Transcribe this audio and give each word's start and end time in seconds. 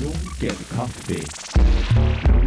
Lunken 0.00 0.56
kaffe. 0.74 2.41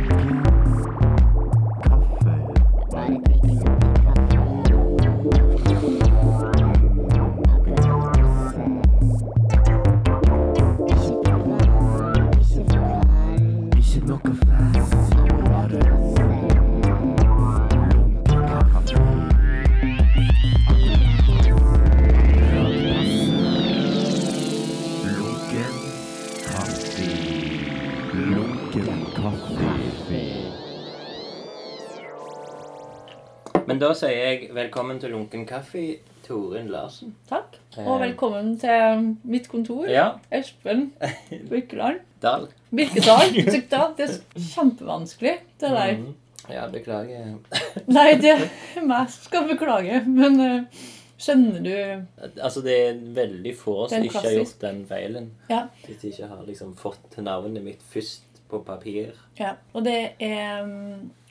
Da 33.85 33.91
sier 33.94 34.16
jeg 34.17 34.48
velkommen 34.55 34.98
til 34.98 35.12
Lunken 35.13 35.44
kaffe, 35.45 35.99
Torunn 36.26 36.71
Larsen. 36.73 37.12
Takk. 37.30 37.59
Eh. 37.76 37.85
Og 37.85 37.99
velkommen 38.02 38.55
til 38.57 39.12
mitt 39.30 39.45
kontor. 39.52 39.85
Ja. 39.91 40.07
Espen 40.34 40.88
Birkeland. 41.52 41.99
Dal. 42.23 42.48
Birkedal. 42.73 43.29
Det 43.99 44.07
er 44.07 44.16
kjempevanskelig, 44.34 45.35
det 45.62 45.70
der. 45.76 45.91
Mm. 45.99 46.13
Ja, 46.49 46.66
beklager. 46.70 47.35
Nei, 47.98 48.12
det 48.21 48.31
er 48.35 48.85
meg 48.85 49.09
som 49.13 49.27
skal 49.27 49.45
beklage, 49.49 50.02
men 50.05 50.41
uh, 50.41 50.81
skjønner 51.17 51.62
du 51.65 52.29
Altså, 52.41 52.62
det 52.65 52.76
er 52.88 52.99
veldig 53.17 53.54
få 53.57 53.76
som 53.90 54.05
ikke 54.05 54.21
har 54.21 54.38
gjort 54.40 54.62
den 54.62 54.81
feilen. 54.90 55.29
Ja. 55.49 55.65
Hvis 55.85 56.02
de 56.02 56.13
ikke 56.13 56.31
har 56.31 56.41
liksom 56.48 56.73
fått 56.77 57.20
navnet 57.21 57.65
mitt 57.65 57.85
først 57.93 58.41
på 58.49 58.62
papir. 58.65 59.13
ja. 59.41 59.55
Og 59.73 59.85
det 59.85 59.99
er 60.21 60.65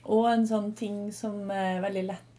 òg 0.05 0.31
en 0.33 0.47
sånn 0.49 0.71
ting 0.77 1.09
som 1.15 1.51
er 1.51 1.81
veldig 1.85 2.07
lett 2.11 2.31
eh, 2.31 2.34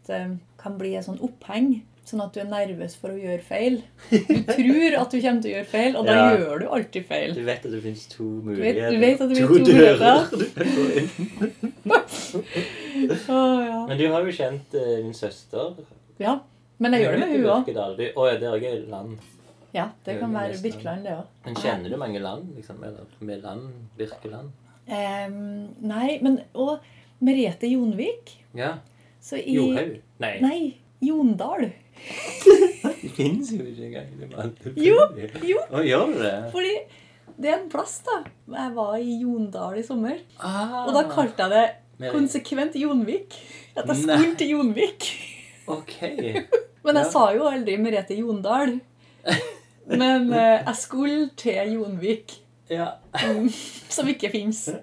kan 0.62 0.78
bli 0.78 0.94
et 0.96 1.04
sånn 1.06 1.20
oppheng. 1.24 1.82
Sånn 2.06 2.22
at 2.22 2.36
du 2.36 2.38
er 2.38 2.46
nervøs 2.46 2.94
for 3.00 3.10
å 3.10 3.18
gjøre 3.18 3.42
feil. 3.42 3.80
Du 4.10 4.42
tror 4.46 4.94
at 5.00 5.10
du 5.10 5.16
kommer 5.18 5.42
til 5.42 5.50
å 5.50 5.54
gjøre 5.56 5.66
feil, 5.66 5.96
og 5.98 6.06
da 6.06 6.12
Ja. 6.14 6.36
gjør 6.38 6.60
du 6.60 6.66
alltid 6.70 7.06
feil. 7.08 7.34
Du 7.34 7.42
vet 7.42 7.64
at 7.66 7.72
det 7.72 7.82
finnes 7.82 8.06
to 8.12 8.22
muligheter. 8.46 8.90
du 8.92 8.98
vet 9.02 9.20
at 9.20 9.28
det 9.28 9.36
to 9.40 9.46
to 9.48 9.64
dører 9.64 10.28
muligheter. 10.30 10.36
du 10.76 10.84
inn. 11.00 11.10
Ja. 13.26 13.86
Men 13.88 13.98
du 13.98 14.06
har 14.12 14.22
jo 14.22 14.34
kjent 14.34 14.74
uh, 14.74 14.92
din 15.02 15.14
søster. 15.14 15.74
ja. 16.22 16.38
Men 16.78 16.92
jeg 16.92 17.06
gjør 17.06 17.14
det 17.14 17.20
med 17.20 17.30
hun 17.32 17.46
òg. 17.48 17.68
Å 17.72 18.24
ja, 18.28 18.34
det 18.36 18.48
er 18.50 18.58
gøy. 18.60 18.80
land. 18.92 19.16
Ja, 19.72 19.86
det 20.04 20.18
kan 20.20 20.34
være 20.34 20.58
Birkeland, 20.62 21.04
det 21.04 21.14
òg. 21.16 21.30
Men 21.46 21.56
kjenner 21.56 21.92
du 21.92 21.96
mange 22.00 22.20
land, 22.20 22.50
liksom? 22.56 22.82
Eller 22.84 23.06
med 23.20 23.42
land? 23.44 23.70
Birkeland? 23.96 24.52
Um, 24.86 25.38
nei, 25.80 26.18
men 26.22 26.42
Og 26.54 26.78
Merete 27.24 27.66
Jonvik. 27.70 28.36
Ja. 28.54 28.74
Så 29.26 29.38
i 29.42 29.56
Johaug? 29.56 29.96
Nei. 30.22 30.34
Nei, 30.44 30.58
Jondal. 31.02 31.66
Det 33.02 33.10
finnes 33.16 33.50
jo 33.56 33.64
ikke 33.66 33.88
engang. 33.88 34.52
Jo, 34.78 35.00
jo. 35.48 35.62
Å, 35.72 35.82
gjør 35.84 36.12
det? 36.20 36.34
Fordi 36.52 36.74
det 37.36 37.50
er 37.50 37.56
en 37.58 37.66
plass, 37.72 37.98
da. 38.06 38.20
Jeg 38.54 38.74
var 38.76 38.94
i 39.02 39.16
Jondal 39.24 39.80
i 39.80 39.84
sommer. 39.86 40.20
Ah, 40.38 40.84
Og 40.86 40.94
da 40.96 41.02
kalte 41.10 41.48
jeg 41.48 41.74
det 41.98 42.12
konsekvent 42.14 42.76
Jonvik. 42.78 43.34
At 43.76 43.90
jeg 43.90 44.04
skulle 44.04 44.36
til 44.40 44.54
Jonvik. 44.54 45.08
Ok. 45.66 45.96
Men 46.86 47.00
jeg 47.00 47.02
Ja. 47.02 47.10
sa 47.10 47.24
jo 47.34 47.48
aldri 47.50 47.76
Merete 47.82 48.14
Jondal. 48.16 48.76
Men 49.90 50.30
eh, 50.38 50.62
jeg 50.62 50.76
skulle 50.78 51.30
til 51.36 51.74
Jonvik, 51.80 52.36
Ja. 52.68 52.86
mm, 53.14 53.48
som 53.96 54.08
ikke 54.08 54.30
fins. 54.30 54.68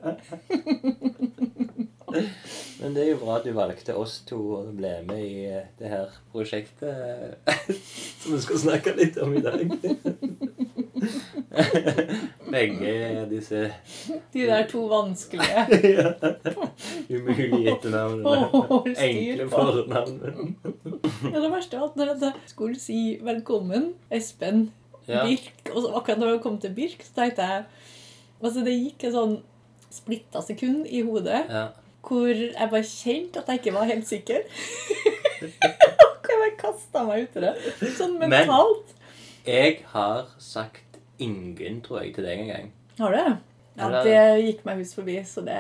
Men 2.80 2.94
det 2.94 3.04
er 3.04 3.10
jo 3.14 3.22
bra 3.24 3.40
at 3.40 3.46
du 3.48 3.54
valgte 3.56 3.96
oss 3.98 4.20
to 4.28 4.38
å 4.60 4.64
bli 4.76 4.92
med 5.08 5.22
i 5.24 5.46
eh, 5.50 5.64
det 5.80 5.90
her 5.90 6.12
prosjektet 6.34 7.40
som 8.22 8.36
vi 8.36 8.42
skal 8.44 8.60
snakke 8.68 8.94
litt 9.00 9.18
om 9.24 9.34
i 9.34 9.42
dag. 9.42 9.64
Begge 12.54 13.26
disse 13.32 13.64
De 14.34 14.46
der 14.46 14.68
to 14.70 14.84
vanskelige. 14.92 15.66
umulige 17.10 17.74
etternavnene. 17.74 18.94
Enkle 18.94 19.50
fornavnene. 19.50 19.88
fornavn. 19.90 20.56
Ja, 21.34 21.40
det 21.40 21.52
verste 21.56 21.82
var 21.82 21.90
at 21.90 21.98
når 21.98 22.14
jeg 22.14 22.34
skulle 22.52 22.80
si 22.80 23.00
'velkommen, 23.24 23.94
Espen 24.12 24.68
Ja. 25.08 25.24
Birk', 25.26 25.72
og 25.76 25.82
så 25.84 25.94
akkurat 25.98 26.18
når 26.20 26.32
det 26.34 26.42
kom 26.44 26.58
til 26.60 26.72
Birk, 26.74 27.02
så 27.04 27.14
tenkte 27.16 27.42
jeg 27.48 27.66
Altså, 28.44 28.64
det 28.66 28.74
gikk 28.76 29.04
et 29.08 29.14
sånn 29.14 29.38
splitta 29.94 30.42
sekund 30.42 30.86
i 30.88 31.02
hodet 31.02 31.46
Ja. 31.50 31.68
hvor 32.04 32.28
jeg 32.34 32.70
bare 32.70 32.84
kjente 32.84 33.38
at 33.40 33.48
jeg 33.48 33.60
ikke 33.62 33.74
var 33.74 33.86
helt 33.88 34.08
sikker. 34.08 34.42
Og 35.44 36.28
jeg 36.30 36.40
bare 36.42 36.58
kasta 36.60 37.04
meg 37.08 37.24
ut 37.30 37.38
i 37.40 37.44
det. 37.46 37.54
Sånn 37.98 38.18
mentalt. 38.20 38.94
Men- 38.94 39.00
Jeg 39.54 39.80
har 39.92 40.26
sagt 40.40 41.00
ingen, 41.20 41.82
tror 41.82 42.02
jeg, 42.04 42.14
til 42.16 42.24
deg 42.24 42.40
en 42.40 42.48
gang. 42.48 42.72
Har 43.00 43.12
du? 43.12 43.18
Ja, 43.78 43.88
Eller- 43.88 44.04
det 44.04 44.46
gikk 44.46 44.66
meg 44.66 44.78
hus 44.78 44.94
forbi, 44.96 45.18
så 45.26 45.42
det 45.46 45.58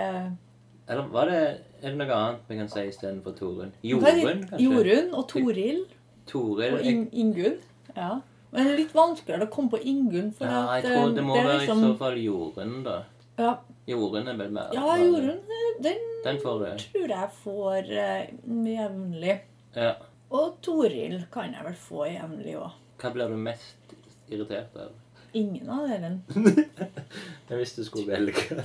Eller 0.89 1.07
var 1.07 1.25
det 1.25 1.59
Er 1.83 1.89
det 1.89 1.97
noe 1.97 2.07
annet 2.15 2.39
vi 2.47 2.55
kan 2.57 2.67
si 2.69 2.79
istedenfor 2.87 3.33
Torunn? 3.37 3.71
Jorunn, 3.83 4.43
kanskje? 4.47 4.59
Jorunn 4.61 5.13
og 5.13 5.27
Toril 5.27 5.85
Toril 6.27 6.73
og 6.75 6.85
In 6.85 7.09
Ingunn. 7.11 7.57
Ja. 7.95 8.19
Men 8.53 8.67
det 8.67 8.73
er 8.73 8.77
litt 8.83 8.93
vanskeligere 8.93 9.47
å 9.47 9.51
komme 9.53 9.73
på 9.73 9.79
Ingunn. 9.89 10.31
For 10.37 10.45
Ja, 10.45 10.59
at, 10.69 10.83
jeg 10.83 10.91
tror 10.93 11.07
eh, 11.09 11.15
det 11.17 11.23
må 11.25 11.35
det 11.35 11.43
være 11.47 11.55
i 11.55 11.61
liksom- 11.65 11.83
så 11.83 11.91
fall 11.97 12.17
Jorunn, 12.21 12.75
da. 12.85 12.97
Ja, 13.41 13.53
Jorunn 13.89 14.27
er 14.29 14.35
vel 14.37 14.51
mer 14.53 14.73
ja 14.77 14.95
Jorunn, 15.01 15.39
eh, 15.57 15.69
den 15.81 16.03
Den 16.23 16.37
får 16.43 16.59
du. 16.61 16.83
tror 16.93 17.13
jeg 17.15 17.29
får 17.43 17.89
uh, 17.89 18.21
jevnlig. 18.69 19.39
Ja. 19.75 19.93
Og 20.31 20.59
Toril 20.61 21.25
kan 21.33 21.53
jeg 21.53 21.65
vel 21.65 21.79
få 21.81 22.05
jevnlig 22.11 22.53
òg. 22.61 22.77
Hva 23.01 23.11
blir 23.13 23.33
du 23.33 23.35
mest 23.41 23.97
irritert 24.29 24.77
av? 24.77 24.93
Ingen 25.33 25.69
av 25.73 25.87
dere. 25.89 26.11
Men 27.49 27.57
hvis 27.57 27.73
du 27.75 27.81
skulle 27.83 28.13
velge 28.13 28.61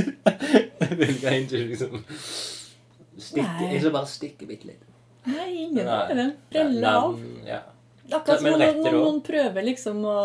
Velge 1.02 1.32
en 1.34 1.48
til 1.50 1.66
liksom 1.72 1.98
Stikke. 3.20 3.66
Jeg 3.72 3.82
skal 3.82 3.92
bare 3.92 4.08
stikke 4.08 4.46
bitte 4.48 4.70
litt. 4.70 4.86
Nei, 5.26 5.48
ingen 5.66 5.88
av 5.90 6.08
dere. 6.08 6.28
Brelle 6.54 6.92
av. 7.02 7.18
Ja. 7.44 7.58
Akkurat 8.18 8.40
som 8.40 8.50
når, 8.58 8.92
noen 8.92 9.20
prøver 9.26 9.62
liksom 9.66 10.02
å 10.04 10.16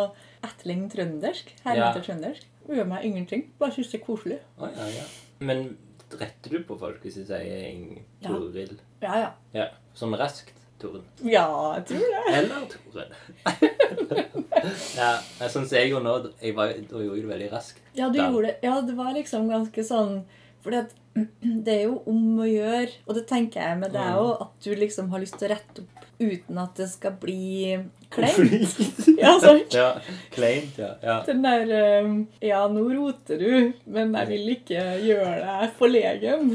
etterligne 0.46 0.90
trøndersk. 0.92 1.54
Herme 1.66 1.78
Ja. 1.78 1.94
trøndersk. 1.96 2.44
Gjør 2.70 2.88
meg 2.90 3.06
ingenting. 3.06 3.44
Bare 3.60 3.72
syns 3.76 3.92
det 3.92 4.02
er 4.02 4.06
koselig. 4.06 4.40
Oh, 4.60 4.70
ja, 4.76 4.88
ja. 4.90 5.04
Men 5.40 5.78
retter 6.12 6.50
du 6.50 6.64
på 6.64 6.78
folk 6.80 7.02
hvis 7.04 7.16
de 7.20 7.26
sier. 7.26 8.04
Toril? 8.24 8.78
Ja, 9.02 9.16
ja. 9.20 9.32
Ja. 9.54 9.68
Sånn 9.96 10.16
raskt, 10.18 10.54
Toren. 10.80 11.04
Ja, 11.24 11.46
jeg 11.78 11.86
tror 11.86 12.08
det. 12.14 12.24
Eller 12.36 12.66
Toren. 12.72 13.14
ja, 14.98 15.12
men 15.40 15.50
sånn 15.52 15.68
som 15.68 15.78
jeg 15.78 15.92
gjorde 15.92 16.06
nå, 16.08 16.16
jeg 16.42 16.56
var, 16.58 16.74
da 16.74 17.02
gjorde 17.04 17.18
jeg 17.20 17.26
det 17.26 17.32
veldig 17.34 17.50
raskt. 17.54 17.82
Ja, 17.96 18.10
du 18.10 18.18
Da. 18.20 18.30
gjorde 18.32 18.48
det. 18.50 18.58
Ja, 18.64 18.82
det 18.82 18.96
var 18.98 19.14
liksom 19.16 19.48
ganske 19.52 19.84
sånn 19.86 20.24
Fordi 20.66 20.80
at 20.82 20.94
det 21.66 21.74
er 21.76 21.84
jo 21.86 22.00
om 22.10 22.40
å 22.42 22.48
gjøre, 22.50 22.90
og 23.08 23.14
det 23.16 23.28
tenker 23.30 23.62
jeg 23.62 23.78
med 23.78 23.94
deg 23.94 24.16
òg, 24.18 24.42
at 24.42 24.56
du 24.66 24.72
liksom 24.76 25.12
har 25.14 25.22
lyst 25.22 25.38
til 25.40 25.48
å 25.48 25.52
rette 25.54 25.84
opp 25.84 25.95
uten 26.20 26.58
at 26.58 26.76
det 26.80 26.88
skal 26.90 27.12
bli 27.20 27.78
kleint. 28.16 28.78
Ja, 29.20 29.34
sant? 29.42 29.74
Ja, 29.76 29.88
Kleint, 30.32 30.78
ja. 30.80 30.94
ja. 31.04 31.16
Den 31.28 31.42
der 31.44 32.02
um, 32.06 32.28
Ja, 32.42 32.62
nå 32.72 32.86
roter 32.94 33.38
du, 33.42 33.74
men 33.86 34.14
jeg 34.14 34.28
vil 34.30 34.52
ikke 34.56 34.84
gjøre 35.04 35.34
deg 35.42 35.74
forlegen. 35.80 36.54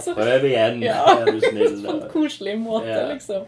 så, 0.00 0.14
Prøv 0.16 0.44
igjen, 0.48 0.80
Ja. 0.82 1.02
er 1.20 1.30
du 1.30 1.40
snill. 1.40 1.76
På 1.86 1.92
en 1.98 2.08
koselig 2.10 2.56
måte, 2.58 2.88
Ja. 2.90 3.04
liksom. 3.12 3.44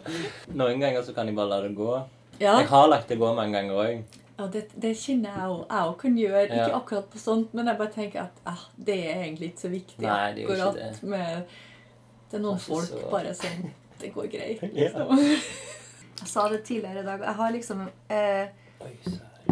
Noen 0.55 0.81
ganger 0.81 1.03
så 1.03 1.15
kan 1.17 1.27
jeg 1.27 1.35
bare 1.37 1.49
la 1.49 1.61
det 1.67 1.75
gå. 1.77 1.91
Ja, 2.39 2.59
Jeg 2.61 2.69
har 2.69 2.89
lagt 2.89 3.09
det 3.09 3.19
gå 3.19 3.35
mange 3.35 3.53
ganger 3.59 3.75
òg. 3.83 4.03
ja 4.39 4.47
det, 4.53 4.67
det 4.79 4.93
kjenner 5.01 5.33
jeg 5.33 5.49
òg. 5.49 5.63
Jeg 5.71 5.87
òg 5.91 5.97
kan 6.03 6.17
gjøre. 6.21 6.45
Ikke 6.45 6.69
Ja. 6.69 6.77
akkurat 6.79 7.11
på 7.11 7.19
sånt, 7.19 7.55
men 7.55 7.67
jeg 7.67 7.79
bare 7.79 7.93
tenker 7.95 8.21
at 8.29 8.43
ah, 8.47 8.63
det 8.77 8.99
er 9.09 9.23
egentlig 9.25 9.49
ikke 9.55 9.65
så 9.67 9.71
viktig. 9.73 10.03
Nei, 10.07 10.33
det 10.35 10.45
er 10.45 10.47
jo 10.47 10.55
ikke 10.55 10.75
det. 10.75 11.03
med 11.03 11.45
Det 12.31 12.37
er 12.39 12.43
noen 12.43 12.59
folk 12.61 12.85
så- 12.91 13.11
bare 13.11 13.35
som 13.35 13.71
Det 14.01 14.13
går 14.15 14.27
greit. 14.33 14.63
Liksom. 14.63 15.19
Jeg 16.21 16.29
sa 16.33 16.47
det 16.49 16.63
tidligere 16.65 17.03
i 17.03 17.05
dag, 17.05 17.21
jeg 17.21 17.35
har 17.37 17.51
liksom 17.53 17.81
eh, 18.09 18.47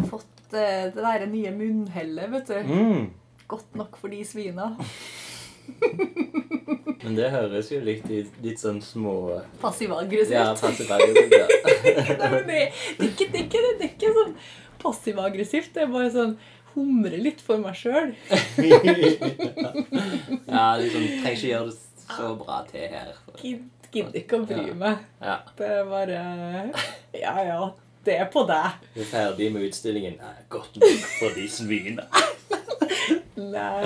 fått 0.09 0.53
eh, 0.57 0.87
det 0.95 1.03
der 1.03 1.25
nye 1.29 1.51
munnhellet, 1.53 2.31
vet 2.33 2.47
du. 2.49 2.55
Mm. 2.73 3.03
Godt 3.47 3.75
nok 3.77 3.97
for 4.01 4.09
de 4.09 4.23
svina. 4.25 4.71
Men 7.05 7.13
det 7.19 7.29
høres 7.29 7.69
jo 7.69 7.79
litt, 7.85 8.07
i- 8.09 8.25
litt 8.41 8.57
sånn 8.61 8.81
små 8.81 9.13
Passiv-aggressivt. 9.61 10.33
Ja, 10.33 10.57
bagger. 10.89 11.15
Ja. 11.29 11.47
Det, 12.49 12.59
det, 12.97 13.11
det, 13.13 13.45
det 13.45 13.85
er 13.85 13.89
ikke 13.91 14.13
sånn 14.17 14.33
passiv-aggressivt. 14.81 15.69
Det 15.77 15.85
er 15.85 15.91
bare 15.93 16.09
sånn 16.13 16.33
humre 16.73 17.17
litt 17.21 17.41
for 17.45 17.61
meg 17.61 17.77
sjøl. 17.77 18.15
ja, 20.49 20.65
liksom 20.81 21.05
trenger 21.21 21.37
ikke 21.37 21.51
gjøre 21.51 21.69
det 21.69 21.77
så 22.05 22.31
bra 22.41 22.57
til 22.69 22.85
her. 22.91 23.13
Gidder 23.41 23.63
ikke 23.95 24.39
å 24.39 24.45
bry 24.49 24.73
meg. 24.75 24.97
Ja. 25.21 25.37
Det 25.57 25.67
er 25.79 25.83
bare 25.89 26.21
Ja, 27.15 27.35
ja. 27.43 27.71
Det 28.05 28.19
er 28.21 28.27
på 28.29 28.43
deg. 28.45 28.75
Vi 28.93 29.01
er 29.01 29.05
ferdig 29.09 29.51
med 29.53 29.63
utstillingen. 29.65 30.17
Nei, 30.21 30.33
godt 30.53 30.75
nok 30.77 31.05
for 31.19 31.29
de 31.33 31.47
svina. 31.49 32.03
Nei, 33.35 33.81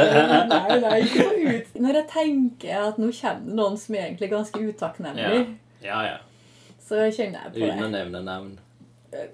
nei, 0.50 0.80
nei, 0.84 0.98
ikke 1.06 1.24
noe 1.26 1.54
ut. 1.58 1.70
Når 1.82 1.98
jeg 2.02 2.08
tenker 2.12 2.82
at 2.90 2.98
nå 3.02 3.08
kommer 3.16 3.46
det 3.46 3.56
noen 3.58 3.78
som 3.82 3.96
er 3.96 4.04
egentlig 4.10 4.30
ganske 4.34 4.60
utakknemlig, 4.62 5.40
Ja, 5.84 6.02
ja. 6.06 6.18
så 6.84 7.06
kjenner 7.16 7.46
jeg 7.48 7.54
på 7.56 7.64
Uten 7.70 7.86
å 7.88 7.90
nevne 7.94 8.22
navn. 8.28 8.52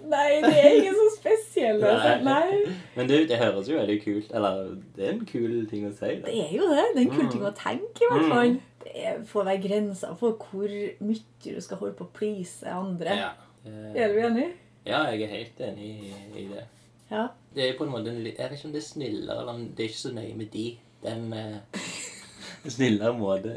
Nei, 0.07 0.27
det 0.45 0.53
er 0.55 0.77
ingen 0.77 0.95
så 0.95 1.07
spesielle. 1.17 1.89
altså. 1.89 2.13
Nei. 2.23 2.75
Men 2.95 3.09
du, 3.09 3.15
det 3.27 3.35
høres 3.41 3.67
jo 3.67 3.75
veldig 3.75 3.97
kult 4.05 4.29
Eller 4.31 4.69
det 4.95 5.03
er 5.03 5.11
en 5.17 5.25
kul 5.27 5.65
ting 5.67 5.83
å 5.89 5.91
si. 5.97 6.13
Det 6.23 6.31
er 6.45 6.53
jo 6.55 6.69
det. 6.71 6.85
Det 6.93 7.01
er 7.01 7.07
en 7.09 7.11
kul 7.17 7.25
Mm. 7.25 7.31
ting 7.33 7.43
å 7.43 7.51
tenke, 7.57 8.05
i 8.05 8.11
hvert 8.13 8.29
fall. 8.31 8.55
Det 8.85 9.15
får 9.27 9.45
være 9.47 9.61
grenser 9.63 10.15
for 10.19 10.37
hvor 10.51 10.69
mye 11.01 11.21
du 11.43 11.59
skal 11.61 11.77
holde 11.81 11.95
på 11.97 12.05
å 12.07 12.13
please 12.13 12.63
andre. 12.69 13.17
Ja. 13.17 13.31
Eh, 13.65 13.95
Er 14.03 14.13
du 14.13 14.19
enig? 14.21 14.47
ja, 14.85 15.03
jeg 15.11 15.23
er 15.25 15.31
helt 15.35 15.59
enig 15.65 15.87
i, 15.89 16.13
i 16.37 16.47
det. 16.51 16.63
Ja. 17.11 17.27
Det 17.55 17.63
er 17.69 17.77
på 17.77 17.85
en 17.85 17.91
måte 17.93 18.09
en, 18.11 18.23
Jeg 18.25 18.35
vet 18.37 18.51
ikke 18.57 18.67
om 18.69 18.73
det 18.75 18.81
er 18.83 18.87
snillere, 18.87 19.39
eller 19.41 19.53
om 19.53 19.63
det 19.75 19.83
er 19.85 19.89
ikke 19.89 20.03
så 20.03 20.11
nøye 20.13 20.35
med 20.37 20.51
de. 20.53 20.65
Den 21.05 21.33
eh, 21.33 21.85
snillere 22.75 23.13
måte 23.17 23.55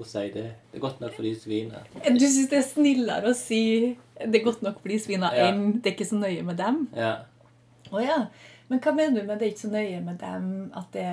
å 0.00 0.04
si 0.08 0.26
det. 0.34 0.46
Det 0.72 0.78
er 0.78 0.84
godt 0.84 1.00
nok 1.02 1.14
for 1.16 1.22
de 1.28 1.34
svina. 1.36 1.82
Du 2.04 2.24
syns 2.26 2.48
det 2.52 2.58
er 2.60 2.66
snillere 2.68 3.30
å 3.32 3.36
si 3.36 3.62
det 4.20 4.40
er 4.40 4.44
godt 4.44 4.62
nok 4.64 4.80
for 4.82 4.88
de 4.92 4.98
svina 5.00 5.30
Ja. 5.36 5.48
enn 5.50 5.80
det 5.80 5.92
er 5.92 5.96
ikke 5.96 6.08
så 6.10 6.18
nøye 6.20 6.42
med 6.44 6.56
dem? 6.60 6.82
Ja. 6.96 7.12
Å 7.90 8.02
ja. 8.04 8.18
Men 8.70 8.78
hva 8.84 8.92
mener 8.94 9.20
du 9.20 9.26
med 9.26 9.40
det 9.40 9.46
er 9.48 9.52
ikke 9.52 9.64
så 9.66 9.70
nøye 9.72 10.00
med 10.06 10.18
dem? 10.22 10.44
At 10.78 10.92
det, 10.94 11.06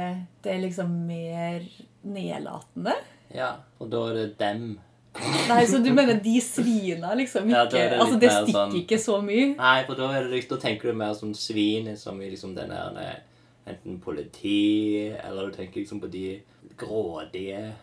det 0.46 0.52
er 0.54 0.60
liksom 0.62 0.92
mer 1.08 1.64
nedlatende? 2.08 2.94
ja. 3.34 3.56
Og 3.80 3.90
da 3.92 4.00
er 4.10 4.14
det 4.18 4.28
dem. 4.40 4.62
Nei, 5.50 5.64
så 5.70 5.80
du 5.82 5.90
mener 5.94 6.20
de 6.22 6.36
svina 6.42 7.12
liksom 7.18 7.48
ikke 7.50 7.78
er 7.80 7.90
det 7.96 8.00
Altså, 8.02 8.20
det 8.22 8.30
stikker 8.32 8.54
sånn- 8.54 8.76
ikke 8.78 8.98
så 9.02 9.16
mye? 9.26 9.48
Nei, 9.58 9.84
for 9.88 9.98
da, 9.98 10.12
er 10.14 10.24
det, 10.28 10.32
liksom- 10.36 10.50
da 10.56 10.58
tenker 10.62 10.92
du 10.92 10.94
mer 10.98 11.14
som 11.18 11.34
svin 11.34 11.90
som 11.98 12.22
i 12.22 12.30
liksom 12.30 12.54
den 12.56 12.70
der 12.70 13.22
Enten 13.68 14.00
politi, 14.00 15.10
eller 15.12 15.50
du 15.50 15.56
tenker 15.58 15.82
liksom 15.82 16.00
på 16.00 16.08
de 16.12 16.40
grådige 16.78 17.74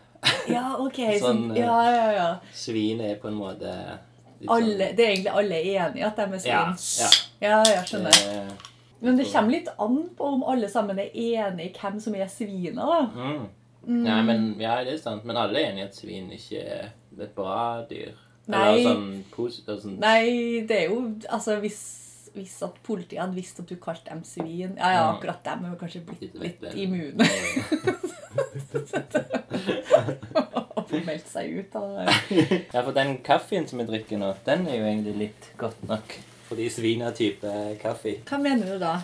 Ja, 0.49 0.75
ok. 0.79 0.97
Sånn, 1.21 1.49
Sånn, 1.51 1.55
ja, 1.57 1.79
ja, 1.91 2.11
ja. 2.15 2.29
Svin 2.53 3.01
er 3.01 3.15
på 3.21 3.27
en 3.27 3.35
måte 3.37 3.71
sånn- 4.41 4.49
Alle, 4.55 4.93
det 4.95 4.99
er 5.05 5.11
egentlig 5.11 5.33
alle 5.35 5.59
enige 5.63 6.05
at 6.07 6.15
de 6.15 6.21
er 6.21 6.39
svin? 6.39 6.51
Ja. 6.51 6.73
ja. 7.03 7.09
ja, 7.49 7.63
jeg 7.75 7.85
skjønner. 7.91 8.21
Eh, 8.31 8.71
Men 9.05 9.17
det 9.19 9.27
kommer 9.31 9.51
litt 9.53 9.69
an 9.77 9.97
på 10.17 10.23
om 10.35 10.43
alle 10.49 10.69
sammen 10.71 10.97
er 10.99 11.09
enige 11.13 11.65
i 11.69 11.73
hvem 11.77 11.99
som 12.01 12.15
er 12.17 12.27
svina, 12.31 12.83
da. 12.89 13.01
mm. 13.13 13.45
Nei, 13.85 14.21
men 14.25 14.47
ja, 14.57 14.79
det 14.83 14.93
er 14.95 15.01
sant. 15.03 15.25
Men 15.29 15.37
alle 15.37 15.59
er 15.61 15.67
enige 15.71 15.83
i 15.83 15.87
at 15.91 15.95
svin 15.99 16.31
ikke 16.33 16.59
er 16.65 16.85
et 17.21 17.35
bra 17.37 17.57
dyr. 17.89 18.13
Nei. 18.49 18.79
Eller 18.79 18.89
sånn 18.89 19.23
sånn, 19.81 19.99
Nei, 20.01 20.25
det 20.69 20.75
er 20.83 20.87
jo 20.91 20.97
Altså, 21.33 21.51
hvis, 21.63 21.79
hvis 22.35 22.55
at 22.65 22.75
politiet 22.85 23.21
hadde 23.23 23.33
visst 23.39 23.59
at 23.63 23.69
du 23.71 23.75
kalte 23.81 24.09
dem 24.11 24.21
svin 24.27 24.75
Ja, 24.77 24.89
ja, 24.93 25.01
Mm. 25.07 25.11
akkurat 25.15 25.41
dem 25.47 25.59
er 25.65 25.69
kanskje 25.81 26.01
blitt 26.05 26.21
Litt 26.37 26.61
litt 26.61 26.75
immune. 26.77 27.25
Og 30.75 30.91
meldt 31.07 31.27
seg 31.31 31.55
ut 31.59 31.75
av 31.79 31.85
det. 31.97 32.05
Ja, 32.73 32.81
for 32.85 32.93
den 32.95 33.17
kaffen 33.25 33.67
som 33.69 33.81
vi 33.81 33.85
drikker 33.89 34.19
nå, 34.21 34.29
den 34.45 34.61
er 34.69 34.75
jo 34.79 34.85
egentlig 34.89 35.15
litt 35.25 35.43
godt 35.61 35.81
nok 35.89 36.07
for 36.47 36.61
svin 36.69 37.01
er 37.01 37.15
type 37.17 37.51
kaffe. 37.81 38.19
Hva 38.25 38.39
mener 38.41 38.75
du 38.75 38.79
da? 38.81 38.97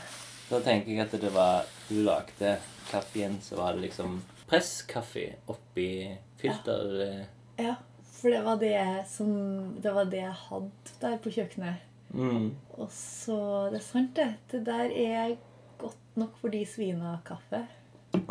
Da 0.49 0.59
tenker 0.63 0.91
jeg 0.91 1.05
at 1.05 1.21
det 1.21 1.31
var 1.33 1.65
Du 1.89 2.01
lagde 2.05 2.57
kaffen, 2.91 3.39
så 3.43 3.57
var 3.59 3.75
det 3.75 3.87
liksom 3.87 4.21
presskaffe 4.47 5.27
oppi 5.51 6.17
filter... 6.39 6.97
Ja. 7.01 7.29
Ja, 7.61 7.75
for 8.03 8.29
det 8.29 8.41
var 8.41 8.57
det 8.61 9.05
som 9.09 9.31
Det 9.81 9.91
var 9.93 10.05
det 10.09 10.21
jeg 10.23 10.37
hadde 10.47 10.95
der 11.01 11.17
på 11.21 11.33
kjøkkenet. 11.35 11.87
Mm. 12.11 12.51
Og 12.77 12.89
så 12.91 13.37
Det 13.71 13.79
er 13.79 13.85
sant, 13.85 14.15
det. 14.15 14.29
Det 14.51 14.63
der 14.65 14.91
er 14.91 15.35
godt 15.81 16.17
nok 16.19 16.35
for 16.41 16.53
de 16.53 16.65
svina 16.67 17.17
kaffe. 17.25 17.65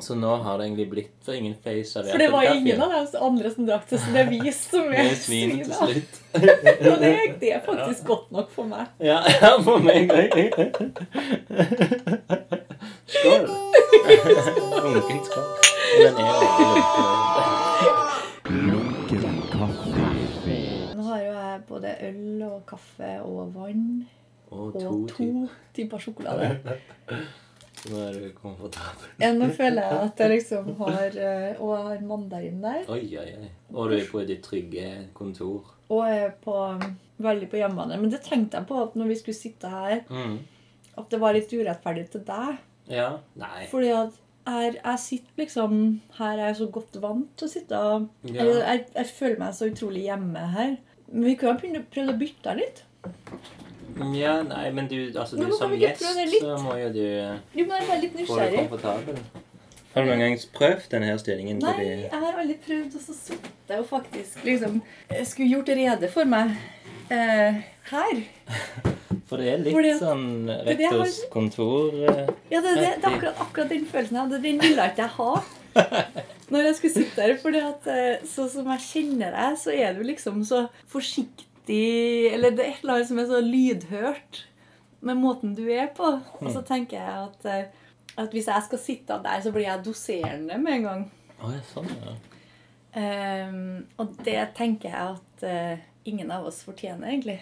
Så 0.00 0.14
nå 0.16 0.34
har 0.44 0.58
det 0.58 0.64
egentlig 0.66 0.86
blitt 0.90 1.12
for 1.24 1.32
ingen 1.36 1.54
face 1.64 1.98
av 2.00 2.08
For 2.10 2.18
det 2.20 2.28
var 2.32 2.42
ingen 2.54 2.80
av 2.84 2.90
de 2.92 3.18
andre 3.20 3.50
som 3.52 3.66
drakk 3.68 3.86
det, 3.90 3.98
så 4.00 4.12
det 4.12 4.20
er 4.20 4.28
vi 4.30 4.52
som 4.56 4.92
er 4.92 5.02
er 5.10 5.14
svin 5.16 5.50
til 5.64 5.72
slutt. 5.72 6.20
Og 6.90 6.96
det, 7.00 7.12
det 7.40 7.52
er 7.56 7.60
faktisk 7.64 8.04
godt 8.08 8.30
nok 8.32 8.50
for 8.54 8.68
meg. 8.68 8.84
Ja, 9.00 9.18
ja 9.42 9.54
for 9.64 9.78
meg 9.84 10.12
òg. 10.12 10.36
Skål. 13.10 13.48
Lunken 14.94 15.20
skål. 15.26 15.48
Den 16.00 16.14
er 16.20 16.30
lunken. 18.60 19.36
Kaffe. 19.50 20.56
Nå 20.96 21.02
har 21.08 21.18
jo 21.24 21.32
jeg 21.34 21.60
både 21.68 21.94
øl 22.08 22.42
og 22.46 22.60
kaffe 22.68 23.10
og 23.24 23.52
vann 23.54 23.84
Og 24.50 24.58
og 24.66 24.72
to 24.74 24.80
to 24.80 25.16
typer. 25.16 25.48
typer 25.76 25.98
sjokolade. 25.98 26.48
Nå 27.88 27.96
er 28.04 28.12
du 28.12 28.24
komfortabel. 28.36 29.08
Ja, 29.22 29.30
nå 29.32 29.46
føler 29.56 29.86
jeg 29.86 30.00
at 30.10 30.18
jeg 30.20 30.30
liksom 30.34 30.66
har 30.82 31.14
eh, 31.16 31.60
Og 31.62 31.70
jeg 31.72 31.84
har 31.86 32.00
mandarin 32.04 32.58
der. 32.60 32.82
Oi, 32.92 33.02
oi, 33.16 33.28
oi. 33.40 33.50
Og 33.72 33.88
du 33.88 33.94
er 33.96 34.08
på 34.10 34.24
ditt 34.28 34.42
trygge 34.44 34.88
kontor. 35.16 35.70
Og 35.90 36.02
jeg 36.06 36.24
er 36.26 36.34
på, 36.44 36.56
veldig 37.24 37.48
på 37.50 37.56
hjemmebane. 37.62 37.96
Men 38.02 38.12
det 38.12 38.20
tenkte 38.26 38.60
jeg 38.60 38.68
på 38.68 38.82
at 38.82 38.98
når 39.00 39.08
vi 39.12 39.16
skulle 39.22 39.38
sitte 39.40 39.70
her, 39.72 40.02
Mm. 40.10 40.36
at 41.00 41.08
det 41.10 41.20
var 41.22 41.32
litt 41.38 41.52
urettferdig 41.56 42.10
til 42.12 42.20
deg. 42.28 42.58
Ja. 42.90 43.08
Nei. 43.40 43.64
Fordi 43.70 43.88
at 43.96 44.18
jeg, 44.50 44.76
jeg 44.84 44.98
sitter 44.98 45.40
liksom 45.44 45.74
her 46.18 46.36
er 46.38 46.46
jeg 46.50 46.56
så 46.60 46.68
godt 46.74 46.96
vant 47.02 47.32
til 47.38 47.48
å 47.48 47.50
sitte 47.52 47.80
Ja. 47.80 48.44
jeg, 48.44 48.54
jeg, 48.60 48.84
jeg 48.96 49.06
føler 49.16 49.38
meg 49.38 49.54
så 49.56 49.70
utrolig 49.72 50.04
hjemme 50.10 50.44
her. 50.54 50.76
Men 51.10 51.24
vi 51.30 51.34
kunne 51.40 51.56
ha 51.56 51.82
prøvd 51.90 52.12
å 52.12 52.18
bytte 52.20 52.56
litt. 52.60 52.84
Ja, 54.14 54.40
nei, 54.46 54.66
men 54.76 54.88
du, 54.90 54.96
altså, 55.14 55.36
du 55.36 55.46
nå 55.46 55.56
som 55.58 55.72
gjest, 55.76 56.04
så 56.40 56.56
må 56.64 56.76
jo 56.80 56.90
du 56.94 57.04
Jo, 57.04 57.64
men 57.64 57.76
jeg 57.78 57.94
er 57.94 58.02
litt 58.04 58.18
nysgjerrig. 58.18 58.66
Har 59.90 60.04
du 60.04 60.06
noen 60.06 60.20
gang 60.22 60.36
prøvd 60.54 60.86
denne 60.92 61.08
her 61.10 61.18
stillingen? 61.18 61.58
Nei, 61.64 61.86
jeg 62.06 62.14
har 62.14 62.36
aldri 62.38 62.56
prøvd 62.62 62.94
å 62.94 63.02
så 63.02 63.16
sitte 63.16 63.80
og 63.80 63.88
faktisk 63.90 64.44
liksom 64.46 64.78
Jeg 65.10 65.26
skulle 65.26 65.50
gjort 65.50 65.72
rede 65.74 66.10
for 66.12 66.30
meg 66.30 66.54
eh, 67.10 67.58
her. 67.90 68.22
For 69.30 69.38
det 69.38 69.50
er 69.50 69.60
litt 69.62 69.74
Fordi 69.74 69.90
sånn 69.98 70.24
det 70.46 70.58
rektors 70.66 71.20
kontor 71.30 71.94
eh, 71.94 72.30
Ja, 72.50 72.62
det, 72.62 72.76
det, 72.78 72.86
det 72.98 73.06
er 73.06 73.16
akkurat, 73.16 73.42
akkurat 73.42 73.70
den 73.70 73.86
følelsen 73.90 74.18
jeg 74.18 74.24
hadde. 74.24 74.40
Den 74.46 74.62
ville 74.62 74.86
ikke 74.92 75.06
jeg 75.06 75.14
ha. 75.18 75.32
Når 76.50 76.66
jeg 76.66 76.78
skulle 76.78 76.94
sitte 76.94 77.26
her. 77.26 77.62
at 77.66 77.90
eh, 77.90 78.26
som 78.30 78.72
jeg 78.74 78.86
kjenner 78.86 79.36
deg, 79.36 79.58
så 79.58 79.74
er 79.74 79.94
du 79.94 80.02
liksom 80.06 80.42
så 80.46 80.64
forsiktig 80.90 81.49
Eller 81.70 82.56
det 82.56 82.64
er 82.64 82.72
et 82.72 82.82
eller 82.82 82.98
annet 82.98 83.10
som 83.10 83.20
er 83.22 83.28
så 83.30 83.40
lydhørt 83.44 84.44
med 85.00 85.20
måten 85.20 85.54
du 85.56 85.64
er 85.72 85.90
på. 85.96 86.12
Og 86.40 86.50
så 86.52 86.62
tenker 86.66 87.00
jeg 87.00 87.28
at, 87.28 87.46
eh, 87.48 88.18
at 88.20 88.34
hvis 88.34 88.50
jeg 88.50 88.66
skal 88.66 88.82
sitte 88.82 89.20
der, 89.24 89.40
så 89.44 89.52
blir 89.54 89.66
jeg 89.68 89.84
doserende 89.84 90.58
med 90.60 90.80
en 90.80 90.88
gang. 90.88 91.06
Oh, 91.40 91.52
ja, 91.54 91.62
sånn, 91.72 91.88
ja. 92.04 92.16
Um, 92.90 93.84
og 94.02 94.16
det 94.26 94.40
tenker 94.58 94.90
jeg 94.90 95.14
at 95.14 95.44
uh, 95.46 95.82
ingen 96.10 96.32
av 96.34 96.48
oss 96.48 96.64
fortjener, 96.66 97.06
egentlig. 97.12 97.38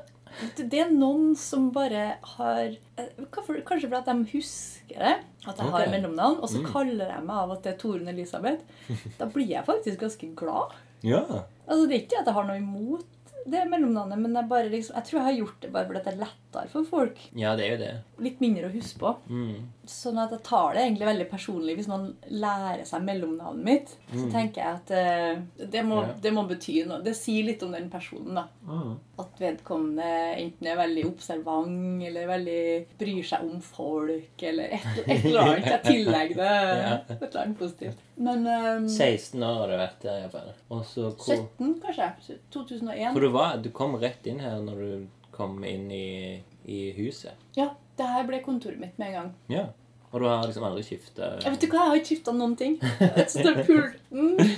det 0.57 0.79
er 0.81 0.89
noen 0.91 1.35
som 1.39 1.69
bare 1.71 2.17
har 2.35 2.65
eh, 2.97 3.11
Kanskje 3.31 3.87
fordi 3.87 4.01
de 4.09 4.15
husker 4.33 4.97
det, 4.99 5.13
at 5.47 5.61
jeg 5.61 5.71
har 5.71 5.91
mellomnavn, 5.93 6.41
og 6.41 6.49
så 6.51 6.59
Mm. 6.63 6.65
kaller 6.73 7.13
jeg 7.13 7.23
meg 7.23 7.37
av 7.43 7.51
at 7.53 7.61
det 7.63 7.73
er 7.73 7.77
Torunn 7.77 8.07
Elisabeth. 8.11 8.63
Da 9.19 9.25
blir 9.31 9.47
jeg 9.53 9.63
faktisk 9.65 9.99
ganske 10.01 10.31
glad. 10.35 10.73
Ja. 11.05 11.21
Altså, 11.67 11.87
Det 11.87 11.95
er 11.95 12.01
ikke 12.07 12.19
at 12.23 12.25
jeg 12.25 12.33
har 12.33 12.47
noe 12.49 12.57
imot 12.57 13.05
det 13.49 13.61
mellomnavnet, 13.71 14.19
men 14.19 14.33
jeg, 14.35 14.47
bare 14.49 14.69
liksom, 14.69 14.95
jeg 14.97 15.05
tror 15.07 15.17
jeg 15.19 15.25
har 15.27 15.37
gjort 15.39 15.61
det 15.63 15.71
bare 15.71 15.87
fordi 15.87 16.01
det 16.03 16.11
er 16.13 16.19
lettere 16.25 16.69
for 16.71 16.83
folk. 16.89 17.17
ja, 17.37 17.55
det 17.55 17.65
er 17.65 17.71
jo 17.71 17.77
det. 17.83 17.91
Litt 18.25 18.39
mindre 18.43 18.67
å 18.67 18.73
huske 18.73 18.99
på. 18.99 19.11
Mm. 19.29 19.65
Sånn 19.87 20.17
at 20.19 20.31
jeg 20.35 20.43
tar 20.43 20.73
det 20.75 20.81
egentlig 20.83 21.07
veldig 21.07 21.27
personlig 21.31 21.75
hvis 21.77 21.87
noen 21.87 22.07
lærer 22.29 22.83
seg 22.89 23.05
mellomnavnet 23.07 23.63
mitt. 23.63 23.93
Så 24.11 24.25
Mm. 24.25 24.31
tenker 24.31 24.61
jeg 24.61 24.73
at 24.75 24.91
eh, 24.91 25.41
det, 25.67 25.83
må, 25.85 26.01
Ja. 26.03 26.13
det 26.21 26.33
må 26.33 26.43
bety 26.49 26.85
noe. 26.87 27.01
Det 27.03 27.15
sier 27.15 27.43
litt 27.45 27.63
om 27.63 27.71
den 27.71 27.89
personen, 27.89 28.33
da. 28.35 28.47
Mm. 28.67 28.97
At 29.19 29.39
vedkommende 29.39 30.09
enten 30.37 30.67
er 30.67 30.75
veldig 30.81 31.05
observant 31.05 32.03
eller 32.03 32.27
veldig 32.27 32.85
bryr 32.99 33.23
seg 33.23 33.41
om 33.47 33.61
folk 33.61 34.43
eller 34.43 34.75
et, 34.77 35.03
et 35.07 35.25
eller 35.25 35.39
annet. 35.41 35.65
Jeg 35.65 35.83
tillegger 35.93 36.35
det 36.35 36.51
Ja. 36.51 36.93
et 37.09 37.21
eller 37.21 37.41
annet 37.45 37.59
positivt. 37.59 38.03
Men 38.17 38.47
um, 38.47 38.87
16 38.89 39.43
år 39.43 39.59
har 39.61 39.69
du 39.69 39.75
vært 39.77 39.99
der, 40.01 40.21
iallfall. 40.23 40.53
Og 40.73 40.85
17, 40.89 41.75
kanskje? 41.83 42.37
2001. 42.53 43.11
For 43.13 43.21
du 43.21 43.29
var 43.35 43.59
Du 43.61 43.69
kom 43.75 43.97
rett 44.01 44.25
inn 44.29 44.39
her 44.41 44.57
når 44.65 44.79
du 44.81 45.27
kom 45.37 45.59
inn 45.69 45.91
i, 45.93 46.39
i 46.65 46.79
huset. 46.97 47.37
Ja, 47.57 47.69
det 47.97 48.07
her 48.09 48.25
ble 48.25 48.39
kontoret 48.45 48.81
mitt 48.81 48.97
med 48.97 49.11
en 49.11 49.17
gang. 49.19 49.29
Ja. 49.53 49.67
Og 50.09 50.23
du 50.23 50.25
har 50.25 50.45
liksom 50.47 50.63
aldri 50.65 50.85
skifta 50.87 51.33
Jeg 51.43 51.51
vet 51.51 51.63
ikke 51.67 51.75
hva, 51.77 51.85
jeg 51.85 51.91
har 51.91 52.01
ikke 52.01 52.11
skifta 52.13 52.33
noen 52.33 52.55
ting. 52.57 52.77
Jeg 53.03 53.27
står 53.33 53.59
pulten, 53.67 54.53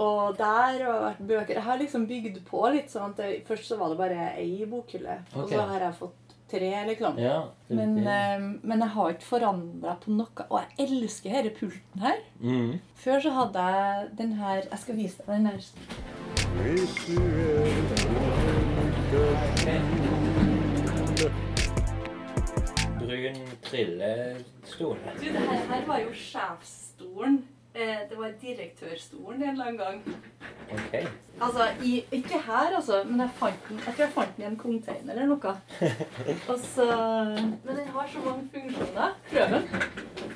og 0.00 0.38
der 0.38 0.80
har 0.80 1.02
vært 1.04 1.20
bøker. 1.28 1.54
Jeg 1.58 1.66
har 1.66 1.78
liksom 1.82 2.06
bygd 2.08 2.40
på 2.48 2.62
litt. 2.72 2.88
sånn 2.90 3.12
at 3.12 3.20
jeg, 3.22 3.42
Først 3.46 3.68
så 3.68 3.76
var 3.78 3.92
det 3.92 4.00
bare 4.00 4.30
ei 4.40 4.64
bokhylle, 4.70 5.18
og 5.36 5.50
så 5.52 5.66
har 5.68 5.84
jeg 5.84 5.98
fått 6.00 6.29
tre, 6.50 6.70
liksom. 6.88 7.18
Ja. 7.20 7.38
Men, 7.68 7.96
eh, 7.98 8.40
men 8.62 8.80
jeg 8.84 8.90
har 8.96 9.14
ikke 9.14 9.28
forandra 9.28 9.96
på 10.02 10.10
noe. 10.14 10.46
Og 10.48 10.58
jeg 10.60 10.88
elsker 10.88 11.30
denne 11.38 11.54
pulten 11.56 12.00
her. 12.04 12.18
mm. 12.40 12.72
Før 13.00 13.20
så 13.24 13.30
hadde 13.32 13.62
jeg 13.72 14.08
den 14.18 14.32
her 14.36 14.56
Jeg 14.70 14.78
skal 14.78 14.96
vise 14.96 15.22
deg 15.24 15.28
den 15.36 15.46
her. 15.46 15.60
Brun 23.00 23.40
trillestol. 23.62 24.98
Du, 25.20 25.24
det 25.24 25.32
her, 25.32 25.64
her 25.72 25.86
var 25.86 25.98
jo 26.04 26.12
sjefsstolen. 26.14 27.42
Eh, 27.74 28.08
Det 28.10 28.16
var 28.18 28.32
direktørstolen 28.40 29.42
en 29.42 29.50
eller 29.50 29.64
annen 29.64 29.78
gang. 29.78 30.02
Ok. 30.72 30.94
Altså, 31.40 31.66
i, 31.82 32.04
Ikke 32.12 32.40
her, 32.46 32.74
altså, 32.76 33.04
men 33.04 33.20
jeg 33.20 33.30
fant 33.38 33.68
den 33.68 33.78
jeg 33.78 33.94
tror 33.94 34.04
jeg 34.04 34.12
fant 34.14 34.36
den 34.36 34.44
i 34.44 34.48
en 34.48 34.58
container 34.58 35.12
eller 35.12 35.26
noe. 35.26 35.54
Og 36.50 36.58
men 37.64 37.76
den 37.76 37.88
har 37.94 38.10
så 38.12 38.24
mange 38.24 38.48
funksjoner. 38.52 39.14
Prøv 39.30 39.54
den. 39.54 39.64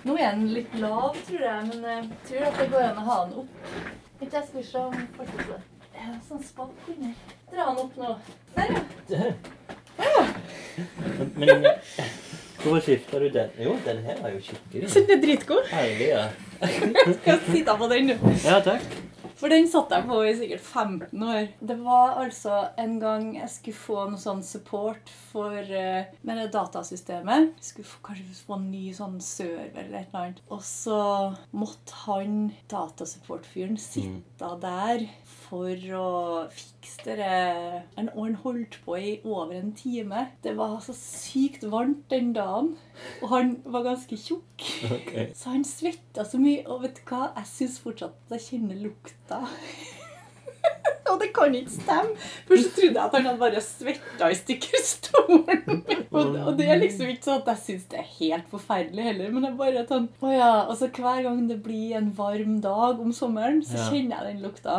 Nå 0.05 0.17
er 0.17 0.31
den 0.31 0.49
litt 0.55 0.75
lav, 0.79 1.15
tror 1.27 1.45
jeg, 1.49 1.69
men 1.73 1.85
jeg 1.91 2.09
tror 2.29 2.49
at 2.51 2.59
det 2.61 2.71
går 2.71 2.87
an 2.89 3.03
å 3.03 3.07
ha 3.11 3.21
den 3.25 3.39
opp. 3.43 3.79
Ikke 4.21 4.37
jeg 4.37 4.49
skal 4.49 4.65
se 4.71 4.79
om 4.79 4.99
faktisk 5.19 5.49
det 5.95 6.03
er 6.03 6.17
sånn 6.29 6.43
spak 6.43 6.89
under. 6.91 7.13
Dra 7.53 7.67
den 7.71 7.83
opp 7.85 7.95
nå. 7.97 8.09
Der, 8.55 8.69
ja. 9.99 10.25
Men 11.39 11.67
hvor 12.65 12.81
skifta 12.85 13.19
du 13.21 13.29
den? 13.29 13.51
Jo, 13.61 13.77
den 13.87 14.05
her 14.07 14.21
er 14.25 14.37
jo 14.37 14.45
skikkelig 14.45 14.91
Så 14.93 15.05
den 15.05 15.19
er 15.19 15.25
dritgod. 15.27 15.67
herlig. 15.71 16.13
Ja. 16.15 16.29
Skal 17.21 17.43
sitte 17.51 17.75
på 17.79 17.91
den 17.93 18.13
nå. 18.13 18.21
ja, 18.45 18.61
takk. 18.65 18.95
For 19.35 19.51
den 19.51 19.67
satt 19.69 19.91
jeg 19.93 20.07
på 20.07 20.21
i 20.25 20.35
sikkert 20.39 20.63
15 20.63 21.23
år. 21.27 21.49
Det 21.59 21.75
var 21.83 22.21
altså 22.23 22.61
en 22.81 22.95
gang 23.03 23.27
jeg 23.37 23.51
skulle 23.51 23.77
få 23.77 24.05
noe 24.09 24.21
sånn 24.23 24.45
support 24.47 25.11
for 25.33 25.59
uh, 25.59 26.07
med 26.23 26.39
det 26.39 26.47
datasystemet. 26.55 27.51
Jeg 27.59 27.67
skulle 27.67 27.91
få, 27.91 27.99
kanskje 28.07 28.39
få 28.47 28.57
en 28.61 28.69
ny 28.71 28.85
sånn 28.97 29.19
server 29.25 29.83
eller 29.83 29.99
et 29.99 30.07
eller 30.07 30.21
annet. 30.23 30.41
Og 30.55 30.63
så 30.65 31.01
måtte 31.51 31.99
han 32.05 32.39
datasupport-fyren 32.71 33.77
sitte 33.81 34.53
der 34.63 35.05
for 35.55 35.91
å 35.95 36.07
fikse 36.51 37.05
dere. 37.07 37.83
Og 38.03 38.21
han 38.25 38.39
holdt 38.43 38.81
på 38.85 38.97
i 38.99 39.13
over 39.23 39.55
en 39.55 39.73
time. 39.79 40.27
Det 40.43 40.57
var 40.59 40.81
så 40.83 40.95
sykt 40.99 41.67
varmt 41.71 42.09
den 42.11 42.33
dagen. 42.35 42.73
Og 43.23 43.29
han 43.31 43.55
var 43.65 43.87
ganske 43.87 44.19
tjukk. 44.19 44.67
Okay. 44.91 45.29
Så 45.37 45.55
han 45.55 45.67
svetta 45.69 46.27
så 46.27 46.41
mye, 46.43 46.65
og 46.67 46.83
vet 46.83 46.99
du 46.99 47.05
hva? 47.13 47.29
Jeg 47.39 47.53
syns 47.53 47.79
fortsatt 47.85 48.19
at 48.27 48.37
jeg 48.39 48.47
kjenner 48.49 48.83
lukta. 48.83 49.45
og 51.15 51.21
det 51.23 51.29
kan 51.37 51.55
ikke 51.57 51.73
stemme. 51.75 52.17
Først 52.49 52.67
så 52.67 52.73
trodde 52.77 52.99
jeg 52.99 53.05
at 53.05 53.15
han 53.19 53.29
hadde 53.29 53.43
bare 53.45 53.63
svetta 53.65 54.31
i 54.31 54.39
stykker 54.39 54.83
stolen. 54.85 55.83
og, 56.15 56.35
og 56.45 56.51
det 56.59 56.67
er 56.75 56.81
liksom 56.83 57.11
ikke 57.13 57.27
sånn 57.29 57.41
at 57.43 57.51
jeg 57.55 57.63
syns 57.65 57.87
det 57.95 58.01
er 58.03 58.11
helt 58.19 58.51
forferdelig 58.53 59.07
heller, 59.09 59.31
men 59.35 59.47
det 59.47 59.53
er 59.53 59.59
bare 59.63 59.87
sånn 59.89 60.09
Å 60.25 60.35
ja. 60.35 60.51
Og 60.69 60.75
så 60.81 60.91
hver 60.95 61.23
gang 61.29 61.41
det 61.51 61.61
blir 61.65 61.97
en 61.99 62.11
varm 62.19 62.59
dag 62.65 63.01
om 63.03 63.15
sommeren, 63.15 63.63
så 63.67 63.79
Ja. 63.79 63.89
kjenner 63.91 64.21
jeg 64.21 64.35
den 64.35 64.45
lukta. 64.45 64.77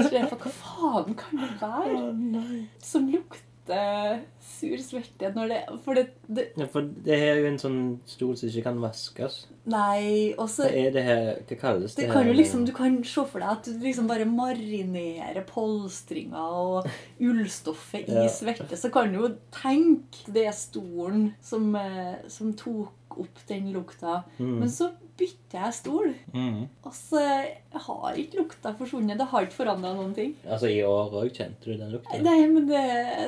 Så 0.00 0.10
jeg 0.14 0.28
for 0.32 0.40
hva 0.46 0.52
faen 0.56 1.14
kan 1.20 1.40
det 1.44 1.52
være 1.60 2.66
som 2.82 3.08
lukter 3.12 4.20
sur 4.60 4.82
svette 4.84 5.30
når 5.34 5.48
det 5.54 5.60
For 5.84 5.96
det, 5.98 6.04
det 6.28 6.44
Ja, 6.60 6.66
for 6.70 6.82
det 6.82 7.16
her 7.18 7.32
er 7.34 7.40
jo 7.40 7.48
en 7.50 7.58
sånn 7.62 7.80
stol 8.10 8.36
som 8.36 8.50
ikke 8.50 8.62
kan 8.68 8.78
vaskes. 8.82 9.40
Nei, 9.70 10.32
og 10.36 10.48
så 10.52 10.68
Hva 10.68 10.84
er 10.84 10.94
det 10.94 11.04
her 11.06 11.24
Hva 11.48 11.58
kalles 11.60 11.94
det? 11.96 12.04
Det 12.06 12.12
kan 12.12 12.28
jo 12.28 12.36
liksom, 12.36 12.64
Du 12.68 12.72
kan 12.76 13.00
se 13.04 13.24
for 13.32 13.40
deg 13.42 13.50
at 13.56 13.64
du 13.72 13.82
liksom 13.84 14.08
bare 14.10 14.28
marinerer 14.28 15.44
polstringer 15.48 16.38
og 16.38 16.88
ullstoffet 17.20 18.08
i 18.08 18.16
Ja. 18.22 18.28
svette. 18.28 18.76
Så 18.76 18.90
kan 18.92 19.12
du 19.12 19.20
jo 19.20 19.36
tenke 19.52 20.32
det 20.32 20.48
stolen 20.54 21.34
som, 21.40 21.74
eh, 21.76 22.16
som 22.28 22.52
tok 22.52 22.92
opp 23.18 23.40
den 23.48 23.72
lukta. 23.74 24.24
Mm. 24.38 24.58
Men 24.60 24.68
så 24.68 24.92
bytter 25.20 25.60
jeg 25.66 25.76
stol, 25.76 26.14
Mm. 26.32 26.64
Altså, 26.86 27.20
jeg 27.20 27.82
har 27.86 28.16
ikke 28.22 28.40
lukta 28.40 28.72
forsvunnet. 28.78 29.18
Det 29.20 29.26
har 29.30 29.46
ikke 29.46 29.58
forandra 29.60 29.92
noen 29.94 30.14
ting. 30.16 30.34
Altså 30.46 30.70
i 30.70 30.80
år 30.86 31.12
òg 31.20 31.30
kjente 31.36 31.64
du 31.66 31.76
den 31.76 31.92
lukten? 31.94 32.24
Nei, 32.24 32.46
men 32.50 32.66
det, 32.68 32.82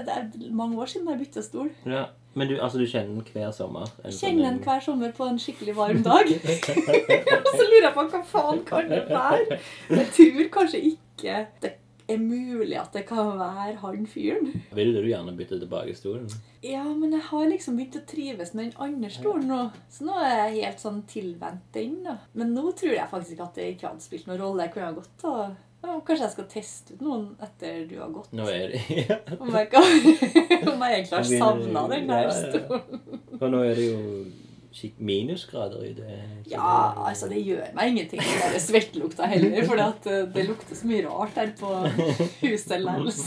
det 0.09 0.17
er 0.17 0.51
mange 0.57 0.79
år 0.81 0.91
siden 0.93 1.11
jeg 1.13 1.23
bytta 1.27 1.43
stol. 1.45 1.71
Ja. 1.87 2.07
Men 2.35 2.49
du, 2.49 2.55
altså, 2.65 2.79
du 2.81 2.87
kjenner 2.89 3.13
den 3.13 3.27
hver 3.35 3.51
sommer? 3.53 3.91
Jeg 4.07 4.15
kjenner 4.17 4.47
den 4.49 4.61
hver 4.65 4.81
sommer 4.81 5.11
på 5.13 5.27
en 5.29 5.39
skikkelig 5.43 5.75
varm 5.77 6.01
dag. 6.07 6.31
Og 7.45 7.51
så 7.53 7.67
lurer 7.67 7.87
jeg 7.91 7.95
på 7.99 8.05
hva 8.09 8.23
faen 8.31 8.63
kan 8.65 8.89
det 8.89 9.03
være? 9.11 9.59
Jeg 9.91 10.07
tror 10.17 10.49
kanskje 10.57 10.81
ikke 10.95 11.35
det 11.61 11.75
er 12.14 12.23
mulig 12.23 12.76
at 12.81 12.92
det 12.97 13.02
kan 13.09 13.33
være 13.38 13.76
han 13.83 14.07
fyren. 14.11 14.52
Ville 14.76 15.00
du 15.02 15.09
gjerne 15.11 15.35
bytte 15.38 15.59
tilbake 15.62 15.95
stolen? 15.99 16.28
Ja, 16.62 16.85
men 16.85 17.12
jeg 17.16 17.25
har 17.31 17.49
liksom 17.50 17.76
begynt 17.81 17.99
å 17.99 18.04
trives 18.07 18.54
med 18.54 18.69
den 18.71 18.78
andre 18.87 19.11
stolen 19.11 19.49
nå. 19.50 19.61
Så 19.90 20.07
nå 20.07 20.14
er 20.23 20.37
jeg 20.52 20.62
helt 20.62 20.81
sånn 20.85 21.02
tilvendt 21.11 21.69
den. 21.75 21.99
da. 22.07 22.19
Men 22.38 22.54
nå 22.54 22.69
tror 22.78 22.95
jeg 22.95 23.11
faktisk 23.11 23.40
at 23.45 23.59
det 23.59 23.73
ikke 23.75 23.90
hadde 23.90 24.04
spilt 24.07 24.26
noen 24.31 24.40
rolle. 24.45 24.69
Jeg 24.69 24.75
kunne 24.76 24.90
ha 24.92 24.97
gått 25.00 25.26
og 25.28 25.42
ja, 25.83 25.97
Kanskje 26.07 26.23
jeg 26.28 26.33
skal 26.37 26.47
teste 26.52 26.95
ut 26.95 27.00
noen 27.02 27.25
etter 27.42 27.81
du 27.90 27.97
har 27.99 28.12
gått. 28.14 28.31
Nå 28.38 28.45
er 28.47 28.71
det 28.76 29.16
Om 29.42 29.50
jeg, 29.50 29.66
kan, 29.73 29.83
om 30.76 30.85
jeg 30.87 31.00
egentlig 31.00 31.16
har 31.16 31.26
savna 31.33 31.83
den 31.90 32.07
der 32.12 32.28
Ja, 32.28 32.31
ja. 32.31 32.52
stolen. 32.52 33.19
For 33.40 33.50
nå 33.50 33.64
er 33.66 33.75
det 33.81 33.88
jo 33.88 33.99
minusgrader 34.99 35.85
i 35.85 35.93
det. 35.97 36.19
Ja, 36.50 36.93
altså 37.09 37.29
det 37.29 37.43
gjør 37.45 37.73
meg 37.76 37.93
ingenting 37.93 38.23
med 38.25 38.55
den 38.55 38.61
svettelukta 38.64 39.29
heller, 39.29 39.67
for 39.69 39.81
det 40.35 40.47
lukter 40.49 40.79
så 40.79 40.88
mye 40.88 41.05
rart 41.07 41.37
her 41.41 41.52
på 41.59 41.73
huset 42.43 42.81
likevel. 42.81 43.12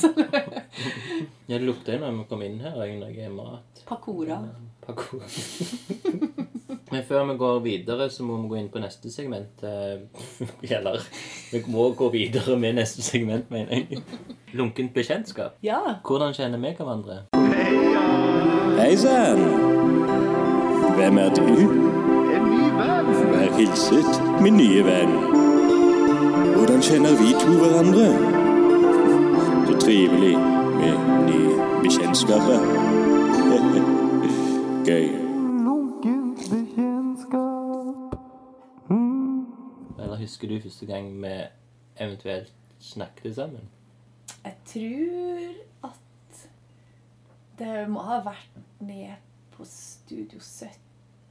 Ja, 1.46 1.60
det 1.60 1.68
lukter 1.68 1.94
jo 1.94 2.00
når 2.02 2.16
vi 2.18 2.24
kom 2.30 2.42
inn 2.42 2.56
her, 2.64 2.74
og 2.74 2.90
noe 2.98 3.28
mat. 3.30 3.84
Pakora. 3.86 4.40
Pakora. 4.82 5.28
Men 6.92 7.04
før 7.06 7.26
vi 7.30 7.36
går 7.38 7.60
videre, 7.62 8.10
så 8.10 8.26
må 8.26 8.40
vi 8.42 8.50
gå 8.50 8.58
inn 8.64 8.72
på 8.74 8.82
neste 8.82 9.12
segment. 9.14 9.62
eh, 9.62 10.02
Eller 10.78 11.06
vi 11.52 11.62
må 11.70 11.92
gå 11.98 12.10
videre 12.14 12.58
med 12.58 12.80
neste 12.80 13.06
segment, 13.06 13.50
mener 13.54 13.78
jeg. 13.78 14.02
Lunkent 14.58 14.94
bekjentskap. 14.98 15.62
Ja. 15.66 15.82
Hvordan 16.06 16.34
kjenner 16.34 16.62
vi 16.62 16.74
hverandre? 16.78 17.22
Hei 18.82 18.94
sann! 18.98 19.75
Hvem 20.96 21.18
er 21.18 21.30
du? 21.30 21.48
En 21.48 22.44
ny 22.52 22.66
venn. 22.80 23.08
Vær 23.34 23.58
hilset, 23.58 24.42
min 24.42 24.58
nye 24.58 24.84
venn. 24.86 25.12
Hvordan 26.56 26.82
kjenner 26.82 27.14
vi 27.20 27.34
to 27.42 27.52
hverandre? 27.62 28.06
Så 29.68 29.80
trivelig 29.80 30.38
med 30.80 30.96
nye 31.28 31.54
bekjentskaper. 31.84 32.60
Gøy. 34.90 35.08
Eller 40.00 40.18
husker 40.18 40.48
du 40.48 40.60
første 40.62 40.86
gang 40.86 41.12
vi 41.24 41.36
eventuelt 42.00 42.54
snakket 42.80 43.36
sammen? 43.36 43.70
Jeg 44.44 44.56
tror 44.66 45.90
at 45.90 46.48
det 47.60 47.90
må 47.90 48.00
ha 48.00 48.22
vært 48.24 48.60
ned 48.80 49.16
på 49.58 49.66
Studio 49.66 50.40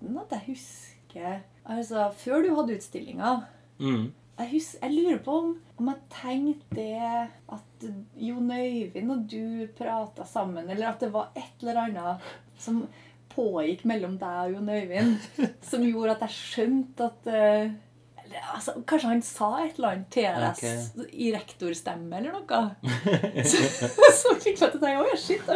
17 0.05 0.21
at 0.21 0.37
jeg 0.37 0.47
husker 0.53 1.41
Altså, 1.65 2.11
før 2.19 2.43
du 2.45 2.51
hadde 2.59 2.77
utstillinga. 2.77 3.31
Mm. 3.79 4.13
jeg, 4.39 4.61
jeg 4.83 4.91
lurer 4.93 5.21
på 5.25 5.37
om, 5.39 5.55
om 5.79 5.89
jeg 5.89 6.03
tenkte 6.13 6.77
det 6.77 7.31
at 7.57 7.87
Jon 8.21 8.51
Øyvind 8.51 9.15
og 9.15 9.25
du 9.31 9.65
prata 9.79 10.27
sammen, 10.29 10.69
eller 10.71 10.91
at 10.91 11.01
det 11.01 11.13
var 11.15 11.33
et 11.39 11.63
eller 11.63 11.81
annet 11.87 12.29
som 12.61 12.83
pågikk 13.35 13.87
mellom 13.89 14.19
deg 14.21 14.43
og 14.45 14.59
Jon 14.59 14.71
Øyvind, 14.75 15.17
som 15.71 15.87
gjorde 15.87 16.19
at 16.19 16.27
jeg 16.27 16.37
skjønte 16.37 17.09
at 17.09 17.33
uh, 17.33 17.73
eller, 18.25 18.47
altså, 18.55 18.77
Kanskje 18.89 19.11
han 19.15 19.25
sa 19.25 19.51
et 19.63 19.79
eller 19.79 19.95
annet 19.95 20.13
til 20.15 20.29
deg 20.29 20.47
okay. 20.51 21.11
i 21.13 21.33
rektorstemme 21.35 22.21
eller 22.21 22.39
noe. 22.39 22.63
Så, 23.51 23.91
så 24.17 24.37
fikk 24.41 24.59
jeg 24.59 24.73
til 24.73 24.79
å 24.79 24.81
tenke 24.81 25.05
Oi, 25.05 25.19
shit. 25.21 25.51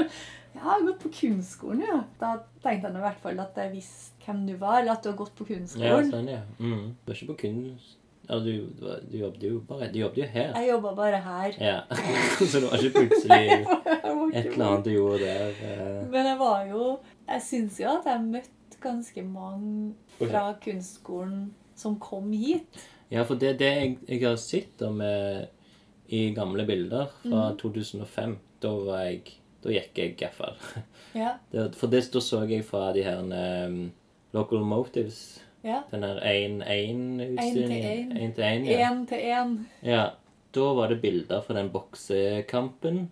Jeg 0.58 0.64
har 0.64 0.84
gått 0.84 1.00
på 1.04 1.10
kunstskolen, 1.14 1.84
ja. 1.86 1.98
Da 2.20 2.34
tenkte 2.64 2.90
jeg 2.90 2.98
i 2.98 3.04
hvert 3.06 3.20
fall 3.22 3.40
at 3.40 3.56
jeg 3.62 3.72
visste 3.72 4.17
hvem 4.28 4.44
du 4.46 4.54
var, 4.60 4.82
eller 4.82 4.94
at 4.94 5.04
du 5.04 5.10
har 5.10 5.16
gått 5.18 5.34
på 5.38 5.46
kunstskolen. 5.48 6.10
Ja, 6.10 6.12
sånn, 6.12 6.28
ja. 6.30 6.42
Mm. 6.60 6.92
Du 7.00 7.10
var 7.10 7.18
ikke 7.18 7.32
på 7.32 7.40
kunst... 7.46 7.94
Ja, 8.28 8.36
du, 8.44 8.50
du, 9.08 9.14
jobbet 9.16 9.44
jo 9.46 9.58
bare 9.64 9.86
Du 9.88 9.94
jobbet 10.02 10.18
jo 10.20 10.24
her. 10.28 10.50
Jeg 10.52 10.68
jobba 10.68 10.90
bare 10.98 11.20
her. 11.24 11.54
Ja. 11.64 11.78
Så 12.50 12.60
det 12.60 12.66
var 12.66 12.82
ikke 12.84 13.06
plutselig 13.06 13.38
et 14.36 14.50
eller 14.50 14.64
annet 14.66 14.84
du 14.84 14.90
gjorde 14.92 15.20
der. 15.22 15.54
eh. 15.64 16.02
Men 16.12 16.28
jeg 16.28 16.38
var 16.42 16.66
jo 16.68 16.82
Jeg 17.24 17.44
syns 17.46 17.78
jo 17.80 17.88
at 17.94 18.10
jeg 18.10 18.26
møtte 18.26 18.82
ganske 18.84 19.24
mange 19.24 19.94
fra 20.18 20.42
kunstskolen 20.62 21.48
som 21.78 21.96
kom 22.02 22.28
hit. 22.36 22.76
Ja, 23.10 23.24
for 23.24 23.40
det, 23.40 23.54
det 23.62 23.70
jeg, 23.72 23.96
jeg 24.10 24.20
har 24.26 24.36
sett 24.36 24.76
da 24.78 24.90
med, 24.92 25.48
i 26.12 26.28
gamle 26.36 26.66
bilder 26.68 27.08
fra 27.22 27.48
2005, 27.58 28.36
da 28.62 28.74
var 28.84 29.06
jeg 29.08 29.22
Da 29.64 29.72
gikk 29.72 29.98
jeg 29.98 30.14
iallfall. 30.20 30.60
Ja. 31.16 31.32
Det, 31.52 31.70
for 31.80 31.90
det, 31.90 32.04
da 32.12 32.20
så 32.22 32.44
jeg 32.46 32.62
fra 32.68 32.92
de 32.94 33.02
her 33.02 33.24
um, 33.24 33.88
Local 34.32 34.60
Motives. 34.64 35.40
ja. 35.64 35.82
Den 35.90 36.02
her 36.02 36.20
1-1-utstillingen. 36.20 38.12
1-1. 38.12 38.70
ja. 38.70 38.90
Én 38.90 39.06
til 39.06 39.18
én. 39.18 39.58
ja. 39.82 40.10
Da 40.54 40.60
var 40.74 40.88
det 40.88 41.00
bilder 41.02 41.42
fra 41.44 41.54
den 41.54 41.68
boksekampen. 41.70 43.10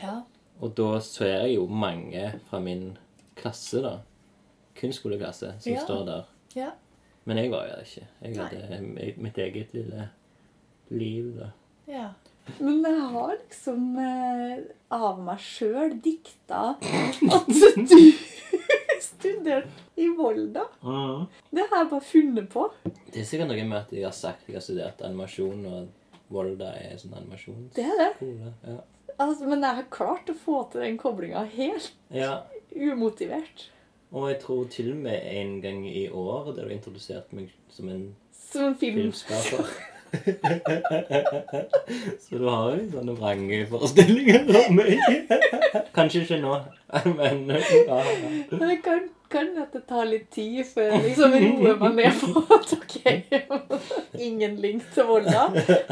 Ja. 0.00 0.22
Og 0.60 0.72
da 0.76 0.98
ser 1.04 1.26
jeg 1.44 1.54
jo 1.58 1.66
mange 1.68 2.40
fra 2.48 2.58
min 2.60 2.96
klasse, 3.36 3.82
da. 3.84 3.98
Kunstskoleklasse, 4.80 5.52
som 5.60 5.72
Ja. 5.72 5.80
står 5.84 6.04
der. 6.06 6.22
ja. 6.56 6.70
Men 7.26 7.36
jeg 7.38 7.50
var 7.50 7.64
jo 7.64 7.70
der 7.70 7.80
ikke. 7.82 8.06
Jeg 8.22 8.36
hadde 8.36 8.80
Nei. 8.94 9.14
mitt 9.16 9.38
eget 9.38 9.72
lille 9.74 10.08
liv, 10.90 11.38
da. 11.38 11.46
Ja. 11.88 12.08
Men 12.60 12.82
jeg 12.84 13.00
har 13.00 13.30
liksom 13.40 13.96
eh, 13.98 14.58
av 14.90 15.18
meg 15.24 15.38
sjøl 15.40 15.94
dikta 16.04 16.74
at 16.76 17.46
du 17.76 18.12
studerte 19.24 20.00
i 20.00 20.08
Volda. 20.18 20.64
Det 21.50 21.66
har 21.70 21.82
jeg 21.82 21.90
bare 21.90 22.06
funnet 22.12 22.48
på. 22.52 22.68
Det 22.84 23.22
er 23.22 23.28
sikkert 23.28 23.50
noe 23.50 23.66
med 23.66 23.78
at 23.80 23.92
jeg 23.96 24.06
har 24.06 24.16
sagt 24.16 24.48
jeg 24.48 24.58
har 24.58 24.64
studert 24.64 25.04
animasjon, 25.06 25.64
og 25.66 26.32
Volda 26.34 26.72
er 26.80 26.98
sånn 27.00 27.16
animasjonsskole. 27.18 27.70
Det 27.76 27.84
er 27.84 28.02
det. 28.02 28.32
Ja. 28.70 28.80
Altså, 29.18 29.46
men 29.46 29.62
jeg 29.62 29.78
har 29.78 29.86
klart 29.94 30.30
å 30.30 30.34
få 30.36 30.64
til 30.72 30.82
den 30.82 30.98
koblinga 30.98 31.44
helt 31.54 31.92
ja. 32.14 32.42
umotivert. 32.74 33.68
Og 34.14 34.28
jeg 34.30 34.38
tror 34.42 34.68
til 34.70 34.92
og 34.92 35.00
med 35.06 35.26
en 35.26 35.56
gang 35.62 35.82
i 35.90 36.08
år 36.10 36.52
der 36.54 36.68
du 36.68 36.74
introduserte 36.74 37.34
meg 37.34 37.50
som 37.70 37.88
en 37.90 38.14
Som 38.34 38.64
en 38.70 38.76
film. 38.78 38.94
filmskaper. 39.00 39.66
Så 42.20 42.38
du 42.38 42.44
har 42.46 42.70
jo 42.70 42.76
sånne 42.76 42.92
sånne 42.92 43.14
vrangforestillinger 43.18 44.46
om 44.60 44.78
meg. 44.78 44.92
Kanskje 45.96 46.22
ikke 46.22 46.38
nå, 46.42 46.54
men 47.18 47.36
ja. 47.50 47.98
Men 48.52 48.66
det 48.68 48.78
kan, 48.84 49.08
kan 49.34 49.50
at 49.62 49.74
det 49.76 49.82
tar 49.90 50.06
litt 50.08 50.30
tid 50.34 50.62
før 50.70 50.94
jeg 50.94 51.02
liksom 51.10 51.34
roer 51.42 51.76
meg 51.82 51.98
ned 51.98 52.20
på 52.22 52.42
at 52.56 52.72
ok, 52.78 52.96
ingen 54.24 54.56
link 54.62 54.86
til 54.94 55.06
Volda, 55.08 55.44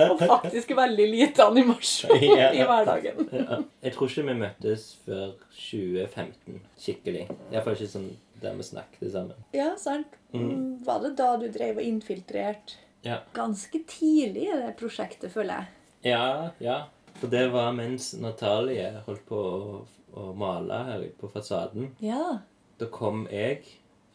og 0.08 0.22
faktisk 0.22 0.72
veldig 0.78 1.08
lite 1.12 1.44
animasjon 1.50 2.22
Ja. 2.40 2.48
i 2.54 2.62
hverdagen. 2.66 3.26
Ja. 3.34 3.58
Jeg 3.82 3.94
tror 3.96 4.08
ikke 4.12 4.26
vi 4.30 4.36
møttes 4.42 4.86
før 5.06 5.32
2015 5.58 6.60
skikkelig. 6.80 7.26
Iallfall 7.52 7.76
ikke 7.78 7.90
sånn 7.92 8.08
der 8.42 8.56
vi 8.58 8.64
snakket 8.66 9.12
sammen. 9.14 9.38
Ja, 9.54 9.72
sant. 9.78 10.16
Mm, 10.34 10.80
Var 10.86 11.02
det 11.04 11.12
da 11.20 11.28
du 11.38 11.44
drev 11.54 11.78
og 11.78 11.86
infiltrerte? 11.86 12.78
Ja. 13.06 13.20
Ganske 13.34 13.80
tidlig 13.90 14.48
i 14.48 14.56
det 14.62 14.72
prosjektet, 14.78 15.30
føler 15.34 15.60
jeg. 15.62 16.12
Ja, 16.14 16.24
ja. 16.62 16.80
For 17.20 17.30
det 17.30 17.44
var 17.52 17.70
mens 17.76 18.12
Natalie 18.18 18.88
holdt 19.06 19.22
på 19.28 19.38
å, 19.38 19.80
å 20.18 20.28
male 20.38 20.78
her 20.88 21.04
på 21.20 21.30
fasaden. 21.30 21.92
Ja. 22.02 22.40
Da 22.80 22.88
kom 22.92 23.26
jeg. 23.30 23.64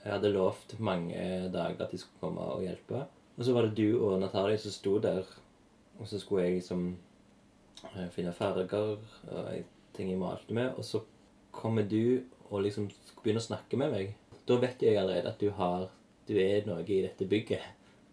Jeg 0.04 0.14
hadde 0.14 0.32
lovt 0.32 0.78
mange 0.80 1.18
dager 1.54 1.84
at 1.84 1.92
de 1.92 2.00
skulle 2.00 2.22
komme 2.22 2.42
og 2.42 2.64
hjelpe. 2.64 3.06
Og 3.38 3.46
så 3.46 3.54
var 3.54 3.68
det 3.68 3.78
du 3.78 4.00
og 4.06 4.20
Natalie 4.22 4.58
som 4.58 4.72
sto 4.72 4.98
der. 5.04 5.28
Og 6.00 6.08
så 6.08 6.20
skulle 6.20 6.46
jeg 6.46 6.60
liksom 6.60 6.96
finne 8.16 8.34
farger 8.34 8.98
og 9.28 9.52
ting 9.94 10.10
jeg 10.12 10.20
malte 10.22 10.54
med. 10.54 10.74
Og 10.78 10.86
så 10.86 11.02
kommer 11.52 11.84
du 11.84 12.22
og 12.50 12.64
liksom 12.64 12.90
begynner 13.24 13.44
å 13.44 13.50
snakke 13.50 13.80
med 13.80 13.94
meg. 13.94 14.16
Da 14.48 14.58
vet 14.62 14.82
jeg 14.82 14.98
allerede 14.98 15.34
at 15.34 15.42
du 15.42 15.50
har 15.52 15.90
Du 16.28 16.34
er 16.36 16.66
noe 16.68 16.84
i 16.84 17.02
dette 17.06 17.24
bygget. 17.24 17.64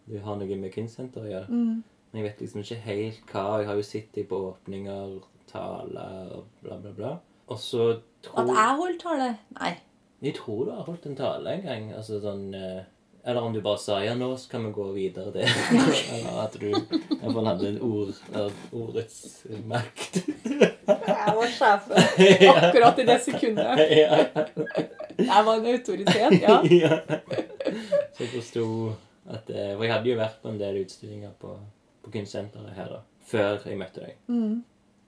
Du 0.07 0.15
har 0.23 0.37
noe 0.39 0.55
med 0.55 0.71
kunstsenteret 0.71 1.25
å 1.25 1.27
gjøre. 1.27 1.47
Mm. 1.51 1.81
Men 1.83 2.21
jeg 2.21 2.29
vet 2.29 2.43
liksom 2.45 2.61
ikke 2.61 2.77
helt 2.85 3.31
hva. 3.33 3.41
Jeg 3.59 3.67
har 3.67 3.75
jo 3.75 3.83
sett 3.83 4.13
deg 4.15 4.29
på 4.29 4.37
åpninger, 4.53 5.17
taler 5.49 6.29
og 6.37 6.45
bla, 6.61 6.77
bla, 6.79 6.93
bla. 6.95 7.09
Og 7.51 7.59
så 7.59 7.89
tror 8.23 8.45
At 8.45 8.53
jeg 8.53 8.77
holdt 8.79 9.03
tale? 9.03 9.27
Nei. 9.57 9.73
Jeg 10.23 10.35
tror 10.35 10.65
du 10.65 10.71
har 10.71 10.85
holdt 10.87 11.05
en 11.05 11.17
tale 11.17 11.55
en 11.57 11.63
gang. 11.65 11.87
Altså 11.95 12.19
sånn 12.23 12.53
eh, 12.55 12.83
Eller 13.25 13.41
om 13.41 13.53
du 13.53 13.59
bare 13.65 13.81
sa 13.81 13.97
ja, 14.03 14.13
nå 14.17 14.29
kan 14.51 14.65
vi 14.67 14.71
gå 14.75 14.85
videre 14.95 15.33
det. 15.33 15.47
Eller 16.15 16.41
at 16.45 16.57
du 16.61 16.67
iallfall 16.71 17.49
hadde 17.49 17.71
en 17.71 17.79
ord, 17.85 18.13
av 18.33 18.51
ordets 18.71 19.17
makt. 19.65 20.21
Jeg 20.85 21.33
var 21.39 21.55
sjefen 21.57 21.97
akkurat 22.55 23.01
i 23.01 23.07
det 23.09 23.17
sekundet. 23.25 23.81
Jeg 25.17 25.41
var 25.47 25.55
en 25.55 25.67
autoritet, 25.73 26.37
ja. 26.41 26.59
ja. 26.69 27.01
Så 28.13 28.23
jeg 28.25 28.31
forsto 28.35 28.67
at 29.25 29.49
eh, 29.49 29.73
For 29.73 29.87
jeg 29.87 29.93
hadde 29.95 30.11
jo 30.11 30.19
vært 30.19 30.39
på 30.43 30.51
en 30.53 30.61
del 30.61 30.79
utstillinger 30.83 31.33
på, 31.41 31.57
på 32.05 32.13
kunstsenteret 32.13 32.77
her 32.77 32.91
da, 32.93 33.01
før 33.25 33.65
jeg 33.65 33.79
møtte 33.81 34.05
deg. 34.05 34.19
Mm. 34.29 34.63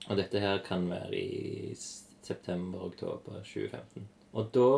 Og 0.08 0.18
dette 0.18 0.42
her 0.42 0.58
kan 0.66 0.88
være 0.90 1.14
i 1.14 1.74
september-oktober 1.76 3.42
2015. 3.46 4.08
Og 4.32 4.50
da 4.54 4.70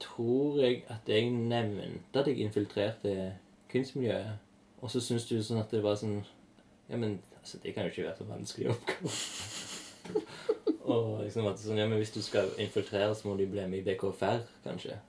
tror 0.00 0.60
jeg 0.60 0.82
at 0.92 1.08
jeg 1.08 1.30
nevnte 1.30 2.20
at 2.20 2.28
jeg 2.28 2.44
infiltrerte 2.44 3.14
kunstmiljøet. 3.72 4.36
Og 4.84 4.92
så 4.92 5.00
syns 5.00 5.26
du 5.28 5.38
sånn 5.42 5.62
at 5.62 5.72
det 5.72 5.82
var 5.84 5.96
sånn 5.98 6.20
Ja, 6.86 6.98
men 7.00 7.18
altså, 7.40 7.58
det 7.62 7.72
kan 7.74 7.86
jo 7.86 7.90
ikke 7.90 8.04
være 8.06 8.18
så 8.20 8.28
vanskelig 8.28 8.68
oppgave. 8.70 9.14
og 10.94 11.24
liksom 11.24 11.48
at 11.50 11.58
sånn, 11.58 11.80
ja, 11.80 11.88
men 11.90 11.98
hvis 11.98 12.14
du 12.14 12.20
skal 12.22 12.52
infiltrere, 12.62 13.14
så 13.14 13.26
må 13.26 13.34
du 13.34 13.46
bli 13.50 13.64
med 13.66 13.80
i 13.80 13.86
BKFR, 13.88 14.44
kanskje. 14.62 15.00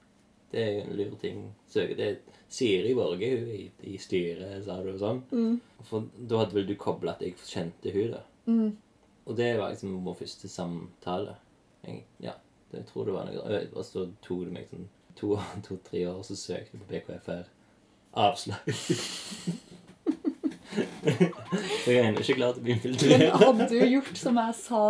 Det 0.50 0.64
er 0.64 0.80
en 0.82 0.96
lur 0.98 1.14
ting. 1.22 1.44
Søke 1.70 1.98
det 2.00 2.10
Siri 2.50 2.96
Borge, 2.96 3.30
hun 3.30 3.52
i, 3.52 3.68
i 3.92 3.98
styret, 4.02 4.64
sa 4.66 4.80
du 4.82 4.94
og 4.94 5.00
sånn. 5.04 5.22
Mm. 5.30 5.60
For 5.86 6.08
da 6.18 6.42
hadde 6.42 6.58
vel 6.58 6.68
du 6.70 6.74
kobla 6.80 7.14
at 7.14 7.22
jeg 7.26 7.38
kjente 7.44 7.94
hun 7.94 8.16
da. 8.16 8.24
Mm. 8.48 8.70
Og 9.28 9.38
det 9.38 9.52
var 9.60 9.74
liksom 9.74 10.00
vår 10.06 10.18
første 10.24 10.50
samtale. 10.50 11.36
Jeg, 11.84 12.06
ja, 12.24 12.34
jeg 12.74 12.86
tror 12.90 13.06
det 13.06 13.14
var 13.16 13.26
noe 13.30 13.60
Og 13.76 13.86
så 13.86 14.08
tok 14.22 14.44
det 14.46 14.54
meg 14.54 14.68
sånn 14.72 14.88
to-tre 15.16 15.62
to, 15.64 15.78
år, 16.10 16.18
og 16.20 16.26
så 16.28 16.36
søkte 16.38 16.78
jeg 16.78 16.82
på 16.82 16.90
BKFR. 16.92 17.46
Avslag. 18.18 18.74
så 20.78 21.92
jeg 21.92 21.98
er 21.98 22.10
ennå 22.10 22.22
ikke 22.22 22.36
klar 22.38 22.54
til 22.58 22.62
å 22.62 22.66
bli 22.66 22.76
Men 23.12 23.24
hadde 23.42 23.68
du 23.72 23.78
gjort 23.82 24.18
som 24.20 24.38
jeg 24.42 24.56
sa 24.60 24.84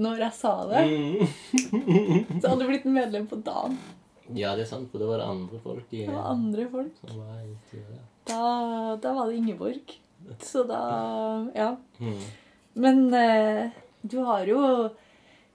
når 0.00 0.20
jeg 0.22 0.32
sa 0.38 0.52
det, 0.70 0.82
Mm. 0.86 2.40
så 2.40 2.48
hadde 2.48 2.60
du 2.62 2.68
blitt 2.70 2.84
medlem 2.88 3.26
på 3.28 3.36
dagen. 3.44 3.74
Ja, 4.32 4.52
det 4.56 4.62
er 4.64 4.68
sant, 4.70 4.88
for 4.92 5.02
da 5.02 5.08
var 5.10 5.18
det 5.20 5.26
andre 5.26 5.58
folk 5.60 5.92
i, 5.92 6.04
Det 6.06 6.14
var 6.14 6.28
andre 6.30 6.66
folk. 6.70 6.92
som 7.02 7.18
var. 7.18 7.40
Da, 8.30 8.96
da 9.02 9.12
var 9.16 9.28
det 9.28 9.36
Ingeborg. 9.40 9.96
Så 10.40 10.62
da 10.68 10.80
Ja. 11.56 11.76
Mm. 11.98 12.20
Men 12.74 13.14
eh, 13.14 13.70
du 14.06 14.18
har 14.24 14.46
jo 14.46 14.60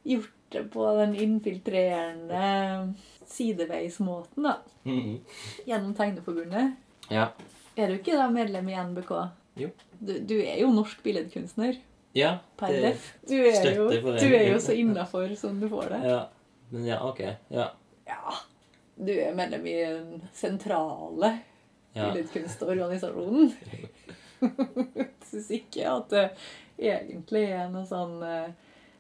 gjort 0.04 0.35
det 0.56 0.64
på 0.74 0.86
den 0.98 1.16
infiltrerende 1.20 2.94
sideveismåten, 3.30 4.44
da. 4.48 4.56
Mm. 4.86 5.20
Gjennom 5.66 5.94
Tegneforbundet. 5.98 6.76
Ja. 7.10 7.30
Er 7.76 7.92
du 7.92 7.98
ikke 8.00 8.18
da 8.18 8.30
medlem 8.32 8.70
i 8.72 8.78
NBK? 8.80 9.12
Jo. 9.60 9.70
Du, 10.00 10.14
du 10.20 10.36
er 10.40 10.60
jo 10.62 10.72
norsk 10.74 11.04
billedkunstner 11.04 11.78
Ja. 12.16 12.38
per 12.58 12.74
def. 12.74 13.10
Du 13.28 13.36
er, 13.36 13.72
jo, 13.76 13.90
du 13.92 14.28
er 14.30 14.50
jo 14.54 14.60
så 14.64 14.76
innafor 14.76 15.34
som 15.40 15.60
du 15.60 15.68
får 15.72 15.90
det. 15.96 16.02
Ja. 16.12 16.22
Men 16.70 16.86
ja, 16.88 17.02
ok. 17.08 17.20
Ja. 17.54 17.70
Ja. 18.08 18.38
Du 18.96 19.12
er 19.12 19.36
medlem 19.36 19.66
i 19.68 19.76
den 19.84 20.22
sentrale 20.34 21.34
ja. 21.94 22.08
billedkunstorganisasjonen. 22.08 23.52
Jeg 24.96 25.10
syns 25.30 25.52
ikke 25.56 25.90
at 25.92 26.10
det 26.14 26.26
egentlig 26.78 27.46
er 27.56 27.70
noe 27.72 27.86
sånn 27.88 28.18
eh, 28.26 28.50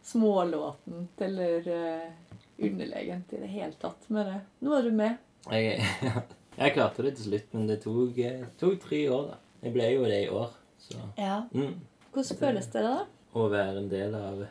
smålåtent 0.05 1.21
eller 1.21 1.67
uh, 1.67 2.11
underlegent 2.57 3.33
i 3.33 3.39
det 3.41 3.47
hele 3.51 3.73
tatt 3.81 4.09
med 4.13 4.25
det. 4.29 4.37
Nå 4.65 4.75
er 4.77 4.85
du 4.87 4.91
med. 4.95 5.17
Jeg, 5.51 5.81
jeg 6.61 6.75
klarte 6.77 7.03
det 7.05 7.15
til 7.17 7.29
slutt, 7.31 7.49
men 7.57 7.67
det 7.69 7.79
tok, 7.83 8.17
eh, 8.21 8.45
tok 8.61 8.77
tre 8.85 9.01
år. 9.09 9.25
da. 9.33 9.39
Jeg 9.65 9.73
ble 9.75 9.89
jo 9.95 10.05
det 10.09 10.21
i 10.27 10.29
år. 10.29 10.53
Så 10.85 10.99
Ja. 11.17 11.41
mm, 11.51 11.73
Hvordan 12.13 12.39
føles 12.39 12.69
det 12.71 12.85
da? 12.85 12.95
Å 13.35 13.49
være 13.51 13.81
en 13.81 13.89
del 13.91 14.15
av 14.15 14.45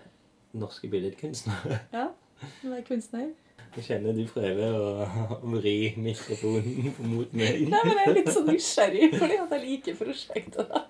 norske 0.55 0.91
billedkunstnere. 0.93 1.79
Ja, 1.95 2.09
å 2.45 2.69
være 2.75 2.85
kunstner? 2.91 3.31
Jeg 3.75 3.85
kjenner 3.89 4.15
du 4.15 4.23
prøver 4.31 4.75
å 4.79 5.39
vri 5.57 5.95
mikrofonen 5.99 6.93
mot 7.11 7.33
meg. 7.35 7.65
Nei, 7.73 7.81
men 7.87 7.97
jeg 7.99 8.11
er 8.11 8.15
litt 8.21 8.31
så 8.35 8.43
nysgjerrig, 8.47 9.09
fordi 9.17 9.39
at 9.43 9.55
jeg 9.57 9.63
liker 9.65 9.97
prosjektet. 9.99 10.69
da. 10.71 10.85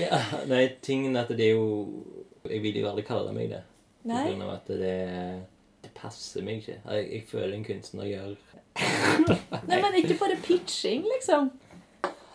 Ja, 0.00 0.18
nei, 0.50 0.64
tingen 0.82 1.14
er 1.14 1.22
at 1.28 1.30
det 1.38 1.44
er 1.52 1.52
jo 1.54 2.02
Jeg 2.50 2.62
vil 2.64 2.80
jo 2.80 2.88
aldri 2.90 3.04
kalle 3.06 3.30
meg 3.34 3.50
det. 3.52 3.60
På 4.06 4.12
Nei? 4.14 4.24
grunn 4.30 4.44
av 4.46 4.52
at 4.56 4.68
det, 4.70 4.96
det 5.82 5.90
passer 5.98 6.44
meg 6.46 6.62
ikke. 6.62 6.78
Jeg, 6.86 7.06
jeg 7.10 7.24
føler 7.30 7.56
en 7.58 7.66
kunstner 7.66 8.06
gjør 8.10 8.36
Nei, 9.66 9.78
men 9.80 9.94
ikke 9.98 10.18
bare 10.20 10.36
pitching, 10.44 11.06
liksom. 11.16 11.48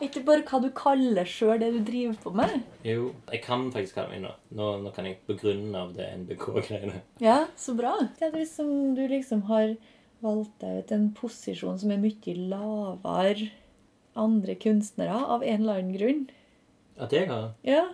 Ikke 0.01 0.23
bare 0.25 0.41
hva 0.49 0.57
du 0.63 0.71
kaller 0.73 1.27
sjøl 1.29 1.59
det 1.61 1.69
du 1.75 1.79
driver 1.85 2.15
på 2.23 2.31
med. 2.33 2.55
Jo, 2.87 3.11
jeg 3.29 3.43
kan 3.45 3.67
faktisk 3.73 3.99
kalle 3.99 4.15
meg 4.15 4.23
nå. 4.23 4.31
Nå, 4.57 4.69
nå 4.81 4.93
kan 4.95 5.05
jeg 5.05 5.19
på 5.27 5.35
grunn 5.37 5.69
av 5.77 5.91
det 5.93 6.07
NBK-greiene. 6.23 7.03
Ja, 7.21 7.43
så 7.53 7.75
bra. 7.77 7.93
Det 8.17 8.31
er 8.31 8.39
liksom, 8.39 8.71
du 8.97 9.03
liksom 9.11 9.45
har 9.51 9.75
valgt 10.25 10.55
deg 10.63 10.81
ut 10.81 10.93
en 10.97 11.07
posisjon 11.17 11.77
som 11.81 11.93
er 11.93 12.01
mye 12.01 12.33
lavere 12.49 13.51
andre 14.17 14.57
kunstnere, 14.59 15.13
av 15.13 15.45
en 15.45 15.61
eller 15.61 15.79
annen 15.79 15.93
grunn. 15.95 16.23
At 17.01 17.13
jeg 17.15 17.29
har 17.29 17.51
Ja, 17.65 17.85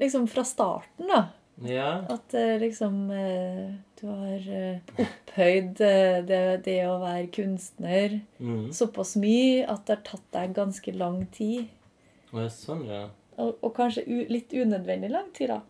liksom 0.00 0.30
fra 0.30 0.46
starten, 0.48 1.10
da. 1.10 1.24
Ja. 1.68 2.02
At 2.10 2.34
eh, 2.34 2.56
liksom 2.58 3.10
eh, 3.14 3.72
du 4.00 4.06
har 4.08 4.46
eh, 4.50 4.78
opphøyd 5.04 5.74
det, 5.78 6.62
det 6.66 6.78
å 6.88 6.96
være 7.02 7.28
kunstner 7.34 8.16
Mm. 8.42 8.72
såpass 8.74 9.14
mye 9.22 9.62
at 9.70 9.84
det 9.86 9.96
har 9.98 10.04
tatt 10.08 10.24
deg 10.34 10.54
ganske 10.56 10.94
lang 10.98 11.20
tid. 11.34 11.68
Ja, 12.32 12.48
sånn, 12.50 12.82
ja. 12.88 13.04
Og, 13.38 13.54
og 13.62 13.74
kanskje 13.76 14.02
litt 14.28 14.52
unødvendig 14.52 15.10
lang 15.12 15.28
tid, 15.36 15.52
da. 15.52 15.60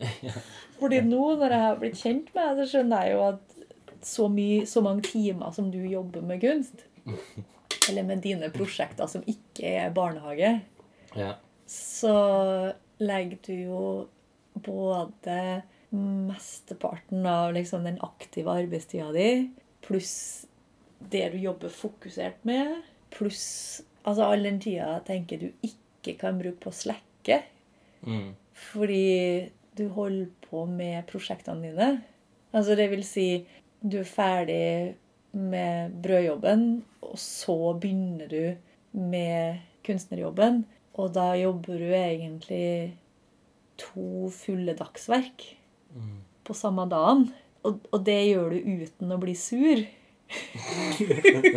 Fordi 0.80 1.00
nå, 1.06 1.20
når 1.38 1.52
jeg 1.54 1.64
har 1.66 1.76
blitt 1.82 2.00
kjent 2.00 2.32
med 2.34 2.48
deg, 2.48 2.62
så 2.64 2.70
skjønner 2.72 3.04
jeg 3.06 3.12
jo 3.16 3.22
at 3.28 3.58
så, 4.02 4.28
mye, 4.32 4.64
så 4.66 4.82
mange 4.82 5.04
timer 5.06 5.52
som 5.54 5.68
du 5.70 5.78
jobber 5.86 6.24
med 6.26 6.40
kunst, 6.42 6.86
eller 7.90 8.02
med 8.08 8.22
dine 8.24 8.48
prosjekter 8.54 9.06
som 9.10 9.22
ikke 9.30 9.76
er 9.84 9.92
barnehage, 9.94 10.54
Ja. 11.14 11.34
så 11.68 12.16
legger 13.02 13.38
du 13.46 13.52
jo 13.52 13.82
både 14.54 15.62
mesteparten 15.92 17.26
av 17.26 17.52
liksom 17.54 17.84
den 17.84 17.98
aktive 18.00 18.50
arbeidstida 18.50 19.12
di, 19.12 19.50
pluss 19.84 20.46
det 21.12 21.28
du 21.32 21.38
jobber 21.42 21.72
fokusert 21.74 22.44
med, 22.48 22.78
pluss 23.12 23.82
altså 24.06 24.30
all 24.32 24.46
den 24.46 24.60
tida 24.62 24.96
jeg 24.96 25.04
tenker 25.08 25.42
du 25.42 25.48
ikke 25.66 26.16
kan 26.20 26.38
bruke 26.40 26.60
på 26.64 26.72
å 26.72 26.78
slekke, 26.84 27.42
Mm. 28.02 28.32
fordi 28.52 29.50
du 29.78 29.84
holder 29.94 30.26
på 30.48 30.64
med 30.66 31.04
prosjektene 31.06 31.68
dine. 31.70 32.02
Altså 32.52 32.74
det 32.74 32.88
vil 32.90 33.04
si, 33.06 33.46
du 33.80 34.00
er 34.00 34.08
ferdig 34.08 34.94
med 35.38 35.94
brødjobben, 36.02 36.82
og 37.06 37.14
så 37.14 37.54
begynner 37.78 38.26
du 38.26 38.56
med 38.98 39.60
kunstnerjobben. 39.86 40.64
Og 40.98 41.12
da 41.14 41.28
jobber 41.38 41.78
du 41.78 41.94
egentlig 41.94 42.92
to 43.82 44.30
fulle 44.34 44.74
dagsverk 44.78 45.50
Mm. 45.92 46.22
på 46.48 46.54
samme 46.56 46.86
dagen. 46.88 47.26
Og, 47.68 47.82
og 47.92 48.00
det 48.06 48.14
gjør 48.30 48.54
du 48.54 48.60
uten 48.86 49.12
å 49.12 49.18
bli 49.20 49.34
sur. 49.36 49.82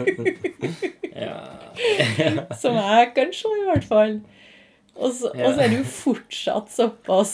Som 2.62 2.76
jeg 2.80 3.12
kan 3.16 3.32
se, 3.34 3.52
i 3.62 3.66
hvert 3.70 3.88
fall. 3.88 4.18
Og 4.96 5.12
så, 5.16 5.32
og 5.36 5.54
så 5.56 5.64
er 5.66 5.72
du 5.74 5.82
fortsatt 5.88 6.70
såpass 6.72 7.32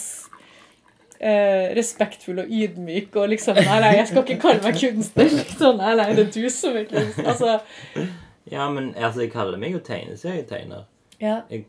eh, 1.22 1.70
respektfull 1.78 2.40
og 2.42 2.50
ydmyk 2.50 3.14
og 3.22 3.28
liksom 3.30 3.58
Nei, 3.60 3.76
nei, 3.84 3.92
jeg 4.00 4.08
skal 4.10 4.24
ikke 4.26 4.38
kalle 4.42 4.62
meg 4.64 4.78
kunstner. 4.80 5.36
Sånn, 5.60 5.78
nei, 5.82 5.92
nei, 6.00 6.08
det 6.18 6.24
er 6.28 6.32
du 6.34 6.48
som 6.50 6.78
er 6.80 6.88
kunstner. 6.90 7.28
Altså, 7.34 8.06
ja, 8.50 8.66
men 8.74 8.90
altså, 8.98 9.22
jeg 9.26 9.30
kaller 9.34 9.58
meg 9.62 9.76
jo 9.76 9.82
tegneserietegner. 9.86 10.88
ja, 11.22 11.36
Jeg 11.52 11.66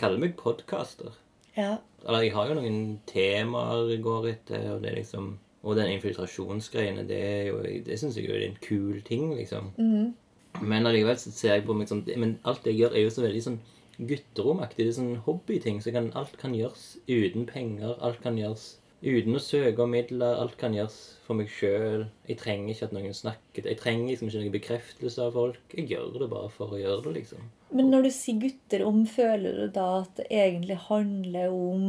kaller 0.00 0.18
meg 0.22 0.34
podcaster. 0.40 1.14
ja, 1.56 1.76
Eller 2.04 2.26
jeg 2.26 2.34
har 2.36 2.50
jo 2.50 2.58
noen 2.58 2.80
temaer 3.08 3.90
jeg 3.90 4.04
går 4.04 4.28
etter, 4.34 4.68
og 4.74 4.82
det 4.84 4.92
er 4.92 5.00
liksom 5.00 5.36
Og 5.66 5.74
den 5.74 5.88
infiltrasjonsgreiene, 5.96 7.06
det 7.08 7.16
er 7.18 7.46
jo 7.48 7.62
Det 7.62 7.98
syns 7.98 8.16
jeg 8.18 8.28
jo 8.28 8.36
er 8.36 8.44
en 8.46 8.60
kul 8.62 9.00
ting, 9.02 9.32
liksom. 9.34 9.72
Mm. 9.78 10.14
Men 10.62 10.86
allikevel 10.86 11.18
så 11.18 11.32
ser 11.34 11.56
jeg 11.56 11.66
på 11.66 11.74
meg 11.76 11.90
sånn 11.90 12.04
Men 12.16 12.38
alt 12.44 12.66
jeg 12.68 12.78
gjør, 12.80 12.94
er 12.94 13.06
jo 13.06 13.14
så 13.14 13.24
veldig 13.24 13.42
sånn 13.48 13.60
gutteromaktig. 13.96 14.84
Det 14.84 14.92
er 14.92 14.98
sånn 14.98 15.22
hobbyting. 15.26 15.78
Så 15.80 15.92
kan, 15.94 16.10
alt 16.18 16.36
kan 16.40 16.54
gjøres 16.56 16.96
uten 17.08 17.46
penger. 17.48 17.96
Alt 18.04 18.20
kan 18.24 18.36
gjøres 18.36 18.74
uten 19.00 19.38
å 19.38 19.42
søke 19.42 19.84
om 19.84 19.94
midler. 19.94 20.36
Alt 20.40 20.58
kan 20.60 20.76
gjøres 20.76 20.98
for 21.26 21.38
meg 21.38 21.50
sjøl. 21.52 22.06
Jeg 22.28 22.40
trenger 22.42 22.74
ikke 22.74 22.90
at 22.90 22.96
noen 22.96 23.16
snakker. 23.16 23.68
Jeg 23.70 23.80
trenger 23.80 24.12
liksom 24.12 24.30
ikke 24.30 24.42
noen 24.42 24.56
bekreftelse 24.58 25.28
av 25.28 25.38
folk. 25.38 25.76
Jeg 25.76 25.88
gjør 25.94 26.20
det 26.22 26.32
bare 26.32 26.52
for 26.52 26.76
å 26.76 26.80
gjøre 26.80 27.06
det, 27.06 27.14
liksom. 27.22 27.48
Men 27.74 27.88
når 27.90 28.02
du 28.06 28.10
sier 28.14 28.38
gutter 28.40 28.84
om, 28.86 29.00
føler 29.10 29.56
du 29.58 29.66
da 29.74 29.86
at 30.02 30.20
det 30.20 30.26
egentlig 30.30 30.76
handler 30.86 31.50
om 31.50 31.86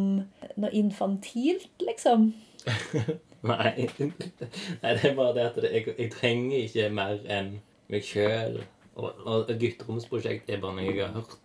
noe 0.58 0.72
infantilt, 0.74 1.70
liksom? 1.86 2.32
Nei. 3.48 3.86
Nei, 4.02 4.94
det 4.98 5.06
er 5.06 5.14
bare 5.16 5.34
det 5.38 5.46
at 5.52 5.60
jeg, 5.70 5.84
jeg 6.00 6.10
trenger 6.16 6.58
ikke 6.66 6.88
mer 6.98 7.20
enn 7.32 7.52
meg 7.94 8.04
sjøl. 8.08 8.58
Og, 8.98 9.12
og 9.30 9.52
gutteromsprosjekt 9.62 10.50
er 10.50 10.58
bare 10.64 10.80
noe 10.80 10.88
jeg 10.90 11.04
har 11.06 11.14
hørt. 11.20 11.38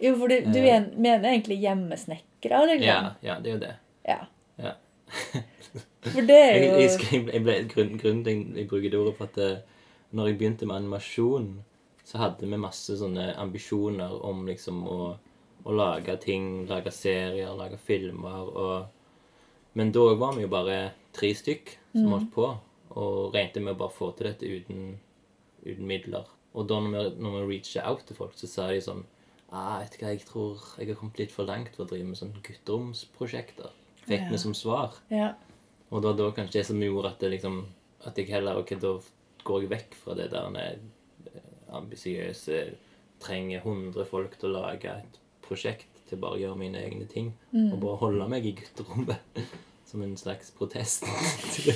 Jo, 0.00 0.14
for 0.16 0.30
du, 0.30 0.36
du 0.46 0.60
Ja. 0.62 0.76
en- 0.78 0.92
mener 0.96 1.32
egentlig 1.34 1.58
hjemmesnekkere, 1.60 2.60
liksom? 2.70 2.86
Ja, 2.86 3.00
ja, 3.26 3.34
det 3.42 3.50
er 3.50 3.56
jo 3.56 3.62
det. 3.66 3.72
Ja. 4.08 4.20
Ja. 4.62 4.76
For 6.00 6.24
det 6.24 6.36
er 6.38 6.54
jo 6.62 6.68
jeg, 6.80 6.92
jeg, 7.12 7.24
jeg 7.34 7.42
ble, 7.44 7.54
grunn, 7.68 7.90
grunnen 8.00 8.22
til 8.24 8.32
jeg, 8.38 8.46
jeg 8.56 8.68
bruker 8.70 8.92
det 8.94 8.98
ordet 9.02 9.12
for 9.18 9.28
at 9.28 9.36
eh, 9.44 9.82
når 10.16 10.30
jeg 10.30 10.36
begynte 10.40 10.66
med 10.70 10.78
animasjon, 10.78 11.48
så 12.10 12.18
hadde 12.18 12.48
vi 12.48 12.58
masse 12.58 12.96
sånne 12.98 13.28
ambisjoner 13.38 14.16
om 14.26 14.42
liksom 14.48 14.80
å, 14.90 14.96
å 15.62 15.74
lage 15.76 16.16
ting, 16.24 16.64
lage 16.66 16.90
serier, 16.94 17.52
lage 17.54 17.78
filmer 17.78 18.48
og 18.50 18.96
Men 19.78 19.92
da 19.94 20.02
var 20.18 20.34
vi 20.34 20.42
jo 20.42 20.48
bare 20.50 20.78
tre 21.14 21.28
stykk 21.30 21.68
som 21.92 22.08
holdt 22.10 22.32
på, 22.34 22.46
og 22.98 23.34
regnet 23.36 23.62
med 23.62 23.76
å 23.76 23.78
bare 23.84 23.94
få 23.94 24.08
til 24.18 24.26
dette 24.26 24.48
uten, 24.50 24.96
uten 25.62 25.86
midler. 25.86 26.26
Og 26.58 26.66
da 26.66 26.80
når 26.82 26.90
vi, 26.96 27.22
når 27.22 27.36
vi 27.36 27.44
reacher 27.52 27.86
out 27.86 28.02
til 28.08 28.18
folk, 28.18 28.34
så 28.34 28.50
sa 28.50 28.66
de 28.72 28.80
sånn 28.82 29.04
ah, 29.54 29.78
vet 29.78 29.94
hva, 30.00 30.10
jeg 30.10 30.24
tror 30.26 30.58
jeg 30.74 30.90
har 30.90 30.98
kommet 30.98 31.22
litt 31.22 31.30
for 31.30 31.46
langt 31.46 31.70
for 31.76 31.86
å 31.86 31.90
drive 31.92 32.08
med 32.08 32.18
sånne 32.18 32.42
gutteromsprosjekter. 32.42 33.70
Fikk 34.08 34.26
Ja. 34.26 34.42
som 34.42 34.54
svar. 34.58 34.98
Ja. 35.14 35.34
Og 35.90 36.02
da, 36.02 36.16
da 36.18 36.32
kanskje 36.34 36.58
det 36.58 36.66
som 36.66 36.82
gjorde 36.82 37.14
at 37.14 37.22
det 37.22 37.30
liksom 37.36 37.66
At 38.06 38.16
jeg 38.16 38.30
heller 38.30 38.56
Ok, 38.56 38.70
da 38.80 38.94
går 39.44 39.62
jeg 39.62 39.70
vekk 39.70 39.94
fra 40.02 40.14
det 40.16 40.30
der 40.32 40.50
ambisiøse 41.72 42.62
Trenger 43.20 43.60
100 43.60 44.04
folk 44.08 44.38
til 44.40 44.48
å 44.48 44.62
lage 44.62 44.88
et 44.96 45.18
prosjekt 45.44 45.86
til 46.08 46.16
bare 46.22 46.38
å 46.38 46.40
gjøre 46.40 46.56
mine 46.56 46.80
egne 46.80 47.04
ting. 47.10 47.26
Og 47.52 47.74
bare 47.82 47.98
holde 48.00 48.28
meg 48.32 48.46
i 48.48 48.54
gutterommet. 48.56 49.20
Som 49.90 50.02
en 50.06 50.14
slags 50.16 50.50
protest 50.56 51.04
til, 51.54 51.74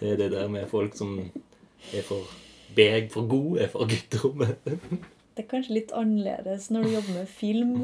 til 0.00 0.16
det 0.18 0.30
der 0.32 0.48
med 0.50 0.66
folk 0.70 0.94
som 0.98 1.12
er 1.20 2.02
for 2.02 2.26
beg 2.74 3.10
for 3.12 3.28
gode 3.30 3.68
for 3.70 3.86
gutterommet. 3.86 4.58
Det 5.38 5.44
er 5.44 5.48
kanskje 5.52 5.76
litt 5.76 5.92
annerledes 5.94 6.66
når 6.74 6.82
du 6.88 6.90
jobber 6.96 7.18
med 7.20 7.28
film, 7.30 7.74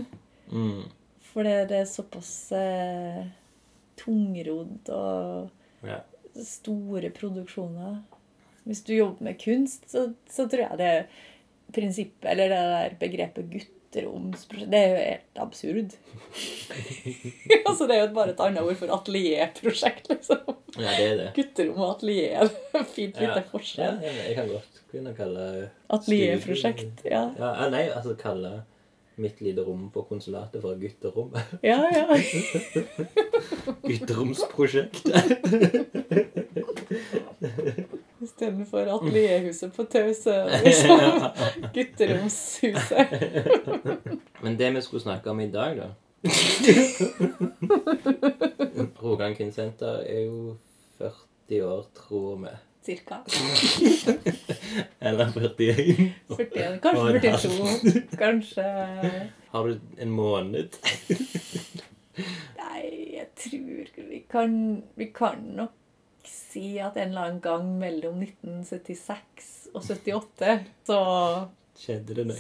Mm. 0.50 0.82
for 1.30 1.46
det 1.46 1.68
det 1.70 1.76
er 1.80 1.87
såpass 1.88 2.50
eh, 2.52 3.22
tungrodd 3.96 4.90
og 4.92 5.50
Ja. 5.87 6.00
store 6.44 7.10
produksjoner. 7.14 8.02
Hvis 8.64 8.81
du 8.87 8.94
jobber 8.96 9.22
med 9.29 9.38
kunst, 9.42 9.85
så, 9.92 10.07
så 10.31 10.46
tror 10.48 10.62
jeg 10.66 10.79
det 10.81 10.92
prinsippet, 11.74 12.27
eller 12.31 12.48
det 12.48 12.59
der 12.72 12.94
begrepet 13.00 13.48
gutteromsprosjekt, 13.50 14.70
det 14.72 14.79
er 14.81 14.88
jo 14.88 14.96
helt 15.05 15.40
absurd. 15.44 15.94
altså 17.68 17.87
Det 17.90 17.96
er 17.96 18.03
jo 18.07 18.12
bare 18.16 18.33
et 18.35 18.40
annet 18.44 18.62
ord 18.64 18.77
for 18.81 18.92
atelierprosjekt, 18.96 20.09
liksom. 20.12 20.40
ja, 20.79 20.90
det 20.96 21.07
er 21.11 21.16
det. 21.20 21.29
Gutterom 21.37 21.81
og 21.85 21.90
atelier. 21.96 22.48
Fint 22.96 23.16
Ja. 23.20 23.27
lite 23.27 23.40
Ja, 23.42 23.48
forskjell. 23.53 23.98
jeg 24.07 24.14
jeg 24.29 24.37
kan 24.38 24.48
godt 24.55 24.81
begynne 24.92 25.12
å 25.12 25.18
kalle 25.18 25.48
Atelierprosjekt. 25.98 27.05
Ja. 27.11 27.24
Ja, 27.38 27.53
nei, 27.74 27.85
altså 27.90 28.14
kalle 28.18 28.62
mitt 29.16 29.38
lite 29.44 29.62
rom 29.62 29.90
på 29.94 30.03
konsulatet 30.09 30.59
for 30.62 30.74
gutterom. 30.81 31.35
ja, 31.62 31.77
ja. 31.94 32.07
Gutteromsprosjekt. 33.90 35.05
Istedenfor 38.24 38.87
atelierhuset 38.96 39.76
på 39.76 39.84
Tause. 39.84 40.34
liksom 40.64 41.00
gutteromshuset. 41.74 43.06
Men 44.42 44.58
det 44.58 44.74
vi 44.74 44.82
skulle 44.82 45.02
snakke 45.02 45.30
om 45.30 45.40
i 45.40 45.50
dag, 45.50 45.76
da 45.76 45.90
Rogaland 49.02 49.37
Kvinnesenter 49.37 49.98
er 50.08 50.20
jo 50.24 50.56
40 50.98 51.62
år, 51.64 51.84
tror 51.98 52.37
vi. 52.40 52.48
Cirka. 52.84 53.14
Eller 55.00 55.32
41. 55.32 56.12
41, 56.28 56.80
kanskje 56.80 57.20
42. 57.20 57.58
Kanskje 58.18 58.62
Har 59.50 59.66
du 59.68 59.80
en 59.98 60.10
måned? 60.10 60.68
Nei, 62.56 63.14
jeg 63.16 63.26
tror 63.37 63.84
vi 64.08 64.24
kan 64.30 64.82
Vi 64.94 65.04
kan 65.14 65.38
nok 65.56 65.70
si 66.30 66.78
at 66.80 66.96
en 66.96 67.10
eller 67.12 67.26
annen 67.28 67.40
gang 67.44 67.68
mellom 67.80 68.22
1976 68.22 69.50
og 69.74 69.82
78 69.82 70.58
så, 70.87 70.98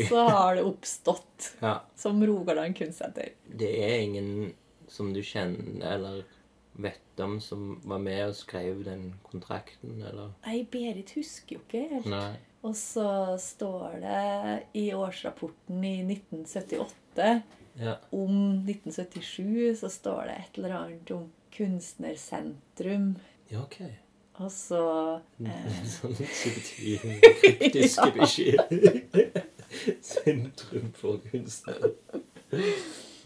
så 0.08 0.28
har 0.28 0.54
det 0.56 0.64
oppstått 0.68 1.50
Ja. 1.64 1.80
som 1.98 2.22
Rogaland 2.26 2.76
kunstsenter. 2.78 3.32
Det 3.46 3.72
er 3.84 3.98
ingen 4.04 4.52
som 4.88 5.12
du 5.14 5.22
kjenner 5.26 5.96
eller 5.96 6.22
vet 6.74 7.20
om 7.22 7.36
som 7.40 7.80
var 7.86 7.98
med 8.02 8.24
og 8.28 8.34
skrev 8.34 8.80
den 8.86 9.12
kontrakten, 9.26 10.00
eller? 10.02 10.32
Nei, 10.46 10.64
Berit 10.70 11.12
husker 11.14 11.56
jo 11.56 11.60
ikke 11.62 11.84
helt. 11.92 12.08
Nei. 12.10 12.34
Og 12.64 12.74
så 12.78 13.06
står 13.38 14.00
det 14.02 14.62
i 14.80 14.88
årsrapporten 14.96 15.82
i 15.84 15.96
1978 16.06 17.42
Ja. 17.78 17.96
om 18.14 18.64
1977 18.66 19.76
så 19.82 19.90
står 19.90 20.26
det 20.30 20.34
et 20.40 20.58
eller 20.58 20.74
annet 20.78 21.10
om 21.14 21.28
kunstnersentrum. 21.54 23.14
Ja, 23.54 23.62
ok. 23.62 23.78
Og 24.42 24.50
så 24.50 24.80
eh, 25.46 25.74
Sånn 25.86 26.16
subtil, 26.18 27.04
kryptiske 27.40 28.08
beskjed. 28.16 28.78
Sentrum 30.02 30.90
for 30.98 31.20
kunstnere. 31.30 31.92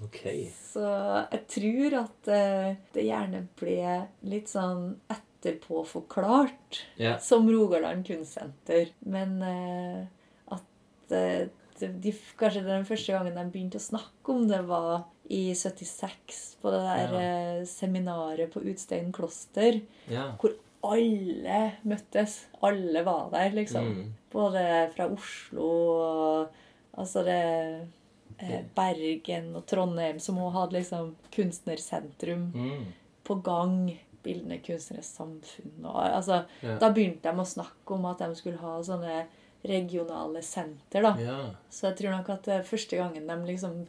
Ok. 0.05 0.21
Så 0.53 0.85
jeg 1.33 1.41
tror 1.55 1.97
at 2.05 2.31
eh, 2.33 2.69
det 2.95 3.07
gjerne 3.09 3.41
ble 3.59 3.97
litt 4.31 4.53
sånn 4.53 4.93
etterpåforklart 5.11 6.83
Ja. 7.01 7.17
som 7.23 7.49
Rogaland 7.51 8.07
kunstsenter. 8.07 8.93
Men 9.09 9.39
eh, 9.43 10.05
at 10.55 11.11
de, 11.11 12.13
kanskje 12.39 12.65
den 12.69 12.87
første 12.89 13.17
gangen 13.17 13.37
de 13.39 13.47
begynte 13.53 13.81
å 13.81 13.89
snakke 13.89 14.35
om 14.35 14.47
det, 14.51 14.61
var 14.69 15.07
i 15.31 15.53
76, 15.55 16.57
på 16.63 16.71
det 16.73 16.81
der 16.87 17.13
Ja. 17.13 17.21
eh, 17.59 17.65
seminaret 17.65 18.51
på 18.53 18.61
Utstein 18.65 19.13
kloster, 19.13 19.81
Ja. 20.09 20.33
hvor 20.41 20.55
alle 20.85 21.73
møttes. 21.85 22.47
Alle 22.63 23.03
var 23.05 23.31
der, 23.31 23.51
liksom. 23.51 23.85
Mm. 23.85 24.15
Både 24.31 24.91
fra 24.95 25.07
Oslo 25.13 25.69
og 26.01 26.49
altså 26.97 27.25
det 27.25 27.89
eh, 28.41 28.63
Bergen 28.77 29.55
og 29.57 29.67
Trondheim, 29.67 30.19
som 30.21 30.37
også 30.39 30.53
hadde 30.61 30.73
liksom 30.79 31.17
kunstnersentrum 31.35 32.53
Mm. 32.55 32.85
på 33.25 33.35
gang. 33.43 33.99
Bildende 34.23 34.59
kunstneres 34.65 35.07
samfunn. 35.17 35.85
Og, 35.85 35.97
altså, 36.05 36.45
Ja. 36.63 36.79
Da 36.79 36.91
begynte 36.93 37.23
de 37.23 37.31
å 37.31 37.45
snakke 37.47 37.95
om 37.95 38.05
at 38.07 38.19
de 38.19 38.35
skulle 38.35 38.59
ha 38.59 38.79
sånne 38.83 39.27
regionale 39.65 40.43
senter. 40.43 41.03
da. 41.03 41.17
Ja. 41.19 41.51
Så 41.71 41.89
jeg 41.89 41.97
tror 41.97 42.11
nok 42.17 42.29
at 42.31 42.65
første 42.65 42.97
gangen 42.97 43.27
de 43.27 43.53
liksom 43.53 43.87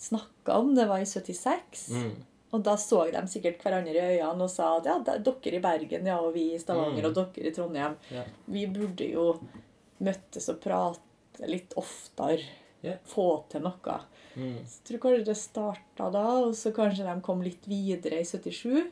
snakka 0.00 0.56
om 0.58 0.74
det, 0.74 0.86
var 0.88 1.02
i 1.02 1.08
76. 1.08 1.88
Mm. 1.94 2.12
Og 2.50 2.62
da 2.66 2.74
så 2.80 3.04
de 3.12 3.20
sikkert 3.30 3.60
hverandre 3.62 3.92
i 3.94 4.16
øynene 4.18 4.42
og 4.46 4.50
sa 4.50 4.72
at 4.78 4.88
ja, 4.88 4.96
er 5.12 5.20
dere 5.22 5.58
i 5.58 5.62
Bergen, 5.62 6.08
ja, 6.10 6.16
og 6.18 6.32
vi 6.34 6.48
i 6.54 6.58
Stavanger, 6.58 7.04
Mm. 7.04 7.10
og 7.10 7.14
dere 7.36 7.50
i 7.50 7.54
Trondheim. 7.54 7.96
yeah. 8.10 8.26
Vi 8.50 8.64
burde 8.66 9.06
jo 9.12 9.26
møttes 10.00 10.48
og 10.50 10.58
prate 10.64 11.46
litt 11.46 11.76
oftere. 11.78 12.42
Yeah. 12.82 12.96
Få 13.04 13.44
til 13.52 13.60
noe. 13.60 13.98
Mm. 14.34 14.56
Så 14.64 14.80
jeg 14.80 14.86
tror 14.88 15.02
kanskje 15.04 15.24
det 15.26 15.36
starta 15.36 16.10
da, 16.10 16.24
og 16.46 16.54
så 16.56 16.72
kanskje 16.72 17.04
de 17.04 17.20
kom 17.20 17.42
litt 17.44 17.66
videre 17.68 18.20
i 18.22 18.24
77. 18.24 18.86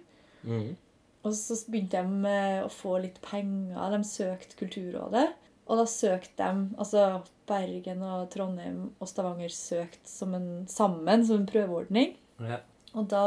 Mm. 0.44 0.76
Og 1.24 1.32
så 1.34 1.56
begynte 1.72 2.02
de 2.04 2.34
å 2.62 2.68
få 2.70 2.98
litt 3.02 3.16
penger. 3.24 3.90
De 3.96 4.04
søkte 4.04 4.58
Kulturrådet. 4.60 5.32
Og 5.68 5.76
da 5.80 5.84
søkte 5.88 6.48
de 6.48 6.76
Altså 6.80 7.04
Bergen 7.48 8.02
og 8.04 8.28
Trondheim 8.32 8.80
og 9.00 9.08
Stavanger 9.08 9.52
søkte 9.52 10.08
som 10.08 10.34
en, 10.36 10.66
sammen 10.68 11.24
som 11.28 11.42
en 11.42 11.48
prøveordning. 11.48 12.16
Ja. 12.40 12.60
Og 12.96 13.08
da 13.12 13.22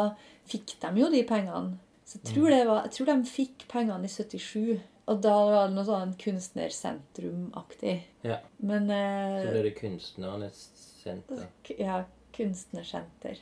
fikk 0.49 0.75
de 0.81 0.91
jo 1.01 1.09
de 1.13 1.23
pengene. 1.29 1.77
Så 2.05 2.19
jeg 2.19 2.33
tror, 2.33 2.49
det 2.51 2.63
var, 2.67 2.85
jeg 2.87 2.93
tror 2.97 3.09
de 3.11 3.29
fikk 3.29 3.67
pengene 3.71 4.09
i 4.09 4.11
77. 4.11 4.81
Og 5.11 5.21
da 5.23 5.33
var 5.47 5.69
det 5.69 5.75
noe 5.75 5.87
sånn 5.87 6.15
kunstnersentrumaktig. 6.21 7.95
Ja. 8.27 8.39
Men 8.57 8.89
Så 8.89 8.97
eh, 8.97 9.51
ble 9.51 9.63
det 9.67 9.75
Kunstnernes 9.79 10.59
senter. 11.01 11.47
ja, 11.77 12.03
kunstnersenter. 12.35 13.39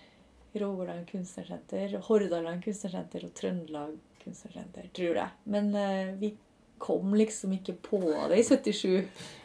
Rogaland 0.60 1.06
kunstnersenter, 1.12 1.98
Hordaland 2.08 2.64
kunstnersenter 2.66 3.26
og 3.28 3.34
Trøndelag 3.38 3.98
kunstnersenter, 4.24 4.88
tror 4.98 5.20
jeg. 5.22 5.30
Men 5.46 5.70
eh, 5.78 6.16
vi 6.18 6.32
kom 6.80 7.14
liksom 7.20 7.54
ikke 7.58 7.76
på 7.86 8.00
det 8.32 8.40
i 8.40 8.46
77. 8.48 8.94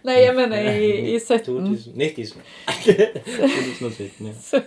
Nei, 0.06 0.16
jeg 0.20 0.36
mener 0.36 0.68
i, 0.70 0.90
i 1.14 1.18
17. 1.18 1.44
2000, 1.44 1.98
90. 1.98 2.34
2017, 2.84 4.30
ja. 4.30 4.62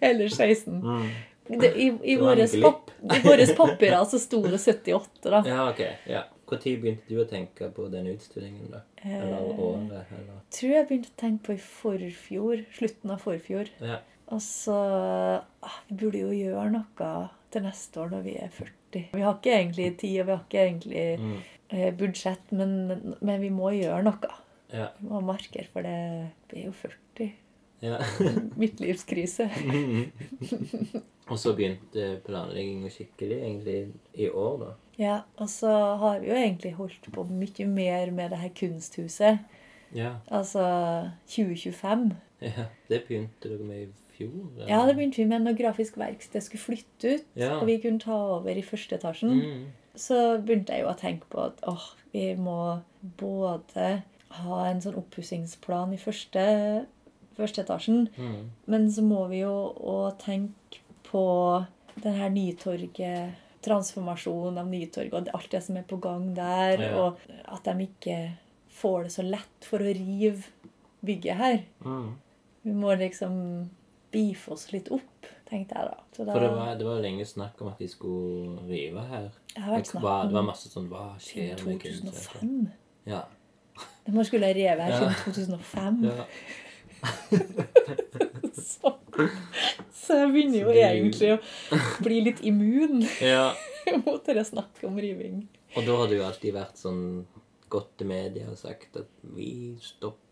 Eller 0.00 0.28
16. 0.28 0.80
Mm. 0.82 1.08
Det, 1.48 1.68
I 1.78 1.86
i 2.02 2.16
Det 2.16 2.22
våre 2.22 2.46
pop, 2.62 2.90
pap 3.08 3.56
papirer 3.56 4.04
så 4.10 4.18
sto 4.18 4.40
det 4.46 4.58
78, 4.58 5.30
da. 5.30 5.42
Ja, 5.46 5.68
ok. 5.70 5.82
Ja. 6.10 6.24
Når 6.46 6.62
begynte 6.62 7.10
du 7.10 7.20
å 7.22 7.26
tenke 7.26 7.68
på 7.74 7.88
den 7.90 8.06
utstillingen, 8.12 8.68
da? 8.70 8.80
Eller 9.02 9.38
Eh, 9.38 9.60
året? 9.66 10.12
Eller? 10.14 10.36
tror 10.54 10.72
jeg 10.72 10.86
begynte 10.88 11.10
å 11.10 11.20
tenke 11.20 11.46
på 11.46 11.54
i 11.56 11.62
forfjor. 11.62 12.64
Slutten 12.76 13.14
av 13.14 13.22
forfjor. 13.22 13.70
Ja. 13.82 13.98
Og 14.34 14.42
så 14.42 14.74
ah, 14.76 15.78
Vi 15.88 15.96
burde 16.02 16.22
jo 16.24 16.30
gjøre 16.34 16.70
noe 16.74 17.10
til 17.50 17.62
neste 17.66 18.02
år 18.02 18.14
når 18.14 18.22
vi 18.26 18.36
er 18.42 18.50
40. 18.50 18.75
Vi 18.92 19.20
har 19.22 19.34
ikke 19.34 19.52
egentlig 19.58 19.96
tid, 19.98 20.20
og 20.20 20.26
vi 20.26 20.32
har 20.32 20.44
ikke 20.44 20.62
egentlig 20.66 21.18
Mm. 21.20 21.36
eh, 21.70 21.94
budsjett, 21.94 22.52
men, 22.52 23.14
men 23.20 23.40
vi 23.40 23.48
må 23.50 23.70
gjøre 23.74 24.02
noe. 24.04 24.30
Ja. 24.72 24.88
Vi 25.00 25.08
må 25.08 25.14
ha 25.14 25.20
marker, 25.20 25.66
for 25.72 25.82
det 25.82 26.30
vi 26.52 26.60
er 26.62 26.64
jo 26.66 26.72
40. 26.72 27.32
ja. 27.82 27.98
Midtlivskrise. 28.60 29.50
Og 31.30 31.38
så 31.42 31.52
begynte 31.58 32.20
planlegginga 32.26 32.90
skikkelig 32.94 33.38
egentlig 33.42 33.78
i 34.14 34.28
år, 34.30 34.58
da. 34.60 34.68
Ja, 34.98 35.16
og 35.36 35.48
så 35.50 35.68
har 35.98 36.20
vi 36.22 36.28
jo 36.30 36.36
egentlig 36.38 36.70
holdt 36.78 37.08
på 37.12 37.24
mye 37.28 37.66
mer 37.68 38.10
med 38.14 38.30
det 38.30 38.38
her 38.38 38.52
kunsthuset. 38.56 39.38
Ja. 39.94 40.12
Altså 40.30 40.62
2025. 41.26 42.12
ja. 42.46 42.64
Det 42.88 43.02
begynte 43.08 43.48
dere 43.50 43.66
med 43.66 43.82
i 43.82 43.88
fjor? 44.16 44.48
eller? 44.56 44.68
Ja, 44.70 44.80
det 44.86 44.96
begynte 44.96 45.16
vi 45.22 45.28
med 45.30 45.42
når 45.46 45.56
Grafisk 45.58 45.96
Verksted 46.00 46.42
skulle 46.42 46.62
flytte 46.64 47.14
ut, 47.18 47.26
Ja. 47.36 47.58
og 47.60 47.66
vi 47.68 47.78
kunne 47.82 48.00
ta 48.02 48.16
over 48.36 48.50
i 48.56 48.62
første 48.66 48.96
etasjen. 48.98 49.30
Mm. 49.42 49.66
Så 49.96 50.18
begynte 50.44 50.72
jeg 50.74 50.82
jo 50.84 50.90
å 50.90 50.98
tenke 50.98 51.24
på 51.32 51.44
at 51.46 51.60
åh, 51.68 51.86
vi 52.12 52.34
må 52.36 52.82
både 53.16 54.02
ha 54.42 54.64
en 54.68 54.80
sånn 54.84 54.98
oppussingsplan 55.00 55.94
i 55.94 56.00
første, 56.00 56.86
første 57.36 57.62
etasjen, 57.64 58.08
Mm. 58.18 58.50
men 58.66 58.88
så 58.90 59.02
må 59.02 59.28
vi 59.28 59.40
jo 59.40 59.72
òg 59.80 60.18
tenke 60.18 60.80
på 61.04 61.66
det 62.02 62.12
her 62.12 62.28
Nytorget 62.30 63.34
Transformasjonen 63.62 64.58
av 64.58 64.66
Nytorget 64.70 65.12
og 65.14 65.28
alt 65.34 65.50
det 65.50 65.62
som 65.62 65.76
er 65.76 65.82
på 65.82 65.96
gang 66.00 66.34
der, 66.34 66.78
Ja. 66.78 66.96
og 66.98 67.18
at 67.48 67.64
de 67.64 67.86
ikke 67.86 68.32
får 68.70 69.02
det 69.04 69.12
så 69.12 69.22
lett 69.28 69.64
for 69.64 69.78
å 69.78 69.94
rive 69.94 70.44
bygget 71.04 71.36
her. 71.36 71.62
Mm. 71.84 72.14
Vi 72.64 72.72
må 72.72 72.96
liksom 72.98 73.68
beefe 74.12 74.52
oss 74.54 74.68
litt 74.72 74.90
opp, 74.94 75.28
tenkte 75.48 75.76
jeg 75.76 75.90
da. 75.90 75.96
Så 76.16 76.26
da 76.26 76.34
For 76.36 76.44
det 76.44 76.50
var, 76.54 76.74
det 76.78 76.86
var 76.88 77.00
lenge 77.04 77.26
snakk 77.28 77.60
om 77.62 77.72
at 77.72 77.80
de 77.82 77.88
skulle 77.90 78.66
rive 78.68 79.02
her. 79.10 79.30
har 79.56 79.80
Det 79.80 80.02
var, 80.02 80.28
det 80.28 80.36
var 80.36 80.46
masse 80.46 80.70
sånn 80.72 80.88
Hva 80.92 81.08
skjer 81.22 81.64
med 81.66 81.80
kunstsenteret? 81.82 82.38
2005. 82.40 82.70
Ja. 83.06 83.24
Man 84.06 84.24
skulle 84.26 84.48
ha 84.48 84.56
revet 84.56 84.84
her 84.86 84.92
siden 85.00 85.14
2005. 85.24 86.04
ja. 86.10 86.24
Så, 88.56 88.92
så 89.92 90.16
jeg 90.20 90.30
begynner 90.32 90.58
jo 90.60 90.72
egentlig 90.74 91.30
å 91.34 91.78
bli 92.04 92.18
litt 92.26 92.42
immun 92.46 93.02
ja. 93.22 93.50
mot 94.04 94.26
det 94.26 94.44
snakket 94.48 94.84
om 94.88 94.98
riving. 95.00 95.42
Og 95.76 95.86
da 95.86 95.96
hadde 96.02 96.18
jo 96.18 96.26
alltid 96.26 96.56
vært 96.56 96.80
sånn 96.80 97.02
gått 97.72 97.96
til 98.00 98.10
media 98.10 98.50
og 98.52 98.58
sagt 98.60 98.98
at 99.00 99.10
vi 99.36 99.74
stopper 99.82 100.25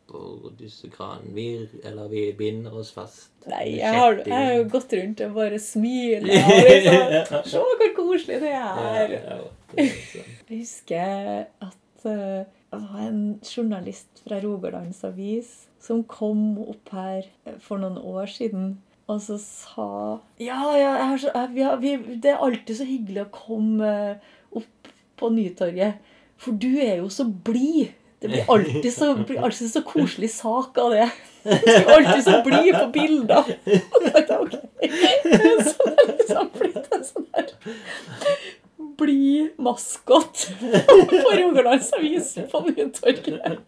disse 0.59 0.91
kranene. 0.93 1.33
Vi, 1.35 1.69
eller 1.85 2.09
vi 2.09 2.33
binder 2.39 2.75
oss 2.79 2.93
fast. 2.93 3.31
Nei, 3.51 3.77
jeg 3.79 3.95
har, 3.95 4.21
jeg 4.25 4.35
har 4.35 4.55
jo 4.59 4.67
gått 4.73 4.93
rundt 4.97 5.23
og 5.27 5.37
bare 5.37 5.61
smilt. 5.61 6.29
Liksom, 6.29 7.45
Se 7.51 7.63
hvor 7.63 7.95
koselig 7.97 8.41
det 8.45 8.55
er! 8.57 9.17
ja. 9.19 9.39
Jeg 10.45 10.61
husker 10.61 11.47
at 11.65 12.07
eh, 12.07 12.45
det 12.45 12.79
var 12.79 13.07
en 13.09 13.23
journalist 13.43 14.21
fra 14.23 14.39
Rogalands 14.43 15.01
Avis 15.07 15.53
som 15.83 16.05
kom 16.07 16.55
opp 16.63 16.93
her 16.95 17.27
eh, 17.45 17.59
for 17.63 17.83
noen 17.83 17.99
år 17.99 18.31
siden. 18.31 18.77
Og 19.11 19.21
så 19.21 19.37
sa 19.41 19.89
Ja, 20.41 20.61
ja 20.79 21.11
så, 21.21 21.33
vi 21.53 21.65
har, 21.67 21.77
vi, 21.83 21.97
det 22.23 22.33
er 22.33 22.45
alltid 22.45 22.79
så 22.79 22.87
hyggelig 22.89 23.27
å 23.27 23.33
komme 23.35 23.91
eh, 24.15 24.31
opp 24.57 24.93
på 25.21 25.31
Nytorget. 25.35 26.01
For 26.41 26.57
du 26.57 26.71
er 26.83 27.03
jo 27.03 27.11
så 27.13 27.27
blid. 27.27 27.93
Det 28.25 28.29
blir 28.29 28.45
alltid 28.49 28.95
så, 28.95 29.15
blir 29.15 29.41
alltid 29.45 29.71
så 29.71 29.83
koselig 29.83 30.31
sak 30.31 30.79
av 30.79 30.91
det. 30.91 31.11
Du 31.45 31.51
blir 31.51 31.91
alltid 31.93 32.25
så 32.25 32.43
blid 32.45 32.75
på 32.75 32.87
bilder. 32.89 33.45
Og 33.93 34.03
så 34.03 34.13
det 34.15 35.99
er 36.01 36.13
liksom 36.19 36.49
blitt 36.55 36.87
en 36.97 37.03
sånn 37.05 37.27
her 37.35 37.51
blid 38.97 39.59
maskot 39.67 40.47
på 40.57 41.33
Rogalands 41.37 41.93
Avis 41.99 42.31
på 42.53 42.61
Nytorget. 42.71 43.59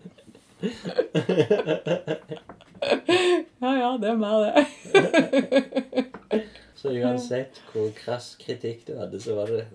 Ja, 3.60 3.74
ja, 3.76 3.90
det 4.00 4.08
er 4.14 4.16
meg, 4.22 4.46
det. 4.46 6.44
Så 6.80 6.94
uansett 6.96 7.60
hvor 7.74 7.90
krass 7.98 8.32
kritikk 8.40 8.86
du 8.88 8.94
hadde, 8.96 9.20
så 9.20 9.36
var 9.36 9.52
det 9.52 9.68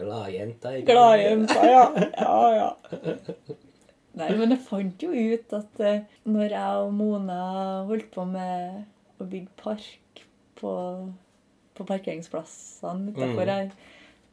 gladjenta. 0.00 0.72
Gladjenta, 0.88 1.68
ja. 1.68 1.84
Ja, 2.16 2.40
ja. 2.56 2.70
Nei, 4.18 4.28
men 4.36 4.52
jeg 4.52 4.60
fant 4.66 5.02
jo 5.02 5.10
ut 5.12 5.54
at 5.56 5.80
eh, 5.80 6.02
når 6.28 6.52
jeg 6.52 6.82
og 6.84 6.92
Mona 6.98 7.40
holdt 7.88 8.10
på 8.12 8.26
med 8.28 8.82
å 9.22 9.24
bygge 9.28 9.54
park 9.62 10.22
på, 10.60 10.72
på 11.78 11.86
parkeringsplassene 11.88 13.14
utenfor 13.14 13.48
Mm. 13.48 13.52
her, 13.54 13.72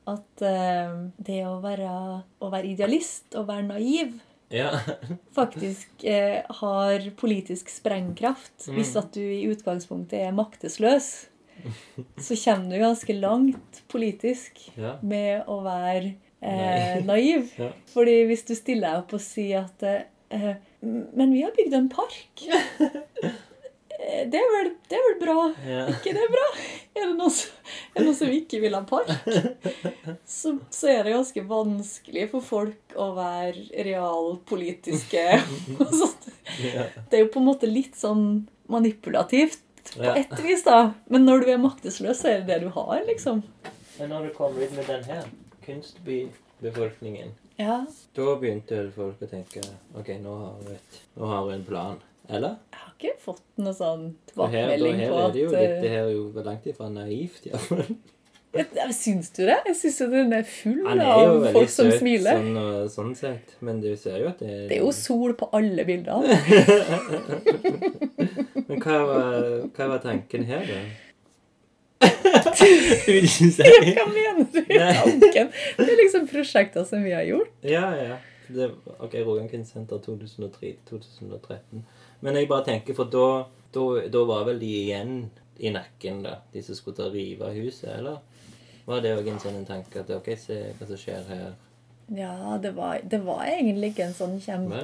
at 0.10 0.44
eh, 0.44 0.98
det 1.30 1.40
å 1.48 1.60
være, 1.64 1.94
å 2.42 2.52
være 2.52 2.74
idealist 2.74 3.36
og 3.40 3.48
være 3.52 3.68
naiv 3.70 4.20
Ja. 4.52 4.72
faktisk 5.40 6.04
eh, 6.04 6.42
har 6.60 7.10
politisk 7.20 7.70
sprengkraft. 7.70 8.68
Mm. 8.68 8.80
Hvis 8.80 8.96
at 9.00 9.14
du 9.14 9.22
i 9.22 9.46
utgangspunktet 9.52 10.26
er 10.26 10.36
maktesløs, 10.36 11.12
så 12.18 12.36
kommer 12.40 12.72
du 12.72 12.82
ganske 12.82 13.16
langt 13.20 13.84
politisk 13.92 14.62
ja. 14.80 14.98
med 15.04 15.44
å 15.52 15.60
være 15.66 16.16
eh, 16.42 17.00
naiv. 17.06 17.50
Ja. 17.60 17.72
Fordi 17.94 18.18
hvis 18.30 18.46
du 18.48 18.56
stiller 18.56 18.90
deg 18.94 19.04
opp 19.04 19.14
og 19.18 19.22
sier 19.24 19.66
at 19.68 19.84
eh, 19.90 20.56
Men 20.82 21.34
vi 21.34 21.42
har 21.44 21.52
bygd 21.58 21.74
en 21.76 21.90
park. 21.92 22.46
Eh, 22.46 24.22
Det 24.32 24.40
er, 24.40 24.46
vel, 24.54 24.70
det 24.90 24.96
er 24.96 25.02
vel 25.10 25.18
bra? 25.20 25.38
Ja. 25.68 25.82
ikke 25.92 26.14
det 26.16 26.28
bra? 26.32 26.46
Er 26.96 27.10
det 27.10 27.16
noen 27.18 27.34
som, 27.36 27.52
er 27.92 28.00
det 28.00 28.06
noen 28.06 28.16
som 28.16 28.30
ikke 28.32 28.60
vil 28.64 28.78
ha 28.78 28.80
park? 28.88 29.10
Så, 30.24 30.54
så 30.72 30.88
er 30.94 31.04
det 31.04 31.14
ganske 31.18 31.44
vanskelig 31.50 32.30
for 32.32 32.46
folk 32.46 32.96
å 32.96 33.10
være 33.18 33.84
realpolitiske. 33.90 35.26
Det 37.10 37.18
er 37.20 37.26
jo 37.26 37.30
på 37.34 37.42
en 37.42 37.50
måte 37.50 37.68
litt 37.70 38.00
sånn 38.00 38.24
manipulativt 38.72 39.60
på 39.92 40.04
Ja. 40.06 40.16
ett 40.22 40.34
vis, 40.46 40.64
da. 40.64 40.94
Men 41.12 41.26
når 41.28 41.44
du 41.46 41.52
er 41.54 41.62
maktesløs, 41.62 42.22
så 42.24 42.32
er 42.32 42.42
det 42.44 42.48
det 42.54 42.60
du 42.66 42.70
har, 42.76 43.00
liksom. 43.08 43.44
Men 44.00 44.10
når 44.14 44.30
du 44.30 44.34
kommer 44.38 44.64
ut 44.64 44.76
med 44.78 44.86
den 44.90 45.04
her, 45.12 45.28
kunstbybefolkningen, 45.70 47.34
Ja. 47.60 47.80
da 48.16 48.36
begynte 48.42 48.86
folk 48.96 49.22
å 49.22 49.32
tenke 49.32 49.64
OK, 49.96 50.14
nå 50.24 50.36
har 50.44 50.62
vi, 50.68 50.78
et, 50.78 51.02
nå 51.16 51.32
har 51.32 51.48
vi 51.48 51.58
en 51.60 51.66
plan. 51.68 51.98
Eller? 52.30 52.60
Jeg 52.70 52.80
har 52.84 52.94
ikke 52.94 53.16
fått 53.24 53.42
noe 53.58 53.74
sånn 53.74 54.04
tilbakemelding 54.30 55.00
på 55.02 55.16
er 55.18 55.24
at 55.26 55.34
det 55.34 55.42
jo 55.42 55.50
litt, 55.50 55.80
det 55.82 55.90
eh, 55.90 55.94
her 55.96 56.06
er 56.06 56.12
jo 56.14 56.44
langt 56.46 56.68
ifra 56.70 56.90
naivt, 56.94 57.48
iallfall. 57.50 57.90
Syns 58.98 59.28
du 59.36 59.44
det? 59.46 59.60
Jeg 59.68 59.76
syns 59.78 60.00
jo 60.02 60.08
den 60.10 60.32
er 60.34 60.44
full 60.50 60.80
Han 60.88 61.00
er 61.04 61.06
jo 61.06 61.12
av 61.36 61.44
veldig 61.44 61.68
søt, 61.70 61.76
som 61.76 61.92
smiler. 61.94 62.40
sånn, 62.40 62.56
og, 62.58 62.90
sånn 62.94 63.12
sett, 63.18 63.52
men 63.62 63.82
du 63.82 63.96
ser 63.98 64.18
jo 64.24 64.28
at 64.32 64.40
det 64.42 64.68
Det 64.72 64.78
er 64.80 64.82
jo 64.82 64.92
sol 64.96 65.34
på 65.38 65.50
alle 65.54 65.86
bildene. 65.86 66.34
Men 68.70 68.78
hva 68.82 68.98
var, 69.10 69.36
hva 69.74 69.86
var 69.94 70.00
tanken 70.04 70.44
her, 70.50 70.62
da? 70.70 70.70
Du 70.70 70.74
vil 70.78 70.86
ikke 71.70 71.80
si 71.80 71.86
Hva 73.10 74.06
mener 74.10 74.46
du? 74.54 74.60
i 74.62 74.80
Tanken? 75.00 75.52
Det 75.78 75.86
er 75.86 76.02
liksom 76.04 76.28
prosjekter 76.30 76.86
som 76.88 77.04
vi 77.04 77.14
har 77.16 77.26
gjort. 77.28 77.54
Ja, 77.66 77.90
ja. 77.98 78.18
Det, 78.50 78.72
ok, 78.98 79.14
Rogan 79.26 79.50
Kunstsenter 79.50 80.02
2003-2013. 80.06 81.84
Men 82.26 82.36
jeg 82.40 82.50
bare 82.50 82.66
tenker, 82.66 82.98
for 82.98 83.12
da, 83.12 83.28
da, 83.76 83.86
da 84.10 84.24
var 84.26 84.48
vel 84.48 84.62
de 84.62 84.72
igjen 84.84 85.14
i 85.60 85.72
nakken, 85.76 86.24
da. 86.26 86.40
De 86.54 86.64
som 86.66 86.78
skulle 86.78 86.98
ta 86.98 87.10
rive 87.14 87.52
huset, 87.60 87.92
eller? 88.00 88.24
Var 88.90 89.04
det 89.06 89.14
òg 89.20 89.28
en 89.30 89.42
sånn 89.44 89.60
en 89.60 89.68
tanke 89.68 90.02
at 90.02 90.10
ok, 90.16 90.32
se 90.40 90.56
hva 90.80 90.88
som 90.90 90.98
skjer 90.98 91.28
her? 91.30 91.52
Ja, 92.18 92.58
det 92.62 92.72
var, 92.74 93.04
det 93.06 93.20
var 93.22 93.44
egentlig 93.46 93.92
ikke 93.94 94.08
en 94.08 94.18
sånn 94.18 94.40
kjempe 94.42 94.82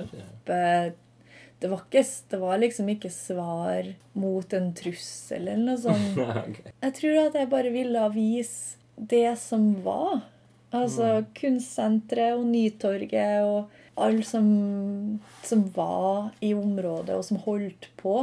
det? 1.66 1.72
var, 1.74 1.84
ikke, 1.90 2.06
det 2.32 2.40
var 2.42 2.62
liksom 2.62 2.94
ikke 2.94 3.12
svar 3.14 3.92
mot 4.14 4.56
en 4.56 4.72
trussel 4.78 5.50
eller 5.50 5.66
noe 5.74 5.82
sånt. 5.88 6.22
okay. 6.22 6.74
Jeg 6.86 6.98
tror 7.02 7.20
at 7.26 7.38
jeg 7.42 7.52
bare 7.52 7.74
ville 7.74 8.08
vise 8.16 8.78
det 8.96 9.28
som 9.42 9.74
var. 9.86 10.24
Altså 10.76 11.22
Kunstsenteret 11.38 12.40
og 12.40 12.48
Nytorget 12.50 13.46
og 13.48 13.82
alle 13.96 14.26
som, 14.28 14.48
som 15.44 15.62
var 15.76 16.34
i 16.44 16.52
området, 16.58 17.16
og 17.16 17.24
som 17.24 17.40
holdt 17.46 17.90
på. 18.00 18.18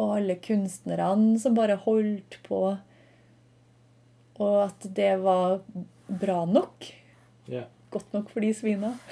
Og 0.00 0.14
alle 0.16 0.38
kunstnerne 0.40 1.36
som 1.40 1.56
bare 1.56 1.76
holdt 1.84 2.38
på. 2.46 2.62
Og 4.40 4.56
at 4.64 4.88
det 4.96 5.12
var 5.22 5.60
bra 6.08 6.42
nok. 6.48 6.88
Ja. 7.52 7.66
Godt 7.92 8.14
nok 8.16 8.30
for 8.32 8.44
de 8.44 8.52
svina. 8.56 8.94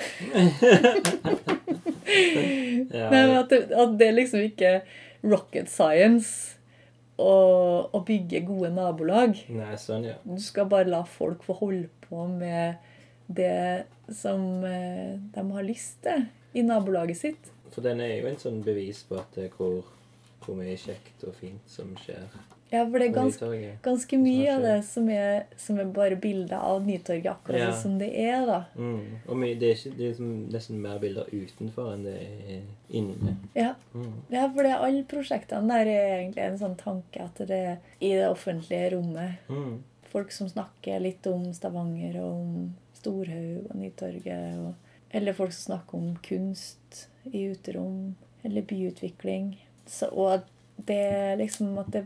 Ja, 2.11 3.07
Nei, 3.13 3.21
men 3.29 3.37
at 3.39 3.53
det, 3.53 3.59
at 3.71 3.93
det 4.01 4.09
liksom 4.17 4.43
ikke 4.43 4.67
er 4.67 4.81
rocket 5.23 5.71
science 5.71 6.57
å, 7.21 7.35
å 7.95 8.01
bygge 8.07 8.41
gode 8.49 8.73
nabolag. 8.75 9.37
Nei, 9.53 9.77
sånn, 9.79 10.09
ja. 10.09 10.17
Du 10.25 10.41
skal 10.43 10.67
bare 10.71 10.91
la 10.91 11.05
folk 11.07 11.45
få 11.47 11.55
holde 11.61 11.87
på 12.09 12.25
med 12.33 12.81
det 13.31 13.87
som 14.17 14.65
eh, 14.67 15.21
de 15.35 15.45
har 15.55 15.67
lyst 15.67 16.01
til 16.07 16.27
i 16.59 16.65
nabolaget 16.67 17.21
sitt. 17.21 17.51
For 17.71 17.87
den 17.87 18.03
er 18.03 18.17
jo 18.17 18.31
en 18.33 18.41
sånn 18.43 18.63
bevis 18.67 19.05
på 19.07 19.21
at 19.21 19.37
det 19.37 19.47
er 19.47 19.55
hvor, 19.55 19.85
hvor 20.43 20.59
mye 20.59 20.75
kjekt 20.81 21.23
og 21.29 21.37
fint 21.39 21.71
som 21.71 21.93
skjer. 22.01 22.27
Ja, 22.71 22.85
for 22.87 22.99
det 23.03 23.09
er 23.09 23.15
ganske, 23.17 23.47
ganske 23.83 24.19
mye 24.23 24.53
av 24.55 24.63
det 24.63 24.75
som 24.87 25.09
er, 25.11 25.45
som 25.59 25.79
er 25.83 25.89
bare 25.91 26.17
bilder 26.23 26.57
av 26.63 26.85
Nytorget 26.87 27.27
akkurat 27.33 27.59
Ja. 27.59 27.71
sånn 27.73 27.83
som 27.83 27.99
det 27.99 28.11
er, 28.15 28.45
da. 28.47 28.61
Mm. 28.77 29.01
Og 29.27 29.41
det 29.59 29.71
er, 29.71 29.75
ikke, 29.75 29.97
det 29.99 30.11
er 30.11 30.21
nesten 30.55 30.79
mer 30.81 30.99
bilder 31.03 31.27
utenfor 31.33 31.93
enn 31.95 32.05
det 32.05 32.15
er 32.23 32.61
inni. 32.95 33.35
Ja. 33.59 33.75
Mm. 33.95 34.13
ja, 34.31 34.45
for 34.55 34.63
det 34.63 34.71
er 34.71 34.85
alle 34.87 35.03
prosjektene 35.11 35.67
der 35.69 35.91
er 35.91 36.13
egentlig 36.21 36.45
en 36.47 36.59
sånn 36.59 36.77
tanke 36.79 37.25
at 37.25 37.43
det 37.49 37.59
er 37.59 37.77
i 38.01 38.13
det 38.15 38.29
offentlige 38.31 38.93
rommet 38.97 39.49
Mm. 39.51 39.83
folk 40.13 40.31
som 40.33 40.49
snakker 40.49 41.01
litt 41.01 41.27
om 41.27 41.53
Stavanger 41.53 42.17
og 42.23 42.33
om 42.33 42.75
Storhaug 42.95 43.67
og 43.71 43.77
Nytorget. 43.77 44.59
Og, 44.59 44.75
eller 45.13 45.33
folk 45.33 45.53
som 45.53 45.73
snakker 45.75 45.99
om 45.99 46.17
kunst 46.23 47.09
i 47.33 47.49
uterom, 47.51 48.15
eller 48.45 48.63
byutvikling. 48.63 49.57
Så, 49.87 50.07
og 50.13 50.43
det 50.87 51.39
liksom 51.39 51.79
at 51.79 51.91
det 51.91 52.05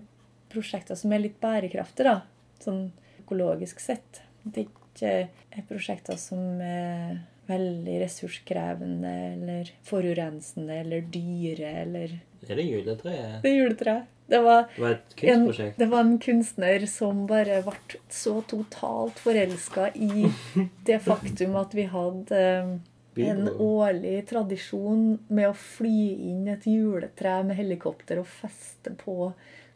prosjekter 0.54 0.98
som 0.98 1.12
er 1.12 1.24
litt 1.26 1.36
bærekraftige, 1.42 2.14
da. 2.14 2.16
Sånn 2.64 2.86
økologisk 3.24 3.82
sett. 3.82 4.22
Det 4.44 4.64
er 4.64 4.70
ikke 4.70 5.12
er 5.58 5.68
prosjekter 5.68 6.18
som 6.20 6.60
er 6.62 7.22
veldig 7.48 7.98
ressurskrevende 8.00 9.10
eller 9.34 9.70
forurensende 9.84 10.78
eller 10.80 11.04
dyre 11.12 11.72
eller 11.82 12.14
Er 12.48 12.56
det 12.60 12.64
juletreet? 12.68 13.42
Det 13.42 13.50
er 13.50 13.58
juletreet. 13.58 14.10
Det 14.26 14.38
var 14.40 14.62
Det 14.72 14.80
var 14.80 14.94
et 14.94 15.02
en, 15.04 15.18
kunstprosjekt? 15.20 15.78
det 15.78 15.86
var 15.90 16.00
en 16.00 16.14
kunstner 16.18 16.86
som 16.88 17.26
bare 17.28 17.58
ble 17.66 17.98
så 18.08 18.38
totalt 18.48 19.18
forelska 19.20 19.90
i 20.00 20.30
det 20.88 20.96
faktum 21.04 21.58
at 21.60 21.74
vi 21.76 21.84
hadde 21.92 22.38
eh, 22.40 23.26
en 23.28 23.48
årlig 23.52 24.22
tradisjon 24.30 25.18
med 25.28 25.50
å 25.50 25.54
fly 25.54 26.30
inn 26.30 26.48
et 26.48 26.64
juletre 26.66 27.36
med 27.44 27.60
helikopter 27.60 28.22
og 28.22 28.26
feste 28.40 28.94
på 29.04 29.28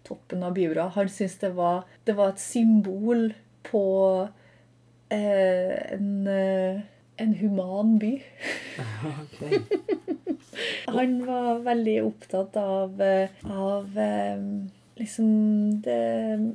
toppen 0.08 0.42
av 0.46 0.56
Biura. 0.56 0.88
Han 0.96 1.10
syntes 1.12 1.38
det 1.44 1.52
var, 1.56 1.84
det 2.08 2.16
var 2.18 2.32
et 2.34 2.42
symbol 2.42 3.28
på 3.68 3.84
eh, 5.12 5.74
en, 5.94 6.10
eh, 6.32 6.80
en 7.20 7.34
human 7.42 7.96
by. 8.02 8.14
Han 10.88 11.18
var 11.26 11.58
veldig 11.66 11.96
opptatt 12.06 12.56
av, 12.56 13.00
eh, 13.02 13.28
av 13.52 13.98
eh, 13.98 14.40
liksom 14.98 15.28
det 15.84 16.54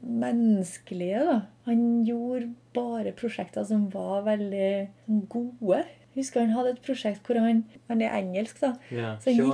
menneskelige, 0.00 1.22
da. 1.26 1.38
Han 1.68 1.82
gjorde 2.06 2.52
bare 2.74 3.12
prosjekter 3.16 3.64
som 3.68 3.88
var 3.92 4.22
veldig 4.26 4.88
gode. 5.32 5.82
Jeg 6.10 6.24
husker 6.24 6.42
han 6.42 6.54
hadde 6.56 6.72
et 6.74 6.80
prosjekt 6.82 7.26
hvor 7.28 7.38
han 7.38 7.60
Han 7.90 8.00
er 8.02 8.16
engelsk, 8.18 8.58
da. 8.62 8.72
Ja. 8.90 9.12
Så 9.22 9.30
gikk- 9.34 9.52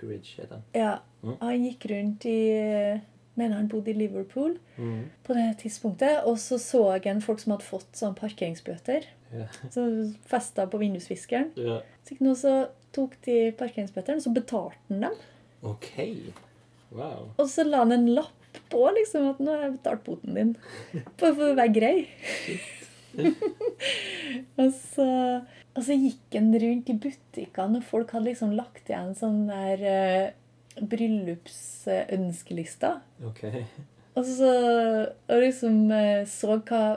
Sean 0.00 0.42
heter 0.42 0.54
han. 0.60 0.64
Ja, 0.74 0.98
Mm. 1.26 1.36
Han 1.40 1.64
gikk 1.64 1.84
rundt 1.90 2.24
i 2.30 3.00
Mener 3.36 3.56
han 3.56 3.68
bodde 3.68 3.90
i 3.90 3.94
Liverpool 3.94 4.58
Mm. 4.78 5.10
på 5.24 5.34
det 5.34 5.58
tidspunktet. 5.58 6.24
Og 6.24 6.38
så 6.38 6.56
så 6.58 6.98
han 7.12 7.20
folk 7.20 7.40
som 7.40 7.52
hadde 7.52 7.64
fått 7.64 7.92
sånn 7.92 8.14
parkeringsbøter. 8.16 9.04
Yeah. 9.34 9.48
Som 9.70 10.14
festa 10.24 10.66
på 10.66 10.78
vindusviskeren. 10.78 11.50
Yeah. 11.58 11.80
Så 12.04 12.14
så 12.36 12.68
tok 12.92 13.16
de 13.26 13.52
parkeringsbøtene, 13.58 14.22
så 14.22 14.32
betalte 14.32 14.78
han 14.88 15.00
dem. 15.00 15.12
OK. 15.62 16.32
Wow. 16.92 17.32
Og 17.36 17.48
så 17.50 17.66
la 17.66 17.78
han 17.78 17.92
en 17.92 18.06
lapp 18.14 18.60
på 18.70 18.86
liksom 18.94 19.28
at 19.30 19.38
'nå 19.38 19.50
har 19.50 19.62
jeg 19.66 19.72
betalt 19.78 20.04
boten 20.04 20.34
din'. 20.34 20.56
Bare 21.18 21.34
for 21.36 21.52
å 21.52 21.56
være 21.56 21.74
grei. 21.74 22.08
og, 24.58 24.72
så, 24.72 25.06
og 25.76 25.84
så 25.84 25.92
gikk 25.98 26.32
han 26.32 26.54
rundt 26.62 26.88
i 26.88 26.94
butikkene, 26.96 27.78
og 27.80 27.84
folk 27.84 28.10
hadde 28.16 28.30
liksom 28.30 28.52
lagt 28.56 28.88
igjen 28.88 29.14
sånn 29.18 29.46
der 29.50 29.78
uh, 29.84 30.30
bryllupsønskelister. 30.80 32.96
Okay. 33.30 33.64
Og 34.16 34.24
så 34.24 34.50
og 35.28 35.42
liksom 35.42 35.90
eh, 35.92 36.24
så 36.28 36.56
hva, 36.56 36.96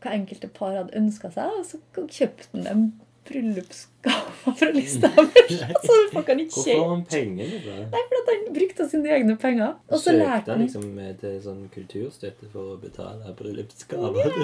hva 0.00 0.10
enkelte 0.16 0.48
par 0.48 0.74
hadde 0.78 0.96
ønska 0.96 1.30
seg, 1.34 1.50
og 1.60 1.64
så 1.68 1.76
kjøpte 2.08 2.48
han 2.54 2.64
dem 2.68 2.82
bryllupsgaver 3.28 4.54
fra 4.58 4.68
Lillehammer. 4.74 5.48
Så 5.86 5.96
folk 6.12 6.26
kan 6.28 6.40
ikke 6.42 6.54
Hvor 6.54 6.64
får 6.64 6.70
kjøpe 6.70 6.88
han 6.90 7.04
penger? 7.10 7.54
fra? 7.64 7.76
Nei, 7.94 8.02
for 8.10 8.18
at 8.20 8.30
han 8.32 8.44
brukte 8.58 8.86
sine 8.90 9.14
egne 9.16 9.36
penger. 9.40 9.72
Og 9.88 10.02
så 10.02 10.14
lærte 10.16 10.52
han 10.52 10.62
liksom 10.64 10.84
til 11.22 11.38
sånn 11.46 11.62
kulturstøtte 11.74 12.50
for 12.52 12.74
å 12.74 12.76
betale 12.82 13.34
bryllupsgaver? 13.38 14.36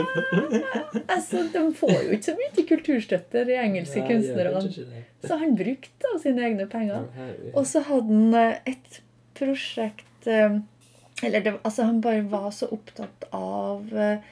Altså, 1.06 1.44
De 1.52 1.64
får 1.76 1.94
jo 1.96 2.16
ikke 2.16 2.28
så 2.30 2.36
mye 2.40 2.66
kulturstøtte, 2.72 3.44
de 3.50 3.58
engelske 3.60 4.02
ja, 4.02 4.08
kunstnerne. 4.08 5.04
Så 5.26 5.38
han 5.42 5.56
brukte 5.58 6.14
av 6.14 6.20
sine 6.22 6.46
egne 6.48 6.66
penger. 6.72 7.06
Og 7.54 7.64
så 7.68 7.84
hadde 7.88 8.08
han 8.16 8.36
eh, 8.40 8.74
et 8.74 9.00
prosjekt 9.38 10.28
eh, 10.28 10.60
Eller 11.24 11.42
det, 11.44 11.52
altså 11.64 11.84
han 11.88 12.00
bare 12.04 12.22
var 12.32 12.48
så 12.56 12.70
opptatt 12.72 13.26
av 13.36 13.90
eh, 13.92 14.22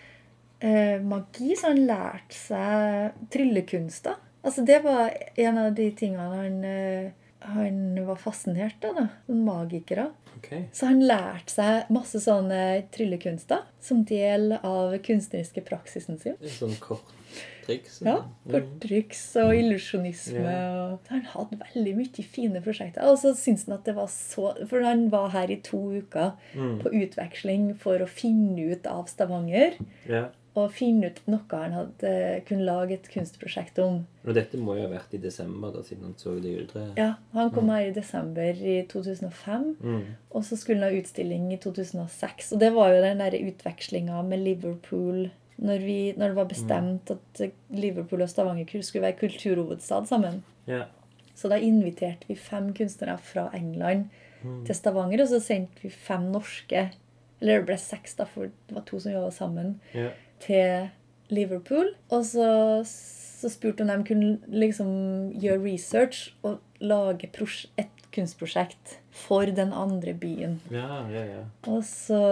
eh, 0.64 0.96
magi, 1.04 1.52
så 1.58 1.74
han 1.74 1.82
lærte 1.88 2.36
seg 2.36 3.18
tryllekunster. 3.34 4.16
Altså 4.44 4.64
Det 4.66 4.82
var 4.84 5.10
en 5.36 5.58
av 5.58 5.74
de 5.74 5.90
tingene 5.98 6.28
han, 6.34 6.64
eh, 6.64 7.10
han 7.40 8.06
var 8.06 8.16
fascinert 8.16 8.84
av. 8.84 8.94
da, 8.94 9.08
magikere. 9.32 10.10
Ok. 10.38 10.52
Så 10.72 10.86
han 10.86 11.00
lærte 11.02 11.50
seg 11.50 11.88
masse 11.90 12.20
sånne 12.22 12.84
tryllekunster 12.94 13.64
som 13.82 14.04
del 14.04 14.52
av 14.62 14.94
kunstneriske 15.02 15.64
praksisen 15.66 16.18
sin. 16.20 16.36
Sånn 16.46 16.76
kort 16.80 17.02
triks. 17.66 17.98
Ja. 18.06 18.20
Korttriks 18.48 19.20
og 19.42 19.50
illusjonisme. 19.58 20.54
Og 20.94 21.10
Han 21.10 21.22
hadde 21.34 21.58
veldig 21.74 21.96
mye 21.98 22.24
fine 22.24 22.62
prosjekter. 22.64 23.02
Og 23.10 23.18
så 23.18 23.34
syntes 23.36 23.66
han 23.66 23.74
at 23.80 23.84
det 23.84 23.94
var 23.98 24.06
så 24.08 24.54
For 24.70 24.80
han 24.86 25.08
var 25.10 25.28
her 25.34 25.50
i 25.50 25.56
to 25.60 25.76
uker 26.00 26.32
Mm. 26.54 26.78
på 26.82 26.94
utveksling 27.02 27.74
for 27.76 27.98
å 27.98 28.08
finne 28.08 28.72
ut 28.72 28.86
av 28.86 29.04
Stavanger. 29.10 29.74
Ja. 30.08 30.28
Og 30.58 30.72
finne 30.74 31.10
ut 31.10 31.18
noe 31.30 31.58
han 31.60 31.74
hadde 31.76 32.12
kunne 32.48 32.66
lage 32.66 32.96
et 32.96 33.08
kunstprosjekt 33.12 33.78
om. 33.84 34.00
Og 34.24 34.34
dette 34.36 34.58
må 34.60 34.74
jo 34.78 34.86
ha 34.86 34.92
vært 34.92 35.14
i 35.14 35.20
desember, 35.22 35.72
da, 35.74 35.82
siden 35.86 36.08
han 36.08 36.14
så 36.18 36.34
det 36.42 36.54
juletreet. 36.54 36.96
Ja, 36.98 37.12
Han 37.36 37.50
kom 37.54 37.70
her 37.72 37.86
i 37.86 37.94
desember 37.96 38.62
i 38.74 38.78
2005. 38.90 39.66
Mm. 39.80 40.04
Og 40.30 40.44
så 40.48 40.58
skulle 40.58 40.82
han 40.82 40.92
ha 40.92 41.00
utstilling 41.00 41.50
i 41.54 41.60
2006. 41.62 42.52
Og 42.56 42.62
det 42.62 42.72
var 42.74 42.94
jo 42.94 43.02
den 43.04 43.22
der 43.22 43.38
utvekslinga 43.38 44.22
med 44.26 44.44
Liverpool 44.44 45.28
når, 45.58 45.82
vi, 45.82 45.98
når 46.16 46.28
det 46.32 46.36
var 46.38 46.48
bestemt 46.52 47.10
at 47.10 47.42
Liverpool 47.74 48.22
og 48.22 48.30
Stavanger 48.30 48.82
skulle 48.82 49.08
være 49.08 49.18
kulturhovedstad 49.18 50.06
sammen. 50.06 50.42
Ja. 50.70 50.84
Så 51.34 51.50
da 51.50 51.58
inviterte 51.62 52.26
vi 52.28 52.34
fem 52.34 52.72
kunstnere 52.74 53.18
fra 53.22 53.50
England 53.54 54.08
Mm. 54.38 54.64
til 54.66 54.74
Stavanger, 54.74 55.22
og 55.24 55.28
så 55.32 55.40
sendte 55.42 55.82
vi 55.82 55.90
fem 55.90 56.28
norske 56.30 56.90
Eller 57.40 57.58
det 57.60 57.66
ble 57.66 57.76
seks, 57.78 58.14
da, 58.18 58.24
for 58.26 58.50
det 58.50 58.74
var 58.74 58.82
to 58.86 58.98
som 58.98 59.12
jobba 59.12 59.30
sammen. 59.30 59.80
Ja. 59.94 60.08
Til 60.44 60.88
Liverpool. 61.34 61.92
Og 62.14 62.24
så, 62.24 62.48
så 62.86 63.50
spurte 63.52 63.84
om 63.84 63.92
de 63.92 64.08
kunne 64.08 64.38
liksom 64.48 64.90
gjøre 65.40 65.62
research 65.64 66.32
og 66.42 66.60
lage 66.80 67.30
et 67.78 68.04
kunstprosjekt 68.14 68.98
for 69.12 69.50
den 69.50 69.72
andre 69.72 70.14
byen. 70.14 70.60
Ja, 70.70 71.04
ja, 71.10 71.24
ja. 71.26 71.42
Og 71.70 71.84
så 71.84 72.22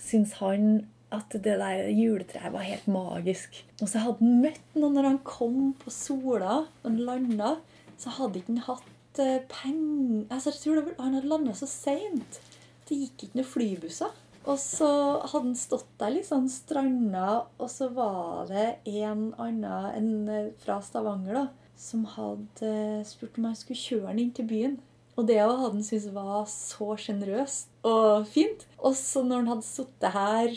syns 0.00 0.34
han 0.40 0.86
at 1.14 1.36
det 1.36 1.44
der 1.60 1.88
juletreet 1.94 2.52
var 2.52 2.66
helt 2.66 2.88
magisk. 2.90 3.60
Og 3.80 3.88
så 3.88 4.02
hadde 4.02 4.18
han 4.24 4.40
møtt 4.42 4.74
noen 4.78 4.98
når 4.98 5.08
han 5.12 5.20
kom 5.26 5.60
på 5.78 5.92
Sola 5.94 6.64
og 6.66 6.98
landa. 6.98 7.56
Så 8.00 8.10
hadde 8.16 8.40
ikke 8.40 8.56
han 8.56 8.64
hatt 8.66 9.20
eh, 9.22 9.38
penger 9.50 10.24
altså, 10.34 10.50
Han 10.98 11.14
hadde 11.14 11.30
landa 11.30 11.54
så 11.54 11.68
seint. 11.70 12.40
Det 12.88 12.98
gikk 12.98 13.28
ikke 13.28 13.38
noen 13.38 13.48
flybusser. 13.48 14.16
Og 14.44 14.58
så 14.60 14.88
hadde 15.24 15.46
han 15.46 15.54
stått 15.56 15.86
der 16.00 16.12
litt 16.18 16.26
sånn 16.28 16.48
stranda, 16.52 17.44
og 17.56 17.70
så 17.72 17.88
var 17.96 18.50
det 18.50 18.66
en 18.90 19.30
annen 19.40 19.86
enn 19.96 20.10
eh, 20.28 20.50
fra 20.64 20.80
Stavanger 20.84 21.38
da, 21.38 21.44
som 21.80 22.04
hadde 22.14 22.72
spurt 23.08 23.38
om 23.40 23.48
jeg 23.48 23.60
skulle 23.62 23.80
kjøre 23.80 24.10
han 24.12 24.20
inn 24.20 24.34
til 24.36 24.48
byen. 24.50 24.76
Og 25.16 25.26
det 25.30 25.38
hadde 25.40 25.56
han 25.62 25.82
syntes 25.86 26.10
var 26.12 26.44
så 26.50 26.92
sjenerøst 26.98 27.70
og 27.86 28.24
fint. 28.28 28.66
Og 28.82 28.96
så 28.98 29.22
når 29.24 29.42
han 29.44 29.50
hadde 29.54 29.66
sittet 29.68 30.14
her 30.14 30.56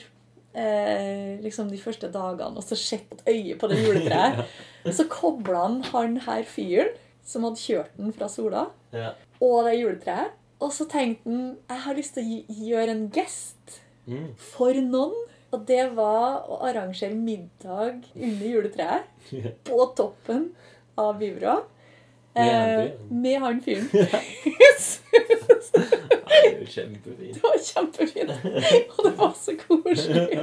eh, 0.58 1.38
liksom 1.44 1.70
de 1.72 1.80
første 1.82 2.10
dagene 2.14 2.58
og 2.58 2.66
så 2.66 2.78
sett 2.80 3.22
øye 3.30 3.56
på 3.62 3.70
det 3.72 3.80
juletreet, 3.84 4.44
så 4.98 5.06
kobla 5.12 5.64
han 5.68 5.80
han 5.92 6.18
her 6.28 6.44
fyren 6.50 6.92
som 7.28 7.44
hadde 7.48 7.60
kjørt 7.62 7.96
den 8.00 8.14
fra 8.16 8.30
Sola, 8.32 8.68
Ja. 8.96 9.14
og 9.44 9.66
det 9.68 9.78
juletreet. 9.82 10.37
Og 10.62 10.72
så 10.74 10.88
tenkte 10.90 11.30
han 11.30 11.58
jeg 11.70 11.82
har 11.86 11.98
lyst 11.98 12.16
til 12.18 12.24
å 12.24 12.44
gjøre 12.70 12.96
en 12.96 13.10
gest 13.14 13.82
Mm. 14.08 14.30
for 14.40 14.74
noen. 14.74 15.16
Og 15.52 15.66
det 15.68 15.84
var 15.96 16.46
å 16.48 16.62
arrangere 16.68 17.16
middag 17.16 18.04
under 18.16 18.46
juletreet 18.48 19.04
på 19.68 19.80
toppen 19.96 20.50
av. 20.98 21.20
Med 21.20 21.42
han 21.44 21.64
Eh, 22.38 22.92
med 23.10 23.40
han 23.42 23.62
fyren. 23.62 23.88
Det 23.92 24.04
er 26.38 26.60
jo 26.62 26.68
kjempefint. 26.70 27.34
Det 27.34 27.42
var 27.44 27.58
kjempefint. 27.64 28.32
Og 28.98 29.06
det 29.08 29.14
var 29.18 29.34
så 29.36 29.56
koselig. 29.58 30.40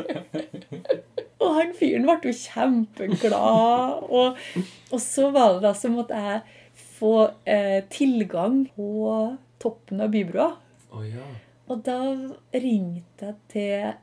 Og 1.39 1.55
han 1.59 1.73
fyren 1.79 2.07
ble 2.09 2.17
jo 2.25 2.35
kjempeglad. 2.41 4.05
Og, 4.11 4.39
og 4.91 5.01
så 5.03 5.31
var 5.35 5.55
det 5.57 5.65
da 5.69 5.73
som 5.79 5.95
måtte 5.99 6.19
jeg 6.19 6.41
få 6.99 7.13
eh, 7.47 7.81
tilgang 7.93 8.65
på 8.75 8.89
toppen 9.65 10.05
av 10.05 10.13
Bybrua. 10.15 10.53
Oh, 10.95 11.05
ja. 11.05 11.27
Og 11.73 11.81
da 11.87 11.99
ringte 12.53 13.31
jeg 13.31 13.37
til 13.53 13.95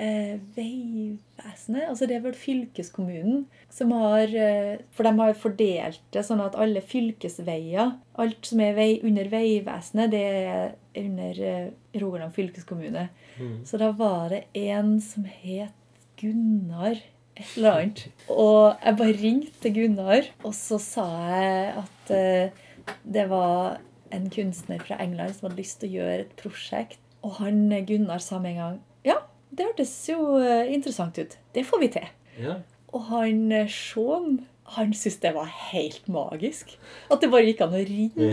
eh, 0.00 0.36
Vegvesenet. 0.56 1.88
Altså 1.88 2.06
det 2.08 2.16
er 2.16 2.24
vel 2.24 2.36
fylkeskommunen 2.38 3.44
som 3.72 3.92
har 3.98 4.30
eh, 4.30 4.80
For 4.94 5.06
de 5.06 5.14
har 5.18 5.36
fordelt 5.38 6.02
det 6.14 6.24
sånn 6.26 6.42
at 6.44 6.58
alle 6.58 6.82
fylkesveier, 6.84 7.96
alt 8.22 8.50
som 8.50 8.62
er 8.64 8.76
vei, 8.78 8.90
under 9.06 9.30
Vegvesenet, 9.32 10.14
det 10.14 10.24
er 10.30 10.74
under 11.02 11.44
eh, 11.50 11.68
Rogaland 12.00 12.34
fylkeskommune. 12.36 13.08
Mm. 13.40 13.60
Så 13.66 13.80
da 13.80 13.90
var 13.96 14.30
det 14.32 14.44
en 14.58 14.98
som 15.04 15.26
het 15.26 15.76
Gunnar 16.20 16.98
et 17.40 17.56
eller 17.56 17.76
annet. 17.76 18.02
Og 18.28 18.74
jeg 18.84 18.98
bare 18.98 19.20
ringte 19.20 19.72
Gunnar, 19.74 20.26
og 20.44 20.54
så 20.56 20.80
sa 20.82 21.06
jeg 21.32 21.70
at 21.84 22.12
eh, 22.16 22.66
det 23.04 23.26
var 23.30 23.80
en 24.14 24.28
kunstner 24.32 24.82
fra 24.82 24.98
England 25.02 25.36
som 25.36 25.48
hadde 25.48 25.60
lyst 25.60 25.80
til 25.80 25.90
å 25.90 25.98
gjøre 26.00 26.18
et 26.24 26.36
prosjekt. 26.40 27.00
Og 27.26 27.36
han 27.40 27.66
eh, 27.72 27.84
Gunnar 27.86 28.22
sa 28.24 28.40
med 28.40 28.54
en 28.54 28.60
gang 28.62 28.78
Ja, 29.06 29.18
det 29.52 29.66
hørtes 29.68 29.92
jo 30.08 30.38
eh, 30.40 30.70
interessant 30.72 31.18
ut. 31.20 31.36
Det 31.54 31.66
får 31.68 31.82
vi 31.82 31.90
til. 31.96 32.08
Ja. 32.40 32.60
Og 32.94 33.04
han 33.10 33.50
eh, 33.54 33.68
Sean 33.70 34.40
han 34.76 34.92
syntes 34.94 35.18
det 35.18 35.32
var 35.34 35.48
helt 35.50 36.04
magisk. 36.06 36.76
At 37.10 37.18
det 37.22 37.30
bare 37.32 37.48
gikk 37.48 37.64
an 37.64 37.72
å 37.74 37.80
ringe 37.82 38.28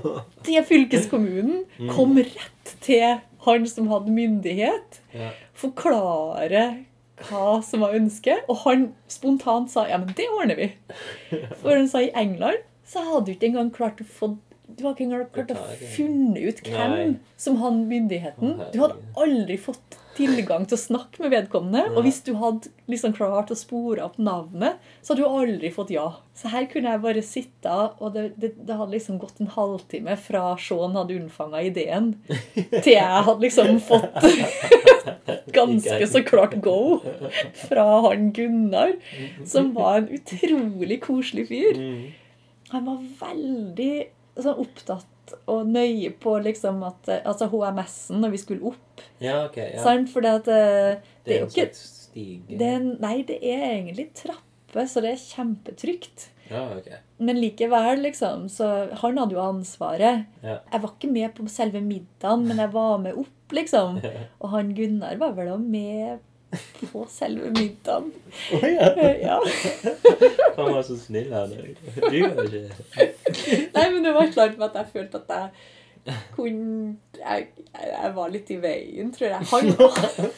til 0.46 0.64
fylkeskommunen. 0.64 1.66
Kom 1.92 2.16
rett 2.16 2.72
til 2.80 3.18
han 3.44 3.68
som 3.68 3.90
hadde 3.90 4.14
myndighet. 4.14 5.02
Forklare 5.58 6.62
hva 7.28 7.58
som 7.66 7.84
var 7.84 7.96
ønsket. 7.98 8.46
Og 8.48 8.62
han 8.64 8.88
spontant 9.12 9.68
sa 9.72 9.84
ja, 9.90 10.00
men 10.00 10.16
det 10.16 10.30
ordner 10.32 10.58
vi. 10.62 10.70
For 11.60 11.74
han 11.76 11.90
sa 11.92 12.00
i 12.00 12.12
England 12.16 12.64
så 12.88 13.04
hadde 13.06 13.28
du 13.28 13.34
ikke 13.36 13.52
engang 13.52 13.70
klart 13.74 14.00
å 14.02 14.08
få 14.08 14.34
du 14.76 14.84
har 14.84 14.94
ikke 14.94 15.06
engang 15.08 15.26
klart 15.34 15.52
å 15.54 15.64
funne 15.94 16.42
ut 16.42 16.62
hvem 16.66 16.94
Nei. 16.94 17.08
som 17.40 17.58
hadde 17.62 17.88
myndigheten. 17.90 18.56
Du 18.74 18.80
hadde 18.82 19.00
aldri 19.20 19.58
fått 19.60 19.98
tilgang 20.16 20.66
til 20.68 20.76
å 20.76 20.80
snakke 20.80 21.22
med 21.22 21.32
vedkommende. 21.32 21.86
Og 21.96 22.04
hvis 22.06 22.20
du 22.26 22.34
hadde 22.40 22.70
liksom 22.90 23.14
klart 23.16 23.52
å 23.52 23.58
spore 23.58 24.04
opp 24.04 24.18
navnet, 24.20 24.80
så 25.00 25.12
hadde 25.12 25.24
du 25.24 25.38
aldri 25.40 25.72
fått 25.74 25.92
ja. 25.94 26.06
Så 26.36 26.50
her 26.52 26.66
kunne 26.70 26.92
jeg 26.92 27.02
bare 27.04 27.24
sitte, 27.24 27.72
og 27.98 28.14
det, 28.16 28.26
det, 28.40 28.54
det 28.60 28.78
hadde 28.78 28.94
liksom 28.94 29.20
gått 29.22 29.40
en 29.42 29.52
halvtime 29.52 30.16
fra 30.20 30.44
Sean 30.60 30.96
hadde 30.96 31.18
unnfanga 31.18 31.62
ideen, 31.68 32.14
til 32.54 32.94
jeg 32.94 33.26
hadde 33.28 33.44
liksom 33.44 33.78
fått 33.84 34.16
ganske 35.56 36.08
så 36.08 36.22
klart 36.24 36.56
go 36.64 37.00
fra 37.66 37.86
han 38.08 38.32
Gunnar, 38.36 38.96
som 39.48 39.72
var 39.76 40.02
en 40.02 40.10
utrolig 40.16 41.02
koselig 41.04 41.48
fyr. 41.52 41.78
Mm. 41.78 42.02
Han 42.72 42.88
var 42.88 43.00
veldig 43.20 43.94
sånn, 44.36 44.60
opptatt 44.62 45.34
og 45.50 45.68
nøye 45.70 46.10
på 46.20 46.34
liksom 46.44 46.82
at 46.86 47.08
eh, 47.12 47.22
Altså 47.28 47.48
HMS-en 47.52 48.22
når 48.24 48.34
vi 48.34 48.40
skulle 48.42 48.72
opp. 48.72 49.04
Ja, 49.22 49.44
ok. 49.46 49.58
Ja. 49.60 49.82
Sant? 49.84 50.10
Fordi 50.12 50.32
at, 50.32 50.48
det, 50.48 51.18
det 51.26 51.36
er 51.36 51.44
jo 51.44 51.50
ikke 51.50 51.68
stige. 51.78 52.58
det 52.58 52.68
er, 52.68 52.86
Nei, 53.02 53.16
det 53.28 53.38
er 53.40 53.66
egentlig 53.70 54.10
trappe, 54.18 54.86
så 54.88 55.04
det 55.04 55.14
er 55.14 55.22
kjempetrygt. 55.22 56.28
Ja, 56.50 56.66
ok. 56.76 56.90
Men 57.22 57.38
likevel, 57.40 58.02
liksom. 58.02 58.48
Så 58.52 58.68
han 59.00 59.20
hadde 59.20 59.36
jo 59.36 59.44
ansvaret. 59.44 60.26
Ja. 60.42 60.58
Jeg 60.72 60.82
var 60.82 60.92
ikke 60.96 61.12
med 61.12 61.32
på 61.36 61.46
selve 61.52 61.80
middagen, 61.84 62.44
men 62.48 62.60
jeg 62.60 62.72
var 62.74 62.98
med 63.00 63.16
opp, 63.22 63.54
liksom. 63.56 64.00
Og 64.42 64.52
han 64.52 64.74
Gunnar 64.76 65.16
var 65.22 65.36
vel 65.38 65.54
også 65.54 65.72
med 65.78 66.28
på 66.92 67.04
selve 67.10 67.50
middagen. 67.50 68.12
Oh, 68.52 68.64
ja. 68.64 68.88
Eh, 68.92 69.20
Ja. 69.22 69.38
Han 70.56 70.72
var 70.74 70.82
så 70.82 70.96
snill, 71.00 71.32
han. 71.32 71.50
Du 71.50 72.18
var 72.22 72.44
ikke 72.44 73.68
Nei, 73.74 73.86
men 73.92 74.02
det 74.04 74.12
var 74.14 74.32
klart 74.34 74.58
med 74.58 74.66
at 74.68 74.80
jeg 74.82 74.90
følte 74.92 75.20
at 75.22 75.30
jeg 76.04 76.16
kunne 76.34 76.96
jeg, 77.14 77.46
jeg 77.78 78.10
var 78.16 78.32
litt 78.34 78.48
i 78.50 78.56
veien, 78.58 79.12
tror 79.14 79.28
jeg. 79.28 79.46
Han, 79.52 79.68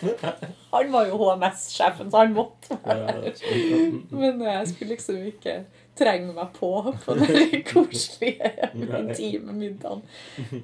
han 0.75 0.91
var 0.93 1.07
jo 1.09 1.17
HMS-sjefen, 1.23 2.11
så 2.13 2.21
han 2.21 2.35
måtte 2.37 2.77
være 2.85 3.25
der. 3.25 3.97
Men 4.13 4.43
jeg 4.45 4.69
skulle 4.69 4.91
liksom 4.93 5.23
ikke 5.31 5.57
trenge 5.97 6.35
meg 6.37 6.53
på 6.59 6.71
på 7.07 7.17
den 7.17 7.57
koselige, 7.73 8.53
intime 8.77 9.57
middagen. 9.57 10.05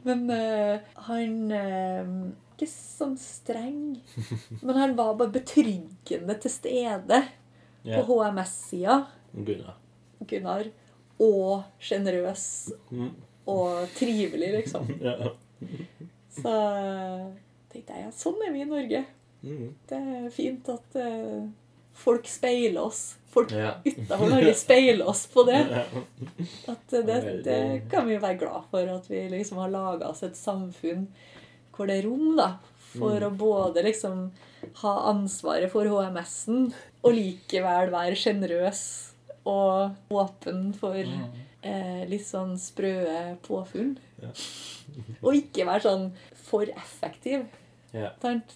Men 0.04 0.26
uh, 0.28 0.76
han 1.08 1.34
eh, 1.56 2.14
Ikke 2.60 2.68
sånn 2.68 3.14
streng, 3.16 3.78
men 4.66 4.76
han 4.76 4.92
var 4.98 5.14
bare 5.16 5.32
betryggende 5.32 6.34
til 6.42 6.52
stede 6.52 7.22
yeah. 7.86 8.02
på 8.04 8.04
HMS-sida. 8.20 8.98
Gunnar. 9.32 9.78
Gunnar. 10.28 10.68
Og 11.24 11.62
sjenerøs 11.80 12.44
Mm. 12.92 13.14
og 13.48 13.88
trivelig, 13.96 14.50
liksom. 14.58 14.90
Ja. 15.08 15.30
Så 16.30 16.52
tenkte 17.72 17.96
jeg 17.96 18.04
ja, 18.04 18.12
sånn 18.14 18.44
er 18.44 18.52
vi 18.54 18.62
i 18.62 18.68
Norge. 18.68 19.00
Mm. 19.40 19.72
Det 19.88 19.98
er 19.98 20.28
fint 20.34 20.68
at 20.72 20.96
uh, 21.00 21.48
folk 21.96 22.28
speiler 22.28 22.82
oss. 22.84 23.16
Folk 23.32 23.52
Ja. 23.56 23.76
utenfor 23.86 24.28
Norge 24.34 24.52
speiler 24.58 25.08
oss 25.08 25.24
på 25.32 25.44
det. 25.48 25.60
At 26.72 26.92
eh, 26.98 27.04
det, 27.06 27.18
det 27.46 27.58
kan 27.92 28.08
vi 28.08 28.16
være 28.20 28.38
glad 28.40 28.64
for. 28.72 28.88
At 28.90 29.06
vi 29.10 29.20
liksom 29.32 29.60
har 29.62 29.70
laga 29.72 30.08
oss 30.10 30.24
et 30.26 30.36
samfunn 30.36 31.06
hvor 31.76 31.86
det 31.90 31.98
er 32.00 32.08
rom 32.08 32.36
da, 32.38 32.52
for 32.92 33.16
Mm. 33.20 33.26
å 33.28 33.36
både 33.38 33.82
liksom 33.86 34.30
ha 34.82 34.94
ansvaret 35.10 35.70
for 35.70 35.86
HMS-en 35.86 36.72
og 37.04 37.14
likevel 37.14 37.90
være 37.92 38.16
sjenerøs 38.18 38.82
og 39.46 39.94
åpen 40.10 40.72
for 40.76 40.98
eh, 40.98 42.02
litt 42.10 42.26
sånn 42.26 42.56
sprø 42.58 43.38
påfunn. 43.46 43.94
Ja. 44.20 44.32
og 45.24 45.34
ikke 45.38 45.66
være 45.68 45.86
sånn 45.86 46.10
for 46.34 46.66
effektiv. 46.68 47.46
Ja. 47.92 48.10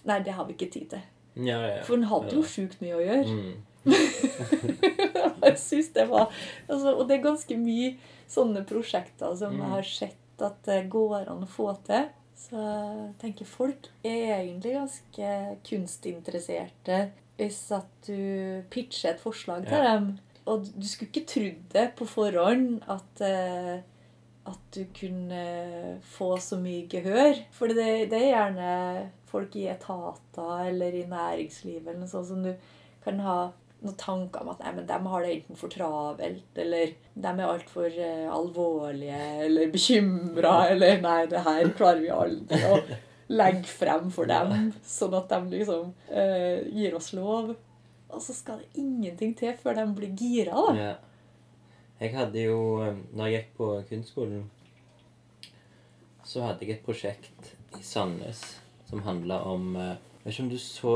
Nei, 0.05 0.19
det 0.23 0.33
har 0.35 0.45
vi 0.45 0.53
ikke 0.53 0.71
tid 0.71 0.89
til. 0.93 1.01
Ja, 1.35 1.57
ja. 1.67 1.81
For 1.83 1.97
han 1.97 2.07
hadde 2.07 2.35
jo 2.37 2.43
sjukt 2.47 2.79
mye 2.83 2.95
å 2.99 3.03
gjøre. 3.03 3.31
Mm. 3.31 3.63
jeg 5.45 5.57
synes 5.61 5.89
det 5.93 6.07
var 6.09 6.31
altså, 6.67 6.95
Og 6.95 7.03
det 7.07 7.19
er 7.19 7.25
ganske 7.27 7.57
mye 7.59 7.91
sånne 8.31 8.63
prosjekter 8.65 9.35
som 9.37 9.53
jeg 9.59 9.69
har 9.75 9.85
sett 9.85 10.41
at 10.45 10.57
det 10.65 10.79
går 10.91 11.27
an 11.29 11.43
å 11.45 11.49
få 11.49 11.69
til. 11.87 12.07
Så 12.35 12.59
jeg 12.59 13.13
tenker 13.21 13.47
folk 13.47 13.87
er 14.05 14.41
egentlig 14.41 14.73
ganske 14.75 15.29
kunstinteresserte 15.67 16.97
hvis 17.35 17.57
at 17.75 18.07
du 18.07 18.61
pitcher 18.71 19.13
et 19.15 19.19
forslag 19.23 19.65
til 19.67 19.77
Ja. 19.77 19.95
dem. 19.95 20.17
Og 20.45 20.65
du 20.75 20.85
skulle 20.87 21.09
ikke 21.11 21.25
trodd 21.27 21.63
det 21.73 21.85
på 21.97 22.05
forhånd 22.07 22.81
at 22.87 23.21
eh, 23.25 23.81
at 24.45 24.59
du 24.75 24.83
kunne 24.93 25.99
få 26.05 26.35
så 26.37 26.59
mye 26.61 26.85
gehør. 26.87 27.39
For 27.51 27.67
det, 27.67 28.11
det 28.11 28.19
er 28.21 28.29
gjerne 28.29 29.11
folk 29.25 29.55
i 29.57 29.63
etater 29.71 30.67
eller 30.69 30.93
i 30.93 31.05
næringslivet 31.09 31.87
eller 31.87 31.99
noe 32.03 32.11
sånt 32.11 32.27
som 32.29 32.43
du 32.45 32.51
kan 33.03 33.19
ha 33.25 33.37
noen 33.83 33.97
tanker 33.99 34.41
om 34.41 34.53
at 34.53 34.61
nei, 34.63 34.71
men 34.77 34.87
de 34.89 34.99
har 35.11 35.25
det 35.25 35.33
enten 35.33 35.59
for 35.59 35.73
travelt, 35.73 36.61
eller 36.63 36.93
de 37.13 37.33
er 37.33 37.49
altfor 37.49 37.97
uh, 37.99 38.29
alvorlige 38.33 39.19
eller 39.45 39.73
bekymra, 39.73 40.55
eller 40.71 41.01
nei, 41.03 41.19
det 41.31 41.43
her 41.45 41.69
klarer 41.77 42.01
vi 42.01 42.13
aldri 42.13 42.61
å 42.69 42.79
legge 43.35 43.69
frem 43.69 44.11
for 44.13 44.29
dem, 44.29 44.71
sånn 44.85 45.17
at 45.17 45.31
de 45.33 45.59
liksom 45.59 45.91
uh, 45.91 46.59
gir 46.71 46.97
oss 46.97 47.11
lov. 47.17 47.55
Og 48.15 48.21
så 48.21 48.35
skal 48.37 48.61
det 48.61 48.79
ingenting 48.79 49.33
til 49.37 49.53
før 49.59 49.79
de 49.79 49.85
blir 49.97 50.15
gira, 50.15 50.55
da. 50.55 50.75
Ja. 50.79 50.95
Jeg 51.99 52.11
hadde 52.11 52.41
jo 52.43 52.59
eh, 52.83 52.97
Når 53.15 53.29
jeg 53.29 53.35
gikk 53.37 53.51
på 53.59 53.69
kunstskolen, 53.89 54.43
så 56.25 56.43
hadde 56.43 56.65
jeg 56.65 56.75
et 56.75 56.83
prosjekt 56.83 57.53
i 57.77 57.83
Sandnes 57.85 58.41
som 58.89 59.03
handla 59.05 59.39
om 59.47 59.75
eh, 59.79 59.95
Jeg 59.95 60.25
vet 60.25 60.33
ikke 60.33 60.43
om 60.43 60.51
du 60.51 60.59
så 60.59 60.95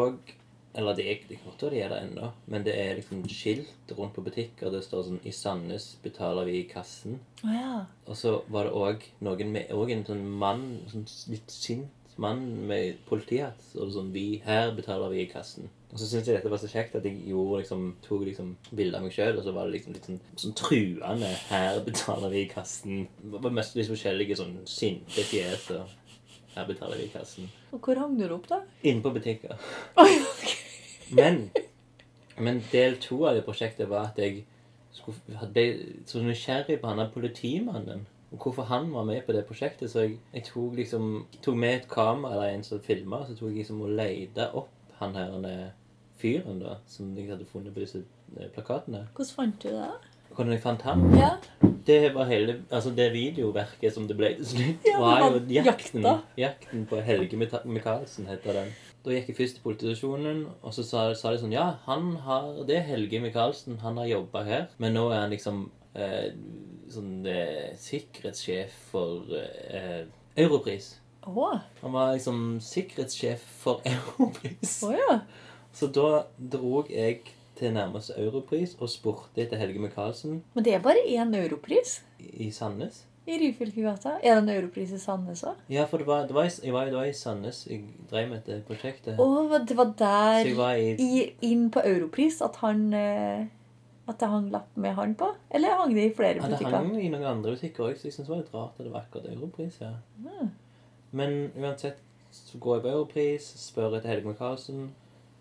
Eller 0.78 0.95
det 0.95 1.05
er 1.05 1.15
ikke 1.17 1.39
godt 1.45 1.63
det 1.72 1.82
er 1.84 1.89
det 1.89 2.01
ennå, 2.03 2.32
men 2.47 2.65
det 2.65 2.76
er 2.78 2.95
liksom 2.99 3.24
skilt 3.30 3.93
rundt 3.97 4.13
på 4.13 4.22
butikker. 4.22 4.70
Det 4.70 4.84
står 4.86 5.07
sånn 5.07 5.24
'I 5.26 5.32
Sandnes 5.34 5.88
betaler 6.03 6.45
vi 6.45 6.59
i 6.59 6.67
kassen'. 6.70 7.17
Oh, 7.43 7.53
ja. 7.53 7.86
Og 8.05 8.17
så 8.17 8.41
var 8.47 8.67
det 8.67 8.74
òg 8.74 9.07
noen 9.26 9.51
med 9.55 9.72
også 9.72 9.95
en 9.95 10.05
sånn 10.05 10.28
mann, 10.43 10.67
sånn 10.91 11.07
litt 11.34 11.49
sint 11.51 11.89
mann 12.20 12.67
med 12.67 12.99
politihatt. 13.09 13.61
Og 13.76 13.91
sånn 13.95 14.13
'Vi 14.13 14.41
her 14.45 14.72
betaler 14.76 15.09
vi 15.09 15.22
i 15.24 15.32
kassen'. 15.34 15.70
Og 15.91 15.97
så 15.97 16.05
syntes 16.05 16.28
jeg 16.28 16.36
dette 16.38 16.49
var 16.51 16.61
så 16.61 16.70
kjekt 16.70 16.95
at 16.95 17.03
jeg 17.03 17.17
gjorde 17.26 17.61
liksom, 17.63 17.95
tok 18.05 18.26
liksom 18.26 18.57
bilde 18.76 18.97
av 18.97 19.03
meg 19.03 19.11
sjøl, 19.11 19.38
og 19.38 19.43
så 19.43 19.53
var 19.53 19.65
det 19.65 19.74
liksom 19.74 19.93
litt 19.93 20.05
sånn, 20.05 20.20
sånn 20.36 20.53
truende 20.53 21.34
'Her 21.49 21.80
betaler 21.80 22.30
vi 22.30 22.43
i 22.43 22.51
kassen'. 22.51 23.07
Det 23.24 23.41
var 23.41 23.49
mest 23.49 23.76
litt 23.76 23.89
forskjellige 23.89 24.38
sånn 24.38 24.67
sinte 24.67 25.24
fjes. 25.24 25.72
og 25.72 25.89
'Her 26.55 26.67
betaler 26.67 26.95
i 26.95 27.09
kassen'. 27.13 27.49
Og 27.71 27.79
hvor 27.79 27.99
hang 27.99 28.17
du 28.19 28.23
det 28.23 28.31
opp, 28.31 28.49
da? 28.49 28.61
Inne 28.83 29.01
på 29.01 29.13
butikker. 29.13 29.57
Men, 31.11 31.49
men 32.37 32.63
del 32.71 32.97
to 33.01 33.25
av 33.25 33.35
det 33.35 33.45
prosjektet 33.45 33.89
var 33.89 34.11
at 34.11 34.17
jeg 34.17 34.43
skulle, 34.91 35.47
ble 35.53 35.63
så 36.05 36.21
nysgjerrig 36.21 36.79
på 36.81 36.87
han 36.87 37.01
der 37.01 37.09
politimannen. 37.13 38.07
Og 38.31 38.37
hvorfor 38.37 38.63
han 38.69 38.93
var 38.93 39.03
med 39.03 39.23
på 39.25 39.33
det 39.33 39.45
prosjektet. 39.45 39.91
Så 39.91 39.99
jeg, 39.99 40.19
jeg 40.33 40.43
tok 40.43 40.75
liksom 40.75 41.25
tok 41.41 41.55
med 41.55 41.75
et 41.75 41.87
kamera 41.89 42.33
eller 42.33 42.53
en 42.53 42.63
som 42.63 42.81
filma, 42.81 43.23
så 43.25 43.33
tok 43.35 43.49
jeg 43.49 43.63
liksom 43.63 43.81
og 43.81 43.89
leide 43.97 44.51
opp 44.53 44.69
han 44.99 45.15
her 45.15 45.35
er 45.47 45.69
fyren 46.19 46.59
da, 46.59 46.75
som 46.87 47.11
jeg 47.17 47.29
hadde 47.31 47.47
funnet 47.47 47.73
på 47.73 47.83
disse 47.83 48.01
eh, 48.35 48.49
plakatene. 48.51 49.05
Hvordan 49.15 49.35
fant 49.35 49.61
du 49.63 49.69
det? 49.71 49.91
Hvordan 50.36 50.53
jeg 50.53 50.61
fant 50.63 50.82
ham? 50.88 51.05
Ja. 51.17 51.32
Det 51.88 52.13
var 52.13 52.27
hele, 52.30 52.59
altså 52.69 52.91
det 52.93 53.07
videoverket 53.13 53.93
som 53.93 54.05
det 54.07 54.17
ble 54.17 54.36
til 54.38 54.45
slutt, 54.45 54.86
Ja, 54.86 54.99
var 55.01 55.23
jo 55.25 55.39
jakten. 55.49 56.05
Jakten 56.38 56.86
på 56.89 56.99
Helge 57.01 57.39
Michaelsen 57.65 58.30
heter 58.30 58.61
den. 58.61 58.71
Da 59.05 59.15
gikk 59.15 59.32
jeg 59.32 59.38
først 59.38 59.57
til 59.57 59.63
politistasjonen, 59.63 60.45
og 60.61 60.73
så 60.75 60.84
sa, 60.84 61.07
sa 61.15 61.32
de 61.32 61.39
sånn 61.41 61.55
Ja, 61.55 61.69
han 61.88 62.11
har, 62.25 62.49
det 62.67 62.82
er 62.82 62.88
Helge 62.91 63.21
Michaelsen. 63.23 63.80
Han 63.84 63.97
har 64.01 64.09
jobba 64.11 64.43
her. 64.45 64.65
Men 64.77 64.97
nå 64.97 65.07
er 65.09 65.23
han 65.23 65.34
liksom 65.34 65.69
eh, 65.95 66.32
sånn 66.91 67.25
eh, 67.30 67.71
sikkerhetssjef 67.80 68.75
for 68.91 69.32
eh, 69.39 70.03
Europris. 70.39 70.97
Oh. 71.23 71.57
Han 71.82 71.95
var 71.95 72.13
liksom 72.17 72.59
sikkerhetssjef 72.63 73.43
for 73.63 73.82
Europris. 73.88 74.82
Oh, 74.84 74.93
ja. 74.95 75.21
Så 75.73 75.88
da 75.93 76.25
drog 76.38 76.89
jeg 76.91 77.23
til 77.60 77.74
nærmeste 77.76 78.16
Europris 78.18 78.76
og 78.80 78.89
spurte 78.89 79.43
etter 79.43 79.60
Helge 79.60 79.82
Michaelsen 79.84 80.41
Men 80.55 80.66
det 80.66 80.74
er 80.74 80.82
bare 80.84 81.03
én 81.05 81.36
europris 81.36 81.99
i 82.20 82.51
Sandnes. 82.51 83.05
i 83.30 83.36
Ryfylkegata. 83.38 84.16
Er 84.24 84.36
det 84.36 84.43
en 84.43 84.49
europris 84.49 84.91
i 84.91 84.97
Sandnes 84.99 85.43
òg? 85.45 85.60
Ja, 85.70 85.84
for 85.86 86.01
det 86.01 86.07
var, 86.07 86.26
det 86.28 86.34
var, 86.34 86.47
i, 86.49 86.66
jeg 86.66 86.74
var, 86.74 86.86
det 86.89 86.97
var 86.97 87.05
i 87.05 87.14
Sandnes 87.14 87.68
jeg 87.70 87.84
drev 88.10 88.30
med 88.30 88.41
dette 88.47 88.64
prosjektet. 88.66 89.20
Å, 89.20 89.60
det 89.70 89.78
var 89.78 89.93
der 89.99 90.49
var 90.57 90.80
i 90.80 90.95
i, 90.97 91.26
inn 91.51 91.68
på 91.70 91.84
Europris 91.86 92.41
at 92.41 92.57
han 92.64 92.88
eh, 92.93 93.45
At 94.10 94.18
det 94.20 94.32
hang 94.32 94.49
lapp 94.49 94.74
med 94.74 94.95
han 94.97 95.14
på? 95.16 95.28
Eller 95.53 95.78
hang 95.78 95.93
det 95.93 96.07
i 96.07 96.14
flere 96.18 96.41
ja, 96.41 96.47
Det 96.49 96.72
hang 96.74 96.95
i 96.97 97.12
noen 97.14 97.28
andre 97.30 97.53
butikker 97.53 97.91
òg, 97.91 97.99
så 97.99 98.10
jeg 98.10 98.16
syns 98.16 98.26
det 98.26 98.34
var 98.34 98.41
litt 98.41 98.55
rart 98.55 98.80
at 98.80 98.88
det 98.88 98.93
var 98.95 99.05
akkurat 99.05 99.30
Europris. 99.30 99.78
ja. 99.84 99.93
Mm. 100.18 100.49
Men 101.12 101.51
uansett 101.57 102.01
så 102.32 102.57
går 102.57 102.76
jeg 102.76 102.84
på 102.84 102.89
Europris, 102.93 103.45
spør 103.57 103.95
etter 103.97 104.12
Helge 104.12 104.30
Michaelsen, 104.30 104.89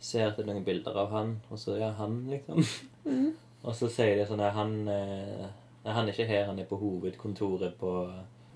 ser 0.01 0.29
at 0.29 0.37
det 0.37 0.45
er 0.47 0.53
noen 0.53 0.65
bilder 0.67 0.97
av 1.05 1.11
han, 1.15 1.37
og 1.51 1.59
så 1.61 1.77
ja, 1.81 1.93
han, 1.99 2.21
liksom. 2.31 2.65
Mm. 3.05 3.29
Og 3.69 3.75
så 3.75 3.89
sier 3.91 4.15
de 4.15 4.23
sånn 4.29 4.41
at 4.47 4.55
han 4.55 4.75
eh, 4.87 5.49
han 5.89 6.07
er 6.07 6.13
ikke 6.13 6.29
her, 6.29 6.45
han 6.47 6.59
er 6.63 6.67
på 6.69 6.79
hovedkontoret 6.79 7.75
på 7.81 7.93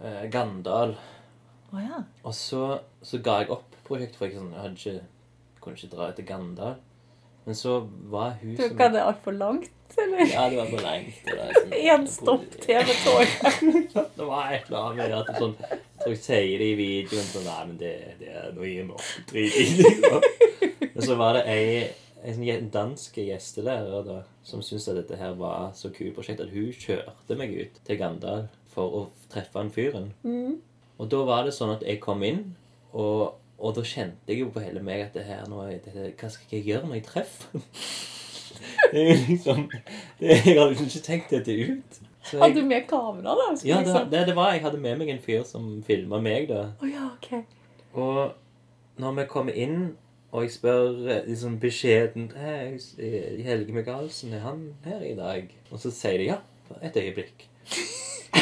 eh, 0.03 0.25
Gandal. 0.31 0.95
Oh, 1.73 1.81
ja. 1.81 2.03
Og 2.23 2.35
så, 2.37 2.79
så 3.03 3.21
ga 3.25 3.41
jeg 3.43 3.51
opp 3.55 3.77
prosjektet, 3.87 4.19
for 4.21 4.29
jeg, 4.29 4.37
sånn, 4.39 4.53
jeg 4.55 4.75
ikke, 4.77 5.61
kunne 5.65 5.79
ikke 5.79 5.93
dra 5.95 6.11
til 6.17 6.29
Gandal. 6.29 6.75
Men 7.47 7.57
så 7.59 7.79
var 8.13 8.37
hun 8.43 8.57
som 8.59 8.77
Var 8.79 8.93
det 8.95 9.01
altfor 9.03 9.35
langt, 9.35 9.97
eller? 9.99 10.21
Ja, 10.31 10.45
det 10.53 10.61
var 10.61 10.69
for 10.71 10.85
lengt. 10.87 11.23
det 11.27 11.49
sånn- 11.57 11.73
Én 11.95 12.05
stopp 12.11 12.59
til 12.63 12.85
med 12.87 13.01
toget. 13.03 14.13
Det 14.19 14.29
var 14.29 14.53
et 14.53 14.69
eller 14.69 14.85
annet 14.91 15.01
med 15.03 15.17
at 15.19 15.33
sånn, 15.41 15.57
tror 16.03 16.13
jeg 16.15 16.23
sier 16.23 16.63
det 16.63 16.69
i 16.69 16.77
videoen 16.79 17.27
sånn 17.33 17.49
Nei, 17.49 17.59
men 17.73 17.81
det, 17.81 17.95
det 18.21 18.31
er 18.31 18.53
noe 18.55 18.69
i 18.71 18.77
meg. 18.87 19.11
Drit 19.33 19.59
i 19.59 19.67
det. 19.83 20.72
Men 21.03 21.09
så 21.09 21.15
var 21.19 21.35
det 21.35 21.41
ei, 21.51 21.71
sånn 22.23 22.69
dansk 22.71 23.17
gjestelærer 23.19 24.05
da, 24.07 24.19
som 24.47 24.61
syntes 24.63 24.87
at 24.93 25.01
dette 25.01 25.17
her 25.19 25.33
var 25.35 25.73
så 25.75 25.91
kult 25.91 26.15
prosjekt 26.15 26.43
at 26.45 26.53
hun 26.53 26.69
kjørte 26.71 27.39
meg 27.39 27.55
ut 27.59 27.81
til 27.83 27.99
Gandal 27.99 28.45
for 28.71 28.95
å 28.95 29.01
treffe 29.33 29.59
han 29.59 29.73
fyren. 29.75 30.13
Mm. 30.23 30.61
Og 31.03 31.09
da 31.11 31.25
var 31.27 31.43
det 31.49 31.57
sånn 31.57 31.73
at 31.75 31.83
jeg 31.83 31.99
kom 32.05 32.23
inn, 32.23 32.53
og, 32.95 33.35
og 33.59 33.75
da 33.75 33.83
kjente 33.83 34.31
jeg 34.31 34.45
jo 34.45 34.53
på 34.55 34.63
hele 34.63 34.83
meg 34.87 35.09
at 35.09 35.17
det 35.19 35.25
her 35.27 35.43
nå, 35.51 35.65
det, 35.83 36.13
Hva 36.21 36.31
skal 36.31 36.55
jeg 36.55 36.69
gjøre 36.69 36.87
når 36.87 37.01
jeg 37.01 37.07
treffer 37.09 37.65
Det 38.93 39.03
er 39.03 39.23
liksom 39.27 39.65
det, 40.21 40.29
Jeg 40.29 40.55
hadde 40.55 40.69
liksom 40.71 40.91
ikke 40.91 41.03
tenkt 41.07 41.33
dette 41.35 41.57
ut. 41.57 41.99
Så 42.29 42.39
Hadde 42.39 42.61
du 42.61 42.69
med 42.69 42.87
kamera, 42.87 43.35
da? 43.35 43.49
Ja, 43.67 43.81
det, 43.83 44.05
det, 44.13 44.23
det 44.29 44.37
var 44.39 44.53
Jeg 44.55 44.63
hadde 44.69 44.79
med 44.85 45.01
meg 45.01 45.11
en 45.11 45.23
fyr 45.25 45.43
som 45.49 45.67
filma 45.83 46.21
meg, 46.23 46.47
da. 46.53 46.69
Oh, 46.79 46.87
ja, 46.87 47.09
ok. 47.17 47.33
Og 47.99 49.01
når 49.03 49.17
vi 49.19 49.27
kommer 49.33 49.59
inn, 49.59 49.97
og 50.33 50.43
jeg 50.47 50.53
spør 50.55 50.87
eh, 51.13 51.27
liksom 51.29 51.59
beskjedent 51.61 52.33
«Hei, 52.41 52.79
eh, 52.99 53.43
Helge 53.45 53.73
Michaelsen, 53.77 54.33
er 54.33 54.41
han 54.47 54.63
her 54.85 55.03
i 55.05 55.15
dag? 55.19 55.51
Og 55.71 55.81
så 55.81 55.93
sier 55.93 56.19
de 56.19 56.31
ja. 56.31 56.39
Et 56.83 56.97
øyeblikk. 56.97 57.49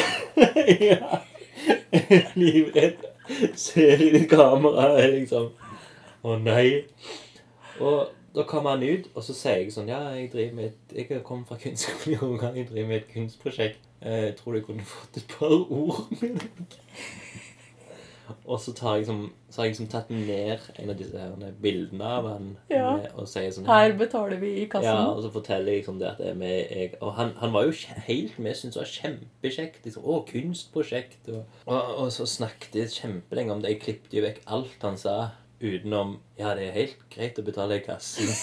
ja. 0.91 1.19
livredd. 2.39 3.03
Ser 3.55 3.99
i 4.01 4.09
det 4.13 4.25
kameraet 4.31 5.13
liksom 5.13 5.51
Å 6.23 6.37
nei. 6.39 6.83
Og 7.83 8.09
da 8.35 8.45
kommer 8.47 8.75
han 8.77 8.83
ut, 8.87 9.09
og 9.15 9.23
så 9.25 9.35
sier 9.35 9.59
jeg 9.61 9.73
sånn 9.75 9.91
Ja, 9.91 9.99
jeg 10.15 10.29
driver 10.31 10.55
med 10.57 10.69
et 10.71 10.95
Jeg 11.11 11.23
kommer 11.27 11.47
fra 11.49 11.59
kunstskolen 11.59 12.15
i 12.15 12.19
Rogaland. 12.21 12.59
Jeg 12.61 12.69
driver 12.71 12.87
med 12.93 12.99
et 13.01 13.11
kunstprosjekt. 13.13 13.83
Eh, 14.01 14.29
Jeg 14.29 14.35
tror 14.39 14.55
du 14.55 14.63
kunne 14.65 14.87
fått 14.87 15.19
et 15.19 15.35
par 15.35 15.51
ord 15.51 16.07
med 16.21 16.39
deg. 16.39 16.79
Og 18.45 18.59
så, 18.59 18.73
tar 18.73 18.95
jeg 18.95 19.05
liksom, 19.05 19.21
så 19.49 19.61
har 19.61 19.65
jeg 19.67 19.73
liksom 19.75 19.87
tatt 19.91 20.09
ned 20.13 20.59
en 20.79 20.89
av 20.93 20.97
disse 20.99 21.17
her 21.19 21.51
bildene 21.61 22.03
av 22.03 22.27
han 22.29 22.57
Ja. 22.69 22.95
med- 22.97 23.11
og 23.15 23.27
sier 23.27 23.49
sånn 23.51 23.65
Her 23.65 23.93
betaler 23.97 24.39
vi 24.39 24.51
i 24.61 24.65
kassen. 24.67 24.83
ja, 24.89 25.05
og 25.11 25.23
så 25.23 25.31
forteller 25.31 25.71
jeg 25.71 25.81
liksom 25.83 25.99
det 25.99 26.07
at 26.11 26.17
det 26.17 26.35
med 26.37 26.69
jeg, 26.71 26.93
Og 27.01 27.13
han, 27.15 27.33
han 27.37 27.51
var 27.53 27.63
jo 27.65 27.71
helt 28.07 28.39
med, 28.39 28.55
syntes 28.55 28.73
det 28.73 28.81
var 28.81 28.93
kjempekjekt. 28.95 29.83
Liksom, 29.85 30.03
å, 30.03 30.25
kunstprosjekt. 30.27 31.29
Og, 31.29 31.43
og, 31.67 31.95
og 31.97 32.11
så 32.11 32.25
snakket 32.25 32.73
jeg 32.75 32.89
kjempelenge 32.97 33.51
om 33.51 33.61
det. 33.61 33.69
Jeg 33.75 33.81
klippet 33.81 34.13
jo 34.13 34.21
vekk 34.25 34.41
alt 34.47 34.81
han 34.81 34.97
sa, 34.97 35.31
utenom 35.61 36.17
Ja, 36.39 36.55
det 36.55 36.67
er 36.69 36.71
helt 36.71 36.97
greit 37.13 37.37
å 37.37 37.43
betale 37.45 37.77
i 37.77 37.85
kassen. 37.85 38.27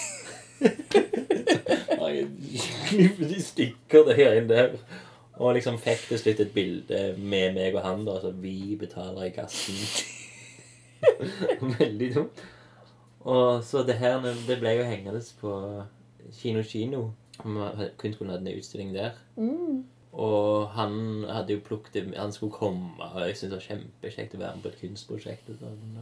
Jeg 2.09 2.27
klippet 2.89 3.31
i 3.35 3.41
stykker 3.43 4.05
det 4.07 4.15
her 4.19 4.33
inne 4.39 4.47
der. 4.49 4.75
Og 5.39 5.53
liksom 5.55 5.77
fikk 5.79 6.07
til 6.09 6.19
slutt 6.19 6.39
et 6.43 6.53
bilde 6.53 7.03
med 7.17 7.53
meg 7.55 7.75
og 7.75 7.85
han, 7.85 8.05
da. 8.05 8.17
Altså, 8.17 8.31
vi 8.31 8.75
betaler 8.79 9.29
i 9.29 9.35
kassen. 9.35 9.77
Veldig 11.79 12.09
dumt. 12.15 12.43
Og 13.19 13.63
så 13.63 13.83
det 13.87 13.95
her 13.99 14.19
det 14.47 14.59
ble 14.59 14.75
jo 14.79 14.83
hengende 14.83 15.21
på 15.39 15.53
Kino 16.35 16.63
Kino. 16.63 17.11
Kunstskolen 17.97 18.31
hadde 18.31 18.57
utstilling 18.57 18.93
der. 18.95 19.11
Mm. 19.35 19.85
Og 20.11 20.69
han 20.69 21.25
hadde 21.29 21.53
jo 21.53 21.59
plukket 21.65 22.15
Han 22.17 22.31
skulle 22.31 22.51
komme, 22.51 22.89
og 22.99 23.27
jeg 23.27 23.37
syntes 23.37 23.41
det 23.41 23.51
var 23.51 23.67
kjempekjekt 23.67 24.35
å 24.35 24.39
være 24.41 24.55
med 24.55 24.63
på 24.63 24.71
et 24.73 24.81
kunstprosjekt. 24.81 25.49
Og 25.49 25.61
sånn. 25.61 25.99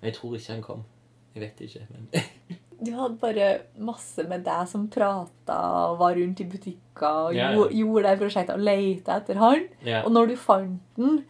Men 0.00 0.10
jeg 0.10 0.18
tror 0.18 0.34
ikke 0.34 0.52
han 0.52 0.62
kom. 0.62 0.86
Jeg 1.34 1.42
vet 1.46 1.60
ikke. 1.68 1.86
men... 1.90 2.58
Du 2.78 2.92
hadde 2.94 3.18
bare 3.18 3.46
masse 3.82 4.22
med 4.30 4.44
deg 4.46 4.66
som 4.70 4.86
prata 4.92 5.58
og 5.88 5.98
var 5.98 6.14
rundt 6.18 6.42
i 6.42 6.46
butikker 6.46 7.28
og 7.28 7.36
yeah. 7.36 7.56
ja. 7.56 7.68
gjorde 7.80 8.04
det 8.06 8.18
prosjektet 8.20 8.54
og 8.54 8.66
leita 8.66 9.18
etter 9.18 9.40
han. 9.40 9.64
Yeah. 9.82 10.04
Og 10.04 10.14
når 10.14 10.30
du 10.30 10.36
fant 10.38 10.82
den, 10.98 11.22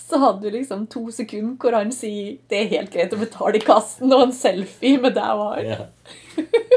så 0.00 0.20
hadde 0.20 0.44
du 0.44 0.56
liksom 0.56 0.86
to 0.92 1.06
sekunder 1.14 1.56
hvor 1.60 1.76
han 1.76 1.92
sier 1.94 2.38
det 2.50 2.60
er 2.60 2.72
helt 2.72 2.92
greit 2.92 3.12
å 3.14 3.20
betale 3.20 3.60
i 3.60 3.64
kassen, 3.64 4.12
og 4.12 4.26
en 4.26 4.34
selfie 4.36 5.00
med 5.00 5.16
deg 5.16 5.44
og 5.44 5.54
han. 5.54 5.70
Yeah. 5.74 6.72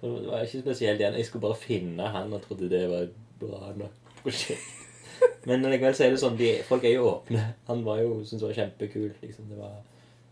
Så 0.00 0.10
det 0.14 0.30
var 0.30 0.44
ikke 0.46 0.60
spesielt 0.62 1.00
igjen. 1.00 1.16
Jeg 1.18 1.26
skulle 1.26 1.46
bare 1.48 1.58
finne 1.58 2.10
han 2.14 2.32
og 2.32 2.42
trodde 2.44 2.70
det 2.70 2.84
var 2.90 3.08
et 3.08 3.16
bra 3.40 3.72
nok 3.76 4.12
prosjekt. 4.22 4.74
Men 5.48 5.64
likevel 5.66 5.96
så 5.96 6.06
er 6.06 6.14
det 6.14 6.20
sånn, 6.22 6.36
de, 6.38 6.50
folk 6.68 6.84
er 6.86 6.94
jo 6.94 7.08
åpne. 7.10 7.42
Han 7.70 7.82
var 7.86 8.02
jo, 8.04 8.20
syntes 8.22 8.42
det 8.42 8.48
var 8.48 8.58
kjempekult. 8.60 9.16
Liksom. 9.24 9.48
Det 9.50 9.58
var, 9.58 9.72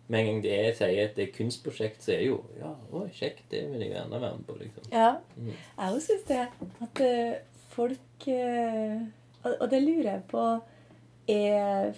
med 0.08 0.20
en 0.20 0.26
gang 0.28 0.42
det 0.44 0.50
jeg 0.56 0.74
sier 0.78 1.04
at 1.08 1.16
det 1.16 1.24
er 1.28 1.32
kunstprosjekt, 1.36 2.02
så 2.04 2.12
er 2.14 2.18
det 2.22 2.26
jo 2.28 2.38
Ja, 2.60 2.72
å, 2.92 3.04
kjekt. 3.10 3.44
Det 3.50 3.64
vil 3.72 3.80
jeg 3.82 3.92
gjerne 3.96 4.20
være 4.22 4.36
med 4.38 4.46
på. 4.46 4.56
liksom. 4.60 4.84
Ja. 4.92 5.08
Mm. 5.36 5.52
Jeg 5.52 5.92
òg 5.96 6.00
syns 6.04 6.26
det. 6.28 6.42
At 6.86 7.00
eh, 7.00 7.32
folk 7.74 8.28
eh, 8.28 9.00
og, 9.42 9.52
og 9.60 9.70
det 9.70 9.82
lurer 9.82 10.10
jeg 10.12 10.22
på 10.30 10.44
er 11.28 11.92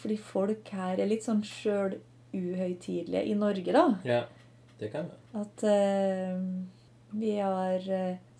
fordi 0.00 0.16
folk 0.16 0.68
her 0.72 0.96
er 1.02 1.08
litt 1.10 1.24
sånn 1.26 1.42
sjøl 1.44 1.98
uhøytidelige 2.32 3.24
i 3.28 3.34
Norge, 3.36 3.72
da. 3.74 3.84
Ja, 4.08 4.22
det 4.80 4.88
kan 4.94 5.10
være. 5.10 5.42
At 5.42 5.64
uh, 5.68 7.18
vi 7.20 7.34
har 7.36 7.84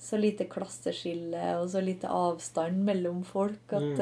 så 0.00 0.16
lite 0.16 0.46
klasseskille 0.48 1.42
og 1.60 1.66
så 1.72 1.82
lite 1.84 2.08
avstand 2.08 2.80
mellom 2.86 3.20
folk 3.28 3.74
at 3.76 3.82
Mm. 3.82 3.96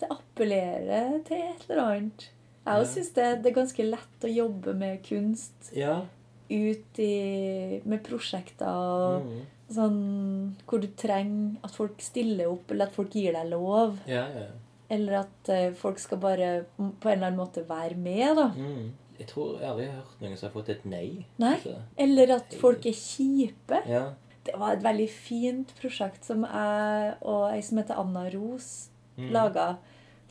det 0.00 0.08
appellerer 0.10 1.18
til 1.28 1.36
et 1.50 1.66
eller 1.68 1.82
annet. 1.84 2.30
Jeg 2.66 2.76
Ja. 2.78 2.84
syns 2.84 3.12
det, 3.14 3.42
det 3.42 3.50
er 3.52 3.60
ganske 3.62 3.84
lett 3.90 4.20
å 4.26 4.34
jobbe 4.34 4.74
med 4.76 5.02
kunst 5.02 5.72
Ja. 5.74 6.02
ut 6.50 6.98
i, 6.98 7.80
med 7.84 8.02
prosjekter 8.04 8.66
og 8.68 9.22
Mm. 9.24 9.46
sånn 9.70 10.54
hvor 10.66 10.80
du 10.80 10.88
trenger 10.88 11.56
at 11.64 11.70
folk 11.70 12.00
stiller 12.00 12.50
opp, 12.50 12.70
eller 12.70 12.86
at 12.86 12.92
folk 12.92 13.10
gir 13.14 13.32
deg 13.32 13.48
lov. 13.50 13.98
Ja, 14.06 14.26
ja. 14.28 14.46
Eller 14.90 15.20
at 15.20 15.48
eh, 15.48 15.70
folk 15.72 15.98
skal 15.98 16.18
bare 16.18 16.64
på 16.78 17.08
en 17.08 17.18
eller 17.18 17.26
annen 17.28 17.38
måte 17.38 17.64
være 17.66 17.96
med, 17.96 18.36
da. 18.36 18.48
Mm. 18.50 18.90
Jeg 19.20 19.26
tror 19.28 19.60
jeg 19.60 19.68
aldri 19.68 19.86
har 19.86 19.94
hørt 20.00 20.20
noen 20.20 20.36
som 20.36 20.48
har 20.50 20.62
fått 20.62 20.68
et 20.70 20.84
nei. 20.84 21.24
Nei. 21.38 21.54
Altså. 21.54 21.76
Eller 21.98 22.30
at 22.34 22.54
folk 22.54 22.86
er 22.86 22.92
kjipe. 22.92 23.86
Ja. 23.86 24.14
Det 24.44 24.54
var 24.58 24.72
et 24.72 24.82
veldig 24.82 25.08
fint 25.10 25.68
prosjekt 25.80 26.24
som 26.24 26.42
jeg 26.42 27.14
og 27.22 27.52
ei 27.52 27.60
som 27.60 27.78
heter 27.78 27.98
Anna 27.98 28.28
Ros 28.30 28.88
Mm. 29.18 29.30
laga 29.32 29.76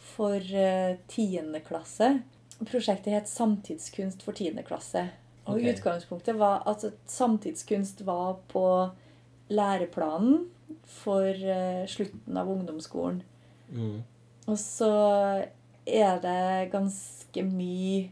for 0.02 0.36
eh, 0.36 0.98
tiende 1.08 1.62
klasse. 1.66 2.20
Prosjektet 2.60 3.14
het 3.14 3.32
Samtidskunst 3.32 4.24
for 4.26 4.38
tiende 4.38 4.64
klasse. 4.68 5.08
Og 5.50 5.58
okay. 5.58 5.74
utgangspunktet 5.74 6.38
var 6.38 6.64
at 6.70 6.84
samtidskunst 7.10 8.06
var 8.06 8.38
på 8.52 8.66
læreplanen 9.50 10.46
for 10.86 11.26
eh, 11.26 11.86
slutten 11.90 12.38
av 12.38 12.52
ungdomsskolen. 12.52 13.24
Mm. 13.72 14.04
Og 14.50 14.60
så 14.60 14.92
er 15.86 16.22
det 16.22 16.70
ganske 16.74 17.44
mye 17.46 18.10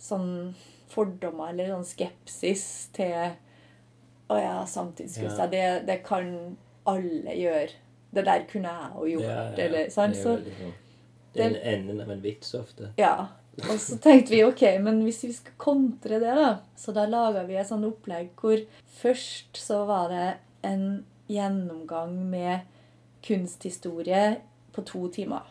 sånn 0.00 0.54
fordommer 0.90 1.52
eller 1.52 1.70
sånn 1.74 1.86
skepsis 1.86 2.64
til 2.96 3.36
Å 4.30 4.36
ja, 4.38 4.58
samtidskunst. 4.66 5.40
Ja. 5.42 5.46
Det, 5.50 5.62
det 5.88 5.96
kan 6.06 6.28
alle 6.86 7.32
gjøre. 7.34 7.72
Det 8.14 8.22
der 8.26 8.44
kunne 8.50 8.70
jeg 8.70 8.92
jo 8.94 9.08
gjort. 9.16 9.26
Ja, 9.26 9.40
ja. 9.48 9.56
Eller, 9.64 9.88
sant? 9.90 10.18
Så. 10.18 10.36
Det 11.34 11.42
er 11.44 11.48
en 11.50 11.60
enden 11.74 12.00
av 12.00 12.10
en 12.10 12.20
vits 12.22 12.54
ofte. 12.54 12.92
ja. 12.98 13.28
Og 13.68 13.76
så 13.82 13.98
tenkte 14.00 14.30
vi 14.30 14.44
ok, 14.44 14.62
men 14.80 15.02
hvis 15.04 15.24
vi 15.24 15.32
skal 15.36 15.52
kontre 15.58 16.18
det, 16.22 16.34
da 16.34 16.58
Så 16.78 16.94
da 16.94 17.02
laga 17.06 17.42
vi 17.44 17.56
et 17.60 17.66
sånn 17.68 17.84
opplegg 17.84 18.30
hvor 18.40 18.56
først 19.02 19.58
så 19.58 19.82
var 19.86 20.08
det 20.08 20.28
en 20.64 21.04
gjennomgang 21.28 22.14
med 22.30 22.60
kunsthistorie 23.26 24.36
på 24.72 24.84
to 24.86 25.08
timer. 25.12 25.42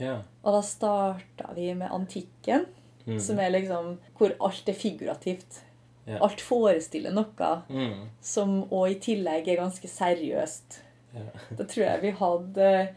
Ja. 0.00 0.18
Og 0.42 0.56
da 0.56 0.62
starta 0.66 1.52
vi 1.56 1.72
med 1.74 1.90
antikken, 1.92 2.66
Mm. 3.04 3.18
som 3.20 3.38
er 3.40 3.50
liksom 3.50 3.98
hvor 4.16 4.30
alt 4.40 4.68
er 4.68 4.72
figurativt. 4.78 5.60
Ja. 6.06 6.18
Alt 6.22 6.40
forestiller 6.40 7.10
noe 7.12 7.62
Mm. 7.68 8.08
som 8.20 8.62
òg 8.70 8.90
i 8.90 8.98
tillegg 9.00 9.48
er 9.48 9.56
ganske 9.56 9.88
seriøst. 9.88 10.80
Ja. 11.14 11.20
Da 11.56 11.64
tror 11.64 11.84
jeg 11.84 12.00
vi 12.02 12.10
hadde 12.12 12.88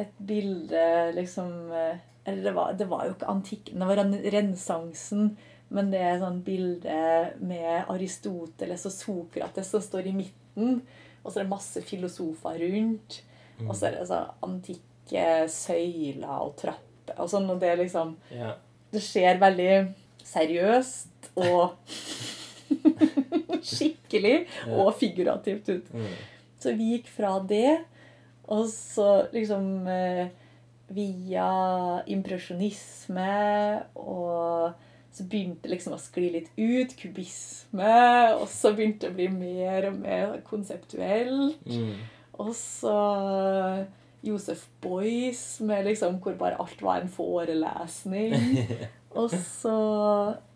et 0.00 0.16
bilde 0.26 0.82
liksom 1.16 1.50
eh, 1.72 1.98
Eller 2.24 2.42
det 2.48 2.52
var, 2.56 2.72
det 2.78 2.86
var 2.90 3.06
jo 3.08 3.14
ikke 3.14 3.28
antikken, 3.32 3.80
det 3.80 3.88
var 3.88 3.96
ren- 4.00 4.22
renessansen. 4.34 5.30
Men 5.70 5.90
det 5.92 6.00
er 6.02 6.18
sånn 6.18 6.40
bilde 6.42 6.94
med 7.46 7.86
Aristoteles 7.92 8.84
og 8.88 8.92
Sokrates 8.92 9.68
som 9.70 9.82
står 9.84 10.08
i 10.10 10.14
midten. 10.16 10.80
Og 11.22 11.30
så 11.30 11.40
er 11.40 11.44
det 11.46 11.52
masse 11.52 11.82
filosofer 11.86 12.58
rundt. 12.64 13.20
Og 13.68 13.70
så 13.76 13.86
er 13.88 13.98
det 14.00 14.08
sånn 14.10 14.32
antikke 14.46 15.24
søyler 15.52 16.42
og 16.42 16.56
trapper 16.58 17.20
og 17.22 17.30
sånn. 17.30 17.46
Og 17.54 17.60
det 17.62 17.70
er 17.70 17.80
liksom. 17.84 18.16
Det 18.90 19.02
ser 19.04 19.38
veldig 19.38 19.70
seriøst 20.26 21.30
og 21.38 21.76
skikkelig 23.70 24.34
og 24.74 24.92
figurativt 24.98 25.68
ut. 25.72 25.88
Mm. 25.94 26.10
Så 26.60 26.74
vi 26.76 26.90
gikk 26.96 27.08
fra 27.12 27.36
det, 27.48 27.78
og 28.50 28.68
så 28.70 29.08
liksom 29.34 29.86
eh, 29.90 30.30
via 30.90 31.50
impresjonisme 32.10 33.34
og 33.94 34.72
så 35.10 35.26
begynte 35.26 35.66
det 35.66 35.74
liksom 35.74 35.94
å 35.96 36.00
skli 36.00 36.28
litt 36.36 36.50
ut. 36.54 36.92
Kubisme. 36.98 37.94
Og 38.38 38.46
så 38.50 38.70
begynte 38.76 39.08
det 39.08 39.10
å 39.10 39.16
bli 39.16 39.26
mer 39.32 39.88
og 39.88 39.98
mer 40.02 40.36
konseptuelt. 40.46 41.58
Mm. 41.66 41.96
Og 42.40 42.52
så 42.56 42.94
Josef 44.22 44.66
Beuys, 44.84 45.60
med 45.64 45.88
liksom 45.88 46.20
hvor 46.22 46.36
bare 46.38 46.60
alt 46.60 46.82
var 46.84 47.00
en 47.00 47.12
forelesning. 47.12 48.36
Og 49.18 49.32
så 49.32 49.76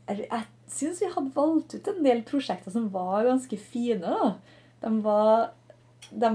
Jeg, 0.06 0.26
jeg 0.28 0.44
syns 0.70 1.00
vi 1.00 1.08
hadde 1.10 1.32
valgt 1.34 1.74
ut 1.74 1.88
en 1.90 2.02
del 2.04 2.20
prosjekter 2.28 2.70
som 2.70 2.90
var 2.92 3.24
ganske 3.26 3.56
fine. 3.58 4.04
da. 4.04 4.34
De 4.84 4.90
var, 5.02 5.54
de, 6.10 6.30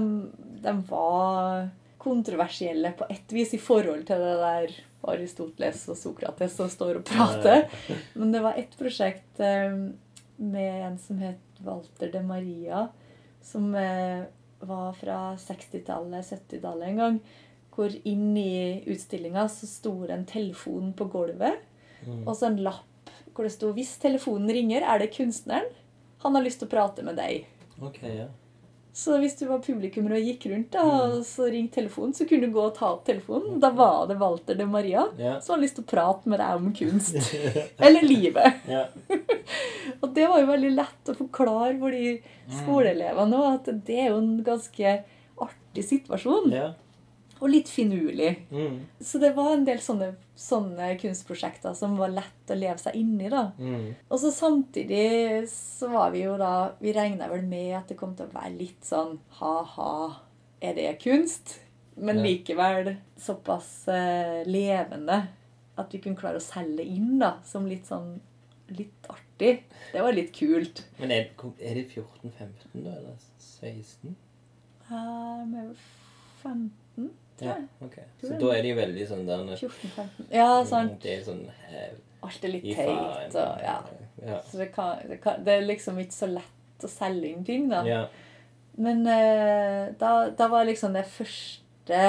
de 0.62 0.74
var 0.88 1.68
kontroversielle 2.00 2.92
på 2.96 3.04
ett 3.12 3.32
vis 3.32 3.54
i 3.54 3.60
forhold 3.60 4.06
til 4.08 4.22
det 4.22 4.36
der 4.40 4.72
Aristoteles 5.10 5.82
og 5.92 5.96
Sokrates 5.96 6.56
som 6.56 6.68
står 6.72 7.00
og 7.00 7.04
prater. 7.08 7.66
Men 8.18 8.32
det 8.32 8.42
var 8.44 8.56
ett 8.60 8.76
prosjekt 8.78 9.40
eh, 9.40 9.74
med 10.36 10.82
en 10.86 10.98
som 11.00 11.18
het 11.20 11.60
Walter 11.64 12.12
de 12.12 12.22
Maria, 12.24 12.86
som 13.44 13.74
eh, 13.76 14.24
var 14.60 14.92
fra 14.96 15.18
60-tallet, 15.40 16.24
70-tallet 16.24 16.88
en 16.88 17.00
gang. 17.02 17.18
Hvor 17.74 17.92
inn 18.08 18.32
i 18.36 18.82
utstillinga 18.92 19.46
så 19.52 19.68
sto 19.68 19.92
det 20.06 20.16
en 20.16 20.28
telefon 20.28 20.92
på 20.96 21.08
gulvet, 21.12 21.66
Mm. 22.00 22.22
og 22.24 22.32
så 22.32 22.46
en 22.48 22.62
lapp 22.64 23.10
hvor 23.36 23.44
det 23.44 23.52
sto 23.52 23.74
'Hvis 23.76 23.98
telefonen 24.00 24.48
ringer, 24.48 24.80
er 24.80 24.98
det 24.98 25.12
kunstneren. 25.12 25.68
Han 26.24 26.34
har 26.34 26.42
lyst 26.42 26.58
til 26.60 26.68
å 26.68 26.70
prate 26.70 27.02
med 27.04 27.16
deg'. 27.16 27.44
Ok, 27.82 27.98
ja. 28.02 28.24
Så 29.00 29.14
hvis 29.22 29.36
du 29.38 29.46
var 29.48 29.62
publikummer 29.64 30.12
og 30.18 30.24
gikk 30.26 30.42
rundt, 30.50 30.70
da, 30.74 30.82
og 30.84 31.20
så 31.24 31.46
ringte 31.48 31.78
telefonen, 31.78 32.12
så 32.16 32.26
kunne 32.28 32.48
du 32.50 32.52
gå 32.56 32.64
og 32.66 32.74
ta 32.76 32.90
opp 32.92 33.06
telefonen. 33.06 33.56
Da 33.62 33.70
var 33.72 34.02
det 34.10 34.18
Walter 34.20 34.58
de 34.58 34.66
Maria 34.68 35.06
Ja. 35.16 35.38
som 35.40 35.54
hadde 35.54 35.64
lyst 35.64 35.78
til 35.78 35.86
å 35.86 35.90
prate 35.94 36.28
med 36.28 36.42
deg 36.42 36.58
om 36.58 36.68
kunst. 36.76 37.16
Eller 37.86 38.04
livet. 38.04 38.60
Ja. 38.68 38.82
Og 40.02 40.12
det 40.16 40.26
var 40.28 40.42
jo 40.42 40.50
veldig 40.50 40.72
lett 40.76 41.12
å 41.12 41.16
forklare 41.16 41.78
for 41.80 41.96
de 41.96 42.18
skoleelevene 42.60 43.40
òg, 43.40 43.48
at 43.60 43.72
det 43.86 43.98
er 44.04 44.10
jo 44.12 44.20
en 44.20 44.36
ganske 44.46 44.94
artig 45.48 45.86
situasjon. 45.94 46.52
ja. 46.52 46.70
Og 47.40 47.48
litt 47.48 47.70
finurlig. 47.72 48.34
Mm. 48.52 48.82
Så 49.00 49.18
det 49.22 49.32
var 49.36 49.54
en 49.54 49.64
del 49.64 49.80
sånne, 49.80 50.10
sånne 50.36 50.90
kunstprosjekter 51.00 51.74
som 51.76 51.96
var 51.96 52.12
lett 52.12 52.52
å 52.52 52.58
leve 52.58 52.76
seg 52.82 52.98
inn 53.00 53.16
i. 53.16 53.30
da. 53.32 53.46
Mm. 53.58 53.88
Og 54.08 54.20
så 54.20 54.32
samtidig 54.34 55.48
så 55.52 55.88
var 55.92 56.12
vi 56.14 56.26
jo 56.26 56.36
da 56.40 56.76
Vi 56.80 56.92
regna 56.96 57.30
vel 57.32 57.46
med 57.48 57.74
at 57.78 57.88
det 57.88 57.98
kom 58.00 58.12
til 58.16 58.28
å 58.28 58.34
være 58.34 58.54
litt 58.58 58.84
sånn 58.86 59.16
ha-ha, 59.40 59.96
er 60.60 60.76
det 60.76 60.94
kunst? 61.02 61.58
Men 62.00 62.22
likevel 62.24 62.94
såpass 63.20 63.88
eh, 63.92 64.40
levende 64.48 65.18
at 65.80 65.94
vi 65.94 66.00
kunne 66.00 66.18
klare 66.18 66.40
å 66.40 66.44
selge 66.44 66.84
inn 66.84 67.18
da, 67.20 67.34
som 67.44 67.66
litt 67.68 67.88
sånn 67.88 68.18
litt 68.70 69.06
artig. 69.10 69.64
Det 69.92 70.02
var 70.02 70.14
litt 70.14 70.32
kult. 70.36 70.84
Men 71.00 71.12
er, 71.14 71.30
er 71.58 71.80
det 71.80 71.86
14-15, 71.90 72.84
da? 72.84 72.94
Eller 72.94 73.16
16? 73.38 74.14
Uh, 74.90 75.46
med 75.46 75.74
15, 76.42 76.70
tror 76.94 77.10
Ja, 77.44 77.56
ok. 77.84 77.96
Så 78.22 78.36
da 78.40 78.52
er 78.56 78.62
de 78.66 78.72
veldig 78.78 79.06
sånn 79.08 79.26
der 79.28 79.44
14-15. 79.56 80.30
Ja, 80.34 80.48
sant. 80.68 80.96
Det 81.02 81.14
er 81.18 81.22
sånn 81.26 81.44
eh, 81.70 81.92
Alt 82.26 82.44
er 82.44 82.52
litt 82.52 82.66
teit. 82.76 83.34
Og, 83.34 83.62
ja. 83.64 83.76
Ja. 84.26 84.40
Så 84.50 84.58
det, 84.60 84.66
kan, 84.74 84.98
det, 85.08 85.20
kan, 85.24 85.38
det 85.44 85.54
er 85.56 85.62
liksom 85.64 85.98
ikke 86.02 86.12
så 86.18 86.28
lett 86.28 86.84
å 86.84 86.88
selge 86.92 87.30
inn 87.30 87.44
ting, 87.44 87.68
da. 87.72 87.80
ja. 87.88 88.02
Men 88.80 89.00
eh, 89.08 89.88
da, 90.00 90.10
da 90.36 90.46
var 90.52 90.64
liksom 90.68 90.92
det 90.96 91.06
første 91.08 92.02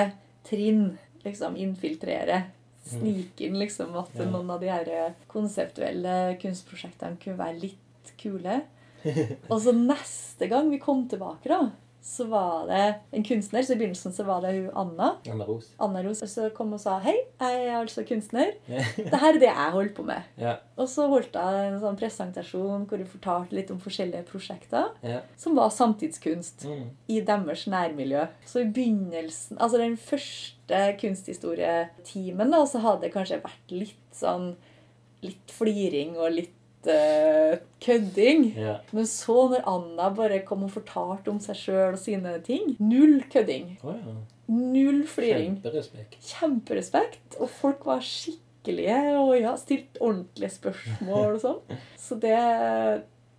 trinn 0.47 0.97
liksom 1.23 1.55
infiltrere. 1.59 2.43
Snike 2.91 3.45
inn 3.47 3.57
liksom 3.61 3.93
at 3.99 4.15
Ja. 4.17 4.25
noen 4.31 4.49
av 4.51 4.59
de 4.63 4.69
her 4.71 4.87
eh, 4.89 5.11
konseptuelle 5.31 6.35
kunstprosjektene 6.41 7.19
kunne 7.21 7.37
være 7.39 7.59
litt 7.61 8.13
kule. 8.21 8.61
Og 9.51 9.57
så 9.63 9.71
neste 9.75 10.47
gang 10.51 10.69
vi 10.71 10.79
kom 10.81 11.07
tilbake, 11.09 11.49
da, 11.49 11.61
så 12.01 12.25
var 12.25 12.65
det 12.65 12.85
en 13.13 13.23
kunstner. 13.23 13.61
Så 13.61 13.75
i 13.75 13.77
begynnelsen 13.77 14.13
så 14.15 14.23
var 14.25 14.41
det 14.41 14.55
hun 14.55 14.69
Anna. 14.81 15.11
Anna 15.29 15.45
Ros. 15.45 15.67
Anna 15.77 16.01
Ros 16.01 16.23
Og 16.25 16.29
så 16.31 16.47
kom 16.55 16.73
og 16.73 16.79
sa 16.81 16.95
hei, 17.03 17.13
jeg 17.39 17.59
er 17.67 17.75
altså 17.77 18.01
kunstner. 18.09 18.55
Det 18.65 19.19
her 19.21 19.35
er 19.35 19.39
det 19.39 19.49
jeg 19.51 19.71
holder 19.75 19.93
på 19.99 20.05
med. 20.07 20.23
ja. 20.41 20.55
Og 20.81 20.89
så 20.89 21.05
holdt 21.11 21.35
jeg 21.37 21.67
en 21.67 21.77
sånn 21.83 21.97
presentasjon 21.99 22.87
hvor 22.89 22.97
hun 22.97 23.05
fortalte 23.11 23.53
litt 23.53 23.69
om 23.69 23.77
forskjellige 23.83 24.23
prosjekter 24.31 24.87
ja. 25.05 25.19
som 25.37 25.53
var 25.59 25.69
samtidskunst 25.69 26.65
Mm. 26.65 26.87
i 27.07 27.19
deres 27.21 27.67
nærmiljø. 27.69 28.23
Så 28.49 28.63
i 28.63 28.69
begynnelsen, 28.73 29.59
altså 29.61 29.77
den 29.77 29.93
første 29.97 30.81
kunsthistorietimen, 31.01 32.51
da, 32.51 32.63
så 32.65 32.81
hadde 32.83 33.05
det 33.07 33.13
kanskje 33.15 33.41
vært 33.43 33.73
litt 33.75 33.97
sånn 34.17 34.55
Litt 35.21 35.51
fliring 35.53 36.15
og 36.17 36.31
litt 36.33 36.55
kødding. 37.81 38.53
ja. 38.57 38.75
Men 38.91 39.07
så, 39.07 39.47
når 39.51 39.65
Anna 39.69 40.09
bare 40.15 40.41
kom 40.45 40.63
og 40.63 40.71
fortalte 40.73 41.31
om 41.31 41.39
seg 41.43 41.55
sjøl 41.59 41.93
og 41.93 41.99
sine 42.01 42.35
ting 42.45 42.75
Null 42.79 43.23
kødding. 43.31 43.77
Oh, 43.83 43.95
ja. 43.95 44.15
Null 44.51 45.03
fliring. 45.07 45.59
Kjemperespekt. 45.61 46.17
Kjemperespekt. 46.27 47.37
Og 47.39 47.49
folk 47.49 47.85
var 47.87 48.01
skikkelige 48.03 48.97
og 49.19 49.35
ja, 49.39 49.55
stilte 49.59 50.01
ordentlige 50.03 50.51
spørsmål 50.57 51.37
og 51.37 51.41
sånn. 51.45 51.79
Så 52.05 52.17
det 52.21 52.37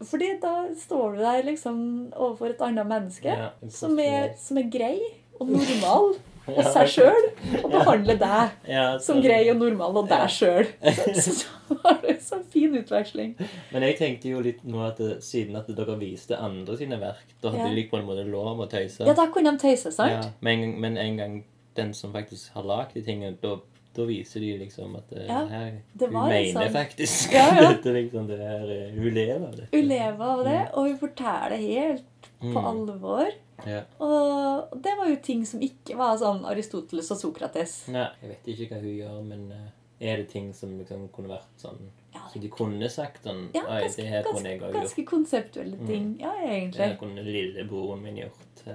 Fordi 0.02 0.32
da 0.42 0.54
står 0.78 1.16
du 1.16 1.22
der 1.22 1.44
liksom 1.46 1.76
overfor 2.16 2.54
et 2.54 2.62
annet 2.64 2.88
menneske 2.90 3.28
Ja, 3.30 3.52
som, 3.70 3.98
er, 4.02 4.32
som 4.40 4.58
er 4.58 4.70
grei 4.72 4.96
og 5.38 5.52
normal. 5.52 6.14
Og 6.50 6.58
seg 6.74 6.88
sjøl. 6.90 7.26
Og 7.62 7.68
behandle 7.70 8.16
deg 8.18 8.72
som 9.04 9.20
grei 9.22 9.44
og 9.52 9.60
normal 9.60 10.00
og 10.02 10.08
deg 10.10 10.24
sjøl. 10.32 10.66
Så, 11.22 11.36
så 11.42 11.76
var 11.84 12.00
det 12.02 12.16
en 12.16 12.24
sånn 12.24 12.42
fin 12.52 12.74
utveksling. 12.76 13.36
Men 13.72 13.86
jeg 13.86 13.96
tenkte 14.00 14.32
jo 14.32 14.42
litt 14.44 14.60
nå 14.66 14.82
at 14.84 14.98
det, 15.00 15.20
siden 15.24 15.56
at 15.60 15.70
dere 15.72 15.96
viste 16.00 16.36
andre 16.36 16.76
sine 16.80 16.98
verk, 17.00 17.32
da 17.42 17.52
hadde 17.54 17.70
de 17.78 17.86
på 17.88 18.00
en 18.00 18.08
måte 18.08 18.26
lov 18.28 18.60
å 18.60 18.68
tøyse. 18.70 19.06
Ja, 19.06 19.14
da 19.16 19.28
kunne 19.32 19.54
de 19.54 19.62
tøyse, 19.62 19.92
sant? 19.94 20.32
Men, 20.44 20.74
men 20.82 20.98
en 21.00 21.20
gang 21.20 21.38
den 21.76 21.94
som 21.96 22.12
faktisk 22.12 22.52
har 22.56 22.66
lagd 22.68 22.96
de 22.96 23.04
tingene, 23.06 23.36
da, 23.40 23.56
da 23.94 24.04
viser 24.08 24.40
de 24.40 24.58
liksom 24.58 24.96
at 24.96 25.08
det, 25.10 25.26
Ja, 25.28 25.40
her, 25.46 25.82
det 25.94 26.08
hun 26.08 26.28
mener 26.28 26.52
sånn- 26.66 26.72
faktisk 26.72 27.32
Ja, 27.32 27.46
ja. 27.54 27.68
dette. 27.72 27.92
liksom, 27.92 28.26
det 28.26 28.38
her, 28.38 28.64
eh, 28.70 28.90
Hun 28.94 29.14
lever 29.14 29.46
av 29.48 29.56
det. 29.56 29.68
Hun 29.72 29.88
lever 29.88 30.24
av 30.26 30.44
det, 30.44 30.60
og 30.74 30.88
hun 30.88 30.98
forteller 30.98 31.56
helt 31.56 32.04
på 32.40 32.52
Mm. 32.52 32.64
alvor. 32.64 33.30
Ja. 33.66 33.82
Og 34.00 34.82
det 34.82 34.96
var 34.98 35.06
jo 35.08 35.16
ting 35.22 35.44
som 35.46 35.60
ikke 35.60 35.94
var 35.96 36.16
sånn 36.18 36.44
Aristoteles 36.44 37.10
og 37.14 37.18
Sokrates. 37.20 37.86
Nei, 37.88 38.08
jeg 38.22 38.30
vet 38.32 38.46
ikke 38.56 38.68
hva 38.74 38.80
hun 38.80 38.96
gjør, 38.98 39.22
men 39.28 39.52
eh, 39.52 39.68
er 40.12 40.16
det 40.16 40.28
ting 40.32 40.52
som 40.52 40.72
liksom 40.80 41.08
kunne 41.12 41.28
vært 41.28 41.52
sånn 41.58 41.78
Ja, 42.14 42.20
Så 42.28 42.40
de 42.42 42.48
kunne 42.48 42.88
sagt 42.90 43.22
sånn 43.24 43.46
Ja, 43.54 43.62
ganske, 43.62 44.02
ganske, 44.04 44.72
ganske 44.72 45.04
konseptuelle 45.06 45.76
Mm. 45.78 45.86
ting. 45.86 46.16
Ja, 46.20 46.32
egentlig. 46.42 46.76
Det 46.90 46.98
kunne 46.98 47.22
lillebroren 47.24 48.02
min 48.02 48.16
gjort. 48.16 48.66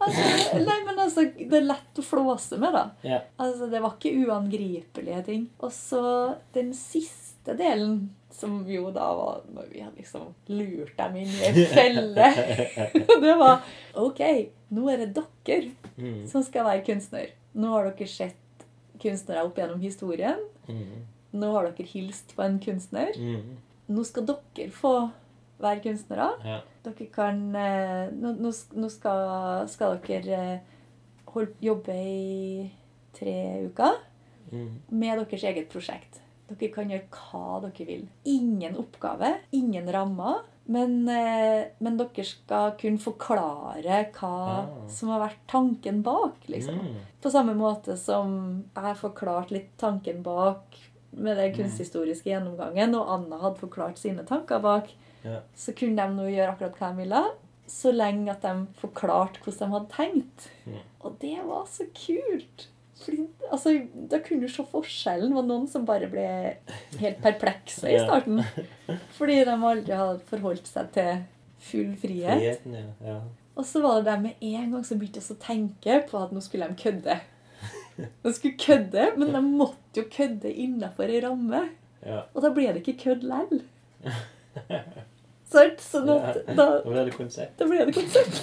Altså, 0.00 0.58
nei, 0.64 0.76
men 0.86 0.98
altså, 1.04 1.24
det 1.36 1.58
er 1.58 1.66
lett 1.68 1.98
å 2.00 2.04
flåse 2.04 2.56
med, 2.60 2.72
da. 2.72 2.84
Yeah. 3.04 3.26
Altså, 3.40 3.66
Det 3.70 3.82
var 3.84 3.96
ikke 3.98 4.14
uangripelige 4.26 5.22
ting. 5.26 5.42
Og 5.60 5.72
så 5.76 6.00
den 6.56 6.72
siste 6.76 7.56
delen, 7.58 8.08
som 8.32 8.60
jo 8.70 8.90
da 8.94 9.08
var 9.18 9.40
når 9.52 9.66
vi 9.72 9.80
hadde 9.82 9.98
liksom 10.00 10.28
lurt 10.54 10.92
dem 10.96 11.16
inn 11.20 11.28
i 11.34 11.46
en 11.50 11.60
felle. 11.74 12.28
det 13.26 13.34
var 13.40 13.60
OK, 14.00 14.20
nå 14.72 14.88
er 14.92 15.04
det 15.06 15.12
dere 15.18 15.70
Mm. 16.00 16.22
som 16.30 16.40
skal 16.46 16.64
være 16.64 16.80
kunstner. 16.86 17.26
Nå 17.60 17.68
har 17.74 17.90
dere 17.90 18.06
sett 18.08 18.62
kunstnere 19.02 19.42
opp 19.44 19.58
gjennom 19.58 19.82
historien. 19.82 20.38
Mm. 20.68 21.02
Nå 21.36 21.50
har 21.52 21.66
dere 21.76 21.84
hilst 21.90 22.32
på 22.36 22.40
en 22.46 22.56
kunstner. 22.62 23.10
Mm. 23.20 23.58
Nå 23.90 24.04
skal 24.08 24.24
dere 24.30 24.70
få 24.72 24.94
være 25.62 25.82
kunstnere. 25.84 26.28
Ja. 26.44 26.60
Dere 26.84 27.06
kan 27.12 27.40
eh, 27.54 28.12
Nå, 28.16 28.34
nå 28.40 28.90
skal, 28.92 29.66
skal 29.68 29.98
dere 30.06 30.38
eh, 30.56 30.78
holde, 31.34 31.56
jobbe 31.62 31.96
i 31.96 32.70
tre 33.16 33.36
uker 33.68 34.06
Mm. 34.50 34.80
med 34.88 35.18
deres 35.20 35.44
eget 35.46 35.68
prosjekt. 35.70 36.20
Dere 36.50 36.72
kan 36.74 36.90
gjøre 36.90 37.06
hva 37.14 37.60
dere 37.62 37.84
vil. 37.86 38.06
Ingen 38.26 38.74
oppgave, 38.80 39.36
ingen 39.54 39.86
rammer. 39.94 40.40
Men, 40.70 41.08
eh, 41.08 41.68
men 41.78 41.96
dere 41.98 42.24
skal 42.26 42.74
kunne 42.78 42.98
forklare 43.02 44.00
hva 44.14 44.32
ja. 44.48 44.88
som 44.90 45.10
har 45.10 45.22
vært 45.22 45.40
tanken 45.50 46.02
bak. 46.02 46.48
liksom. 46.50 46.78
Mm. 46.78 46.96
På 47.22 47.30
samme 47.30 47.54
måte 47.54 47.96
som 47.98 48.64
jeg 48.74 48.82
har 48.84 48.98
forklart 48.98 49.50
litt 49.54 49.76
tanken 49.78 50.22
bak 50.22 50.78
med 51.10 51.36
den 51.36 51.54
kunsthistoriske 51.54 52.30
gjennomgangen, 52.30 52.94
og 52.94 53.08
Anna 53.10 53.38
hadde 53.42 53.58
forklart 53.58 53.98
sine 53.98 54.22
tanker 54.26 54.60
bak, 54.62 54.92
Ja. 55.24 55.40
så 55.54 55.72
kunne 55.76 55.96
de 56.00 56.14
nå 56.16 56.26
gjøre 56.32 56.52
akkurat 56.54 56.78
hva 56.80 56.90
de 56.94 57.02
ville, 57.04 57.22
så 57.70 57.92
lenge 57.94 58.30
at 58.32 58.42
de 58.42 58.52
forklarte 58.80 59.40
hvordan 59.44 59.58
de 59.70 59.74
hadde 59.76 59.90
tenkt. 59.94 60.46
Mm. 60.66 60.78
Og 61.04 61.16
det 61.22 61.36
var 61.46 61.66
så 61.70 61.86
kult! 61.94 62.68
Fordi, 63.00 63.22
altså, 63.50 63.70
Da 64.10 64.18
kunne 64.20 64.42
du 64.44 64.48
se 64.52 64.64
forskjellen. 64.68 65.30
Det 65.30 65.36
var 65.38 65.46
noen 65.48 65.68
som 65.72 65.86
bare 65.88 66.08
ble 66.12 66.24
helt 67.00 67.20
perplekse 67.24 67.88
i 67.88 67.94
Ja. 67.94 68.02
starten. 68.04 68.42
Fordi 69.16 69.38
de 69.44 69.54
aldri 69.56 69.96
hadde 69.96 70.20
forholdt 70.28 70.66
seg 70.68 70.90
til 70.92 71.22
full 71.60 71.94
frihet. 71.96 72.40
Friheten, 72.40 72.74
ja. 72.76 72.90
ja. 73.06 73.20
Og 73.56 73.64
så 73.64 73.80
var 73.84 74.00
det 74.02 74.10
dem 74.10 74.22
med 74.28 74.44
en 74.44 74.70
gang 74.74 74.84
som 74.84 74.98
begynte 75.00 75.20
å 75.24 75.38
tenke 75.40 75.96
på 76.10 76.20
at 76.20 76.32
nå 76.32 76.40
skulle 76.44 76.68
de 76.68 76.76
kødde. 76.82 77.16
De 78.24 78.32
skulle 78.32 78.56
kødde, 78.60 79.08
men 79.20 79.32
de 79.34 79.40
måtte 79.44 80.00
jo 80.00 80.04
kødde 80.12 80.48
innafor 80.52 81.10
ei 81.12 81.20
ramme. 81.24 81.66
ja. 82.04 82.22
Og 82.34 82.42
da 82.44 82.50
ble 82.56 82.68
det 82.72 82.80
ikke 82.84 82.98
kødd 83.04 83.24
lell. 83.28 83.60
Sant? 85.50 85.80
Sånn 85.82 86.08
at 86.14 86.40
da, 86.46 86.54
Da 86.54 86.66
ble 86.86 87.04
det 87.08 87.14
konsept. 87.16 87.54
da 87.60 87.66
ble 87.70 87.86
det 87.88 87.94
konsept. 87.96 88.36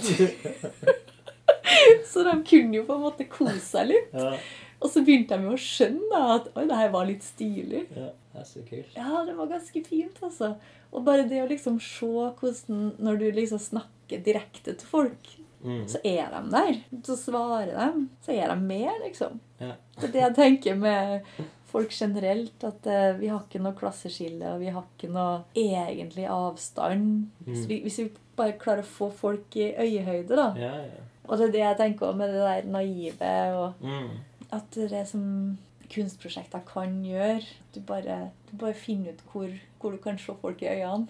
Så 2.08 2.24
de 2.24 2.34
kunne 2.48 2.80
jo 2.80 2.86
på 2.88 2.96
en 2.98 3.04
måte 3.04 3.28
kose 3.32 3.60
seg 3.64 3.90
litt. 3.92 4.14
Ja. 4.16 4.34
Og 4.78 4.92
så 4.94 5.02
begynte 5.06 5.38
de 5.40 5.48
jo 5.50 5.56
å 5.56 5.60
skjønne 5.62 6.10
da, 6.12 6.36
at 6.38 6.50
oi, 6.54 6.66
det 6.70 6.78
her 6.78 6.92
var 6.94 7.08
litt 7.10 7.26
stilig. 7.26 7.86
ja. 7.98 8.12
Det 8.38 8.44
er 8.44 8.46
så 8.52 8.62
kult. 8.68 8.90
Ja, 8.94 9.22
det 9.26 9.34
var 9.34 9.48
ganske 9.50 9.82
fint, 9.88 10.20
altså. 10.22 10.52
Og 10.94 11.02
bare 11.08 11.24
det 11.26 11.40
å 11.42 11.48
liksom 11.50 11.80
se 11.82 12.06
hvordan 12.38 12.92
Når 13.02 13.18
du 13.18 13.26
liksom 13.34 13.58
snakker 13.64 14.22
direkte 14.24 14.76
til 14.78 14.88
folk, 14.88 15.34
Mm. 15.66 15.88
så 15.90 15.98
er 16.06 16.28
de 16.30 16.40
der. 16.54 16.76
Så 17.04 17.16
svarer 17.18 17.72
de. 17.74 18.04
Så 18.22 18.30
er 18.32 18.48
de 18.52 18.56
med, 18.62 18.92
liksom. 19.02 19.40
Ja. 19.60 19.72
Det 19.98 20.04
er 20.06 20.12
det 20.14 20.22
jeg 20.22 20.36
tenker 20.36 20.76
med 20.78 21.26
folk 21.68 21.92
generelt. 21.92 22.64
At 22.64 22.88
uh, 22.88 23.20
vi 23.20 23.28
har 23.32 23.42
ikke 23.44 23.60
noe 23.64 23.74
klasseskille, 23.78 24.54
og 24.56 24.60
vi 24.64 24.68
har 24.74 24.84
ikke 24.98 25.10
noe 25.14 25.44
egentlig 25.56 26.26
avstand. 26.32 27.28
Hvis, 27.46 27.64
Mm. 27.66 27.68
vi, 27.70 27.80
hvis 27.86 27.98
vi 28.00 28.10
bare 28.38 28.58
klarer 28.62 28.84
å 28.84 28.92
få 28.98 29.10
folk 29.12 29.56
i 29.56 29.74
øyehøyde, 29.76 30.36
da. 30.36 30.54
Ja, 30.58 30.74
ja. 30.86 31.06
Og 31.28 31.38
det 31.38 31.48
er 31.48 31.52
det 31.52 31.60
jeg 31.66 31.78
tenker 31.78 32.06
også 32.08 32.18
med 32.18 32.30
det 32.34 32.42
der 32.42 32.64
naive, 32.72 33.32
og 33.58 33.74
Mm. 33.82 34.10
at 34.52 34.64
det 34.76 34.92
er 34.94 35.04
som 35.06 35.58
kunstprosjekter 35.94 36.60
kan 36.68 37.02
gjøre. 37.04 37.44
Du 37.76 37.80
bare, 37.82 38.32
du 38.52 38.58
bare 38.58 38.74
finner 38.74 39.12
ut 39.12 39.22
hvor, 39.32 39.50
hvor 39.80 39.92
du 39.92 39.98
kan 39.98 40.18
se 40.18 40.34
folk 40.42 40.62
i 40.62 40.66
øynene. 40.68 41.08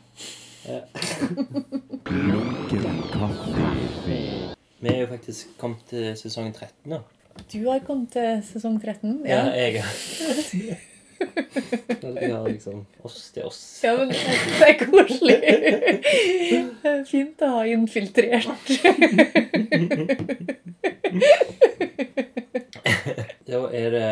Vi 4.80 4.90
er 4.92 5.00
jo 5.02 5.08
faktisk 5.10 5.48
kommet 5.58 5.82
til 5.90 6.12
sesong 6.20 6.52
13 6.54 6.92
nå. 6.92 7.00
Du 7.52 7.68
har 7.68 7.80
kommet 7.86 8.12
til 8.16 8.42
sesong 8.48 8.78
13. 8.82 9.22
Ja, 9.28 9.46
jeg 9.56 9.82
har 9.82 9.94
Vi 12.20 12.32
har 12.32 12.48
liksom 12.48 12.86
oss 13.04 13.32
til 13.34 13.44
oss. 13.48 13.62
Ja, 13.84 13.96
men 13.98 14.10
det 14.14 14.68
er 14.68 14.78
koselig. 14.82 15.38
Det 15.42 16.92
er 16.92 17.04
fint 17.10 17.42
å 17.42 17.50
ha 17.58 17.66
infiltrert. 17.72 18.68
Da 23.48 23.62
er 23.72 23.94
det 23.94 24.08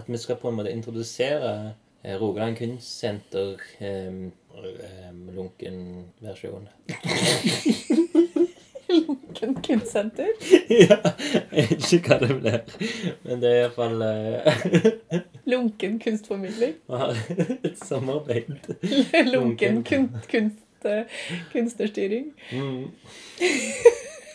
at 0.00 0.06
vi 0.08 0.16
skal 0.16 0.38
på 0.40 0.48
en 0.48 0.56
måte 0.56 0.72
introdusere 0.72 1.74
eh, 2.02 2.14
Rogaland 2.16 2.56
Kunstsenter 2.56 3.60
um, 3.84 4.32
um, 4.56 5.18
lunken-versjon. 5.36 6.68
Lunken 9.06 9.54
kunstsenter. 9.62 10.28
ja, 10.82 10.98
jeg 11.52 11.68
vet 11.70 11.92
ikke 11.96 12.16
hva 12.16 12.18
det 12.24 12.36
blir. 12.40 12.90
Men 13.26 13.42
det 13.42 13.52
er 13.52 13.62
iallfall 13.64 14.02
uh, 14.02 15.20
Lunken 15.50 15.98
kunstformidling. 16.02 16.74
Et 17.64 17.78
samarbeid. 17.84 18.50
Lunken 19.30 19.84
kunst... 19.84 20.28
kunst, 20.30 20.66
kunst, 20.82 21.16
kunstnerstyring. 21.52 22.32
Mm. 22.52 22.90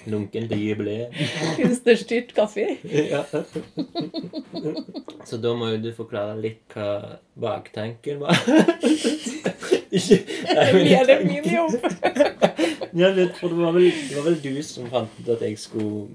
Lunken 0.06 0.50
til 0.50 0.68
jubileet. 0.68 1.16
Kunstnerstyrt 1.58 2.34
kaffe. 2.38 2.68
Ja. 2.86 3.24
Så 5.26 5.40
da 5.42 5.54
må 5.58 5.72
jo 5.74 5.82
du 5.82 5.90
forklare 5.98 6.38
litt 6.44 6.76
hva 6.76 7.18
baktanken 7.42 8.22
var. 8.22 8.38
Ikke 9.96 10.18
Nei, 10.56 10.68
men 10.74 10.82
Blir 10.86 11.06
det 11.10 11.18
min 11.26 11.46
jobb? 11.56 11.74
Ja, 12.96 13.10
for 13.36 13.48
det 13.52 13.58
var, 13.60 13.72
vel, 13.76 13.90
det 13.92 14.16
var 14.16 14.24
vel 14.30 14.38
du 14.44 14.56
som 14.64 14.86
fant 14.92 15.12
ut 15.20 15.30
at 15.34 15.42
jeg 15.44 15.58
skulle 15.60 16.08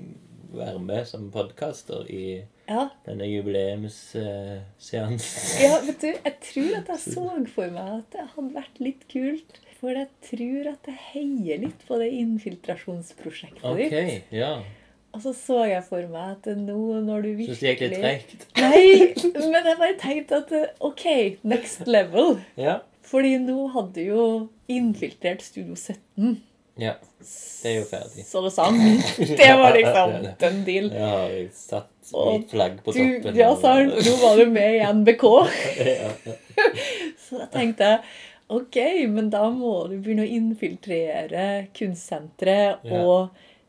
være 0.57 0.79
med 0.83 1.05
som 1.07 1.31
podkaster 1.35 2.07
i 2.11 2.43
Ja, 2.71 2.87
denne 3.07 3.27
jubileumsseansen. 3.29 5.63
ja, 5.63 5.75
vet 5.85 6.01
du, 6.01 6.07
jeg 6.09 6.35
tror 6.47 6.71
at 6.81 6.89
jeg 6.95 7.01
så 7.05 7.25
for 7.55 7.67
meg 7.75 7.89
at 7.99 8.09
det 8.17 8.25
hadde 8.35 8.55
vært 8.57 8.77
litt 8.83 9.03
kult. 9.13 9.53
For 9.81 9.91
jeg 9.97 10.09
tror 10.27 10.65
at 10.75 10.83
jeg 10.91 10.99
heier 11.15 11.59
litt 11.67 11.81
på 11.89 11.95
det 12.01 12.11
infiltrasjonsprosjektet 12.21 13.65
Ok, 13.65 13.79
ditt. 13.91 14.25
ja. 14.35 14.55
Og 15.17 15.21
så 15.25 15.33
så 15.35 15.65
jeg 15.67 15.83
for 15.89 16.03
meg 16.13 16.27
at 16.37 16.45
nå 16.57 16.77
når 17.03 17.23
du 17.25 17.31
Syns 17.49 17.59
det 17.65 17.69
gikk 17.73 17.81
litt 17.81 17.91
virkelig 17.97 18.05
treigt. 18.05 18.41
Nei, 18.61 18.85
men 19.51 19.65
jeg 19.67 19.77
bare 19.81 19.97
tenkte 19.99 20.33
at 20.45 20.51
eh, 20.55 20.69
OK, 20.87 21.05
next 21.51 21.83
level. 21.91 22.37
Ja. 22.61 22.77
Fordi 23.11 23.33
nå 23.43 23.67
hadde 23.75 24.05
jo 24.07 24.25
infiltrert 24.71 25.43
Studio 25.43 25.75
17. 25.75 26.37
ja. 26.87 26.95
Det 27.21 27.69
er 27.69 27.75
jo 27.81 27.87
ferdig. 27.91 28.23
Så 28.25 28.41
det 28.45 28.53
sang. 28.55 28.77
Det 29.19 29.49
var 29.59 29.75
liksom 29.77 30.13
den 30.41 30.61
deal. 30.65 30.87
Ja, 30.95 31.11
vi 31.29 31.41
jeg 31.43 31.51
satt 31.59 32.13
mitt 32.15 32.51
flagg 32.55 32.79
på 32.87 32.95
Du, 32.95 33.01
toppen. 33.21 33.37
ja, 33.37 33.51
sa 33.59 33.75
sant. 33.77 33.99
Nå 34.07 34.15
var 34.23 34.39
du 34.41 34.47
med 34.55 34.79
i 34.79 34.85
NBK. 35.01 35.25
ja. 35.91 36.11
Så 37.27 37.39
da 37.43 37.51
tenkte 37.53 37.91
jeg 37.91 38.01
OK, 38.51 38.77
men 39.13 39.29
da 39.31 39.45
må 39.55 39.75
du 39.91 39.99
begynne 40.03 40.25
å 40.25 40.31
infiltrere 40.39 41.45
kunstsenteret 41.77 42.83
og 42.99 43.29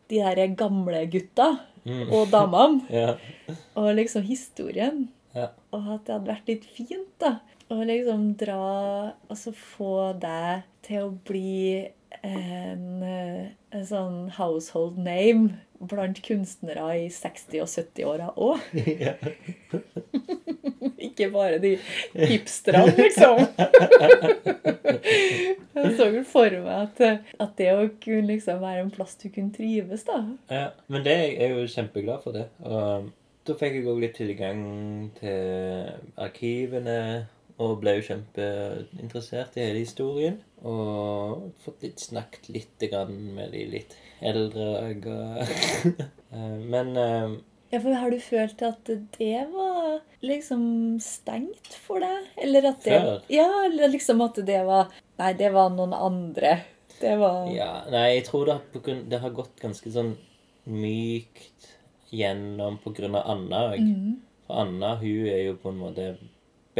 de 0.10 0.22
der 0.24 0.56
gamle 0.58 1.04
gutta 1.12 1.52
Mm. 1.82 2.12
og 2.14 2.28
damene. 2.30 2.84
ja. 2.94 3.16
Og 3.74 3.88
liksom 3.98 4.22
historien. 4.28 5.08
Ja. 5.34 5.48
Og 5.74 5.88
at 5.96 6.04
det 6.06 6.14
hadde 6.14 6.28
vært 6.30 6.50
litt 6.52 6.66
fint, 6.76 7.08
da. 7.18 7.32
Å 7.72 7.80
liksom 7.88 8.32
dra 8.40 8.62
Og 9.30 9.36
så 9.40 9.54
få 9.56 10.12
deg 10.20 10.66
til 10.86 11.08
å 11.08 11.12
bli 11.28 11.88
en, 12.22 13.04
en 13.06 13.86
sånn 13.88 14.26
household 14.36 14.98
name 15.00 15.54
blant 15.90 16.20
kunstnere 16.26 16.84
i 17.00 17.06
60- 17.14 17.62
og 17.64 17.70
70-åra 17.72 18.28
òg. 18.36 18.60
ja. 19.06 19.14
Ikke 21.08 21.30
bare 21.34 21.58
de 21.62 21.72
hipsterne, 22.14 22.92
liksom. 22.98 23.42
Jeg 25.72 25.94
så 25.98 26.10
vel 26.14 26.26
for 26.28 26.54
meg 26.62 26.76
at, 26.76 27.00
at 27.42 27.54
det 27.58 27.70
å 27.74 27.88
kunne 28.04 28.28
liksom 28.36 28.60
være 28.62 28.84
en 28.84 28.92
plass 28.94 29.16
du 29.22 29.30
kunne 29.34 29.54
trives, 29.56 30.04
da. 30.06 30.20
Ja, 30.52 30.68
men 30.92 31.06
det 31.08 31.16
jeg 31.18 31.32
er 31.42 31.50
jo 31.56 31.66
kjempeglad 31.72 32.22
for 32.26 32.32
det. 32.38 32.46
Og 32.68 33.10
da 33.48 33.52
fikk 33.58 33.74
jeg 33.80 33.88
òg 33.90 34.02
litt 34.04 34.18
tilgang 34.20 34.62
til 35.18 35.90
arkivene. 36.22 36.98
Og 37.62 37.78
ble 37.82 37.98
jo 38.00 38.06
kjempeinteressert 38.08 39.58
i 39.60 39.66
hele 39.68 39.84
historien. 39.84 40.40
Og 40.66 41.52
fått 41.64 41.86
litt 41.86 42.02
snakket 42.02 42.50
litt 42.54 42.86
grann 42.90 43.16
med 43.36 43.54
de 43.56 43.68
litt 43.78 43.96
eldre. 44.22 44.68
Eh, 46.32 46.60
men 46.64 46.94
eh, 46.96 47.32
Ja, 47.74 47.82
for 47.84 47.92
Har 47.92 48.14
du 48.14 48.22
følt 48.24 48.62
at 48.64 48.88
det 49.18 49.42
var 49.52 49.98
liksom 50.24 50.62
stengt 51.04 51.74
for 51.76 52.00
deg? 52.00 52.30
Eller 52.40 52.70
at 52.70 52.86
det 52.86 53.02
Før? 53.04 53.26
Ja, 53.28 53.50
eller 53.66 53.92
liksom 53.92 54.24
at 54.24 54.40
det 54.48 54.62
var 54.64 54.94
Nei, 55.20 55.34
det 55.36 55.50
var 55.52 55.74
noen 55.76 55.92
andre. 55.92 56.54
Det 57.02 57.18
var 57.20 57.52
ja, 57.52 57.82
Nei, 57.92 58.06
jeg 58.14 58.30
tror 58.30 58.48
det, 58.48 58.56
har 58.56 59.04
det 59.12 59.20
har 59.26 59.36
gått 59.36 59.60
ganske 59.60 59.92
sånn 59.92 60.14
mykt 60.72 61.68
gjennom 62.16 62.80
på 62.80 62.94
grunn 62.96 63.20
av 63.20 63.28
Anna 63.36 63.66
òg. 63.74 63.84
Mm. 63.84 64.16
For 64.48 64.64
Anna 64.64 64.96
hun 65.02 65.28
er 65.32 65.44
jo 65.50 65.58
på 65.60 65.72
en 65.72 65.84
måte 65.84 66.08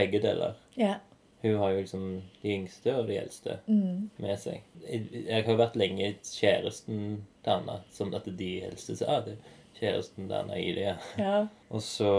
begge 0.02 0.22
deler. 0.26 0.58
Ja. 0.80 0.98
Hun 1.42 1.56
har 1.58 1.72
jo 1.74 1.80
liksom 1.82 2.04
de 2.44 2.52
yngste 2.54 2.94
og 3.00 3.08
de 3.10 3.16
eldste 3.18 3.56
Mm. 3.68 4.10
med 4.22 4.38
seg. 4.40 4.60
Jeg, 4.84 5.08
jeg 5.26 5.44
har 5.44 5.50
jo 5.56 5.58
vært 5.58 5.76
lenge 5.80 6.12
kjæresten 6.22 7.00
til 7.44 7.52
Anna, 7.56 7.80
som 7.92 8.14
at 8.14 8.28
de 8.38 8.52
eldste 8.68 8.94
sa 9.00 9.22
det. 9.26 9.38
Kjæresten 9.80 10.28
til 10.30 10.36
Anna 10.38 10.60
i 10.62 10.68
det. 10.78 10.92
ja. 11.18 11.48
Og 11.74 11.82
så 11.82 12.12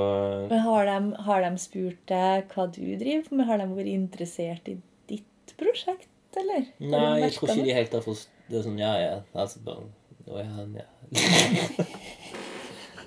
Men 0.50 0.58
har 0.64 0.86
de, 0.88 1.14
har 1.28 1.42
de 1.44 1.50
spurt 1.60 2.00
deg 2.10 2.48
hva 2.56 2.64
du 2.72 2.80
driver 2.98 3.36
med? 3.36 3.46
Har 3.46 3.58
de 3.62 3.66
vært 3.76 3.92
interessert 3.92 4.68
i 4.72 4.78
ditt 5.12 5.54
prosjekt, 5.60 6.08
eller? 6.40 6.66
Nei, 6.80 7.20
jeg 7.20 7.32
tror 7.36 7.52
ikke 7.52 7.66
de 7.68 7.74
helt 7.76 7.92
har 7.98 8.02
forstått 8.06 8.48
Det 8.48 8.58
er 8.58 8.64
sånn, 8.66 8.78
ja, 8.80 8.94
ja. 8.98 9.18
Altså 9.38 9.60
bare 9.62 9.86
Å 10.32 10.38
ja, 10.40 10.48
han, 10.56 10.74
ja. 10.80 10.88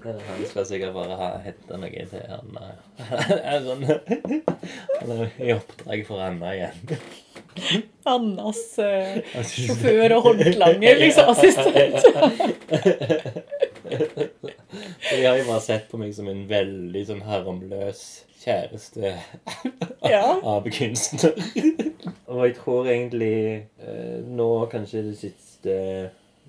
Han 0.06 0.46
skal 0.50 0.66
sikkert 0.70 0.94
bare 0.96 1.16
ha 1.20 1.30
hente 1.44 1.78
noe 1.82 2.04
til 2.12 2.26
Anna. 2.36 2.66
Det 3.00 3.38
er 3.42 3.64
sånn 3.66 3.86
Han 3.86 5.14
er 5.16 5.38
i 5.42 5.54
oppdrag 5.56 6.04
for 6.08 6.22
Anna 6.26 6.52
igjen. 6.56 6.78
Annas 8.06 8.62
eh, 8.84 9.22
sjåfør 9.52 10.18
og 10.18 10.28
håndlanger, 10.30 11.00
liksom. 11.02 11.32
Assistent. 11.32 11.96
De 13.86 15.26
har 15.26 15.38
jo 15.40 15.46
bare 15.48 15.62
sett 15.64 15.88
på 15.92 15.98
meg 16.02 16.12
som 16.18 16.28
en 16.32 16.44
veldig 16.50 17.04
sånn 17.08 17.24
harmløs 17.26 18.02
kjæreste 18.44 19.14
Ja. 20.14 20.26
av 20.46 20.68
kunstner. 20.70 21.34
Og 22.30 22.44
jeg 22.46 22.56
tror 22.60 22.90
egentlig 22.92 23.38
eh, 23.82 24.20
nå, 24.26 24.50
kanskje 24.72 25.06
de 25.08 25.16
siste 25.18 25.78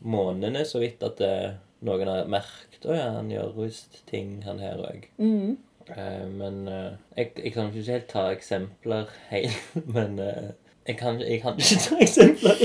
månedene, 0.04 0.64
så 0.68 0.80
vidt 0.82 1.00
at 1.06 1.22
eh, 1.24 1.54
noen 1.86 2.08
har 2.10 2.28
merket 2.32 2.65
Å 2.84 2.92
ja, 2.96 3.06
han 3.16 3.30
gjør 3.32 3.54
rustting, 3.56 4.04
ting, 4.10 4.36
han 4.44 4.60
her 4.60 4.82
òg. 4.84 5.08
Mm. 5.16 5.56
Eh, 5.86 6.28
men 6.28 6.68
eh, 6.68 6.92
jeg, 7.16 7.32
jeg 7.44 7.52
kan 7.54 7.70
ikke 7.70 7.92
helt 7.92 8.08
ta 8.10 8.26
eksempler 8.34 9.10
helt, 9.30 9.74
men 9.96 10.18
eh, 10.22 10.48
jeg, 10.88 10.96
kan, 10.98 11.20
jeg 11.22 11.42
kan 11.44 11.60
ikke 11.60 11.82
ta 11.84 11.98
eksempler. 12.02 12.56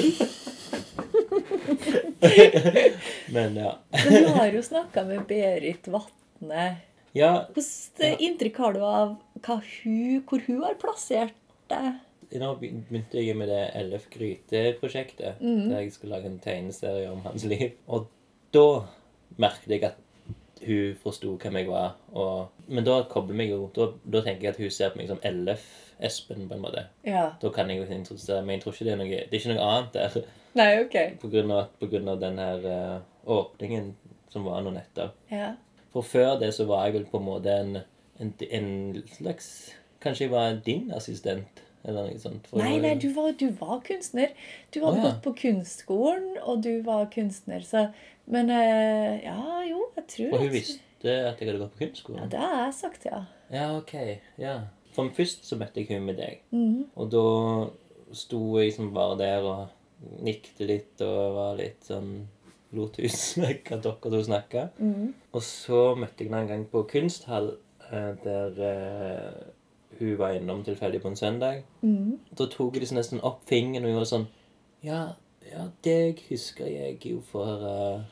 men 3.36 3.60
ja. 3.62 3.76
Men 4.04 4.24
du 4.26 4.32
har 4.38 4.54
jo 4.54 4.64
snakka 4.66 5.06
med 5.10 5.28
Berit 5.30 5.90
Vatne. 5.92 6.70
Ja, 7.18 7.32
Hvilket 7.52 8.24
inntrykk 8.24 8.58
har 8.64 8.74
du 8.76 8.86
av 8.88 9.18
hun, 9.84 10.22
hvor 10.30 10.40
hun 10.48 10.64
har 10.64 10.80
plassert 10.80 11.36
deg? 11.72 12.00
Nå 12.40 12.54
begynte 12.62 13.20
jeg 13.20 13.36
med 13.36 13.50
det 13.52 13.66
LF 13.76 14.06
Gryte-prosjektet. 14.14 15.42
Der 15.42 15.82
jeg 15.82 15.92
skulle 15.92 16.16
lage 16.16 16.32
en 16.32 16.40
tegneserie 16.40 17.10
om 17.12 17.20
hans 17.26 17.44
liv. 17.44 17.74
Og 17.92 18.08
da 18.56 18.86
merket 19.38 19.72
jeg 19.72 19.86
at 19.92 20.00
hun 20.66 20.98
forsto 21.02 21.36
hvem 21.42 21.58
jeg 21.62 21.70
var. 21.70 21.96
Og, 22.14 22.66
men 22.68 22.86
da 22.86 23.02
kobler 23.10 23.38
meg 23.38 23.54
jo 23.54 23.64
da, 23.76 23.92
da 24.04 24.22
tenker 24.26 24.48
jeg 24.50 24.56
at 24.56 24.62
hun 24.62 24.74
ser 24.74 24.94
på 24.94 25.02
meg 25.02 25.10
som 25.10 25.22
LF-Espen, 25.26 26.46
på 26.50 26.58
en 26.58 26.64
måte. 26.66 26.86
Ja. 27.08 27.32
Da 27.42 27.54
kan 27.54 27.72
jeg 27.72 27.82
jo 27.82 27.88
introdusere 27.90 28.44
Men 28.46 28.58
jeg 28.58 28.66
tror 28.66 28.76
ikke 28.76 28.88
det 28.88 28.94
er 28.94 29.02
noe 29.02 29.10
Det 29.10 29.26
er 29.32 29.40
ikke 29.40 29.56
noe 29.56 29.72
annet 29.72 29.98
der. 29.98 30.30
Nei, 30.60 30.70
ok. 30.84 30.98
På 31.22 31.32
grunn 31.32 31.56
av, 31.56 31.74
på 31.80 31.90
grunn 31.92 32.12
av 32.12 32.22
den 32.22 32.40
her 32.42 32.66
eh, 32.68 32.96
åpningen 33.32 33.94
som 34.32 34.48
var 34.48 34.64
nå 34.64 34.74
nettopp. 34.76 35.16
Ja. 35.32 35.54
For 35.92 36.08
før 36.08 36.38
det 36.40 36.54
så 36.56 36.68
var 36.70 36.88
jeg 36.88 37.00
vel 37.00 37.10
på 37.12 37.20
en 37.20 37.28
måte 37.28 37.56
en, 37.56 37.82
en, 38.20 38.34
en 38.48 38.72
slags 39.18 39.52
Kanskje 40.02 40.26
jeg 40.26 40.32
var 40.32 40.56
din 40.66 40.88
assistent, 40.98 41.60
eller 41.86 42.08
noe 42.08 42.18
sånt. 42.18 42.48
For 42.50 42.58
Nei, 42.58 42.80
nei, 42.82 42.96
du 42.98 43.12
var, 43.14 43.36
du 43.38 43.52
var 43.60 43.84
kunstner. 43.86 44.32
Du 44.74 44.80
hadde 44.82 44.96
oh, 44.96 44.98
ja. 44.98 45.12
gått 45.12 45.20
på 45.28 45.34
kunstskolen, 45.44 46.40
og 46.42 46.64
du 46.66 46.72
var 46.88 47.06
kunstner, 47.14 47.62
så 47.62 47.84
Men 48.32 48.50
eh, 48.56 49.22
ja, 49.26 49.38
jo, 49.68 49.86
jeg 49.98 50.08
tror 50.16 50.36
Og 50.38 50.46
hun 50.46 50.54
visste 50.54 51.16
at 51.28 51.42
jeg 51.42 51.50
hadde 51.50 51.60
gått 51.60 51.74
på 51.76 51.84
kunstskolen? 51.86 52.22
Ja, 52.24 52.30
det 52.32 52.44
har 52.44 52.66
jeg 52.66 52.76
sagt, 52.78 53.08
ja. 53.10 53.24
Ja, 53.52 53.66
ok. 53.78 53.96
Ja. 54.40 54.58
For 54.96 55.12
først 55.16 55.48
så 55.48 55.58
møtte 55.60 55.82
jeg 55.82 55.92
hun 55.92 56.08
med 56.08 56.20
deg. 56.20 56.44
Mhm. 56.56 56.92
Og 56.96 57.12
da 57.12 57.26
sto 58.16 58.42
jeg 58.60 58.72
liksom 58.72 58.92
bare 58.96 59.18
der 59.20 59.48
og 59.48 60.22
nikte 60.24 60.68
litt 60.68 61.02
og 61.06 61.36
var 61.38 61.58
litt 61.60 61.84
sånn 61.88 62.14
Lot 62.72 63.02
husvekk 63.04 63.68
at 63.76 63.84
dere 63.84 64.12
to 64.14 64.22
snakka. 64.24 64.70
Mhm. 64.80 65.10
Og 65.36 65.44
så 65.44 65.82
møtte 66.00 66.24
jeg 66.24 66.32
henne 66.32 66.46
en 66.46 66.52
gang 66.54 66.64
på 66.72 66.86
kunsthall, 66.88 67.58
eh, 67.90 68.14
der 68.24 68.62
uh, 68.64 69.98
hun 70.00 70.16
var 70.20 70.38
innom 70.38 70.64
tilfeldig 70.64 71.02
på 71.04 71.12
en 71.12 71.20
søndag. 71.20 71.66
Mhm. 71.82 72.16
Da 72.32 72.48
tok 72.48 72.76
jeg 72.76 72.86
liksom 72.86 73.02
nesten 73.02 73.24
opp 73.28 73.44
fingeren 73.50 73.90
og 73.90 73.96
gjorde 73.96 74.12
sånn 74.14 74.28
Ja, 74.88 75.02
ja 75.52 75.68
deg 75.84 76.24
husker 76.30 76.72
jeg 76.72 77.04
jo 77.06 77.20
for 77.28 77.68
uh, 77.68 78.08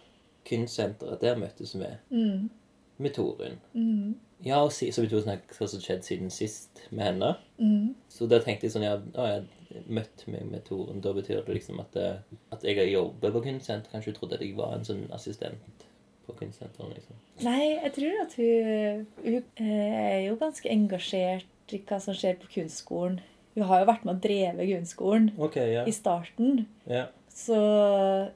kunstsenteret. 0.50 1.22
Der 1.22 1.40
møttes 1.40 1.76
vi 1.78 1.92
mm. 2.10 2.50
med 2.98 3.16
Torunn. 3.16 3.60
Mm. 3.74 4.18
Ja, 4.46 4.62
og 4.64 4.72
si, 4.72 4.88
så 4.92 5.04
begynte 5.04 5.18
hun 5.18 5.26
å 5.26 5.28
snakke 5.28 5.58
hva 5.58 5.68
som 5.68 5.82
skjedde 5.84 6.08
siden 6.08 6.32
sist 6.32 6.82
med 6.90 7.10
henne. 7.10 7.34
Mm. 7.60 7.96
Så 8.12 8.28
da 8.32 8.40
tenkte 8.44 8.68
jeg 8.68 8.76
sånn 8.76 8.88
Ja, 8.88 8.96
å, 8.96 9.28
jeg 9.28 9.84
møtte 9.92 10.32
meg 10.32 10.48
med 10.48 10.64
Torunn. 10.68 11.02
Da 11.04 11.14
betyr 11.16 11.44
det 11.48 11.58
liksom 11.60 11.82
at, 11.84 11.98
eh, 12.00 12.40
at 12.56 12.64
jeg 12.66 12.88
jobbet 12.94 13.36
på 13.36 13.44
kunstsenter. 13.50 13.92
Kanskje 13.92 14.14
hun 14.14 14.20
trodde 14.20 14.40
at 14.40 14.46
jeg 14.46 14.56
var 14.58 14.78
en 14.78 14.88
sånn 14.88 15.06
assistent 15.16 15.86
på 16.26 16.38
kunstsenteret. 16.40 16.96
liksom. 16.96 17.20
Nei, 17.44 17.76
jeg 17.76 17.94
tror 17.98 18.22
at 18.24 18.38
hun, 18.40 19.06
hun 19.26 19.44
eh, 19.66 20.00
er 20.00 20.22
jo 20.30 20.40
ganske 20.40 20.72
engasjert 20.72 21.76
i 21.76 21.84
hva 21.86 22.00
som 22.02 22.18
skjer 22.18 22.40
på 22.42 22.50
kunstskolen. 22.56 23.20
Hun 23.58 23.68
har 23.68 23.82
jo 23.82 23.90
vært 23.90 24.06
med 24.08 24.16
og 24.16 24.24
drevet 24.24 24.70
kunstskolen 24.70 25.32
okay, 25.42 25.74
yeah. 25.74 25.88
i 25.90 25.94
starten. 25.94 26.68
ja. 26.88 27.10
Så 27.34 27.58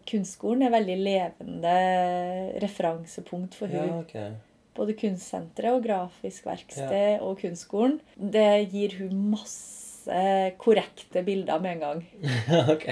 kunstskolen 0.10 0.64
er 0.68 0.74
veldig 0.74 0.98
levende 1.02 1.76
referansepunkt 2.64 3.58
for 3.58 3.72
hun. 3.74 3.88
Ja, 3.90 4.00
okay. 4.00 4.34
Både 4.78 4.96
kunstsenteret 4.98 5.76
og 5.78 5.84
grafisk 5.86 6.48
verksted 6.50 7.22
og 7.22 7.38
kunstskolen. 7.44 8.00
Det 8.18 8.48
gir 8.74 8.96
hun 9.04 9.28
masse 9.36 10.24
korrekte 10.60 11.22
bilder 11.24 11.62
med 11.64 11.76
en 11.78 11.84
gang. 11.84 12.02
ok. 12.74 12.88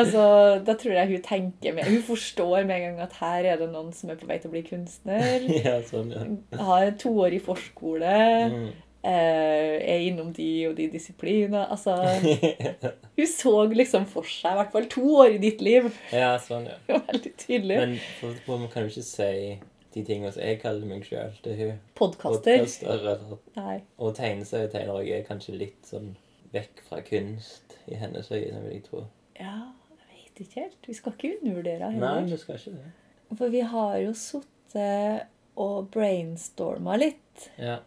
Altså, 0.00 0.24
Da 0.66 0.74
tror 0.76 0.96
jeg 0.98 1.12
hun 1.14 1.22
tenker 1.24 1.72
med 1.76 1.88
Hun 1.88 2.02
forstår 2.04 2.66
med 2.68 2.74
en 2.76 2.82
gang 2.88 3.00
at 3.06 3.16
her 3.20 3.48
er 3.54 3.62
det 3.62 3.70
noen 3.72 3.94
som 3.96 4.10
er 4.12 4.18
på 4.20 4.28
vei 4.28 4.36
til 4.42 4.50
å 4.50 4.56
bli 4.56 4.64
kunstner. 4.66 5.46
Ja, 5.64 5.78
sånn, 5.86 6.10
ja. 6.12 6.26
Har 6.60 6.88
en 6.90 6.98
toårig 7.00 7.40
forskole. 7.46 8.16
Mm. 8.52 8.70
Eh, 9.00 9.78
er 9.80 10.02
innom 10.04 10.28
de 10.36 10.46
og 10.68 10.74
de 10.76 10.90
disipliner. 10.92 11.70
Altså 11.72 11.94
Hun 13.16 13.26
så 13.30 13.52
liksom 13.72 14.04
for 14.10 14.28
seg 14.28 14.52
i 14.52 14.58
hvert 14.58 14.72
fall 14.74 14.88
to 14.92 15.04
år 15.22 15.36
i 15.38 15.40
ditt 15.40 15.62
liv. 15.64 15.88
ja, 16.12 16.34
sånn, 16.42 16.66
ja. 16.68 16.76
Veldig 17.08 17.32
tydelig. 17.40 17.78
Men 17.80 17.94
for, 18.20 18.58
man 18.60 18.68
kan 18.72 18.84
jo 18.84 18.92
ikke 18.92 19.06
si 19.08 19.30
de 19.94 20.04
tingene 20.06 20.30
som 20.34 20.44
jeg 20.44 20.60
kaller 20.62 20.86
meg 20.90 21.06
sjøl. 21.08 21.32
Er 21.48 21.56
hun. 21.62 21.78
Podkaster. 21.98 22.66
Podcaster, 22.66 23.38
Nei. 23.56 23.78
Og 23.98 24.12
tegneserietegner 24.18 25.08
er 25.16 25.24
kanskje 25.26 25.56
litt 25.56 25.88
sånn 25.88 26.12
vekk 26.52 26.82
fra 26.86 27.00
kunst 27.06 27.76
i 27.90 27.96
hennes 27.98 28.28
øyne, 28.30 28.60
vil 28.66 28.74
jeg 28.76 28.84
tro. 28.86 29.04
Ja, 29.40 29.56
jeg 29.96 30.20
vet 30.26 30.42
ikke 30.44 30.64
helt. 30.66 30.80
Vi 30.86 30.96
skal 30.98 31.14
ikke 31.16 31.32
undervurdere 31.38 31.90
henne 31.94 32.12
Nei, 32.20 32.28
vi 32.28 32.38
skal 32.42 32.58
ikke 32.60 32.76
det. 32.76 32.92
For 33.38 33.52
vi 33.54 33.62
har 33.72 33.96
jo 34.02 34.12
sittet 34.18 35.28
og 35.60 35.88
brainstorma 35.94 36.96
litt 37.00 37.48
Ja. 37.58 37.78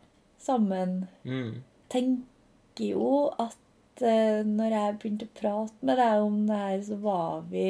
Sammen. 0.44 0.94
Mm. 1.26 1.62
Tenker 1.94 2.86
jo 2.90 3.10
at 3.40 4.02
eh, 4.04 4.42
når 4.48 4.76
jeg 4.78 5.00
begynte 5.02 5.28
å 5.30 5.36
prate 5.40 5.86
med 5.90 6.00
deg 6.02 6.24
om 6.28 6.40
det 6.50 6.58
her, 6.64 6.80
så 6.90 6.98
var 7.04 7.44
vi 7.52 7.68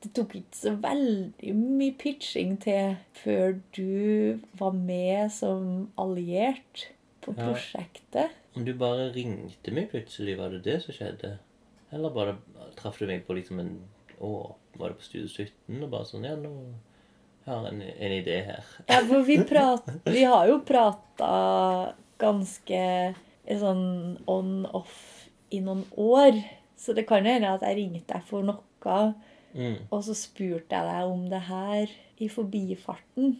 Det 0.00 0.14
tok 0.16 0.32
ikke 0.38 0.56
så 0.56 0.70
veldig 0.80 1.50
mye 1.58 1.92
pitching 2.00 2.54
til 2.62 2.94
før 3.20 3.58
du 3.76 4.38
var 4.56 4.72
med 4.72 5.28
som 5.34 5.90
alliert 6.00 6.86
på 7.20 7.34
Ja. 7.36 7.50
prosjektet. 7.50 8.30
Om 8.56 8.64
du 8.64 8.72
bare 8.80 9.10
ringte 9.12 9.70
meg 9.76 9.90
plutselig, 9.92 10.38
var 10.40 10.48
det 10.56 10.62
det 10.64 10.78
som 10.86 10.94
skjedde? 10.96 11.34
Eller 11.92 12.14
bare 12.16 12.38
traff 12.80 12.96
du 12.98 13.04
meg 13.06 13.26
på 13.26 13.36
liksom 13.36 13.60
en 13.60 13.74
Å, 14.20 14.54
var 14.78 14.88
det 14.88 14.98
på 15.02 15.04
Studio 15.10 15.28
17? 15.28 15.82
Og 15.84 15.90
bare 15.92 16.08
sånn 16.08 16.24
Ja, 16.24 16.32
nå 16.36 16.50
har 17.50 17.66
en, 17.68 17.82
en 17.82 18.12
idé 18.16 18.38
her. 18.46 18.64
Ja, 18.88 19.00
for 19.08 19.22
vi, 19.26 19.38
prat, 19.48 19.90
vi 20.06 20.22
har 20.24 20.48
jo 20.50 20.60
prata 20.66 21.94
ganske 22.20 23.14
sånn 23.60 23.84
on-off 24.30 25.28
i 25.50 25.60
noen 25.64 25.84
år. 25.98 26.38
Så 26.80 26.94
det 26.96 27.06
kan 27.08 27.24
jo 27.26 27.32
hende 27.34 27.50
at 27.52 27.64
jeg 27.66 27.76
ringte 27.80 28.14
deg 28.14 28.26
for 28.30 28.42
noe, 28.46 29.14
Mm. 29.52 29.80
og 29.90 30.04
så 30.06 30.14
spurte 30.14 30.70
jeg 30.78 30.86
deg 30.86 31.08
om 31.10 31.24
det 31.28 31.40
her 31.48 31.90
i 32.22 32.28
forbifarten. 32.30 33.32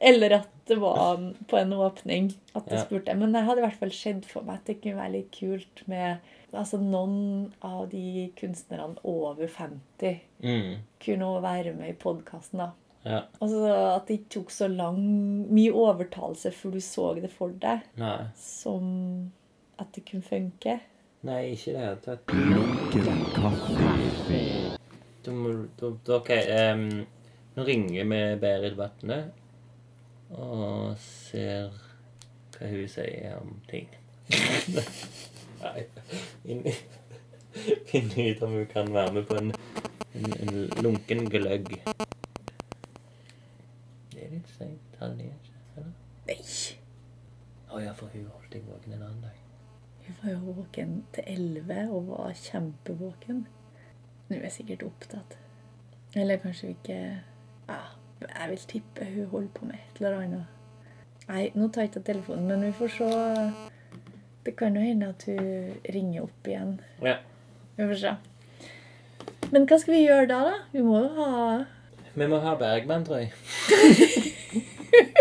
Eller 0.00 0.32
at 0.38 0.48
det 0.70 0.78
var 0.80 1.18
på 1.50 1.58
en 1.58 1.74
åpning 1.76 2.30
at 2.56 2.64
jeg 2.70 2.78
Ja. 2.78 2.84
spurte. 2.86 3.14
Men 3.14 3.34
jeg 3.36 3.44
hadde 3.44 3.60
i 3.60 3.66
hvert 3.66 3.78
fall 3.78 3.90
sett 3.92 4.24
for 4.24 4.42
meg 4.42 4.54
at 4.62 4.64
det 4.70 4.80
kunne 4.80 4.96
være 4.96 5.12
litt 5.12 5.30
kult 5.36 5.82
med 5.86 6.18
altså 6.54 6.80
noen 6.80 7.52
av 7.62 7.90
de 7.90 8.32
kunstnerne 8.40 8.96
over 9.04 9.46
50 9.46 10.20
Mm. 10.42 10.76
kunne 10.98 11.42
være 11.42 11.74
med 11.76 11.90
i 11.90 11.92
podkasten. 11.92 12.58
da. 12.58 12.70
Ja. 13.06 13.20
Altså 13.40 13.60
At 13.94 14.08
det 14.08 14.14
ikke 14.18 14.30
tok 14.34 14.50
så 14.52 14.66
lang, 14.68 14.98
mye 15.54 15.72
overtalelse 15.72 16.50
før 16.52 16.74
du 16.76 16.80
så 16.84 17.08
det 17.20 17.30
for 17.32 17.54
deg, 17.62 17.84
Nei. 18.00 18.26
som 18.36 18.88
at 19.78 19.92
det 19.94 20.02
kunne 20.10 20.22
funke. 20.26 20.78
Nei, 21.26 21.52
ikke 21.54 21.70
i 21.70 21.74
det 21.74 21.84
hele 21.84 22.00
tatt. 22.04 22.34
Lunken 22.34 23.22
kaffe. 23.34 24.72
Da 25.24 25.34
må 25.34 25.52
da, 25.78 25.92
da, 26.06 26.18
OK. 26.18 26.30
Um, 26.30 26.84
nå 27.56 27.64
ringer 27.66 28.04
vi 28.10 28.20
Berit 28.42 28.76
Vatne 28.78 29.20
og 30.34 30.98
ser 31.00 31.70
hva 32.58 32.68
hun 32.70 32.88
sier 32.92 33.38
om 33.40 33.54
ting. 33.70 33.88
Nei 35.62 35.86
inn- 36.46 36.66
Finne 37.88 38.28
ut 38.30 38.42
om 38.46 38.52
hun 38.58 38.66
kan 38.70 38.90
være 38.94 39.12
med 39.16 39.24
på 39.26 39.38
en, 39.40 39.48
en, 40.14 40.28
en 40.44 40.58
lunken 40.84 41.24
gløgg. 41.32 41.72
Ni, 44.58 45.26
ikke? 45.26 45.54
Eller? 45.76 45.92
Nei! 46.26 46.40
Å 47.68 47.80
ja, 47.82 47.92
for 47.96 48.10
hun 48.14 48.26
holdt 48.32 48.52
deg 48.54 48.64
våken 48.66 48.96
en 48.96 49.04
annen 49.04 49.22
dag. 49.22 49.38
Hun 50.06 50.16
var 50.22 50.30
jo 50.32 50.54
våken 50.56 50.92
til 51.12 51.26
elleve 51.28 51.82
og 51.92 52.06
var 52.08 52.32
kjempevåken. 52.36 53.42
Nå 54.28 54.36
er 54.36 54.46
jeg 54.48 54.54
sikkert 54.56 54.86
opptatt. 54.88 55.36
Eller 56.16 56.40
kanskje 56.40 56.72
ikke 56.72 56.96
ja, 57.68 57.80
Jeg 58.22 58.50
vil 58.50 58.62
tippe 58.72 59.04
hun 59.04 59.26
holder 59.30 59.50
på 59.54 59.68
med 59.68 59.76
et 59.76 60.00
eller 60.00 60.16
annet. 60.22 60.54
Nei, 61.28 61.42
nå 61.54 61.68
tar 61.68 61.84
jeg 61.84 61.92
ikke 61.92 62.06
telefonen, 62.08 62.48
men 62.48 62.64
vi 62.64 62.72
får 62.72 62.94
se. 62.96 63.08
Det 64.46 64.56
kan 64.56 64.76
jo 64.76 64.80
hende 64.80 65.10
at 65.12 65.26
hun 65.28 65.76
ringer 65.94 66.24
opp 66.24 66.48
igjen. 66.48 66.80
Ja. 67.04 67.18
Vi 67.76 67.84
får 67.84 68.00
se. 68.00 68.14
Men 69.52 69.68
hva 69.68 69.78
skal 69.80 69.94
vi 69.94 70.06
gjøre 70.06 70.26
da, 70.32 70.40
da? 70.48 70.56
Vi 70.72 70.80
må 70.84 71.02
jo 71.04 71.08
ha 71.20 71.30
Vi 72.16 72.26
må 72.26 72.40
ha 72.42 72.56
Bergman, 72.58 73.04
tror 73.04 73.18
jeg. 73.22 73.32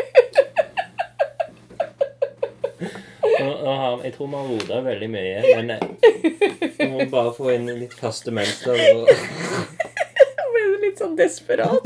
Nå, 3.37 3.45
nå 3.45 3.56
har, 3.75 4.03
jeg 4.03 4.13
tror 4.15 4.27
vi 4.27 4.35
har 4.35 4.47
rota 4.51 4.81
veldig 4.85 5.09
mye, 5.09 5.41
men 5.55 5.65
vi 6.77 6.87
må 6.91 7.07
bare 7.11 7.33
få 7.37 7.51
inn 7.55 7.67
litt 7.79 7.95
faste 7.97 8.31
mønster. 8.31 8.77
Og, 8.93 9.07
ble 10.53 10.63
litt 10.85 11.01
sånn 11.01 11.17
desperat. 11.19 11.83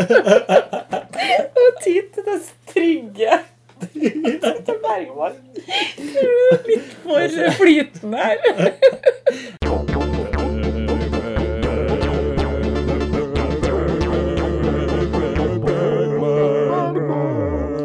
Og 1.61 1.81
tid 1.83 2.11
til 2.15 2.27
det 2.27 2.37
trygge. 2.71 3.41
Til 3.81 4.77
Bergman. 4.83 5.39
Litt 6.67 6.91
for 7.01 7.39
flytende 7.57 8.17
her. 8.21 8.37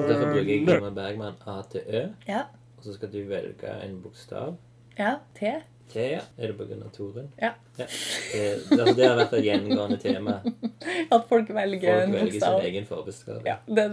derfor 0.08 0.26
bruker 0.26 0.50
jeg 0.50 0.60
Ingmar 0.60 0.90
Bergman 0.90 1.34
A 1.46 1.62
til 1.72 1.82
Ø. 1.88 2.06
Ja. 2.28 2.42
Så 2.86 2.92
skal 2.94 3.10
du 3.10 3.24
velge 3.26 3.72
en 3.82 3.96
bokstav. 3.98 4.52
Ja. 4.94 5.16
T. 5.34 5.50
T, 5.90 6.02
ja. 6.12 6.20
Er 6.38 6.52
det 6.52 6.54
pga. 6.58 6.76
Torunn? 6.94 7.32
Ja. 7.40 7.50
ja. 7.78 7.86
Det, 8.32 8.44
altså, 8.70 8.94
det 8.94 9.08
har 9.08 9.16
vært 9.18 9.34
et 9.38 9.44
gjengående 9.48 9.98
tema. 10.02 10.36
At 11.14 11.26
folk 11.26 11.50
velger 11.50 11.90
Folk 11.90 12.04
en 12.04 12.14
velger 12.14 12.38
sin 12.38 12.68
egen 12.68 12.86
forbokstav. 12.86 13.42
Ja, 13.46 13.58
det, 13.66 13.88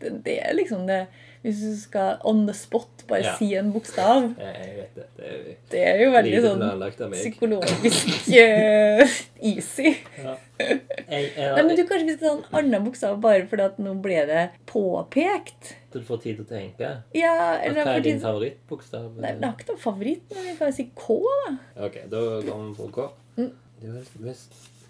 det, 0.00 0.12
det 0.26 0.36
er 0.44 0.56
liksom 0.56 0.84
det 0.88 1.06
Hvis 1.48 1.60
du 1.64 1.76
skal 1.80 2.18
on 2.28 2.42
the 2.44 2.52
spot 2.52 3.04
bare 3.08 3.22
Ja. 3.24 3.30
si 3.38 3.46
en 3.56 3.70
bokstav 3.72 4.26
Jeg, 4.36 4.54
jeg 4.60 4.74
vet 4.76 4.98
det. 4.98 5.06
Det 5.16 5.28
er 5.28 5.54
Det 5.72 5.84
er 5.88 6.02
jo 6.02 6.10
veldig 6.12 6.40
sånn 6.44 7.12
psykologisk 7.14 8.28
eh, 8.42 9.14
easy. 9.48 9.94
Ja. 10.18 10.34
Jeg, 10.58 10.82
jeg, 11.08 11.30
Nei, 11.38 11.62
men 11.62 11.72
du 11.78 11.84
Kanskje 11.88 12.04
vi 12.10 12.16
skal 12.18 12.26
ta 12.28 12.34
en 12.36 12.58
annen 12.60 12.84
bokstav 12.84 13.16
bare 13.24 13.46
fordi 13.48 13.64
at 13.64 13.78
nå 13.80 13.94
ble 14.04 14.26
det 14.28 14.44
påpekt? 14.68 15.72
Så 15.88 16.02
Du 16.02 16.04
får 16.04 16.20
tid 16.26 16.36
til 16.36 16.44
å 16.44 16.48
tenke. 16.50 16.90
Ja, 17.16 17.32
Hva 17.64 17.94
er 17.94 18.04
din 18.04 18.20
favorittbokstav? 18.20 19.08
Nei, 19.16 19.32
det 19.40 19.48
er 19.48 19.54
ikke 19.56 19.70
noen 19.72 19.80
favoritt, 19.80 20.28
men 20.34 20.50
vi 20.50 20.56
kan 20.60 20.74
si 20.76 20.90
K, 20.94 21.16
da. 21.24 21.54
Ok, 21.88 21.96
da 22.12 22.24
går 22.44 22.64
vi 22.66 22.74
på 22.76 22.90
K. 22.92 23.08
Mm. 23.38 23.52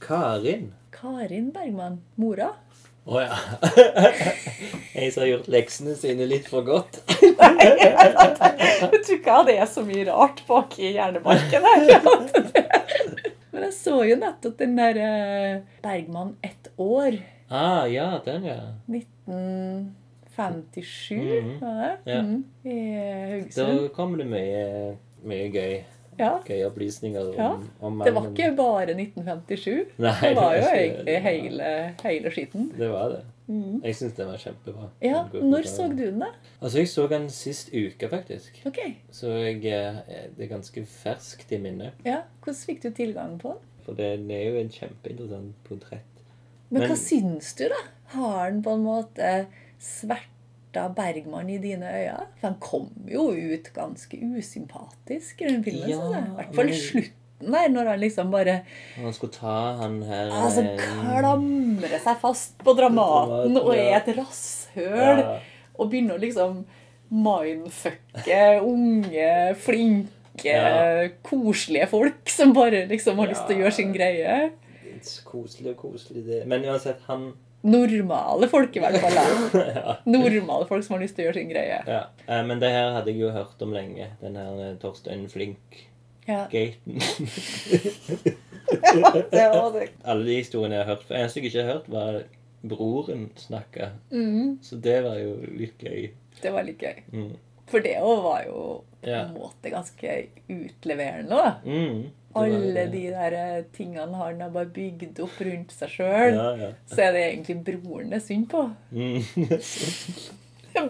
Karin. 0.03 0.73
Karin 0.91 1.53
Bergman. 1.55 2.01
Mora. 2.17 2.51
Å 3.09 3.23
ja. 3.25 3.37
Jeg 4.99 5.13
som 5.15 5.23
har 5.23 5.29
gjort 5.31 5.47
leksene 5.53 5.93
sine 5.97 6.27
litt 6.29 6.49
for 6.51 6.63
godt. 6.67 6.99
Nei, 7.23 7.65
Jeg 7.65 9.01
tror 9.05 9.17
ikke 9.17 9.37
det 9.49 9.55
er 9.63 9.69
så 9.71 9.83
mye 9.87 10.05
rart 10.11 10.41
bak 10.49 10.75
i 10.83 10.91
hjernebarken 10.97 11.63
her. 11.65 11.81
Men 13.53 13.61
jeg 13.65 13.75
så 13.79 13.95
jo 14.05 14.17
nettopp 14.21 14.57
den 14.61 14.75
der 14.79 14.95
eh, 15.01 15.61
Bergman 15.83 16.35
ett 16.45 16.69
år. 16.77 17.17
Ah, 17.49 17.87
ja, 17.89 18.19
den, 18.27 18.45
ja. 18.45 18.59
1957, 18.93 21.17
Mhm. 21.17 21.55
var 21.63 21.75
det? 21.81 21.95
Ja. 22.13 22.21
Mm, 22.23 22.45
I 22.69 22.71
Da 23.57 23.89
kom 23.97 24.19
det 24.21 24.27
mye, 24.29 24.65
mye 25.25 25.49
gøy. 25.55 25.81
Ja. 26.19 26.31
Gøye 26.47 26.67
opplysninger 26.67 27.29
om, 27.31 27.35
Ja, 27.39 27.51
om 27.81 27.99
Det 28.05 28.13
var 28.15 28.27
ikke 28.31 28.57
bare 28.57 28.95
1957. 28.95 29.87
Nei, 29.99 30.15
Det 30.23 30.37
var 30.37 30.55
jo 30.57 30.69
egentlig 30.75 31.19
hele, 31.23 31.69
hele 32.03 32.31
skitten. 32.35 32.71
Det 32.77 32.89
var 32.91 33.09
det. 33.15 33.21
Mm. 33.49 33.79
Jeg 33.85 33.95
syns 33.97 34.13
den 34.19 34.27
var 34.29 34.37
kjempebra. 34.43 34.89
Ja, 35.01 35.23
Når 35.33 35.63
så 35.71 35.87
du 35.89 35.97
den, 36.05 36.19
da? 36.21 36.27
Altså, 36.61 36.79
jeg 36.83 36.89
så 36.89 37.07
den 37.09 37.29
sist 37.31 37.71
uke, 37.73 38.09
faktisk. 38.13 38.59
Ok, 38.67 38.79
Så 39.11 39.31
jeg, 39.39 39.63
eh, 39.65 40.29
det 40.37 40.45
er 40.45 40.55
ganske 40.57 40.85
ferskt 40.85 41.53
i 41.53 41.59
minnet. 41.59 41.93
ja, 42.05 42.23
Hvordan 42.43 42.61
fikk 42.67 42.83
du 42.83 42.91
tilgang 42.91 43.39
på 43.41 43.55
den? 43.55 43.65
For 43.87 43.95
det 43.95 44.05
er 44.31 44.51
jo 44.51 44.59
en 44.61 44.69
kjempeinteressant 44.69 45.55
portrett. 45.65 46.05
Men, 46.71 46.83
Men- 46.83 46.91
hva 46.91 46.97
syns 46.97 47.55
du, 47.57 47.69
da? 47.69 47.81
Har 48.13 48.51
den 48.51 48.63
på 48.63 48.75
en 48.75 48.85
måte 48.85 49.47
sverta 50.79 50.95
Bergman 50.95 51.51
i 51.51 51.59
dine 51.59 51.87
øyne? 51.87 52.27
For 52.41 52.49
han 52.49 52.59
kom 52.61 52.89
jo 53.11 53.31
ut 53.33 53.71
ganske 53.75 54.19
usympatisk 54.39 55.43
i 55.43 55.49
den 55.49 55.65
filmen. 55.65 55.91
Ja. 55.91 56.23
I 56.23 56.35
hvert 56.39 56.55
fall 56.55 56.73
slutten 56.75 57.15
der, 57.53 57.69
når 57.71 57.87
han 57.93 58.01
liksom 58.01 58.31
bare 58.33 58.61
han 58.97 59.13
skulle 59.15 59.33
ta 59.33 59.77
han 59.79 60.03
her 60.03 60.31
altså, 60.35 60.65
klamre 60.81 61.21
klamrer 61.21 62.01
seg 62.03 62.19
fast 62.19 62.59
på 62.67 62.75
Dramaten 62.75 63.57
og 63.61 63.75
er 63.77 63.95
et 64.01 64.11
rasshøl. 64.17 65.23
Ja. 65.23 65.39
Og 65.79 65.91
begynner 65.91 66.19
å 66.19 66.23
liksom 66.23 66.65
mindfucke 67.15 68.61
unge, 68.63 69.55
flinke, 69.55 70.09
Ja. 70.45 71.09
koselige 71.23 71.87
folk 71.91 72.29
som 72.31 72.53
bare 72.55 72.87
liksom 72.87 73.19
har 73.19 73.31
lyst 73.31 73.47
til 73.47 73.57
å 73.57 73.61
gjøre 73.65 73.75
sin 73.75 73.93
greie. 73.95 74.51
Koselig 75.25 75.73
og 75.73 75.77
koselig, 75.77 76.25
det. 76.27 76.43
Men 76.47 76.65
uansett, 76.67 77.01
han 77.07 77.33
Normale 77.63 78.47
folk, 78.49 78.77
i 78.77 78.81
hvert 78.81 79.01
fall. 79.03 79.17
ja. 79.75 79.97
Normale 80.07 80.67
folk 80.69 80.85
som 80.87 80.95
har 80.97 81.03
lyst 81.03 81.17
til 81.17 81.25
å 81.25 81.29
gjøre 81.29 81.41
sin 81.41 81.49
greie. 81.51 81.81
ja. 81.87 82.03
Eh, 82.29 82.43
Men 82.47 82.61
det 82.63 82.71
her 82.71 82.93
hadde 82.95 83.11
jeg 83.11 83.21
jo 83.25 83.31
hørt 83.35 83.63
om 83.67 83.73
lenge. 83.75 84.07
Den 84.21 84.37
her 84.39 84.61
eh, 84.69 84.77
Torstein 84.83 85.27
Flink-gaten. 85.33 85.89
ja, 86.29 86.47
Det 89.31 89.49
var 89.55 89.73
det. 89.81 89.89
Alle 90.05 90.25
de 90.29 90.37
historiene 90.43 90.77
jeg 90.79 90.85
har 90.85 90.93
hørt. 90.95 91.05
For 91.09 91.15
eneste 91.19 91.41
jeg 91.41 91.51
ikke 91.51 91.65
har 91.65 91.73
hørt, 91.75 91.89
var 91.93 92.21
broren 92.69 93.29
snakke. 93.39 93.91
Mm, 94.13 94.59
Så 94.63 94.77
det 94.83 95.01
var 95.05 95.19
jo 95.21 95.37
litt 95.59 95.79
gøy. 95.83 96.09
det 96.43 96.51
var 96.55 96.63
litt 96.67 96.79
gøy. 96.83 97.03
Mm. 97.13 97.31
For 97.69 97.85
det 97.85 97.97
òg 98.01 98.23
var 98.25 98.45
jo 98.47 98.61
på 99.03 99.11
en 99.13 99.35
måte 99.35 99.71
ganske 99.73 100.15
utleverende. 100.49 101.37
da. 101.37 101.55
Mm. 101.65 102.11
Alle 102.37 102.87
de 102.93 103.05
der 103.11 103.33
eh, 103.39 103.63
tingene 103.73 104.15
han 104.21 104.41
har 104.45 104.51
bare 104.53 104.69
bygd 104.75 105.21
opp 105.25 105.39
rundt 105.41 105.73
seg 105.73 105.89
sjøl. 105.95 106.35
Ja, 106.37 106.51
ja. 106.61 106.69
Så 106.91 107.01
er 107.07 107.13
det 107.17 107.23
egentlig 107.33 107.57
broren 107.65 108.11
det 108.13 108.19
er 108.21 108.27
synd 108.27 108.49
på. 108.53 108.67
Mm. 108.93 109.23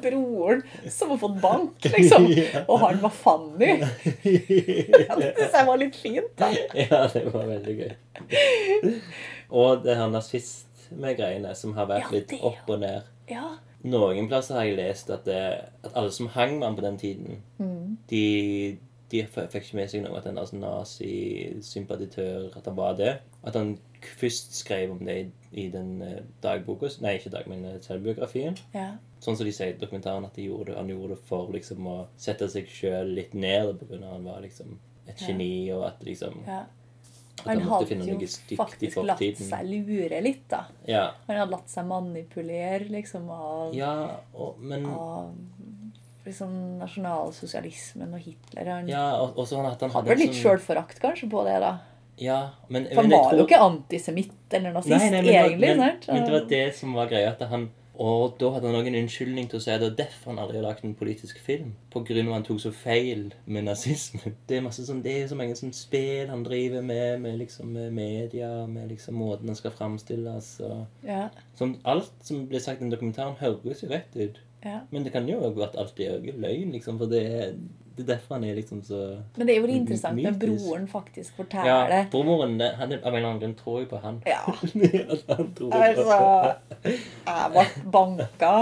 Broren 0.03 0.63
som 0.93 1.11
har 1.15 1.19
fått 1.23 1.39
bank, 1.41 1.85
liksom. 1.95 2.27
Og 2.69 2.81
han 2.83 2.99
var 3.01 3.11
Fanny. 3.15 3.71
Det 4.25 5.31
syns 5.39 5.55
jeg 5.55 5.65
var 5.71 5.79
litt 5.81 5.97
fint. 5.97 6.29
da. 6.37 6.51
ja, 6.77 6.99
det 7.15 7.23
var 7.33 7.47
veldig 7.49 7.77
gøy. 7.79 7.95
Og 9.49 9.81
det 9.87 9.97
her 9.97 10.11
nazist 10.13 10.91
med 10.93 11.17
greiene 11.17 11.55
som 11.57 11.73
har 11.79 11.89
vært 11.89 12.11
Ja, 12.11 12.19
litt 12.19 12.35
opp 12.45 12.69
og 12.75 12.83
ned. 12.83 13.09
Ja. 13.33 13.55
Noen 13.89 14.29
plasser 14.29 14.59
har 14.59 14.67
jeg 14.69 14.77
lest 14.77 15.09
at, 15.15 15.25
det, 15.25 15.41
at 15.87 15.97
alle 15.97 16.13
som 16.13 16.29
hang 16.37 16.59
med 16.59 16.67
han 16.69 16.77
på 16.77 16.85
den 16.85 17.01
tiden, 17.01 17.41
Mm. 17.59 17.97
de, 18.11 18.23
de 19.11 19.23
fikk 19.27 19.55
ikke 19.65 19.77
med 19.79 19.89
seg 19.91 20.03
noe 20.05 20.19
at 20.19 20.27
han 20.29 20.39
altså, 20.39 20.57
nazisympatitør, 20.61 22.51
at 22.59 22.67
han 22.69 22.77
var 22.77 22.97
det. 22.99 23.15
At 23.47 23.55
han 23.57 23.77
først 24.21 24.55
skrev 24.61 24.91
om 24.95 24.99
det 25.07 25.17
i, 25.19 25.27
i 25.65 25.69
den 25.73 26.03
eh, 26.05 26.19
dagboka 26.45 26.91
Nei, 27.03 27.17
ikke 27.19 27.33
dag, 27.35 27.49
men 27.51 27.65
eh, 27.67 27.79
selvbiografien. 27.85 28.59
ja. 28.75 28.91
Sånn 29.19 29.35
som 29.35 29.49
de 29.49 29.51
sier 29.51 29.73
i 29.73 29.79
dokumentaren, 29.81 30.23
at 30.29 30.37
de 30.39 30.45
gjorde, 30.47 30.69
det- 30.71 30.77
han 30.79 30.91
gjorde 30.93 31.17
det 31.17 31.23
for 31.27 31.49
liksom 31.51 31.87
å 31.91 31.97
sette 32.17 32.47
seg 32.53 32.69
sjøl 32.71 33.09
litt 33.17 33.33
ned 33.35 33.65
av 33.67 33.81
at 33.83 34.05
han 34.13 34.25
var 34.29 34.41
liksom 34.45 34.77
et 35.09 35.21
Ja. 35.21 35.27
geni, 35.27 35.73
og 35.75 35.83
at 35.89 36.05
liksom 36.07 36.45
ja. 36.47 36.61
At 37.41 37.47
Han 37.47 37.59
måtte 37.67 37.95
hadde 37.97 38.19
jo 38.19 38.57
faktisk 38.59 38.97
latt 39.07 39.21
seg 39.39 39.67
lure 39.67 40.21
litt, 40.23 40.49
da. 40.51 40.65
Ja. 40.87 41.15
Han 41.29 41.37
hadde 41.37 41.51
latt 41.53 41.69
seg 41.71 41.87
manipulere 41.87 42.89
liksom 42.91 43.29
av, 43.31 43.75
ja 43.75 44.21
og, 44.35 44.59
men 44.61 44.87
av 44.87 45.35
liksom 46.29 46.53
nasjonalsosialismen 46.83 48.15
og 48.15 48.21
Hitler. 48.25 48.71
Han 48.73 48.89
Ja, 48.91 49.07
og, 49.23 49.37
og 49.39 49.49
sånn 49.51 49.67
at 49.69 49.81
han 49.85 49.91
hadde 49.95 50.13
hadde 50.13 50.21
litt 50.23 50.35
sånn- 50.37 50.45
sjølforakt 50.59 51.01
kanskje 51.03 51.31
på 51.33 51.45
det, 51.49 51.59
da. 51.65 51.79
Ja, 52.19 52.39
men, 52.69 52.87
For 52.91 53.03
han 53.05 53.09
men 53.09 53.19
var 53.19 53.29
var 53.31 53.39
jo 53.39 53.45
ikke 53.47 53.61
antisemitt 53.63 54.55
eller 54.59 54.73
nazist, 54.75 54.91
Nei, 54.97 55.11
nei, 55.11 55.21
men, 55.23 55.35
egentlig. 55.35 55.69
men, 55.69 55.83
sant? 55.85 56.09
men 56.11 56.25
det 56.27 56.33
var 56.35 56.49
det 56.51 56.65
som 56.75 56.95
var 56.99 57.07
greia. 57.13 57.29
At 57.37 57.45
han, 57.53 57.69
og 57.99 58.35
da 58.41 58.49
hadde 58.57 58.67
han 58.67 58.79
òg 58.81 58.89
en 58.91 58.97
unnskyldning 59.05 59.47
til 59.51 59.59
å 59.61 59.63
si 59.63 59.71
at 59.71 59.79
det 59.85 59.87
var 59.93 59.97
derfor 60.01 60.33
han 60.33 60.41
aldri 60.43 60.59
har 60.59 60.65
lagd 60.67 60.83
en 60.87 60.97
politisk 60.99 61.39
film. 61.47 61.77
På 61.95 62.03
grunn 62.07 62.27
av 62.27 62.35
han 62.41 62.47
tok 62.49 62.59
så 62.65 62.73
feil 62.75 63.29
med 63.47 63.69
nazismen. 63.71 64.35
Det 64.51 64.59
er 64.59 64.67
masse 64.67 64.83
sånn, 64.89 65.05
det 65.07 65.15
er 65.21 65.31
så 65.31 65.39
mange 65.39 65.55
sånn 65.59 65.71
spill 65.75 66.27
han 66.31 66.43
driver 66.47 66.83
med, 66.83 67.21
med 67.23 67.39
liksom 67.39 67.71
med 67.79 67.95
media, 67.95 68.51
med 68.67 68.91
liksom 68.91 69.15
måten 69.23 69.47
han 69.55 69.59
skal 69.63 69.71
framstilles 69.79 70.57
og 70.67 71.07
Ja, 71.07 71.29
sånn, 71.59 71.79
Alt 71.87 72.11
som 72.27 72.49
blir 72.51 72.59
sagt 72.67 72.83
i 72.83 72.87
den 72.89 72.91
dokumentaren, 72.95 73.39
høres 73.39 73.83
jo 73.87 73.91
rett 73.95 74.11
ut. 74.19 74.43
Ja. 74.65 74.81
Men 74.91 75.05
det 75.05 75.13
kan 75.13 75.29
jo 75.29 75.41
òg 75.41 75.55
være 75.57 75.69
at 75.73 75.77
alt 75.79 76.01
er 76.01 76.19
løgn, 76.21 76.73
liksom. 76.73 76.99
For 76.99 77.07
det 77.07 77.21
er, 77.27 77.53
det 77.99 78.05
er 78.05 78.09
derfor 78.15 78.35
han 78.37 78.45
er 78.45 78.55
liksom 78.55 78.81
så 78.87 78.99
Men 79.37 79.47
det 79.47 79.55
er 79.55 79.57
jo 79.59 79.63
veldig 79.67 79.77
interessant 79.81 80.21
når 80.23 80.37
broren 80.39 80.85
faktisk 80.89 81.33
Ja, 81.33 81.37
forteller 81.43 82.11
broren 82.13 82.59
det- 82.59 82.75
han 82.79 82.93
er, 82.93 82.99
av 83.03 83.09
en 83.13 83.17
eller 83.17 83.29
annen 83.29 83.41
grunn 83.43 83.55
tror 83.59 83.79
jeg 83.81 83.89
på 83.91 84.01
han. 84.03 84.21
Ja. 84.27 84.43
Han 85.37 85.53
tror 85.55 85.73
Altså 85.73 86.55
Jeg 87.27 87.51
ble 87.53 87.65
banka. 87.93 88.53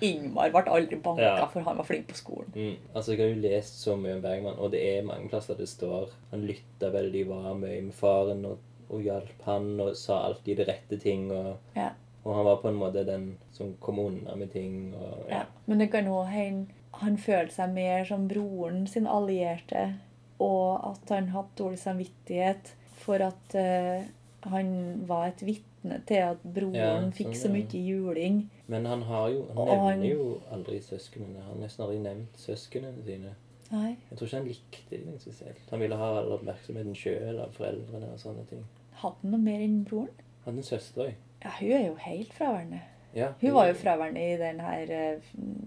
Ingmar 0.00 0.50
ble 0.54 0.62
aldri 0.72 0.96
banka, 1.04 1.22
Ja. 1.22 1.46
for 1.52 1.60
han 1.60 1.76
var 1.76 1.84
flink 1.84 2.08
på 2.08 2.16
skolen. 2.16 2.50
Mm, 2.54 2.76
altså 2.94 3.12
Jeg 3.12 3.20
har 3.20 3.28
jo 3.34 3.42
lest 3.48 3.80
så 3.84 3.96
mye 4.00 4.14
om 4.16 4.22
Bergman, 4.24 4.58
og 4.58 4.70
det 4.72 4.80
er 4.98 5.02
mange 5.06 5.28
plasser 5.28 5.54
det 5.58 5.68
står 5.68 6.10
Han 6.32 6.46
lytta 6.48 6.90
veldig, 6.90 7.26
var 7.28 7.54
mye 7.54 7.82
med 7.82 7.94
faren 7.94 8.44
og, 8.46 8.58
og 8.90 9.02
hjalp 9.04 9.42
han 9.44 9.80
og 9.80 9.94
sa 9.96 10.22
alltid 10.30 10.56
de 10.56 10.64
rette 10.64 10.98
ting. 11.00 11.30
Og, 11.30 11.56
Ja. 11.76 11.90
Og 12.28 12.34
han 12.36 12.44
var 12.44 12.58
på 12.60 12.68
en 12.68 12.76
måte 12.76 13.04
den 13.08 13.30
som 13.56 13.72
kom 13.80 13.98
unna 14.02 14.34
med 14.36 14.52
ting. 14.52 14.92
Og, 14.94 15.24
Ja. 15.30 15.44
Men 15.66 15.78
det 15.80 15.90
kan 15.92 16.06
òg 16.12 16.28
hende 16.28 16.66
han 16.98 17.16
følte 17.20 17.54
seg 17.54 17.72
mer 17.74 18.04
som 18.04 18.28
broren 18.28 18.86
sin 18.90 19.06
allierte, 19.06 19.94
og 20.42 20.80
at 20.92 21.10
han 21.14 21.28
hadde 21.34 21.56
dårlig 21.58 21.78
samvittighet 21.78 22.72
for 22.98 23.22
at 23.22 23.54
uh, 23.54 24.04
han 24.50 24.70
var 25.06 25.28
et 25.28 25.42
vitne 25.46 26.00
til 26.06 26.22
at 26.32 26.42
broren 26.42 26.74
Ja, 26.74 27.10
fikk 27.14 27.34
så 27.36 27.46
sånn, 27.46 27.54
mye 27.58 27.82
juling. 27.82 28.40
Men 28.66 28.86
han 28.86 29.02
har 29.08 29.28
jo 29.30 29.44
Han 29.54 29.66
nevner 29.66 29.84
han- 29.90 30.02
jo 30.02 30.40
aldri 30.52 30.80
søsknene. 30.80 31.42
Han 31.42 31.54
har 31.56 31.62
nesten 31.66 31.84
aldri 31.84 31.98
nevnt 32.02 32.36
søsknene 32.36 33.04
sine. 33.04 33.34
Nei. 33.70 33.96
Jeg 34.10 34.18
tror 34.18 34.26
ikke 34.26 34.36
han 34.38 34.48
likte 34.48 34.98
dem 35.04 35.18
spesielt. 35.18 35.70
Han 35.70 35.80
ville 35.80 35.96
ha 35.96 36.10
all 36.18 36.32
oppmerksomheten 36.32 36.94
sjøl 36.96 37.40
av 37.40 37.52
foreldrene 37.52 38.12
og 38.12 38.18
sånne 38.18 38.46
ting. 38.48 38.64
Hadde 39.02 39.16
han 39.22 39.30
noe 39.30 39.40
mer 39.40 39.60
enn 39.60 39.84
broren? 39.84 40.08
Han 40.44 40.54
hadde 40.54 40.58
en 40.58 40.70
søster 40.70 41.02
òg. 41.08 41.14
Ja, 41.44 41.50
hun 41.60 41.72
er 41.72 41.86
jo 41.86 41.94
helt 41.94 42.32
fraværende. 42.34 42.80
Ja, 43.14 43.28
Hun 43.40 43.54
var 43.54 43.66
jo 43.66 43.74
fraværende 43.74 44.34
i 44.34 44.36
den 44.36 44.60
her 44.60 44.80
eh, 44.90 45.22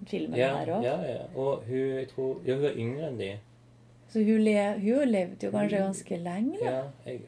filmen 0.07 0.37
ja, 0.39 0.57
her 0.57 0.75
òg. 0.75 0.83
ja, 0.83 0.97
ja. 1.11 1.23
Og 1.35 1.63
hun, 1.67 1.77
jeg 1.77 2.07
tror, 2.07 2.41
ja, 2.45 2.55
hun 2.55 2.65
er 2.65 2.75
yngre 2.77 3.07
enn 3.07 3.19
de. 3.19 3.29
Så 4.11 4.23
hun, 4.23 4.41
le, 4.45 4.55
hun 4.79 5.07
levde 5.07 5.47
jo 5.47 5.51
kanskje 5.51 5.77
ganske 5.81 6.17
lenge, 6.17 6.57
da. 6.61 6.71
Ja, 6.71 6.81
jeg, 7.05 7.21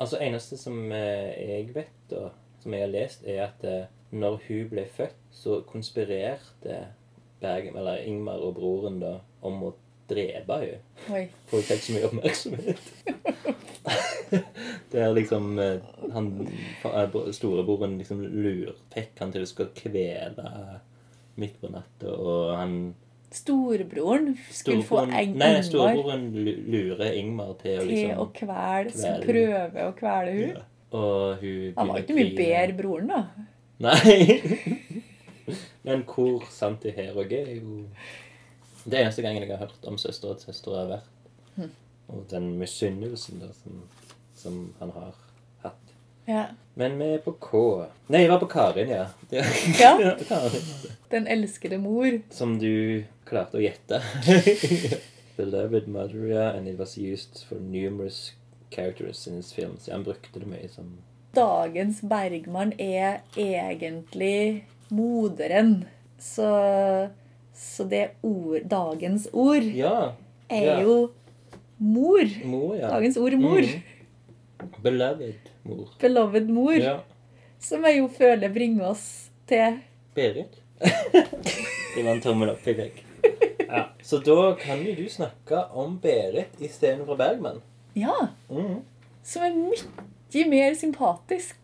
altså 0.00 0.18
eneste 0.22 0.56
som 0.56 0.92
eh, 0.92 1.50
jeg 1.50 1.74
vet, 1.74 2.12
og 2.16 2.30
som 2.62 2.74
jeg 2.74 2.80
har 2.86 2.92
lest, 2.92 3.26
er 3.26 3.42
at 3.48 3.64
eh, 3.66 3.88
når 4.10 4.40
hun 4.48 4.68
ble 4.70 4.86
født, 4.96 5.18
så 5.30 5.60
konspirerte 5.66 6.86
Bergen, 7.40 7.76
eller 7.76 7.96
Ingmar 7.96 8.40
og 8.40 8.54
broren 8.54 9.00
da, 9.02 9.18
om 9.42 9.62
å 9.68 9.74
drepe 10.10 10.58
henne. 10.62 11.22
For 11.50 11.58
hun 11.58 11.66
fikk 11.68 11.82
så 11.86 11.96
mye 11.96 12.10
oppmerksomhet. 12.10 12.92
Det 14.90 15.00
er 15.02 15.12
liksom 15.14 15.58
eh, 15.62 15.82
han, 16.14 16.30
eh, 16.82 17.16
Storebroren 17.34 17.98
liksom 18.00 18.22
lur, 18.26 18.74
fikk 18.94 19.20
han 19.22 19.34
til 19.34 19.44
å 19.46 19.50
skal 19.50 19.70
kvele 19.76 20.46
midt 21.36 21.58
på 21.60 21.70
natta, 21.70 22.12
og 22.16 22.54
han 22.56 22.78
Storebroren 23.36 24.30
skulle 24.54 24.84
få 24.86 25.02
Ingmar 25.04 25.58
nei, 25.58 25.62
storebroren 25.66 26.28
lurer 26.70 27.16
Ingmar 27.18 27.56
til 27.60 27.80
å 27.80 27.82
til 27.82 27.82
å 27.82 27.88
liksom 27.90 28.30
kvele, 28.38 28.94
som 28.94 29.18
kvele. 29.18 29.26
prøver 29.26 29.82
å 29.82 29.94
kvele 29.98 30.34
hun. 30.36 30.52
Ja. 30.54 30.62
Og 30.96 31.42
hun 31.42 31.74
Han 31.76 31.90
var 31.90 32.04
ikke 32.04 32.16
mye 32.16 32.36
bedre 32.38 32.76
broren, 32.78 33.10
da. 33.10 33.22
Nei. 33.82 34.40
Men 35.86 36.06
hvor 36.08 36.46
sant 36.50 36.86
det 36.86 36.94
her 36.96 37.18
òg 37.18 37.34
er 37.36 37.50
jo 37.58 37.82
Det 38.86 38.98
er 38.98 39.04
eneste 39.04 39.22
gangen 39.22 39.42
jeg 39.42 39.50
har 39.50 39.66
hørt 39.66 39.86
om 39.90 39.98
søster 39.98 40.30
og 40.30 40.42
søstera 40.42 40.84
har 40.84 40.90
vært. 40.96 41.08
Mm. 41.56 41.70
Og 42.14 42.26
den 42.30 42.52
misunnelsen 42.60 43.42
som, 43.60 43.80
som 44.38 44.60
han 44.78 44.92
har 44.94 45.10
hatt. 45.64 45.92
Ja. 46.26 46.44
Men 46.74 46.98
vi 46.98 47.10
er 47.16 47.22
på 47.24 47.34
K. 47.42 47.58
Nei, 48.10 48.22
jeg 48.24 48.30
var 48.30 48.40
på 48.42 48.48
Karin, 48.50 48.90
ja. 48.90 49.08
Ja. 49.82 50.14
Karin. 50.28 50.70
Den 51.10 51.26
elskede 51.26 51.78
mor. 51.82 52.08
Som 52.30 52.58
du 52.62 53.04
klarte 53.26 53.58
å 53.58 53.64
gjette. 53.64 54.02
Beloved 55.36 55.88
mother, 55.88 56.26
ja, 56.30 56.48
and 56.56 56.68
it 56.68 56.78
was 56.78 56.96
used 56.96 57.42
for 57.48 57.60
numerous 57.60 58.32
characters 58.70 59.26
in 59.26 59.36
his 59.36 59.52
films. 59.52 59.88
Ja, 59.88 59.94
han 59.94 60.06
brukte 60.06 60.40
det 60.40 60.48
mye 60.48 60.70
som 60.72 60.96
Dagens 61.36 62.00
Bergman 62.00 62.72
er 62.80 63.20
egentlig 63.36 64.64
moderen. 64.88 65.84
Så, 66.18 66.48
så 67.56 67.86
det 67.88 68.10
ord, 68.22 68.60
dagens 68.68 69.28
ord 69.32 69.64
Ja. 69.74 70.12
er 70.52 70.64
ja. 70.66 70.80
jo 70.84 70.96
mor. 71.78 72.24
Mor, 72.44 72.74
ja. 72.76 72.90
Dagens 72.92 73.16
ord 73.16 73.36
mor. 73.40 73.64
Mm. 73.64 74.70
Beloved 74.82 75.50
mor. 75.64 75.88
Beloved 76.00 76.48
mor. 76.52 76.76
Ja. 76.76 76.98
Som 77.60 77.84
jeg 77.88 77.98
jo 77.98 78.08
føler 78.12 78.52
bringer 78.52 78.90
oss 78.92 79.06
til 79.48 79.80
Berit. 80.16 80.60
det 81.96 82.04
var 82.04 82.12
en 82.12 82.20
tommel 82.24 82.52
opp 82.52 82.66
i 82.68 82.74
deg. 82.76 83.02
Ja. 83.66 83.86
Så 84.04 84.20
da 84.24 84.52
kan 84.60 84.82
jo 84.84 84.92
du 84.96 85.06
snakke 85.10 85.64
om 85.74 85.96
Berit 86.02 86.60
istedenfor 86.62 87.16
Bergman. 87.18 87.62
Ja. 87.96 88.14
Mhm. 88.52 88.82
Som 89.26 89.42
er 89.42 89.56
mye 89.56 90.44
mer 90.48 90.76
sympatisk. 90.78 91.56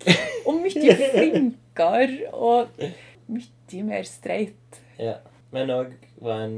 Og 0.49 0.57
mye 0.65 0.97
flinkere 1.13 2.33
og 2.33 2.73
mye 3.29 3.85
mer 3.87 4.09
streit. 4.09 4.81
Ja. 4.99 5.21
Men 5.53 5.71
òg 5.71 5.93
var 6.25 6.41
en, 6.47 6.55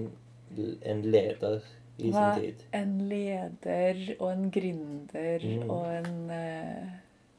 en 0.87 1.01
leder 1.03 1.61
i 1.99 2.03
sin 2.11 2.13
Var 2.15 2.39
tid. 2.41 2.63
en 2.73 2.93
leder 3.09 4.17
og 4.21 4.29
en 4.33 4.51
gründer 4.51 5.45
Mm. 5.45 5.71
og 5.71 5.87
en 5.95 6.31
eh, 6.31 6.85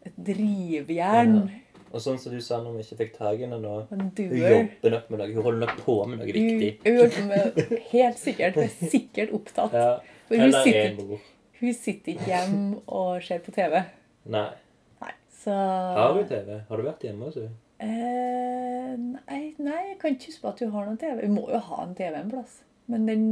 et 0.05 0.17
drivjern. 0.27 1.37
Og 1.95 2.01
sånn 2.03 2.17
som 2.19 2.33
du 2.33 2.41
sa 2.43 2.57
når 2.61 2.75
vi 2.75 2.83
ikke 2.83 2.97
fikk 2.99 3.13
tak 3.17 3.39
i 3.39 3.45
henne 3.45 3.57
nå 3.61 3.75
Hun 3.89 4.09
jobber 4.17 4.91
nok 4.91 5.09
med 5.09 5.19
noe. 5.21 5.27
Hun 5.33 5.43
holder 5.45 5.61
nok 5.65 5.77
på 5.85 5.95
med 6.09 6.19
noe 6.19 6.27
Hun, 6.27 6.59
viktig. 6.59 6.71
hun 6.83 7.29
med 7.29 7.79
helt 7.93 8.19
sikkert. 8.19 8.55
Hun 8.59 8.63
er 8.67 8.89
sikkert 8.91 9.31
opptatt. 9.37 9.73
Ja. 9.73 9.93
Hun 10.29 10.51
sitter, 10.51 11.19
hun 11.61 11.73
sitter 11.73 12.11
ikke 12.15 12.25
hjemme 12.31 12.81
og 12.87 13.23
ser 13.23 13.39
på 13.45 13.51
TV. 13.55 13.83
Nei. 14.25 14.49
Nei. 15.01 15.11
Så 15.43 15.51
Har 15.55 16.13
hun 16.17 16.25
TV? 16.27 16.59
Har 16.67 16.77
du 16.77 16.83
vært 16.83 17.05
hjemme 17.07 17.29
hos 17.29 17.35
henne? 17.39 17.53
Eh, 17.85 18.93
nei, 18.97 19.41
nei, 19.61 19.81
jeg 19.91 19.97
kan 20.01 20.15
ikke 20.15 20.31
huske 20.31 20.41
på 20.41 20.51
at 20.53 20.61
hun 20.63 20.71
har 20.73 20.83
noen 20.87 21.01
TV. 21.01 21.19
Hun 21.25 21.35
må 21.37 21.43
jo 21.51 21.59
ha 21.69 21.77
en 21.83 21.97
TV 21.97 22.13
en 22.19 22.31
plass. 22.31 22.53
Men 22.91 23.01
den, 23.09 23.25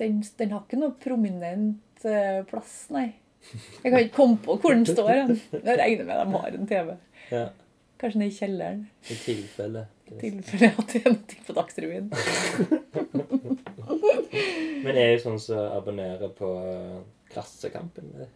den, 0.00 0.18
den 0.40 0.52
har 0.52 0.64
ikke 0.64 0.80
noe 0.80 0.96
prominent 1.00 2.08
eh, 2.08 2.40
plass, 2.50 2.72
nei. 2.92 3.08
Jeg 3.46 3.92
kan 3.92 4.00
ikke 4.00 4.16
komme 4.16 4.38
på 4.42 4.56
hvor 4.58 4.74
den 4.74 4.86
står. 4.88 5.10
Jeg 5.54 5.78
regner 5.78 6.04
med 6.08 6.18
de 6.18 6.24
har 6.34 6.50
en 6.58 6.68
TV. 6.68 6.88
Ja. 7.30 7.44
Kanskje 7.96 8.18
den 8.18 8.26
er 8.26 8.32
i 8.32 8.36
kjelleren. 8.36 8.80
I 9.06 9.14
tilfelle. 9.22 9.82
I 10.06 10.08
tilfelle 10.20 10.68
at 10.76 10.92
det 10.92 11.00
er 11.02 11.10
noe 11.14 11.36
på 11.46 11.52
Dagsrevyen. 11.56 12.06
Men 14.84 14.98
er 14.98 15.08
jo 15.14 15.22
sånn 15.22 15.40
som 15.42 15.58
abonnerer 15.78 16.30
på 16.36 16.48
eh, 16.68 16.98
Klassekampen, 17.32 18.06
eh, 18.20 18.30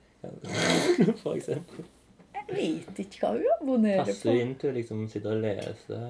for 1.21 1.33
eksempel. 1.37 1.85
Vet 2.51 2.99
ikke 3.05 3.21
hva 3.25 3.31
hun 3.37 3.47
abonnerer 3.61 4.05
Passer 4.05 4.29
på. 4.31 4.35
du 4.37 4.41
inn 4.45 4.55
til 4.61 4.71
å 4.71 4.77
liksom 4.79 5.05
sitte 5.13 5.33
og 5.35 5.43
lese 5.45 6.01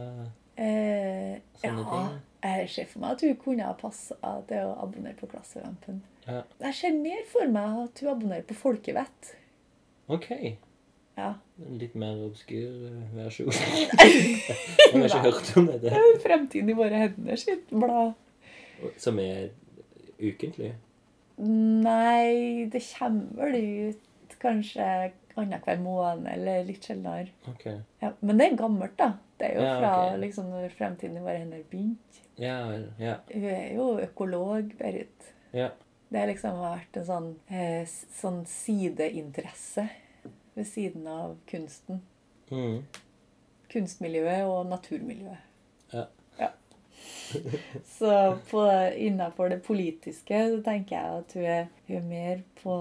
Eh, 0.61 1.39
sånne 1.57 1.81
ja, 1.81 1.91
ting? 1.91 2.17
jeg 2.45 2.69
ser 2.69 2.89
for 2.91 3.01
meg 3.01 3.15
at 3.15 3.23
hun 3.25 3.37
kunne 3.41 3.65
ha 3.65 3.73
passa 3.81 4.17
til 4.49 4.67
å 4.69 4.75
abonnere 4.83 5.17
på 5.17 5.29
Klassekampen. 5.31 6.03
Ja. 6.27 6.43
Jeg 6.67 6.75
ser 6.77 6.99
mer 7.01 7.23
for 7.33 7.49
meg 7.49 7.79
at 7.87 8.03
hun 8.05 8.11
abonnerer 8.13 8.45
på 8.45 8.57
Folkevett. 8.59 9.31
OK. 10.13 10.29
Ja. 11.17 11.31
Litt 11.81 11.95
mer 11.97 12.21
obskur 12.27 12.91
eh, 12.91 13.07
versjon. 13.17 13.49
Jeg 13.57 15.01
har 15.01 15.07
ikke 15.07 15.23
hørt 15.31 15.51
om 15.63 15.67
det. 15.73 15.93
er 15.95 16.21
Fremtiden 16.27 16.69
i 16.75 16.77
våre 16.77 17.01
hender 17.07 17.41
sitt 17.41 17.73
blad. 17.73 18.13
Som 19.01 19.19
er 19.23 19.49
ukentlig. 20.21 20.75
Nei, 21.41 22.69
det 22.73 22.83
kommer 22.99 23.49
vel 23.49 23.95
ut 23.95 24.37
kanskje 24.41 24.87
annenhver 25.41 25.83
måned 25.83 26.31
eller 26.33 26.65
litt 26.69 26.87
sjeldnere. 26.87 27.33
Okay. 27.55 27.81
Ja, 28.03 28.13
men 28.21 28.41
det 28.41 28.47
er 28.51 28.57
gammelt, 28.61 28.97
da. 29.01 29.13
Det 29.41 29.51
er 29.51 29.57
jo 29.57 29.67
Ja, 29.67 29.77
fra 29.81 29.93
okay. 30.07 30.19
liksom, 30.25 30.51
når 30.53 30.75
Fremtiden 30.77 31.17
i 31.17 31.25
våre 31.25 31.39
hender 31.39 31.63
begynte. 31.71 32.25
Ja. 32.41 32.57
Ja. 32.99 33.17
Hun 33.33 33.45
er 33.51 33.75
jo 33.75 33.87
økolog, 34.01 34.75
Berit. 34.79 35.33
Ja. 35.53 35.71
Det 36.11 36.19
har 36.19 36.27
liksom 36.27 36.57
vært 36.59 36.97
en 36.99 37.07
sånn, 37.07 37.29
eh, 37.49 37.85
sånn 37.87 38.41
sideinteresse 38.49 39.87
ved 40.57 40.67
siden 40.67 41.07
av 41.07 41.37
kunsten. 41.47 42.01
Mm. 42.51 42.81
Kunstmiljøet 43.71 44.49
og 44.51 44.65
naturmiljøet. 44.67 45.45
Ja. 45.93 46.07
Ja. 46.41 46.49
Så 47.99 48.11
på, 48.51 48.65
innenfor 48.97 49.53
det 49.55 49.63
politiske 49.63 50.41
så 50.51 50.59
tenker 50.67 50.97
jeg 50.97 51.21
at 51.21 51.37
hun 51.39 51.45
er, 51.45 51.69
hun 51.87 51.97
er 52.01 52.09
mer 52.09 52.43
på, 52.63 52.77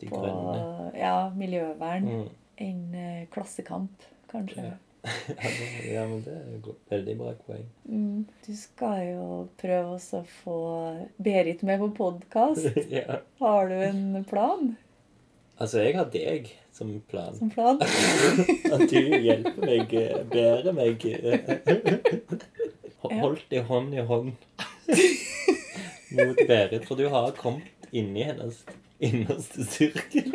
De 0.00 0.08
på 0.10 0.20
grønne. 0.22 0.92
ja, 0.98 1.14
miljøvern 1.36 2.04
Mm. 2.08 2.28
enn 2.58 2.94
eh, 2.94 3.26
klassekamp, 3.34 3.90
kanskje. 4.32 4.64
Ja. 4.64 4.76
Ja, 5.08 5.48
det- 5.48 5.92
ja, 5.92 6.02
men 6.10 6.22
det 6.26 6.32
er 6.34 6.56
et 6.58 6.90
veldig 6.90 7.14
bra 7.18 7.32
poeng. 7.46 7.64
Mm. 7.88 8.24
Du 8.46 8.50
skal 8.56 8.98
jo 9.12 9.48
prøve 9.56 9.94
å 9.96 10.22
få 10.42 10.56
Berit 11.22 11.62
med 11.62 11.78
på 11.80 11.88
podkast. 11.96 12.66
ja. 12.90 13.20
Har 13.40 13.68
du 13.68 13.74
en 13.74 14.24
plan? 14.28 14.76
Altså, 15.58 15.78
jeg 15.86 15.94
har 15.96 16.10
deg 16.12 16.50
som 16.72 16.90
plan. 17.08 17.34
Som 17.38 17.50
plan? 17.50 17.80
At 18.74 18.84
du 18.90 18.98
hjelper 18.98 19.64
meg, 19.64 19.94
eh, 19.94 20.24
bærer 20.34 20.74
meg 20.76 21.06
eh. 21.06 21.38
Holdt 23.02 23.52
i 23.54 23.62
hånd 23.70 23.94
i 23.94 24.02
hånd 24.06 24.32
mot 26.18 26.36
Berit. 26.48 26.84
For 26.86 26.98
du 26.98 27.06
har 27.08 27.30
kommet 27.38 27.88
inni 27.94 28.22
hennes 28.28 28.60
innerste 29.00 29.64
sirkel. 29.64 30.32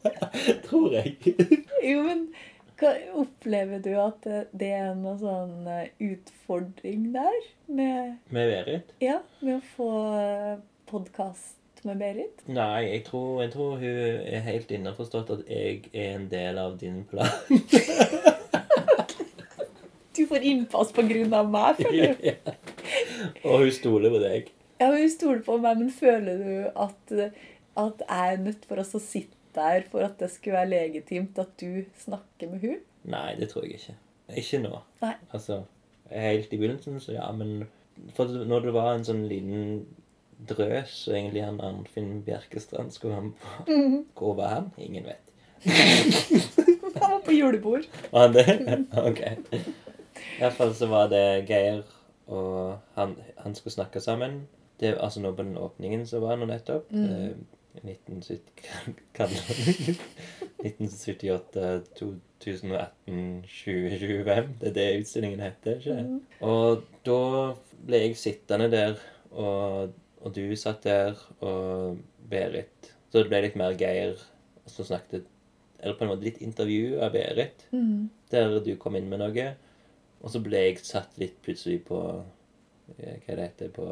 Tror 0.66 0.92
jeg. 0.92 1.16
Jo, 1.84 2.02
men 2.06 2.26
hva, 2.80 2.92
opplever 3.16 3.80
du 3.84 3.92
at 4.02 4.26
det, 4.52 4.70
er 4.76 4.94
noe 4.98 5.16
sånn 5.20 5.68
eh, 5.70 5.92
utfordring 6.12 7.10
der 7.14 7.38
med, 7.72 8.18
Med 8.28 8.50
Berit? 8.52 8.90
ja, 9.00 9.20
med 9.40 9.58
å 9.58 9.62
få 9.76 9.90
podkast 10.90 11.56
med 11.88 12.02
Berit? 12.02 12.44
Nei, 12.50 12.82
jeg 12.90 13.04
tror, 13.08 13.40
jeg 13.44 13.54
tror 13.54 13.78
hun 13.80 14.02
er 14.28 14.44
helt 14.44 14.74
innforstått 14.76 15.32
at 15.38 15.46
jeg 15.48 15.86
er 15.94 16.18
en 16.18 16.28
del 16.32 16.60
av 16.60 16.76
din 16.82 17.02
plan. 17.08 17.32
Du 20.16 20.22
får 20.26 20.38
innpass 20.48 20.92
på 20.96 21.02
grunn 21.04 21.34
av 21.36 21.48
meg, 21.52 21.76
føler 21.76 22.14
du? 22.16 22.22
Ja. 22.30 22.54
Og 23.44 23.66
hun 23.66 23.72
stoler 23.74 24.12
på 24.12 24.20
deg. 24.22 24.48
Ja, 24.80 24.88
hun 24.92 25.10
stoler 25.12 25.42
på 25.44 25.58
meg, 25.60 25.76
men 25.80 25.90
føler 25.92 26.40
du 26.40 26.70
at, 26.72 27.12
at 27.76 28.02
jeg 28.08 28.32
er 28.34 28.42
nødt 28.42 28.64
for 28.68 28.80
oss 28.82 28.94
å 28.96 29.00
sitte 29.02 29.34
der 29.56 29.84
for 29.90 30.04
at 30.04 30.18
det 30.20 30.28
skulle 30.32 30.58
være 30.58 30.68
legitimt 30.74 31.38
at 31.40 31.54
du 31.60 31.84
snakker 32.02 32.50
med 32.50 32.60
hun? 32.64 32.80
Nei, 33.08 33.34
det 33.38 33.48
tror 33.52 33.64
jeg 33.64 33.78
ikke. 33.80 33.94
Ikke 34.42 34.58
nå. 34.64 34.80
Nei. 35.02 35.14
Altså, 35.32 35.62
helt 36.10 36.52
i 36.52 36.58
begynnelsen, 36.60 36.98
så 37.00 37.14
ja, 37.16 37.28
men 37.32 37.66
For 38.16 38.28
når 38.28 38.66
det 38.66 38.72
var 38.76 38.90
en 38.94 39.06
sånn 39.08 39.22
liten 39.30 39.86
drøs, 40.50 41.06
og 41.08 41.14
egentlig 41.16 41.44
han 41.46 41.60
Arnfinn 41.64 42.18
Bjerkestrand 42.26 42.90
skulle 42.92 43.14
være 43.16 43.28
med 43.30 43.38
på 43.40 43.72
Mhm. 43.72 44.02
Hvor 44.18 44.34
var 44.36 44.48
han? 44.52 44.66
Ingen 44.76 45.06
vet. 45.08 45.22
Han 47.00 47.10
var 47.12 47.20
på 47.24 47.32
julebord. 47.32 47.84
Var 48.12 48.20
han 48.26 48.34
det? 48.34 48.84
ok. 49.08 49.20
Iallfall 50.40 50.74
så 50.76 50.86
var 50.88 51.08
det 51.12 51.24
Geir 51.48 51.82
og 52.26 52.78
han, 52.96 53.14
han 53.38 53.54
skulle 53.54 53.72
snakke 53.74 54.00
sammen. 54.00 54.46
Det, 54.80 54.94
altså 55.00 55.20
nå 55.20 55.30
på 55.36 55.42
den 55.46 55.56
åpningen 55.60 56.06
så 56.08 56.20
var 56.20 56.34
han 56.34 56.42
nå 56.44 56.48
nettopp. 56.50 56.90
Mm. 56.92 57.44
Eh, 57.76 57.84
1970, 57.84 58.40
kaller 59.16 59.48
det. 59.48 59.96
1978, 60.64 61.84
2018, 61.94 63.42
2025. 63.42 64.48
Det 64.60 64.68
er 64.68 64.74
det 64.74 65.00
utstillingen 65.00 65.40
heter, 65.40 65.78
ikke 65.78 66.02
Mm. 66.02 66.20
Og 66.40 66.82
da 67.04 67.54
ble 67.86 67.96
jeg 67.96 68.16
sittende 68.16 68.70
der, 68.70 68.98
og, 69.30 69.92
og 70.20 70.34
du 70.34 70.56
satt 70.56 70.84
der, 70.84 71.14
og 71.40 71.98
Berit. 72.30 72.92
Så 73.10 73.22
det 73.22 73.28
ble 73.30 73.42
litt 73.44 73.56
mer 73.56 73.76
Geir 73.78 74.16
som 74.66 74.84
snakket 74.84 75.26
Eller 75.78 75.94
på 75.94 76.04
en 76.04 76.08
måte 76.08 76.24
litt 76.24 76.38
intervju 76.40 77.00
av 77.04 77.12
Berit, 77.12 77.66
mm. 77.70 78.08
der 78.30 78.60
du 78.64 78.76
kom 78.80 78.96
inn 78.96 79.10
med 79.10 79.20
noe. 79.20 79.50
Og 80.24 80.32
så 80.32 80.40
ble 80.40 80.56
jeg 80.56 80.80
satt 80.82 81.18
litt 81.20 81.36
plutselig 81.44 81.82
på 81.86 81.98
eh, 82.96 83.18
Hva 83.26 83.36
det 83.36 83.44
heter 83.50 83.68
på 83.76 83.90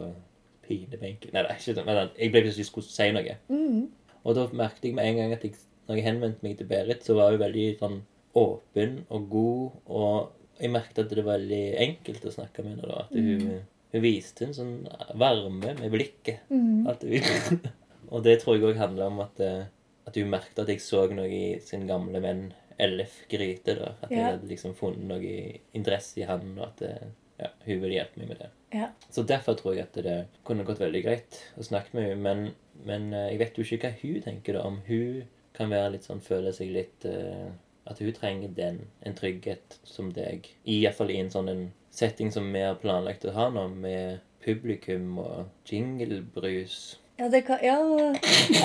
pinebenken 0.68 1.32
Nei, 1.34 1.42
det 1.42 1.50
er 1.50 1.60
ikke 1.60 1.84
men 1.86 2.10
jeg 2.18 2.32
ble 2.32 2.42
plutselig 2.46 2.66
skulle 2.70 2.88
si 2.90 3.10
noe. 3.14 3.36
Mm. 3.48 3.84
Og 4.24 4.34
da 4.38 4.46
merket 4.56 4.84
jeg 4.88 4.94
med 4.96 5.06
en 5.10 5.16
gang 5.20 5.32
at 5.36 5.44
jeg, 5.44 5.54
når 5.88 5.98
jeg 6.00 6.04
henvendte 6.06 6.46
meg 6.46 6.56
til 6.58 6.66
Berit, 6.70 7.04
så 7.04 7.14
var 7.18 7.30
hun 7.34 7.42
veldig 7.44 7.66
sånn 7.82 7.98
åpen 8.40 8.98
og 9.12 9.28
god. 9.30 9.78
Og 9.86 10.60
jeg 10.60 10.70
merket 10.74 11.02
at 11.04 11.10
det 11.12 11.24
var 11.24 11.38
veldig 11.38 11.62
enkelt 11.84 12.24
å 12.24 12.34
snakke 12.34 12.64
med 12.64 12.76
henne. 12.76 12.88
da, 12.88 13.04
At 13.04 13.14
hun, 13.14 13.62
hun 13.92 14.02
viste 14.04 14.46
en 14.48 14.56
sånn 14.56 14.74
varme 15.20 15.74
med 15.80 15.90
blikket. 15.92 16.44
Mm. 16.50 16.86
Hun, 16.88 17.70
og 18.14 18.24
det 18.26 18.38
tror 18.42 18.56
jeg 18.58 18.68
òg 18.70 18.80
handler 18.80 19.10
om 19.12 19.20
at, 19.26 19.40
eh, 19.44 19.64
at 20.08 20.16
hun 20.20 20.30
merket 20.32 20.62
at 20.64 20.72
jeg 20.72 20.80
så 20.84 21.04
noe 21.12 21.28
i 21.28 21.58
sin 21.64 21.86
gamle 21.90 22.22
venn 22.24 22.46
Ellef 22.80 23.20
Gryte. 23.30 23.76
da. 23.78 23.92
At 24.02 24.10
jeg 24.10 24.18
Ja. 24.18 24.30
hadde 24.32 24.48
liksom 24.50 24.74
funnet 24.74 25.04
noe 25.06 25.60
interesse 25.74 26.18
i 26.20 26.26
han, 26.26 26.56
og 26.58 26.66
at 26.72 26.82
eh, 26.88 27.04
ja, 27.40 27.50
hun 27.64 27.80
ville 27.82 27.96
hjelpe 27.96 28.20
meg 28.20 28.30
med 28.30 28.42
det. 28.42 28.50
Ja. 28.74 28.88
Så 29.10 29.24
derfor 29.26 29.56
tror 29.58 29.76
jeg 29.76 29.88
at 29.88 29.98
det 30.06 30.16
kunne 30.46 30.66
gått 30.66 30.82
veldig 30.82 31.02
greit 31.04 31.38
å 31.58 31.66
snakke 31.66 31.96
med 31.96 32.08
henne. 32.08 32.22
Men, 32.22 32.44
men 32.86 33.12
eh, 33.14 33.30
jeg 33.32 33.40
vet 33.42 33.58
jo 33.58 33.66
ikke 33.66 33.90
hva 33.90 33.92
hun 34.02 34.24
tenker 34.24 34.58
da, 34.58 34.64
om 34.68 34.80
hun 34.88 35.24
kan 35.54 35.70
være 35.70 35.94
litt 35.94 36.06
sånn, 36.06 36.22
føle 36.24 36.50
seg 36.54 36.72
litt 36.74 37.06
uh, 37.06 37.46
At 37.86 38.00
hun 38.02 38.14
trenger 38.16 38.50
den, 38.56 38.80
en 39.06 39.14
trygghet 39.14 39.78
som 39.86 40.08
deg. 40.16 40.48
I 40.64 40.80
hvert 40.82 40.96
fall 40.98 41.12
i 41.14 41.20
en 41.20 41.30
sånn 41.30 41.50
en 41.52 41.64
setting 41.94 42.32
som 42.34 42.48
vi 42.50 42.64
har 42.64 42.80
planlagt 42.80 43.26
å 43.28 43.34
ha 43.36 43.50
nå, 43.54 43.68
med 43.84 44.24
publikum 44.44 45.18
og 45.22 45.68
jinglebrus. 45.68 46.96
Ja, 47.18 47.28
det 47.30 47.44
kan, 47.46 47.60
ja, 47.62 47.76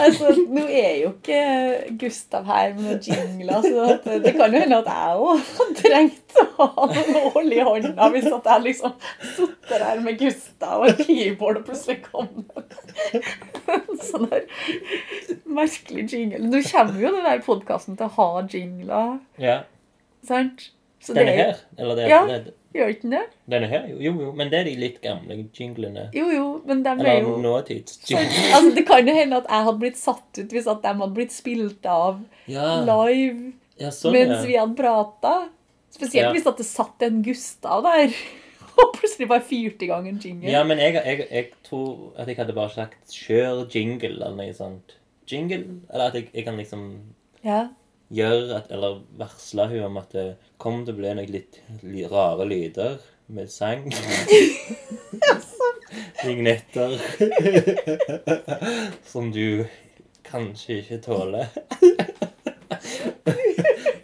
altså, 0.02 0.32
nå 0.50 0.64
er 0.74 0.96
jo 1.04 1.10
ikke 1.12 1.42
Gustav 2.02 2.48
her 2.50 2.72
med 2.74 2.88
noen 2.88 3.04
jingler, 3.06 3.60
så 3.62 3.84
at, 3.94 4.08
det 4.24 4.32
kan 4.34 4.56
jo 4.56 4.62
hende 4.64 4.80
at 4.80 4.90
jeg 4.90 5.20
òg 5.22 5.44
hadde 5.60 5.76
trengt 5.84 6.40
å 6.42 6.46
ha 6.56 6.88
noen 6.90 7.20
hull 7.36 7.54
i 7.54 7.60
hånda 7.68 8.08
hvis 8.16 8.26
at 8.34 8.50
jeg 8.50 8.64
liksom 8.66 8.96
sitter 9.36 9.86
her 9.86 10.02
med 10.02 10.18
Gustav 10.24 10.88
og 10.88 11.04
keyboard, 11.04 11.62
og 11.62 11.70
plutselig 11.70 12.00
kommer 12.08 12.66
en 13.76 14.02
sånn 14.02 14.26
der 14.34 14.50
merkelig 15.60 16.08
jingle. 16.16 16.42
Nå 16.50 16.64
kommer 16.72 16.98
jo 17.06 17.14
den 17.20 17.30
der 17.30 17.46
podkasten 17.46 18.02
til 18.02 18.10
å 18.10 18.16
ha 18.18 18.30
jingler, 18.50 19.20
Ja. 19.46 19.60
sant? 20.26 20.72
Så 21.00 21.14
Denne 21.16 21.32
det 21.32 21.40
er 21.40 21.46
her? 21.54 21.60
Eller 21.78 21.96
det, 21.96 22.08
Ja. 22.10 22.26
det, 22.28 22.54
Gjør 22.76 22.90
ikke 22.94 23.10
det? 23.10 23.22
denne 23.50 23.68
her? 23.72 23.86
Jo, 23.90 24.12
jo, 24.22 24.32
men 24.38 24.50
det 24.52 24.60
er 24.60 24.64
de 24.68 24.76
litt 24.78 25.00
gamle 25.02 25.38
jinglene. 25.58 26.04
Jo, 26.14 26.28
jo, 26.30 26.44
men 26.70 26.84
de 26.86 26.90
er 26.92 27.00
Eller 27.00 27.22
jo 27.24 27.38
nåtids 27.42 27.96
Sant? 28.06 28.36
Altså, 28.54 28.74
det 28.76 28.84
kan 28.86 29.08
jo 29.08 29.16
hende 29.16 29.40
at 29.40 29.48
jeg 29.50 29.66
hadde 29.70 29.80
blitt 29.80 29.98
satt 29.98 30.42
ut 30.44 30.54
hvis 30.54 30.68
at 30.70 30.84
de 30.84 30.92
hadde 31.00 31.16
blitt 31.16 31.34
spilt 31.34 31.86
av 31.90 32.20
Ja, 32.52 32.76
live 32.86 33.54
ja 33.80 33.90
sånn, 33.96 34.14
mens 34.14 34.44
vi 34.46 34.58
hadde 34.60 34.76
prata. 34.78 35.34
Spesielt 35.90 36.36
hvis 36.36 36.46
at 36.52 36.60
det 36.62 36.68
satt 36.68 37.02
en 37.08 37.24
Gustav 37.26 37.82
der 37.88 38.14
og 38.80 38.94
plutselig 39.00 39.28
bare 39.32 39.44
fyrte 39.44 39.88
i 39.88 39.90
gang 39.90 40.06
en 40.08 40.20
jingle. 40.22 40.52
Ja, 40.52 40.62
men 40.64 40.78
jeg, 40.84 40.94
jeg, 41.00 41.26
jeg 41.32 41.50
tror 41.66 42.14
at 42.20 42.28
jeg 42.28 42.38
hadde 42.38 42.54
bare 42.56 42.70
sagt 42.76 43.00
'kjør 43.12 43.66
jingle' 43.72 44.14
eller 44.20 44.36
noe 44.36 44.54
sånt. 44.54 44.94
Jingle? 45.32 45.82
Eller 45.94 46.12
at 46.12 46.16
jeg, 46.16 46.30
jeg 46.34 46.46
kan 46.46 46.58
liksom 46.60 46.86
Ja. 47.44 47.68
Gjøre 48.14 48.58
at, 48.58 48.72
Eller 48.74 49.00
varsla 49.20 49.68
hun 49.72 49.84
om 49.90 49.98
at 50.02 50.12
det 50.16 50.28
kommer 50.62 50.86
til 50.88 50.96
å 50.96 51.00
bli 51.00 51.12
noen 51.14 51.32
litt 51.34 51.60
li- 51.84 52.08
rare 52.10 52.46
lyder 52.50 52.98
med 53.30 53.50
sang. 53.54 53.86
Vignetter. 56.26 56.96
Som 59.06 59.32
du 59.34 59.66
kanskje 60.30 60.80
ikke 60.82 61.00
tåler. 61.06 61.48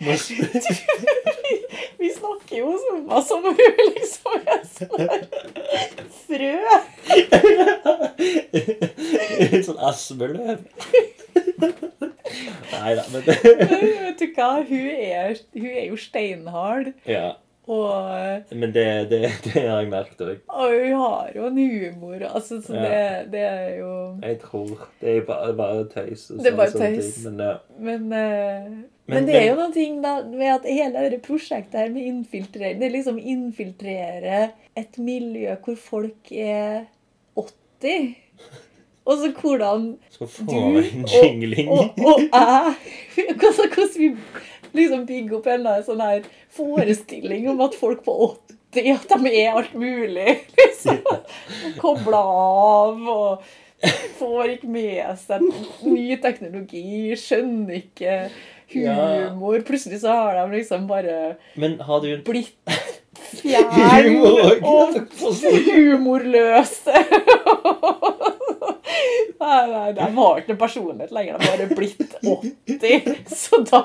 Må 0.05 0.11
Vi 1.99 2.09
snakker 2.13 2.57
jo 2.59 2.73
som, 2.81 3.05
som 3.25 3.45
om 3.49 3.55
hun 3.57 3.79
liksom 3.95 4.33
er 4.45 4.61
sånn 4.69 5.23
frø. 6.25 6.57
sånn 9.65 9.79
aspeløv. 9.89 10.59
Nei 12.75 12.91
da, 12.97 13.03
men 13.13 13.21
Vet 13.25 14.19
du 14.19 14.27
hva? 14.35 14.49
Hun 14.67 14.91
er, 14.91 15.35
hun 15.55 15.67
er 15.71 15.85
jo 15.89 15.97
steinhard. 16.01 16.91
Ja. 17.09 17.33
Og, 17.65 18.43
Men 18.53 18.69
det, 18.75 18.83
det, 19.09 19.19
det 19.47 19.53
har 19.65 19.79
jeg 19.81 19.87
merket 19.89 20.19
òg. 20.21 20.41
og 20.53 20.73
hun 20.75 20.99
har 21.01 21.31
jo 21.33 21.47
en 21.47 21.55
humor. 21.57 22.19
Altså, 22.29 22.59
så 22.61 22.75
det, 22.75 22.91
Ja. 22.91 23.23
det 23.31 23.41
er 23.41 23.71
jo 23.79 23.93
Jeg 24.21 24.37
tror 24.43 24.83
Det 25.01 25.15
er 25.17 25.21
bare, 25.25 25.53
bare 25.57 25.87
tøys. 25.89 26.27
Det 26.27 26.45
er 26.45 26.51
sånn- 26.51 26.59
bare 26.59 26.71
tøys. 26.75 27.15
ting, 27.15 27.23
Men 27.23 27.39
ja. 27.47 27.55
Men, 27.79 28.13
eh, 28.13 28.69
men, 29.07 29.15
Men- 29.19 29.25
det 29.29 29.35
er 29.37 29.47
jo 29.51 29.55
noen 29.59 29.73
ting 29.73 30.01
da, 30.01 30.15
med 30.25 30.51
at 30.55 30.67
hele 30.69 31.03
dette 31.05 31.21
prosjektet 31.25 31.77
her 31.77 31.89
med 31.93 32.07
infiltrering 32.09 32.79
Det 32.81 32.91
liksom 32.91 33.19
infiltrerer 33.21 34.51
et 34.75 34.97
miljø 34.97 35.55
hvor 35.63 35.75
folk 35.77 36.31
er 36.31 36.87
80. 37.37 38.15
Og 39.05 39.19
så 39.21 39.29
hvordan 39.37 39.91
Skal 40.09 40.27
få 40.27 40.45
du 40.49 40.79
en 40.81 41.05
jingling. 41.05 41.69
og, 41.69 41.93
og 42.01 42.23
jeg 42.25 42.73
hvordan, 43.39 43.69
hvordan 43.75 43.99
vi 43.99 44.09
liksom 44.75 45.05
bygger 45.05 45.37
opp 45.37 45.47
en 45.53 45.67
sånn 45.85 46.01
her 46.03 46.25
forestilling 46.55 47.45
om 47.51 47.61
at 47.61 47.77
folk 47.77 48.01
på 48.03 48.15
80 48.33 48.55
at 48.75 49.13
de 49.21 49.31
er 49.39 49.53
alt 49.55 49.75
mulig. 49.77 50.33
liksom. 50.59 50.97
Kobla 51.79 52.19
av 52.19 53.05
og 53.13 53.45
får 54.17 54.55
ikke 54.55 54.71
med 54.71 55.19
seg 55.21 55.45
ny 55.85 56.17
teknologi, 56.23 57.13
skjønner 57.19 57.77
ikke 57.83 58.17
humor. 58.73 59.59
Plutselig 59.67 60.01
så 60.01 60.13
har 60.15 60.35
de 60.39 60.57
liksom 60.57 60.87
bare 60.87 61.35
Men 61.55 61.79
har 61.79 62.01
du 62.01 62.09
blitt 62.25 62.55
fjern 63.41 64.19
og 64.21 64.99
humorløse. 65.71 66.95
Nei, 69.45 69.67
nei, 69.69 69.89
de 69.93 70.05
har 70.15 70.39
ikke 70.39 70.55
personlighet 70.57 71.11
lenger. 71.13 71.37
De 71.37 71.49
har 71.49 71.57
bare 71.59 71.75
blitt 71.77 72.13
80. 72.23 73.17
Så 73.29 73.59
da, 73.67 73.81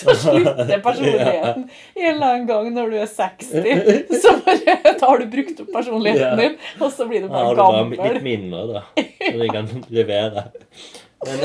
da 0.00 0.14
slutter 0.16 0.80
personligheten 0.82 1.66
en 2.00 2.08
eller 2.08 2.26
annen 2.26 2.48
gang 2.48 2.70
når 2.74 2.90
du 2.90 2.96
er 3.02 3.10
60. 3.10 4.16
Så 4.22 4.32
bare, 4.46 4.76
da 4.88 5.10
har 5.10 5.22
du 5.22 5.28
brukt 5.36 5.62
opp 5.62 5.70
personligheten 5.76 6.40
din, 6.40 6.56
og 6.80 6.90
så 6.94 7.06
blir 7.10 7.26
du 7.26 7.30
bare 7.30 7.54
gammel. 7.58 7.78
Har 7.78 7.84
du 7.92 7.96
bare 8.00 8.14
litt 8.16 8.26
mindre, 8.26 8.64
da? 8.72 8.82
Som 9.22 9.38
du 9.38 9.46
kan 9.58 9.70
levere. 9.92 10.46
Men, 11.28 11.38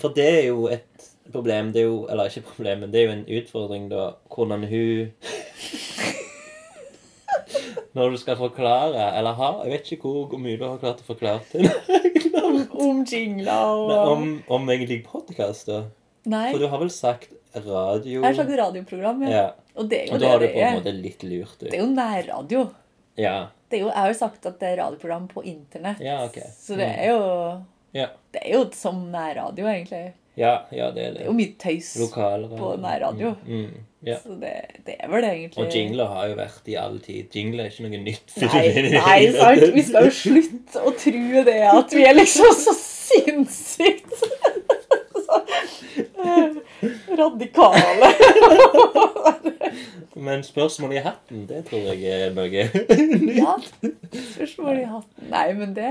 for 0.00 0.16
det 0.16 0.30
er 0.30 0.44
jo 0.48 0.68
et 0.72 0.86
problem. 1.32 1.72
Det 1.72 1.80
er 1.82 1.88
jo, 1.88 2.06
eller 2.10 2.30
ikke 2.30 2.48
problem, 2.50 2.84
men 2.84 2.92
det 2.92 3.00
er 3.00 3.06
jo 3.06 3.14
en 3.16 3.26
utfordring, 3.38 3.88
da. 3.90 4.10
Hvordan 4.34 4.66
hun 4.68 5.10
Når 7.94 8.10
du 8.10 8.16
skal 8.18 8.36
forklare, 8.36 9.10
eller 9.18 9.36
ha 9.38 9.50
Jeg 9.64 9.72
vet 9.72 9.92
ikke 9.94 10.08
hvor, 10.08 10.26
hvor 10.30 10.40
mye 10.42 10.58
du 10.58 10.64
har 10.66 10.80
klart 10.82 11.02
å 11.02 11.06
forklare 11.06 11.40
til 11.50 11.68
Om, 12.44 12.58
om 12.82 13.02
jingler 13.08 13.52
og 13.54 14.10
om, 14.10 14.24
om 14.52 14.70
egentlig 14.74 15.04
podkast, 15.06 15.70
da. 15.70 15.84
Nei, 16.30 16.48
For 16.50 16.62
du 16.62 16.68
har 16.72 16.80
vel 16.82 16.92
sagt 16.92 17.30
radio 17.54 18.16
jeg 18.18 18.24
har 18.24 18.34
sagt 18.34 18.50
radioprogram, 18.58 19.22
ja. 19.22 19.30
Ja. 19.30 19.44
Og 19.78 19.86
det 19.90 20.00
er 20.00 20.08
jo 20.08 20.16
Og 20.16 20.22
da 20.22 20.32
har 20.32 20.42
du 20.42 20.48
på 20.48 20.64
en 20.64 20.78
måte 20.80 20.94
litt 20.96 21.22
lurt 21.26 21.62
Det 21.62 21.70
er 21.70 21.82
jo 21.84 21.90
nærradio. 21.92 22.64
Ja. 23.20 23.36
Det 23.70 23.78
er 23.78 23.84
jo, 23.84 23.90
jeg 23.92 24.00
har 24.00 24.10
jo 24.10 24.18
sagt 24.18 24.48
at 24.50 24.58
det 24.58 24.72
er 24.72 24.80
radioprogram 24.82 25.28
på 25.30 25.44
internett. 25.46 26.02
Ja, 26.02 26.18
ok. 26.26 26.40
Så 26.58 26.78
det 26.78 26.90
er 26.90 27.12
jo 27.12 27.20
Ja. 27.94 28.08
Det 28.34 28.42
er 28.42 28.56
jo 28.56 28.64
som 28.74 29.04
nærradio, 29.12 29.68
egentlig. 29.70 30.14
Ja, 30.36 30.54
ja, 30.74 30.88
det 30.90 31.02
er 31.06 31.12
Det 31.14 31.26
jo 31.28 31.32
mye 31.36 31.52
tøys. 31.62 31.92
Lokalradio. 32.00 32.56
på 32.58 32.70
nærradio. 32.82 33.34
Mm, 33.46 33.60
mm, 33.60 33.84
ja. 34.08 34.16
Så 34.18 34.34
det, 34.40 34.52
det 34.86 34.96
er 34.98 35.08
vel 35.12 35.22
det, 35.22 35.30
egentlig. 35.30 35.62
Og 35.66 35.76
jingler 35.78 36.06
har 36.10 36.26
jo 36.32 36.34
vært 36.40 36.70
i 36.72 36.74
all 36.80 36.96
tid. 37.04 37.28
Jingler 37.34 37.64
er 37.68 37.70
ikke 37.70 37.86
noe 37.86 38.00
nytt. 38.02 38.34
Nei, 38.42 38.64
nei, 38.96 39.20
sant? 39.36 39.68
Vi 39.76 39.84
skal 39.86 40.08
jo 40.08 40.14
slutte 40.18 40.82
å 40.82 40.94
tro 40.98 41.44
det 41.46 41.60
at 41.70 41.94
vi 41.94 42.02
er 42.08 42.18
liksom 42.18 42.50
så 42.64 42.74
sinnssykt 42.80 44.10
så, 44.18 45.38
radikale. 47.22 48.10
Men 50.14 50.42
spørsmålet 50.46 50.98
i 50.98 51.02
hatten, 51.04 51.46
det 51.48 51.62
tror 51.68 51.88
jeg 51.90 52.04
er 52.10 52.34
noe 52.34 52.46
Ja. 52.50 53.54
spørsmålet 54.34 54.82
i 54.84 54.90
hatten. 54.90 55.30
Nei, 55.30 55.46
men 55.58 55.74
det 55.78 55.90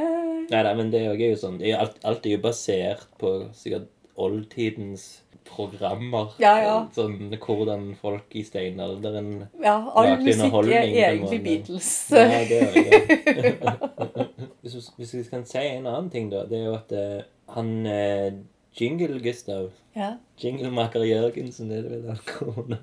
Nei, 0.51 0.61
nei, 0.67 0.73
men 0.79 0.91
det 0.93 1.01
er 1.07 1.15
jo 1.29 1.35
sånn 1.39 1.59
alt, 1.79 1.97
alt 2.07 2.25
er 2.27 2.35
jo 2.37 2.43
basert 2.43 3.07
på 3.21 3.33
sikkert 3.57 3.87
oldtidens 4.15 5.21
programmer. 5.43 6.31
Ja, 6.39 6.53
ja. 6.63 6.75
Sånn 6.95 7.17
hvordan 7.35 7.89
folk 7.99 8.31
i 8.39 8.43
steinalderen 8.47 9.47
Ja, 9.63 9.75
all 9.95 10.13
musikk 10.21 10.55
er 10.71 10.87
egentlig. 10.87 11.41
Beatles. 11.43 11.89
Ja, 12.15 12.43
det 12.47 12.59
er 12.61 12.71
det. 12.77 13.73
hvis, 14.63 14.75
vi- 14.77 14.95
hvis 15.01 15.13
vi 15.17 15.23
kan 15.29 15.45
si 15.49 15.59
en 15.65 15.87
annen 15.89 16.09
ting, 16.13 16.29
da, 16.31 16.45
det 16.47 16.61
er 16.61 16.65
jo 16.69 16.77
at 16.77 16.95
uh, 16.95 17.25
han 17.57 17.73
uh, 17.85 18.31
Jingle-Gustav 18.79 19.71
Ja. 19.95 20.13
Jinglemaker 20.41 21.03
Jørgensen, 21.05 21.71
er 21.71 21.83
det 21.85 21.91
vel 21.91 22.07
han 22.09 22.23
kone. 22.25 22.79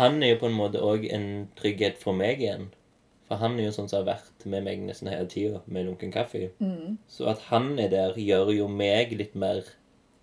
Han 0.00 0.22
er 0.22 0.34
jo 0.34 0.40
på 0.42 0.48
en 0.50 0.56
måte 0.58 0.80
òg 0.82 1.06
en 1.14 1.28
trygghet 1.56 2.00
for 2.02 2.16
meg 2.16 2.40
igjen. 2.42 2.66
For 3.28 3.38
han 3.42 3.54
er 3.58 3.68
jo 3.68 3.74
sånn 3.74 3.88
som 3.90 4.02
har 4.04 4.16
vært 4.16 4.44
med 4.46 4.64
meg 4.66 4.82
nesten 4.86 5.08
hele 5.10 5.26
tida 5.30 5.60
med 5.66 5.86
lunken 5.88 6.12
kaffe. 6.14 6.48
Mm. 6.62 6.96
Så 7.10 7.26
at 7.30 7.40
han 7.50 7.72
er 7.82 7.88
der, 7.90 8.18
gjør 8.18 8.52
jo 8.54 8.66
meg 8.70 9.14
litt 9.18 9.34
mer 9.38 9.62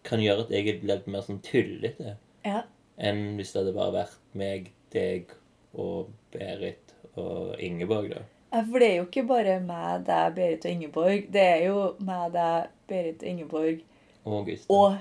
Kan 0.08 0.24
gjøre 0.24 0.46
at 0.46 0.52
jeg 0.52 0.80
blir 0.82 0.90
litt 0.92 1.08
mer 1.12 1.24
sånn 1.26 1.40
tullete 1.46 2.18
ja. 2.44 2.64
enn 2.98 3.38
hvis 3.38 3.54
det 3.54 3.62
hadde 3.62 3.76
bare 3.78 3.96
vært 3.96 4.20
meg, 4.38 4.70
deg 4.94 5.32
og 5.74 6.12
Berit 6.34 6.94
og 7.20 7.56
Ingeborg, 7.64 8.12
da. 8.14 8.24
Ja, 8.54 8.62
For 8.68 8.82
det 8.82 8.90
er 8.90 9.00
jo 9.00 9.08
ikke 9.08 9.26
bare 9.30 9.58
meg, 9.64 10.04
deg, 10.06 10.36
Berit 10.36 10.68
og 10.68 10.76
Ingeborg. 10.76 11.26
Det 11.34 11.42
er 11.56 11.64
jo 11.66 11.80
meg, 12.06 12.28
deg, 12.36 12.70
Berit 12.90 13.24
og 13.24 13.32
Ingeborg 13.32 13.82
Og 14.24 14.50
og 14.72 14.94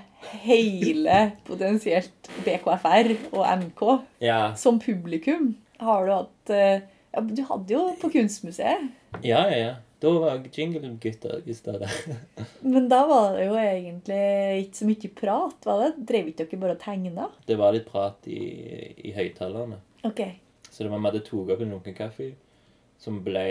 hele 0.42 1.18
potensielt 1.46 2.30
BKFR 2.42 3.12
og 3.30 3.44
MK 3.60 3.84
Ja, 4.24 4.54
som 4.58 4.80
publikum. 4.82 5.52
Har 5.78 6.06
du 6.06 6.12
hatt 6.14 6.50
eh, 6.54 6.82
ja, 7.12 7.20
Du 7.22 7.42
hadde 7.46 7.74
jo 7.74 7.84
på 8.00 8.10
Kunstmuseet. 8.16 8.90
ja, 9.22 9.46
ja. 9.50 9.58
ja. 9.58 9.74
Da 10.02 10.10
var 10.18 10.40
jingle-gutter 10.52 11.42
i 11.46 11.54
stedet. 11.54 11.90
Men 12.60 12.88
da 12.90 13.04
var 13.06 13.36
det 13.36 13.44
jo 13.46 13.54
egentlig 13.60 14.22
ikke 14.64 14.80
så 14.80 14.88
mye 14.88 15.10
prat, 15.20 15.68
var 15.68 15.84
det? 15.84 15.90
Drev 16.08 16.32
ikke 16.32 16.48
dere 16.48 16.62
bare 16.64 16.74
og 16.74 16.82
tegna? 16.82 17.28
Det 17.46 17.58
var 17.60 17.76
litt 17.76 17.86
prat 17.86 18.26
i, 18.26 18.40
i 18.98 19.14
høyttalerne. 19.14 19.78
OK. 20.08 20.24
Så 20.66 20.82
det 20.82 20.90
var 20.90 20.98
vi 20.98 21.06
hadde 21.06 21.22
tatt 21.28 21.54
opp 21.54 21.62
en 21.62 21.76
lunken 21.76 21.94
kaffe 21.94 22.32
som 23.02 23.22
ble 23.22 23.46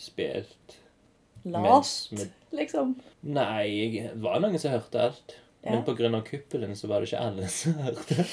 spilt 0.00 0.76
Lavt, 1.44 2.12
med... 2.16 2.36
liksom. 2.56 2.94
Nei, 3.24 4.04
det 4.04 4.12
var 4.20 4.44
noen 4.44 4.60
som 4.60 4.76
hørte 4.76 5.08
alt. 5.08 5.38
Ja. 5.64 5.72
Men 5.72 5.88
pga. 5.88 6.20
kuppelen 6.28 6.76
så 6.76 6.88
var 6.90 7.00
det 7.00 7.12
ikke 7.12 7.24
alle 7.24 7.48
som 7.48 7.80
hørte. 7.80 8.20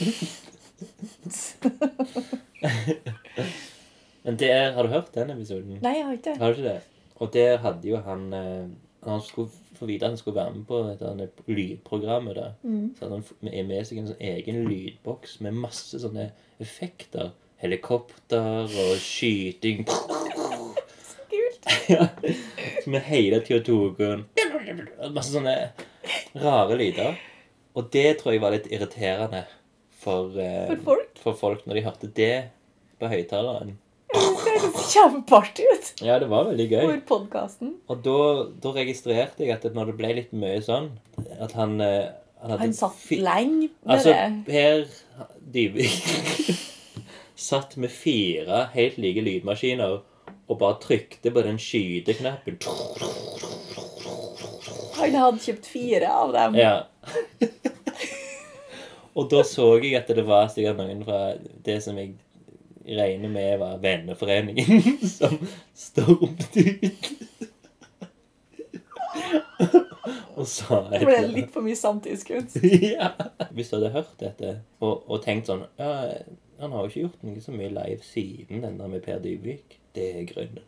Men 4.24 4.38
der, 4.38 4.72
har 4.76 4.84
du 4.84 4.90
hørt 4.90 5.16
den 5.16 5.30
episoden? 5.34 5.80
Nei, 5.82 5.96
jeg 5.98 6.06
har 6.06 6.14
ikke. 6.20 6.36
Har 6.38 6.52
du 6.52 6.56
ikke 6.60 6.70
det? 6.70 6.82
Og 7.22 7.30
der 7.34 7.60
hadde 7.62 7.88
jo 7.92 8.00
han 8.06 8.32
eh, 8.34 8.70
Han 9.06 9.22
skulle 9.26 9.50
få 9.78 9.88
vite 9.90 10.06
at 10.06 10.12
han 10.14 10.18
skulle 10.20 10.38
være 10.38 10.54
med 10.56 10.66
på 10.70 10.80
dette 10.86 11.30
lydprogrammet. 11.50 12.36
da. 12.38 12.50
Mm. 12.64 12.92
Så 12.98 13.06
hadde 13.06 13.18
han 13.20 13.26
med 13.48 13.68
med 13.70 13.88
seg 13.88 13.98
en 14.02 14.10
sånn 14.12 14.26
egen 14.32 14.60
lydboks 14.70 15.40
med 15.42 15.58
masse 15.58 15.98
sånne 16.04 16.28
effekter. 16.62 17.32
Helikopter 17.62 18.66
og 18.66 18.96
skyting. 19.02 19.86
Kult. 21.32 21.66
Ja. 21.92 22.08
Er 22.86 23.02
hele 23.06 23.42
hun 23.46 24.14
Masse 25.14 25.34
sånne 25.34 25.56
rare 26.42 26.78
lyder. 26.78 27.18
Og 27.78 27.90
det 27.94 28.20
tror 28.20 28.34
jeg 28.36 28.42
var 28.44 28.54
litt 28.56 28.70
irriterende 28.72 29.44
for, 30.02 30.32
eh, 30.38 30.68
For 30.72 30.84
folk? 30.86 31.22
for 31.24 31.38
folk 31.38 31.66
når 31.68 31.78
de 31.78 31.84
hørte 31.86 32.12
det 32.22 32.34
på 33.00 33.10
høyttaleren. 33.12 33.78
Kjempeartig 34.92 35.68
ut. 35.72 35.92
Ja, 36.04 36.18
det 36.22 36.28
var 36.32 36.50
veldig 36.50 36.68
gøy. 36.68 36.82
For 36.84 37.04
podkasten. 37.14 37.76
Og 37.92 38.02
da, 38.06 38.18
da 38.64 38.74
registrerte 38.76 39.46
jeg 39.46 39.56
at 39.56 39.68
når 39.76 39.92
det 39.92 39.98
ble 40.00 40.12
litt 40.18 40.34
mye 40.36 40.60
sånn 40.66 40.92
At 41.40 41.56
han 41.58 41.78
eh, 41.84 42.12
Han, 42.42 42.58
Han 42.60 42.74
satt 42.76 43.06
lenge 43.14 43.70
med 43.70 43.96
Altså, 43.96 44.16
det. 44.16 44.44
Per 44.50 45.32
Dybvik 45.54 46.60
satt 47.52 47.76
med 47.82 47.90
fire 47.90 48.68
helt 48.76 49.00
like 49.02 49.22
lydmaskiner 49.26 50.02
og 50.52 50.58
bare 50.60 50.78
trykte 50.84 51.32
på 51.34 51.42
den 51.46 51.58
skyteknappen. 51.62 52.58
Han 55.00 55.16
hadde 55.18 55.42
kjøpt 55.42 55.70
fire 55.72 56.10
av 56.12 56.34
dem. 56.36 56.58
Ja. 56.60 56.74
og 59.18 59.30
da 59.32 59.42
så 59.48 59.72
jeg 59.80 59.96
at 59.98 60.12
det 60.12 60.26
var 60.28 60.52
sikkert 60.54 60.82
noen 60.82 61.02
fra 61.08 61.22
det 61.66 61.80
som 61.86 61.98
jeg 62.00 62.14
regner 62.98 63.30
med 63.30 63.60
var 63.60 63.78
venneforeningen, 63.84 64.98
som 65.18 65.38
stormet 65.74 66.58
ut. 66.58 67.12
og 70.40 70.48
sa 70.50 70.82
Det 70.92 71.06
ble 71.06 71.18
litt 71.32 71.52
for 71.54 71.66
mye 71.66 71.78
samtidskunst. 71.78 72.60
ja. 72.96 73.12
Hvis 73.52 73.72
du 73.72 73.78
hadde 73.78 73.94
hørt 73.96 74.16
dette 74.22 74.54
og, 74.80 75.04
og 75.08 75.22
tenkt 75.26 75.50
sånn 75.52 75.66
ja, 75.80 75.92
Han 76.62 76.74
har 76.74 76.86
jo 76.86 76.92
ikke 76.92 77.06
gjort 77.06 77.26
noe 77.28 77.44
så 77.44 77.56
mye 77.56 77.74
live 77.74 78.06
siden 78.06 78.64
den 78.66 78.80
der 78.80 78.92
med 78.92 79.04
Per 79.06 79.22
Dybvik. 79.24 79.78
Det 79.96 80.08
er 80.22 80.28
grunnen. 80.30 80.66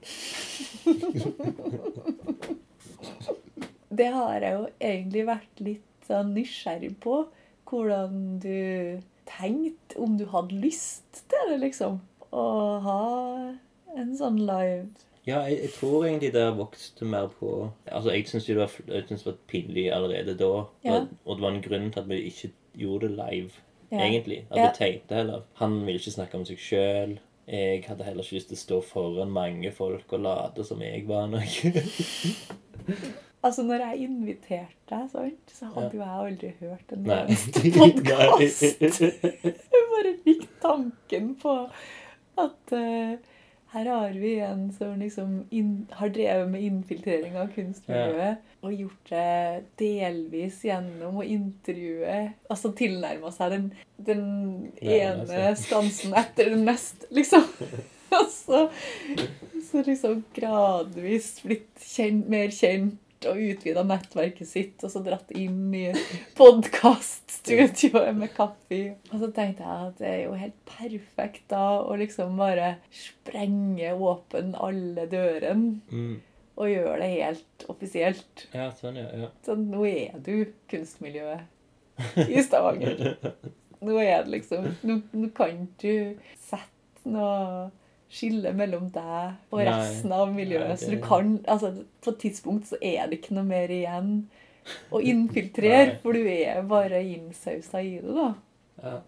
Det 3.93 4.09
har 4.11 4.41
jeg 4.41 4.57
jo 4.57 4.63
egentlig 4.81 5.25
vært 5.29 5.63
litt 5.63 6.07
sånn 6.09 6.33
nysgjerrig 6.35 6.95
på. 7.03 7.21
Hvordan 7.69 8.39
du 8.43 8.99
tenkte, 9.29 9.97
om 10.01 10.17
du 10.19 10.25
hadde 10.33 10.57
lyst 10.59 11.23
til 11.29 11.53
det, 11.53 11.59
liksom. 11.61 12.01
Å 12.33 12.43
ha 12.81 13.01
en 13.99 14.13
sånn 14.17 14.39
live 14.41 14.87
Ja, 15.27 15.43
jeg, 15.47 15.59
jeg 15.61 15.71
tror 15.77 16.05
egentlig 16.07 16.31
det 16.33 16.41
har 16.43 16.55
vokst 16.57 17.01
mer 17.07 17.27
på 17.39 17.51
Altså, 17.85 18.09
Jeg 18.15 18.25
syns 18.31 18.47
det, 18.49 18.57
det 18.89 19.19
var 19.25 19.37
pinlig 19.47 19.85
allerede 19.93 20.33
da. 20.39 20.49
Ja. 20.83 20.97
Og, 21.25 21.37
det 21.37 21.45
var 21.45 21.51
en 21.53 21.61
grunn 21.63 21.91
til 21.93 22.01
at 22.01 22.09
vi 22.09 22.17
ikke 22.31 22.49
gjorde 22.81 23.07
det 23.11 23.17
live, 23.19 23.51
Ja. 23.93 23.99
egentlig. 24.07 24.39
At 24.49 24.57
Ja. 24.57 24.65
vi 24.71 24.77
tenkte 24.81 25.15
heller. 25.21 25.43
Han 25.61 25.77
ville 25.85 25.99
ikke 26.01 26.11
snakke 26.17 26.35
om 26.39 26.45
seg 26.49 26.57
sjøl. 26.57 27.19
Jeg 27.47 27.83
hadde 27.85 28.03
heller 28.07 28.23
ikke 28.23 28.39
lyst 28.39 28.47
til 28.49 28.57
å 28.57 28.63
stå 28.63 28.81
foran 28.87 29.31
mange 29.35 29.71
folk 29.75 30.11
og 30.13 30.19
late 30.25 30.63
som 30.65 30.81
jeg 30.81 31.05
var 31.07 31.27
noe. 31.27 31.43
Altså, 33.43 33.63
når 33.67 33.81
jeg 33.83 34.05
inviterte 34.07 34.87
deg, 34.87 35.09
sant, 35.11 35.51
så 35.51 35.65
hadde 35.75 35.97
jo 35.97 35.99
jeg 35.99 36.19
aldri 36.23 36.51
hørt 36.61 36.93
en 36.95 37.09
eneste 37.11 37.71
podkast. 37.75 38.63
Jeg 39.43 39.83
bare 39.91 40.13
fikk 40.23 40.45
tanken 40.63 41.33
på 41.41 41.55
at 42.41 42.73
uh, 42.73 43.13
her 43.73 43.85
har 43.89 44.09
vi 44.21 44.35
en 44.45 44.67
som 44.73 44.99
liksom 45.01 45.31
inn, 45.49 45.87
har 45.97 46.11
drevet 46.13 46.49
med 46.51 46.61
infiltrering 46.61 47.37
av 47.41 47.49
kunstmiljøet 47.55 48.51
og 48.63 48.75
gjort 48.77 49.09
det 49.09 49.63
delvis 49.81 50.59
gjennom 50.67 51.17
å 51.19 51.25
intervjue 51.25 52.19
Altså 52.53 52.69
tilnærma 52.77 53.31
seg 53.33 53.55
den, 53.55 53.65
den 53.97 54.27
Ja, 54.77 55.15
ene 55.15 55.25
stansen 55.25 55.63
skansen 55.63 56.13
etter 56.21 56.53
den 56.53 56.67
neste, 56.69 57.09
liksom. 57.17 57.47
Og 58.13 58.29
så, 58.29 58.59
så 59.71 59.81
liksom 59.87 60.21
gradvis 60.35 61.39
blitt 61.41 61.81
kjent, 61.81 62.29
mer 62.29 62.53
kjent 62.53 62.99
og 63.29 63.39
utvida 63.39 63.83
nettverket 63.87 64.47
sitt, 64.49 64.83
og 64.83 64.91
så 64.93 65.01
dratt 65.05 65.31
inn 65.37 65.73
i 65.75 65.85
podkaststudioet 66.37 68.15
med 68.17 68.31
kaffe. 68.35 68.79
Og 69.11 69.19
så 69.21 69.29
tenkte 69.35 69.63
jeg 69.63 69.87
at 69.87 69.97
det 70.01 70.09
er 70.09 70.21
jo 70.25 70.35
helt 70.39 70.59
perfekt 70.67 71.45
da 71.53 71.63
å 71.83 71.95
liksom 71.99 72.37
bare 72.39 72.75
sprenge 72.93 73.93
åpen 73.95 74.53
alle 74.59 75.07
dørene 75.11 75.79
Mm. 75.93 76.21
og 76.57 76.69
gjøre 76.69 76.99
det 77.01 77.09
helt 77.13 77.65
offisielt. 77.69 78.47
Ja, 78.53 78.69
sånn, 78.77 78.97
ja. 78.99 79.07
ja. 79.25 79.29
Sånn, 79.45 79.67
nå 79.71 79.85
er 79.89 80.17
du 80.23 80.45
kunstmiljøet 80.69 82.19
i 82.29 82.41
Stavanger. 82.43 83.17
Nå 83.83 83.97
er 83.99 84.23
det 84.23 84.31
liksom 84.31 84.63
Nå, 84.87 84.93
nå 85.11 85.27
kan 85.35 85.65
du 85.81 86.15
sette 86.39 87.09
noe 87.11 87.65
skille 88.13 88.51
mellom 88.55 88.89
deg 88.93 89.33
og 89.51 89.59
Nei. 89.59 89.65
resten 89.67 90.11
av 90.15 90.29
miljøet. 90.33 90.67
Nei, 90.69 90.75
Så 90.77 90.91
du 90.93 90.99
kan 91.01 91.39
Altså, 91.47 91.73
på 92.01 92.13
et 92.13 92.19
tidspunkt 92.23 92.67
så 92.69 92.77
er 92.81 93.07
det 93.09 93.19
ikke 93.21 93.33
noe 93.37 93.43
mer 93.49 93.67
igjen 93.73 94.11
å 94.93 95.01
infiltrere, 95.03 95.97
for 96.01 96.13
du 96.15 96.21
er 96.29 96.61
bare 96.69 97.01
innsausa 97.03 97.81
i 97.83 97.97
det, 97.99 98.13
da. 98.15 98.33
ja. 98.83 98.99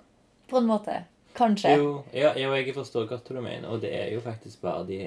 På 0.50 0.58
en 0.60 0.68
måte. 0.70 1.04
Kanskje. 1.36 1.72
Jo, 1.78 2.04
ja, 2.14 2.34
jeg 2.38 2.74
forstår 2.76 3.08
godt 3.10 3.28
hva 3.30 3.36
du 3.36 3.42
mener. 3.42 3.70
Og 3.74 3.82
det 3.82 3.90
er 3.94 4.12
jo 4.14 4.20
faktisk 4.22 4.62
bare 4.62 4.86
de 4.88 5.00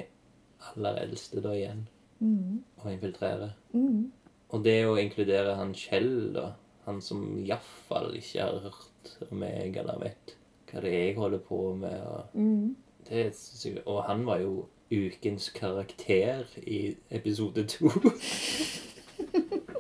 aller 0.75 1.03
eldste 1.05 1.41
da 1.45 1.53
igjen 1.55 1.87
Mm. 2.21 2.65
å 2.83 2.91
infiltrere. 2.91 3.53
Mm. 3.73 4.11
Og 4.51 4.65
det 4.65 4.85
å 4.89 4.97
inkludere 4.99 5.55
han 5.57 5.73
Kjell, 5.75 6.33
da. 6.35 6.49
Han 6.87 7.01
som 7.01 7.23
iallfall 7.45 8.17
ikke 8.19 8.41
har 8.43 8.59
hørt 8.65 9.13
om 9.31 9.39
meg 9.39 9.77
eller 9.77 9.99
vet 10.03 10.35
hva 10.73 10.81
det 10.83 10.91
er 10.93 11.05
jeg 11.07 11.17
holder 11.17 11.39
på 11.39 11.77
med. 11.79 12.01
Og, 12.03 12.25
Mm. 12.35 12.75
Det, 13.11 13.35
synes 13.37 13.65
jeg- 13.67 13.87
og 13.87 14.05
han 14.05 14.27
var 14.27 14.39
jo 14.41 14.67
ukens 14.93 15.51
karakter 15.55 16.45
i 16.67 16.97
episode 17.11 17.67
to. 17.67 17.91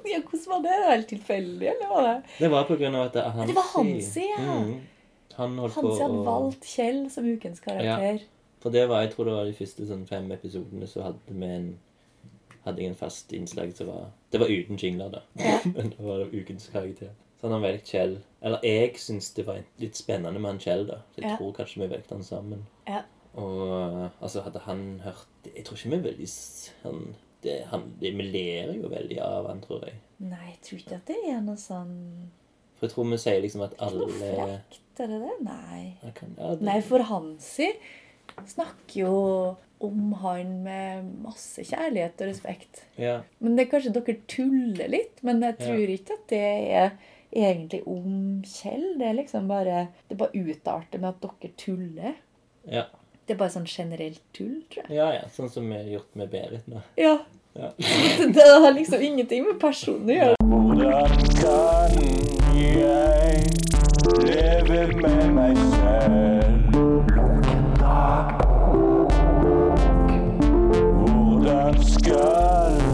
Ja, 0.08 0.20
hvordan 0.24 0.46
var 0.48 0.62
det? 0.62 0.70
Det 0.72 0.84
var 0.86 0.90
helt 0.94 1.08
tilfeldig, 1.08 1.66
eller 1.68 1.88
var 1.88 2.02
det? 2.06 2.22
Det 2.38 2.48
var 2.50 2.64
på 2.64 2.76
grunn 2.80 2.94
av 2.96 3.02
at 3.06 3.12
det 3.12 3.22
er 3.22 3.30
Hansi. 3.34 3.48
Det 3.50 3.56
var 3.58 3.66
Hansi, 3.74 4.22
ja. 4.38 4.54
Mm. 4.64 4.78
Han 5.36 5.58
holdt 5.58 5.74
Hansi 5.74 5.90
på 5.90 5.98
hadde 5.98 6.14
å 6.20 6.22
valgt 6.24 6.64
Kjell 6.70 7.02
som 7.12 7.26
ukens 7.28 7.60
karakter. 7.60 8.22
For 8.62 8.74
det 8.74 8.86
var, 8.88 9.02
jeg 9.04 9.12
tror 9.12 9.28
det 9.28 9.34
var 9.36 9.44
de 9.50 9.52
første 9.58 9.86
sånn 9.90 10.06
fem 10.08 10.30
episodene 10.34 10.88
så 10.90 11.04
hadde 11.04 11.36
vi 11.36 11.50
en 11.58 11.68
hadde 12.64 12.82
jeg 12.82 12.90
en 12.90 12.96
fast 12.98 13.32
innslag 13.36 13.70
som 13.76 13.86
var 13.92 14.08
Det 14.32 14.40
var 14.42 14.48
uten 14.50 14.80
jingler, 14.80 15.12
da. 15.12 15.20
Ja. 15.38 15.58
Men 15.76 15.92
det 15.92 16.00
var 16.08 16.24
ukens 16.32 16.66
karakter. 16.72 17.12
Så 17.38 17.46
han 17.46 17.52
har 17.58 17.60
valgt 17.68 17.92
Kjell. 17.92 18.16
Eller 18.42 18.64
jeg 18.66 18.96
syns 18.98 19.30
det 19.36 19.44
var 19.46 19.60
litt 19.78 19.96
spennende 19.96 20.40
med 20.40 20.50
han 20.54 20.58
Kjell, 20.64 20.86
da. 20.88 21.02
Så 21.14 21.20
jeg 21.22 21.30
Ja. 21.30 21.36
tror 21.36 21.52
kanskje 21.60 21.84
vi 21.84 21.90
valgte 21.92 22.14
han 22.16 22.24
sammen. 22.26 22.64
Ja. 22.88 23.04
Og 23.34 24.08
altså, 24.20 24.40
hadde 24.42 24.58
han 24.64 25.00
hørt 25.04 25.48
Jeg 25.54 25.64
tror 25.66 25.76
ikke 25.76 25.90
vi 25.90 25.96
er 25.98 26.04
veldig 26.08 26.28
han, 26.82 27.14
det, 27.44 27.56
han, 27.70 27.84
det, 28.00 28.12
Vi 28.16 28.26
ler 28.32 28.72
jo 28.74 28.88
veldig 28.90 29.20
av 29.22 29.48
han, 29.50 29.60
tror 29.62 29.84
jeg. 29.86 30.00
Nei, 30.18 30.48
jeg 30.50 30.60
tror 30.66 30.78
ikke 30.82 30.96
at 30.98 31.12
det 31.12 31.18
er 31.30 31.40
noe 31.44 31.60
sånn 31.60 31.94
For 32.78 32.88
jeg 32.88 32.94
tror 32.94 33.08
vi 33.12 33.20
sier 33.22 33.40
liksom 33.44 33.64
at 33.68 33.76
Ikke 33.76 33.92
noe 33.94 34.08
alle 34.08 34.34
frekt, 34.34 34.82
er 34.98 35.12
det 35.12 35.20
det? 35.22 35.36
Nei. 35.46 35.82
Ja, 36.02 36.12
kan, 36.16 36.34
ja, 36.38 36.54
det, 36.56 36.66
Nei, 36.66 36.78
for 36.82 37.06
Hansi 37.12 37.70
snakker 38.48 39.00
jo 39.04 39.14
om 39.82 40.12
han 40.22 40.56
med 40.64 41.06
masse 41.22 41.62
kjærlighet 41.62 42.18
og 42.22 42.28
respekt. 42.32 42.82
ja, 42.98 43.20
Men 43.38 43.54
det 43.54 43.64
er 43.64 43.70
kanskje 43.70 43.92
dere 43.94 44.16
tuller 44.30 44.90
litt, 44.90 45.22
men 45.26 45.42
jeg 45.42 45.54
tror 45.60 45.92
ikke 45.94 46.16
at 46.18 46.24
det 46.32 46.40
er 46.42 46.90
egentlig 47.30 47.80
om 47.86 48.40
Kjell. 48.46 48.96
Det 48.98 49.06
er 49.06 49.18
liksom 49.20 49.46
bare 49.50 49.88
Det 50.08 50.18
bare 50.18 50.34
utarter 50.34 50.98
med 51.02 51.08
at 51.14 51.22
dere 51.22 51.52
tuller. 51.62 52.16
ja, 52.66 52.84
Det 53.28 53.34
er 53.34 53.38
bare 53.42 53.52
sånn 53.52 53.66
generelt 53.68 54.22
tull, 54.32 54.62
tror 54.72 54.86
jeg. 54.88 54.96
ja, 54.96 55.08
ja. 55.18 55.26
Sånn 55.34 55.50
som 55.52 55.66
vi 55.68 55.76
har 55.76 55.84
gjort 55.98 56.14
med 56.16 56.30
Berit 56.32 56.64
nå. 56.72 56.80
Ja. 56.96 57.18
Ja. 57.58 57.68
Det 58.34 58.46
har 58.64 58.72
liksom 58.72 59.02
ingenting 59.04 59.44
med 59.44 59.60
personen 59.60 60.08
å 60.08 60.16
gjøre. 60.16 60.34
Hvordan 60.48 61.12
kan 61.36 61.92
jeg 62.56 63.44
leve 64.24 64.86
med 65.02 65.32
meg 65.36 65.60
selv? 65.74 66.78
Hvordan 71.04 71.82
skal 71.84 72.87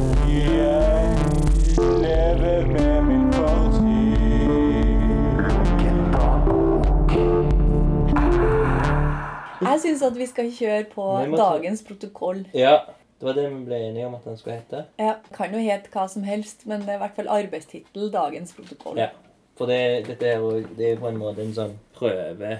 Jeg 9.64 9.80
syns 9.80 10.02
at 10.02 10.16
vi 10.18 10.26
skal 10.30 10.50
kjøre 10.52 10.84
på 10.92 11.04
måtte... 11.04 11.40
dagens 11.40 11.82
protokoll. 11.86 12.44
Ja, 12.54 12.76
det 13.20 13.28
var 13.28 13.36
det 13.38 13.44
vi 13.50 13.60
ble 13.64 13.80
enige 13.88 14.06
om 14.06 14.14
at 14.18 14.24
den 14.28 14.36
skulle 14.36 14.56
hete. 14.60 14.84
Ja, 15.00 15.14
Kan 15.32 15.54
jo 15.54 15.60
hete 15.62 15.90
hva 15.92 16.06
som 16.10 16.22
helst, 16.26 16.66
men 16.66 16.80
det 16.84 16.94
er 16.94 16.98
i 16.98 17.02
hvert 17.04 17.16
fall 17.16 17.28
arbeidstittel 17.32 18.10
'Dagens 18.12 18.52
protokoll'. 18.56 18.98
Ja. 19.00 19.08
For 19.56 19.70
det, 19.70 20.06
dette 20.08 20.26
er 20.26 20.38
jo 20.42 20.64
det 20.76 20.92
er 20.92 20.96
på 20.98 21.08
en 21.08 21.20
måte 21.20 21.44
en 21.44 21.54
sånn 21.54 21.76
prøve 21.94 22.58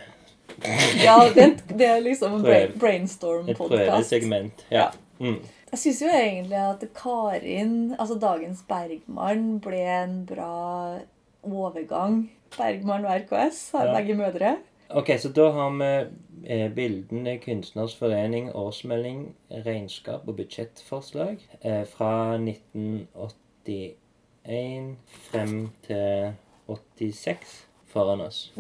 Ja, 1.02 1.16
det, 1.35 1.48
det 1.78 1.86
er 1.89 2.01
liksom 2.05 2.36
en 2.39 2.44
Prøv. 2.44 2.76
brainstorm-podkast. 2.78 3.72
Et 3.72 3.89
prøvesegment. 3.90 4.64
Ja. 4.70 4.90
Mm. 5.18 5.40
Jeg 5.72 5.78
syns 5.81 6.02
jo 6.05 6.09
egentlig 6.12 6.60
at 6.60 6.85
Karin, 6.94 7.94
altså 7.98 8.14
dagens 8.22 8.60
Bergmann, 8.68 9.59
ble 9.64 9.81
en 9.97 10.20
bra 10.28 10.98
overgang. 11.43 12.28
Bergmann 12.55 13.05
og 13.09 13.10
RKS 13.24 13.72
har 13.74 13.86
Ja. 13.89 13.94
begge 13.98 14.14
mødre. 14.14 14.56
Ok, 14.95 15.11
så 15.19 15.29
da 15.35 15.49
har 15.51 15.73
vi 15.75 16.07
eh, 16.55 16.69
bildene 16.71 17.33
Kunstners 17.43 17.97
forening, 17.99 18.53
årsmelding, 18.55 19.35
regnskap 19.66 20.23
og 20.31 20.37
budsjettforslag 20.39 21.43
eh, 21.66 21.83
fra 21.91 22.39
1981 22.39 24.95
frem 25.33 25.75
til 25.83 26.31
86 26.71 27.66
foran 27.91 28.23
oss. 28.23 28.55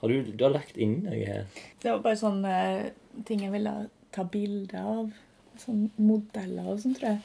Har 0.00 0.08
du, 0.08 0.22
du 0.32 0.44
har 0.44 0.50
lagt 0.58 0.74
inn 0.74 1.06
noe 1.06 1.22
her? 1.22 1.46
Det 1.82 1.90
var 1.92 2.00
bare 2.02 2.16
sånne 2.18 2.54
ting 3.28 3.42
jeg 3.46 3.52
ville 3.54 3.86
ta 4.10 4.22
bilde 4.26 4.78
av. 4.82 5.10
Sånne 5.62 5.86
modeller 6.02 6.66
og 6.74 6.82
sånn, 6.82 6.98
tror 6.98 7.14
jeg. 7.14 7.22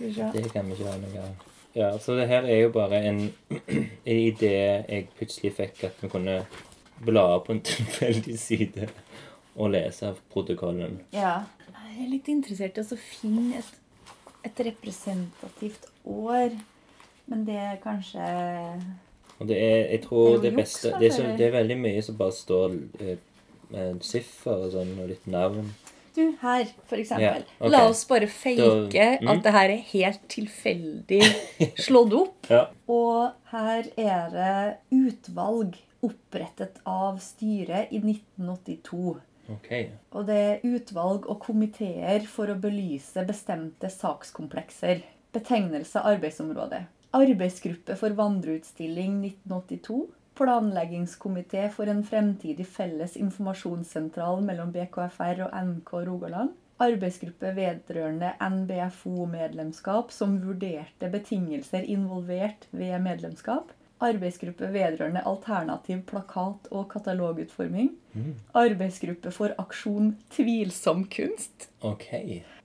Det 0.00 0.48
kan 0.56 0.72
vi 0.72 0.76
ikke 0.78 0.88
ha 0.88 0.96
noe 1.04 1.20
av. 1.28 1.36
Ja, 1.76 1.98
så 2.00 2.16
det 2.16 2.32
her 2.32 2.48
er 2.48 2.64
jo 2.64 2.72
bare 2.72 3.04
en, 3.10 3.28
en 3.76 3.88
idé 4.08 4.56
jeg 4.88 5.12
plutselig 5.18 5.52
fikk 5.60 5.84
at 5.90 6.00
vi 6.00 6.08
kunne 6.16 6.40
bla 7.02 7.38
på 7.44 7.54
en 7.54 7.62
tilfeldig 7.72 8.38
side 8.38 8.88
og 9.54 9.70
lese 9.74 10.14
protokollen. 10.32 11.00
Ja. 11.14 11.42
Jeg 11.94 12.02
er 12.02 12.10
litt 12.10 12.28
interessert 12.32 12.78
i 12.80 12.82
å 12.82 12.98
finne 12.98 13.60
et, 13.60 13.74
et 14.46 14.62
representativt 14.66 15.86
år. 16.04 16.56
Men 17.30 17.44
det 17.46 17.54
er 17.56 17.76
kanskje 17.80 18.24
Og 19.38 19.46
det 19.48 19.56
er, 19.56 19.78
jeg 19.94 20.02
tror 20.04 20.26
Det 20.26 20.34
er 20.34 20.42
det, 20.42 20.56
beste 20.58 20.90
det 20.98 21.06
er, 21.08 21.14
så, 21.14 21.22
det 21.38 21.46
er 21.46 21.54
veldig 21.54 21.78
mye 21.80 22.02
som 22.04 22.18
bare 22.18 22.34
står 22.36 22.74
eh, 23.00 23.22
med 23.72 24.02
siffer 24.04 24.66
og 24.66 24.74
sånn, 24.74 24.90
og 25.00 25.08
litt 25.08 25.24
navn. 25.30 25.70
Du, 26.14 26.20
her, 26.44 26.68
for 26.86 27.00
eksempel. 27.00 27.42
Ja, 27.42 27.56
ok. 27.58 27.70
La 27.72 27.80
oss 27.88 28.04
bare 28.06 28.28
fake 28.30 29.06
mm. 29.22 29.30
at 29.32 29.40
det 29.42 29.54
her 29.56 29.72
er 29.72 29.80
helt 29.88 30.20
tilfeldig 30.30 31.22
slått 31.86 32.14
opp. 32.18 32.50
Ja. 32.52 32.66
Og 32.92 33.32
her 33.50 33.88
er 33.98 34.28
det 34.34 34.52
utvalg 34.94 35.80
opprettet 36.04 36.80
av 36.88 37.18
styret 37.22 37.92
i 37.92 38.00
1982. 38.02 39.16
Okay. 39.54 39.90
Og 40.16 40.26
det 40.28 40.36
er 40.40 40.64
utvalg 40.64 41.26
og 41.28 41.40
komiteer 41.44 42.24
for 42.30 42.50
å 42.50 42.58
belyse 42.60 43.24
bestemte 43.28 43.90
sakskomplekser. 43.92 45.02
Betegnelse 45.34 46.02
arbeidsområde. 46.06 46.84
Arbeidsgruppe 47.14 47.96
for 47.98 48.16
vandreutstilling 48.18 49.20
1982. 49.20 50.04
Planleggingskomité 50.34 51.68
for 51.70 51.90
en 51.90 52.02
fremtidig 52.06 52.66
felles 52.66 53.14
informasjonssentral 53.20 54.40
mellom 54.42 54.72
BKFR 54.74 55.44
og 55.46 55.54
NK 55.68 55.92
Rogaland. 56.08 56.54
Arbeidsgruppe 56.82 57.52
vedrørende 57.54 58.32
NBFO-medlemskap 58.42 60.10
som 60.10 60.40
vurderte 60.42 61.10
betingelser 61.12 61.86
involvert 61.86 62.66
ved 62.74 62.96
medlemskap. 63.04 63.70
Arbeidsgruppe 64.04 64.68
vedrørende 64.74 65.22
alternativ 65.26 66.02
plakat- 66.08 66.68
og 66.70 66.88
katalogutforming. 66.92 67.90
Arbeidsgruppe 68.54 69.32
for 69.34 69.54
aksjon 69.58 70.12
tvilsom 70.30 71.04
kunst. 71.10 71.68
Ok. 71.82 72.06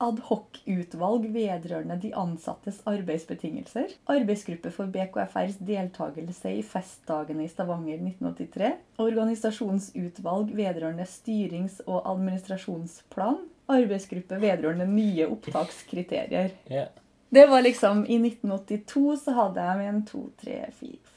Adhocutvalg 0.04 1.26
vedrørende 1.34 1.98
de 2.04 2.12
ansattes 2.16 2.82
arbeidsbetingelser. 2.90 3.96
Arbeidsgruppe 4.12 4.72
for 4.76 4.92
BKFRs 4.94 5.58
deltakelse 5.66 6.54
i 6.60 6.62
festdagene 6.64 7.48
i 7.48 7.52
Stavanger 7.52 7.98
1983. 7.98 8.72
Organisasjonsutvalg 9.00 10.54
vedrørende 10.56 11.08
styrings- 11.10 11.82
og 11.88 12.04
administrasjonsplan. 12.14 13.42
Arbeidsgruppe 13.70 14.42
vedrørende 14.42 14.88
nye 14.88 15.28
opptakskriterier. 15.30 16.52
yeah. 16.72 16.90
Det 17.30 17.46
var 17.46 17.62
liksom 17.62 18.06
I 18.10 18.18
1982 18.18 19.20
så 19.24 19.34
hadde 19.38 19.62
jeg 19.62 19.78
med 19.78 19.90
en 19.90 20.06
to, 20.06 20.22
tre, 20.42 20.64
fire, 20.80 21.09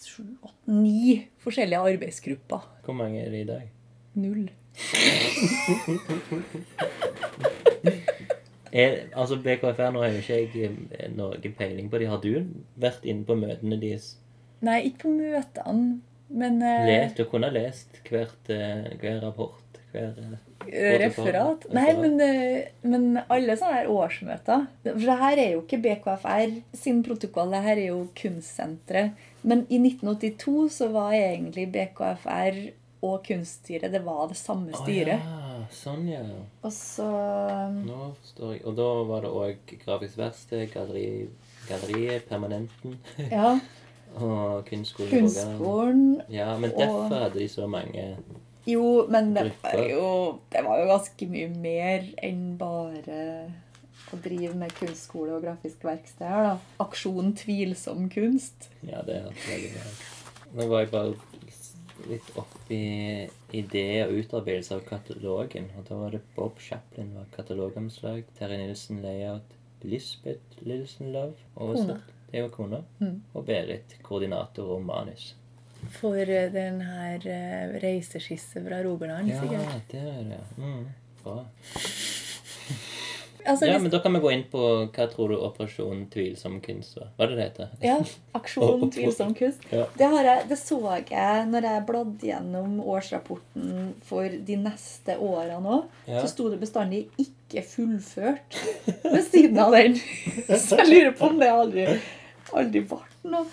seks, 0.00 0.14
sju, 0.14 0.22
åtte, 0.42 0.72
ni 0.72 1.28
forskjellige 1.38 1.80
arbeidsgrupper. 1.80 2.60
Hvor 2.84 2.94
mange 2.94 3.20
er 3.20 3.30
det 3.30 3.40
i 3.40 3.48
dag? 3.48 3.70
Null. 4.14 4.50
Er, 8.72 9.08
altså 9.18 9.36
BKFR, 9.42 9.90
nå 9.90 10.02
har 10.04 10.12
jo 10.14 10.20
ikke 10.20 10.36
jeg 10.36 10.76
eh, 10.94 11.08
noe 11.10 11.34
peiling 11.58 11.88
på 11.90 11.98
de. 11.98 12.06
Har 12.06 12.20
du 12.22 12.46
vært 12.78 13.02
inne 13.02 13.26
på 13.26 13.34
møtene 13.34 13.80
deres? 13.80 14.12
Nei, 14.62 14.84
ikke 14.86 15.08
på 15.08 15.14
møtene, 15.16 15.98
men 16.30 16.60
uh, 16.62 16.86
Lest, 16.86 17.18
du 17.18 17.26
kunne 17.26 17.50
lest 17.50 17.98
hvert, 18.06 18.38
uh, 18.46 18.86
hver 19.00 19.18
rapport? 19.24 19.80
Hver, 19.90 20.14
uh, 20.22 20.36
Referat? 21.02 21.66
Nei, 21.74 21.88
men, 21.98 22.14
men 22.86 23.08
alle 23.26 23.56
sånne 23.58 23.80
her 23.80 23.88
årsmøter 23.90 24.66
For 24.84 25.02
det 25.02 25.16
her 25.22 25.40
er 25.40 25.48
jo 25.54 25.62
ikke 25.64 25.80
BKFR 25.82 26.52
sin 26.76 27.00
protokoll, 27.02 27.50
det 27.50 27.64
her 27.64 27.74
er 27.74 27.88
jo 27.88 28.04
Kunstsenteret. 28.20 29.18
Men 29.42 29.64
i 29.68 29.78
1982 29.78 30.68
så 30.74 30.88
var 30.92 31.12
egentlig 31.16 31.68
BKFR 31.72 32.58
og 33.02 33.22
Kunststyret 33.24 33.92
det 33.94 34.02
var 34.04 34.26
det 34.28 34.36
samme 34.36 34.74
styret. 34.76 35.22
Å 35.24 35.36
ja, 35.40 35.60
sånn 35.72 36.02
ja. 36.10 36.20
Og 36.60 36.72
så 36.74 37.06
Nå 37.80 38.10
står 38.32 38.52
jeg. 38.58 38.64
Og 38.68 38.76
da 38.76 38.88
var 39.08 39.24
det 39.24 39.30
òg 39.32 39.72
Grafisk 39.84 40.18
verksted, 40.20 40.66
galleri, 40.74 41.28
Galleriet, 41.70 42.26
Permanenten 42.28 42.98
Ja, 43.32 43.54
og 44.18 44.66
Kunstskolen 44.68 45.10
Kunstskolen 45.14 46.04
Ja, 46.34 46.52
men 46.58 46.74
og- 46.74 46.82
derfor 46.82 47.16
hadde 47.24 47.38
de 47.40 47.48
så 47.48 47.66
mange 47.70 48.04
Jo, 48.68 49.06
men 49.08 49.32
det 49.34 49.46
var 49.62 49.80
jo, 49.88 50.06
det 50.52 50.64
var 50.66 50.82
jo 50.82 50.90
ganske 50.92 51.30
mye 51.32 51.48
mer 51.62 52.04
enn 52.22 52.42
bare 52.60 53.22
å 54.14 54.18
drive 54.24 54.54
med 54.58 54.72
kunstskole 54.78 55.36
og 55.36 55.42
grafisk 55.44 55.84
verksted 55.86 56.26
her, 56.26 56.42
da. 56.50 56.54
Aksjon 56.84 57.32
tvilsom 57.38 58.08
kunst. 58.12 58.70
Ja, 58.86 59.02
det 59.06 59.20
er 59.22 59.30
veldig 59.46 59.72
bra. 59.76 59.90
Nå 60.58 60.66
var 60.72 60.80
jeg 60.84 60.90
bare 60.90 61.14
litt 62.10 62.30
oppi 62.40 62.80
idé 63.54 63.84
og 64.06 64.14
utarbeidelse 64.22 64.74
av 64.78 64.84
katalogen. 64.88 65.68
Og 65.78 65.84
da 65.88 65.98
var 66.00 66.14
det 66.16 66.22
Bob 66.36 66.58
Chaplin 66.62 67.12
var 67.14 67.26
katalogomslag. 67.36 68.24
Terje 68.38 68.58
Nilsen 68.62 69.02
layout. 69.04 69.56
Lisbeth 69.82 70.60
Lilsen 70.66 71.12
Love 71.14 71.36
oversatt. 71.56 72.08
Det 72.30 72.42
var 72.44 72.50
kona. 72.54 72.82
Mm. 73.00 73.20
Og 73.34 73.44
Berit 73.48 73.94
koordinator 74.06 74.74
og 74.76 74.82
manus. 74.86 75.34
For 75.96 76.18
eh, 76.20 76.50
den 76.52 76.82
her 76.84 77.24
eh, 77.24 77.72
reiseskisse 77.80 78.60
fra 78.66 78.82
Rogaland, 78.84 79.30
Ja, 79.32 79.40
sikkert. 79.40 79.86
det 79.90 80.02
er 80.04 80.26
det. 80.28 80.40
Mm, 80.60 80.84
bra. 81.22 81.38
Altså, 83.50 83.66
Ja, 83.66 83.74
hvis, 83.74 83.82
men 83.82 83.92
da 83.92 84.00
kan 84.04 84.14
vi 84.14 84.20
gå 84.22 84.30
inn 84.34 84.44
på 84.52 84.62
hva 84.94 85.06
tror 85.10 85.32
du 85.32 85.36
Operasjon 85.40 86.04
tvilsom 86.12 86.60
kunst 86.64 86.98
var? 86.98 87.10
Hva 87.16 87.26
er 87.26 87.32
det 87.32 87.38
det 87.38 87.46
heter? 87.48 87.72
ja, 87.84 87.96
Aksjon 88.38 88.84
tvilsom 88.94 89.34
kunst. 89.38 89.66
Ja. 89.74 89.88
Det, 89.96 90.08
har 90.14 90.28
jeg, 90.28 90.46
det 90.52 90.58
så 90.60 90.78
jeg 91.10 91.48
når 91.50 91.68
jeg 91.68 91.84
bladde 91.88 92.30
gjennom 92.30 92.78
årsrapporten 92.84 93.90
for 94.06 94.38
de 94.50 94.60
neste 94.60 95.18
årene 95.18 95.60
nå. 95.64 95.82
Ja. 96.06 96.22
Så 96.22 96.32
sto 96.34 96.48
det 96.52 96.60
bestandig 96.62 97.08
'ikke 97.18 97.64
fullført' 97.66 98.58
ved 99.04 99.22
siden 99.26 99.58
av 99.58 99.74
den. 99.74 99.98
Så 100.66 100.78
jeg 100.78 100.88
lurer 100.88 101.14
på 101.18 101.26
om 101.32 101.38
det 101.40 101.50
aldri, 101.50 101.86
aldri 102.54 102.84
ble 102.86 103.02
noe. 103.30 103.46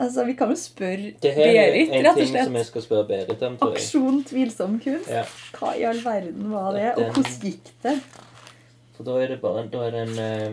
Altså, 0.00 0.24
Vi 0.24 0.32
kan 0.38 0.48
jo 0.48 0.56
spørre 0.56 1.10
er 1.12 1.34
Berit, 1.36 1.90
en 1.92 2.04
rett 2.06 2.14
og 2.14 2.22
ting 2.22 2.32
som 2.32 2.56
jeg 2.56 2.68
skal 2.70 2.84
spørre 2.86 3.06
Berit 3.10 3.42
om. 3.44 3.58
Aksjon 3.68 4.22
tvilsom 4.24 4.78
kunst. 4.80 5.10
Ja. 5.12 5.26
Hva 5.58 5.74
i 5.76 5.84
all 5.84 6.00
verden 6.04 6.48
var 6.54 6.72
det, 6.76 6.86
og 6.94 7.10
hvordan 7.18 7.34
gikk 7.44 7.72
det? 7.84 7.96
For 9.00 9.06
da 9.08 9.14
er 9.16 9.30
det 9.32 9.38
bare 9.40 9.62
da 9.72 9.78
er 9.86 9.94
det 9.94 10.00
en, 10.04 10.18
eh, 10.20 10.52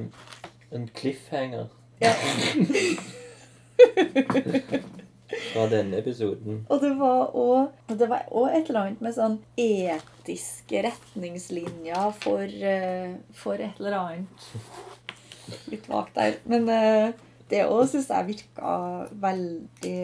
en 0.72 0.86
cliffhanger 0.96 1.66
Ja. 2.00 2.14
fra 5.52 5.66
denne 5.68 5.98
episoden. 6.00 6.62
Og 6.72 6.80
det 6.80 6.94
var 6.96 7.34
òg 7.36 7.74
et 7.92 8.70
eller 8.70 8.80
annet 8.80 9.02
med 9.04 9.16
sånn 9.18 9.36
etiske 9.60 10.86
retningslinjer 10.86 12.14
for, 12.22 12.46
eh, 12.48 13.18
for 13.36 13.60
et 13.60 13.82
eller 13.82 13.98
annet. 13.98 14.48
Litt 15.74 15.92
vagt 15.92 16.16
der. 16.16 16.40
Men 16.48 16.72
eh, 16.72 17.12
det 17.52 17.66
òg 17.68 17.84
syns 17.92 18.08
jeg 18.14 18.30
virka 18.32 18.78
veldig 19.28 20.00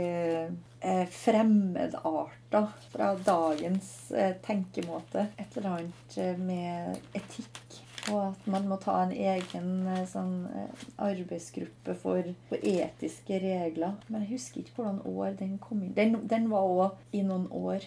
eh, 0.83 1.07
fremmedarta 1.15 2.65
fra 2.91 3.15
dagens 3.23 4.11
eh, 4.11 4.35
tenkemåte. 4.43 5.29
Et 5.39 5.57
eller 5.61 5.79
annet 5.79 6.21
med 6.43 7.15
etikk. 7.15 7.82
Og 8.11 8.19
at 8.33 8.47
man 8.51 8.65
må 8.67 8.75
ta 8.83 8.97
en 9.05 9.13
egen 9.15 9.87
eh, 9.87 10.01
sånn, 10.09 10.33
eh, 10.51 10.81
arbeidsgruppe 11.05 11.95
for, 12.01 12.23
for 12.49 12.57
etiske 12.67 13.37
regler. 13.39 13.93
Men 14.09 14.25
jeg 14.25 14.33
husker 14.35 14.59
ikke 14.63 14.75
hvordan 14.81 14.99
år 15.07 15.37
den 15.39 15.57
kom 15.63 15.83
inn. 15.85 15.93
Den, 15.95 16.17
den 16.27 16.49
var 16.51 16.67
òg 16.67 17.15
i 17.15 17.21
noen 17.23 17.47
år. 17.55 17.85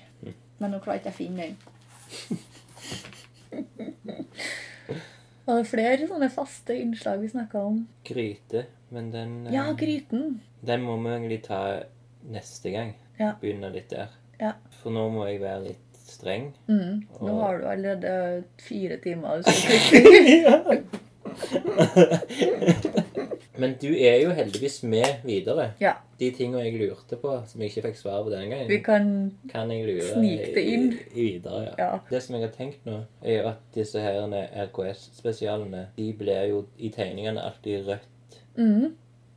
Men 0.58 0.72
nå 0.72 0.80
klarer 0.80 1.02
jeg 1.02 1.04
ikke 1.04 1.12
å 1.12 1.20
finne 1.20 1.50
den. 1.50 1.56
Var 5.46 5.60
det 5.60 5.68
flere 5.70 6.06
sånne 6.10 6.26
faste 6.32 6.74
innslag 6.74 7.20
vi 7.22 7.28
snakka 7.30 7.60
om? 7.68 7.82
Gryte. 8.08 8.64
Men 8.90 9.10
den, 9.12 9.46
eh, 9.46 9.52
Ja, 9.54 9.72
gryten. 9.78 10.40
den 10.64 10.82
må 10.82 10.96
vi 11.02 11.08
egentlig 11.12 11.42
ta 11.44 11.82
neste 12.24 12.70
gang. 12.72 12.94
Ja. 13.18 13.34
Begynne 13.40 13.70
litt 13.72 13.90
der. 13.90 14.08
Ja. 14.40 14.52
For 14.82 14.90
nå 14.90 15.08
må 15.10 15.26
jeg 15.28 15.40
være 15.40 15.62
litt 15.68 15.85
streng. 16.16 16.48
Mm. 16.68 17.04
Nå 17.20 17.28
Og- 17.28 17.42
har 17.44 17.58
du 17.60 17.64
allerede 17.74 18.44
fire 18.58 18.96
timer. 19.04 19.44
Men 23.58 23.72
du 23.80 23.86
er 23.96 24.18
jo 24.20 24.30
heldigvis 24.36 24.82
med 24.84 25.22
videre. 25.24 25.70
Ja. 25.80 25.92
De 26.20 26.28
tingene 26.36 26.64
jeg 26.66 26.76
lurte 26.80 27.16
på, 27.20 27.30
som 27.48 27.60
jeg 27.62 27.70
ikke 27.72 27.86
fikk 27.88 27.96
svar 28.02 28.22
på 28.26 28.30
den 28.32 28.50
gangen, 28.52 28.68
Vi 28.68 28.78
kan 28.84 29.06
kan 29.48 29.68
snike 29.70 30.50
det 30.56 30.64
inn. 30.64 30.90
I, 31.14 31.16
videre. 31.38 31.62
Ja. 31.70 31.74
Ja. 31.78 31.98
Det 32.10 32.20
som 32.22 32.34
jeg 32.36 32.44
har 32.44 32.52
tenkt 32.56 32.84
nå, 32.88 32.98
er 33.24 33.38
jo 33.40 33.48
at 33.54 33.62
disse 33.74 34.00
her 34.00 34.20
RKS-spesialene, 34.66 35.86
de 35.96 36.10
blir 36.18 36.44
jo 36.50 36.64
i 36.78 36.88
tegningene 36.92 37.42
alltid 37.48 37.86
rødt. 37.88 38.36
mm, 38.56 38.92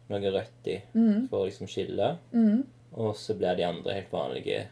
Noe 0.09 0.31
rødt 0.33 0.67
i, 0.67 0.79
mm, 0.93 1.27
for 1.29 1.43
å 1.43 1.45
liksom 1.47 1.67
skille. 1.69 2.17
mm, 2.33 2.63
Og 2.99 3.15
så 3.15 3.33
blir 3.37 3.55
de 3.55 3.63
andre 3.63 3.93
helt 3.93 4.11
vanlige 4.11 4.63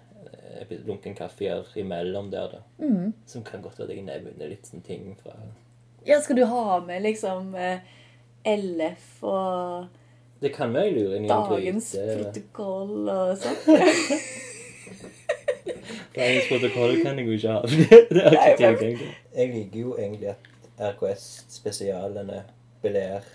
lunken 0.87 1.15
kaffeer 1.15 1.67
imellom 1.75 2.31
der, 2.31 2.57
da. 2.57 2.85
mm. 2.85 3.13
Som 3.25 3.43
kan 3.43 3.61
godt 3.61 3.79
være 3.79 3.89
at 3.91 3.95
jeg 3.95 4.07
nevner 4.07 4.51
litt 4.51 4.67
sånne 4.67 4.83
ting 4.87 5.13
fra 5.21 5.35
Ja, 6.07 6.19
skal 6.23 6.39
du 6.39 6.45
ha 6.47 6.79
med 6.85 7.03
liksom 7.03 7.55
eh, 7.55 7.79
LF 8.47 9.23
og 9.27 9.87
Det 10.41 10.53
kan 10.55 10.73
være 10.73 10.91
jeg 10.91 10.97
lurer 10.99 11.15
inn 11.17 11.25
i 11.25 11.31
en 11.31 11.47
dagens 11.51 11.93
protokoll 11.97 13.09
og 13.09 13.33
sånn? 13.41 13.57
Dagens 16.17 16.47
protokoll 16.49 17.01
kan 17.03 17.19
jeg 17.19 17.27
jo 17.27 17.31
ikke 17.31 17.51
ha. 17.53 17.61
det 18.09 18.21
har 18.23 18.35
jeg 18.35 18.53
ikke 18.53 18.57
tilgang 18.57 19.01
til. 19.01 19.09
Jeg 19.35 19.49
liker 19.53 19.79
jo 19.79 19.91
egentlig 19.97 20.29
at 20.31 20.47
RKS-spesialene 20.77 22.39
blir 22.81 23.27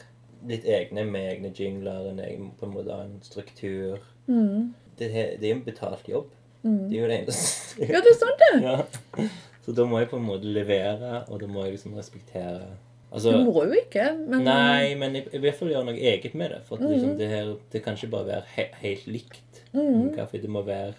litt 0.50 0.64
egne 0.66 1.04
med 1.06 1.28
egne 1.30 1.52
jingler, 1.54 2.08
en 2.10 2.20
egen 2.22 2.50
på 2.58 2.66
en 2.66 2.74
måte 2.74 2.96
en 3.04 3.18
struktur. 3.22 4.02
Mm. 4.26 4.72
Det, 4.98 5.10
det 5.12 5.46
er 5.46 5.52
jo 5.52 5.58
en 5.60 5.64
betalt 5.66 6.08
jobb. 6.08 6.30
Mm. 6.64 6.88
Det 6.90 6.96
er 6.98 7.02
jo 7.02 7.08
det 7.08 7.18
eneste. 7.22 7.80
Ja, 7.88 8.00
det 8.00 8.10
er 8.12 8.18
sant, 8.20 8.42
det. 8.46 8.62
ja. 8.68 9.28
Så 9.64 9.72
da 9.74 9.84
må 9.86 9.98
jeg 9.98 10.08
på 10.10 10.16
en 10.18 10.26
måte 10.26 10.44
levere, 10.50 11.24
og 11.28 11.40
da 11.40 11.46
må 11.46 11.64
jeg 11.64 11.76
liksom 11.76 11.94
respektere 11.98 12.60
Du 13.12 13.16
Altså, 13.16 13.32
må 13.44 13.64
jo 13.66 13.74
ikke, 13.76 14.06
men 14.28 14.44
Nei, 14.46 14.94
men 14.96 15.14
jeg, 15.14 15.26
jeg 15.32 15.40
vil 15.40 15.48
i 15.48 15.50
hvert 15.50 15.58
fall 15.58 15.68
gjøre 15.68 15.84
noe 15.84 15.98
eget 16.00 16.34
med 16.34 16.50
det. 16.54 16.60
For 16.64 16.76
liksom, 16.80 17.10
Mhm. 17.10 17.18
det, 17.18 17.28
her, 17.28 17.50
det 17.72 17.82
kan 17.84 17.94
ikke 17.98 18.08
bare 18.10 18.26
være 18.26 18.42
he 18.56 18.64
helt 18.80 19.06
likt. 19.06 19.60
Mm. 19.74 20.14
Kaffe, 20.16 20.40
det 20.40 20.48
må 20.50 20.62
være 20.64 20.94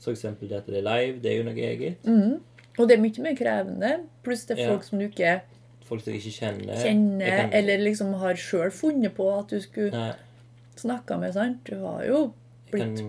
For 0.00 0.10
eksempel 0.14 0.48
det 0.48 0.56
at 0.62 0.66
det 0.66 0.78
er 0.78 0.86
live, 0.86 1.18
det 1.22 1.32
er 1.32 1.36
jo 1.36 1.42
noe 1.44 1.54
eget. 1.68 1.96
Mm. 2.06 2.40
Og 2.78 2.88
det 2.88 2.96
er 2.96 3.02
mye 3.02 3.22
mer 3.22 3.34
krevende. 3.36 3.92
Pluss 4.24 4.44
det 4.46 4.58
er 4.58 4.62
Ja. 4.62 4.70
folk 4.72 4.84
som 4.84 4.98
du 4.98 5.04
ikke 5.08 5.40
Folk 5.84 6.02
som 6.04 6.12
jeg 6.12 6.22
ikke 6.22 6.38
kjenner. 6.40 6.74
kjenner, 6.84 7.26
Jeg 7.26 7.40
kan- 7.40 7.52
eller 7.52 7.78
liksom 7.78 8.12
har 8.14 8.34
sjøl 8.34 8.70
funnet 8.70 9.14
på 9.16 9.26
at 9.38 9.48
du 9.50 9.60
skulle 9.60 10.14
snakke 10.76 11.18
med. 11.20 11.32
sant? 11.34 11.64
Du 11.64 11.76
har 11.84 12.04
jo 12.04 12.32
blitt 12.72 13.02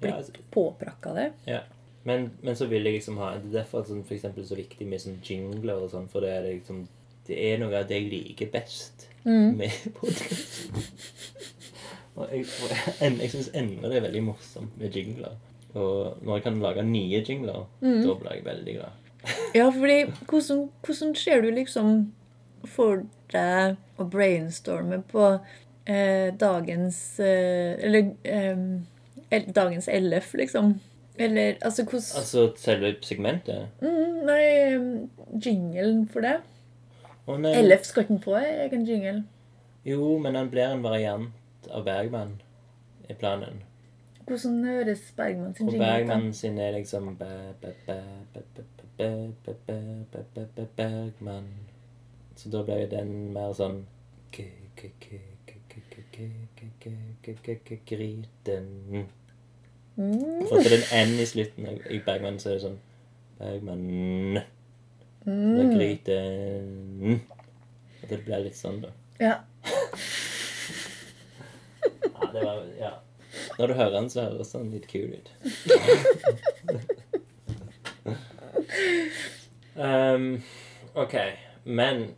blitt 0.00 0.14
altså, 0.14 0.32
påprakka 0.50 1.14
det. 1.14 1.30
ja. 1.46 1.60
Men, 2.04 2.26
men 2.42 2.56
så 2.56 2.66
vil 2.68 2.84
jeg 2.84 2.98
liksom 2.98 3.16
ha 3.16 3.30
Det 3.38 3.46
er 3.48 3.62
derfor 3.62 3.84
sånn, 3.88 4.02
for 4.04 4.12
eksempel 4.12 4.44
så 4.44 4.58
viktig 4.58 4.84
med 4.86 5.00
sånn 5.00 5.14
jingler 5.24 5.78
og 5.86 5.88
sånn, 5.94 6.04
for 6.12 6.20
det 6.20 6.34
er 6.36 6.42
liksom 6.50 6.82
Det 7.24 7.38
er 7.46 7.56
noe 7.62 7.78
av 7.78 7.86
det 7.88 7.96
jeg 8.02 8.10
liker 8.12 8.50
best 8.52 9.06
Mm. 9.24 9.54
med 9.56 9.72
podkast. 9.96 10.66
Og 12.16 12.28
jeg, 12.30 12.44
jeg, 13.00 13.14
jeg 13.22 13.30
syns 13.32 13.48
ennå 13.56 13.88
det 13.88 13.96
er 13.98 14.04
veldig 14.04 14.20
morsomt 14.26 14.74
med 14.78 14.92
jingler. 14.94 15.38
Og 15.74 16.20
når 16.22 16.36
jeg 16.36 16.44
kan 16.44 16.60
lage 16.62 16.84
nye 16.86 17.22
jingler, 17.26 17.64
Mm. 17.80 18.02
da 18.04 18.14
blir 18.20 18.34
jeg 18.36 18.44
veldig 18.44 18.74
glad. 18.76 19.00
Ja, 19.56 19.70
fordi 19.72 19.96
hvordan, 20.28 20.60
hvordan 20.84 21.14
ser 21.16 21.40
du 21.40 21.48
liksom 21.56 22.12
for 22.68 23.06
deg 23.32 23.78
å 23.98 24.04
brainstorme 24.12 25.00
på 25.08 25.24
eh, 25.86 26.28
dagens 26.36 26.98
eh, 27.20 27.74
Eller 27.80 28.12
eh, 28.24 28.60
dagens 29.30 29.88
LF, 29.88 30.34
liksom. 30.34 30.80
Eller 31.18 31.54
altså 31.62 31.84
hvordan 31.84 32.02
Altså 32.16 32.52
selve 32.56 32.94
segmentet? 33.02 33.68
Mm, 33.80 34.26
nei, 34.26 34.42
jinglen 35.44 36.08
for 36.08 36.20
det. 36.20 36.40
Å, 37.26 37.36
nei. 37.38 37.54
LF 37.62 37.84
skal 37.86 38.02
ikke 38.04 38.18
få 38.24 38.34
egen 38.40 38.86
jingle. 38.88 39.22
Jo, 39.86 40.18
men 40.18 40.34
han 40.34 40.50
blir 40.50 40.72
en 40.72 40.82
variant 40.82 41.68
av 41.70 41.84
Bergman 41.84 42.40
i 43.08 43.14
planen. 43.14 43.62
Hvordan 44.26 44.64
høres 44.64 45.12
Bergman 45.16 45.54
sin 45.54 45.68
jingle 45.68 45.86
ut? 45.86 45.92
Bergman 45.92 46.32
sin 46.32 46.58
er 46.58 46.72
liksom 46.72 47.16
Bergman. 50.76 51.48
Så 52.36 52.50
da 52.50 52.62
blir 52.64 52.86
den 52.90 53.32
mer 53.32 53.52
sånn 53.54 53.84
Gryten 56.14 56.70
Mm. 59.96 60.46
For 60.48 60.56
at 60.58 60.64
det 60.64 60.72
er 60.72 61.02
en 61.02 61.08
N 61.08 61.20
i 61.22 61.26
slutten 61.26 61.66
i 61.90 61.98
Bergman, 62.02 62.38
så 62.42 62.48
er 62.48 62.52
det 62.54 62.62
sånn 62.64 62.78
Bergman 63.38 64.36
er 64.36 64.42
Mm. 65.24 65.70
Gryten 65.72 67.20
At 68.02 68.10
det 68.10 68.24
blir 68.26 68.38
litt 68.44 68.58
sånn, 68.58 68.80
da. 68.84 68.88
Ja. 69.20 69.34
Ja, 72.14 72.20
det 72.32 72.40
var 72.44 72.64
Ja. 72.80 72.90
Når 73.58 73.66
du 73.66 73.74
hører 73.74 73.90
den, 73.90 74.10
så 74.10 74.20
høres 74.22 74.52
den 74.52 74.70
litt 74.70 74.88
kul 74.88 75.14
ut. 75.14 75.30
um, 79.76 80.42
OK. 80.94 81.14
Men 81.64 82.14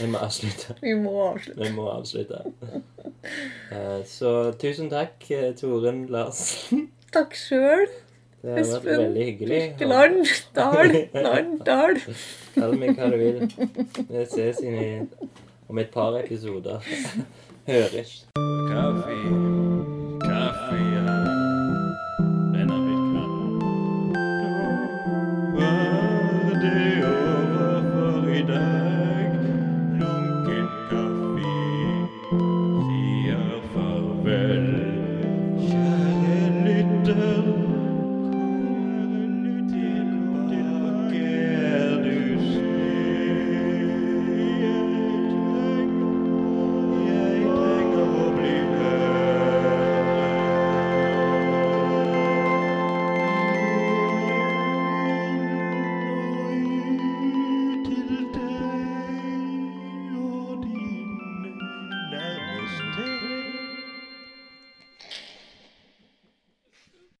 Vi 0.00 0.06
må 0.12 0.18
avslutte. 0.20 0.74
Vi 0.82 0.94
må 1.00 1.12
avslutte. 1.30 1.60
Vi 1.62 1.70
må 1.76 1.86
avslutte. 1.92 2.42
Eh, 3.72 4.02
så 4.06 4.32
tusen 4.60 4.90
takk, 4.92 5.30
eh, 5.30 5.52
Torunn 5.58 6.06
Larsen. 6.12 6.88
Takk 7.14 7.34
sjøl. 7.38 7.86
Det 8.42 8.52
har 8.54 8.68
vært 8.76 8.84
veldig 8.86 9.24
hyggelig. 9.26 9.60
Birkeland. 9.78 10.34
Dal. 10.54 10.92
Land. 11.26 11.56
Dal. 11.66 11.98
Kall 12.54 12.76
meg 12.78 12.94
hva 12.98 13.08
du 13.10 13.16
vil. 13.18 13.40
Vi 14.10 14.26
ses 14.30 14.60
inn 14.62 14.76
i, 14.78 14.90
om 15.68 15.82
et 15.82 15.90
par 15.94 16.20
episoder. 16.20 16.84
Høres. 17.66 18.20
Kaffe. 18.70 19.16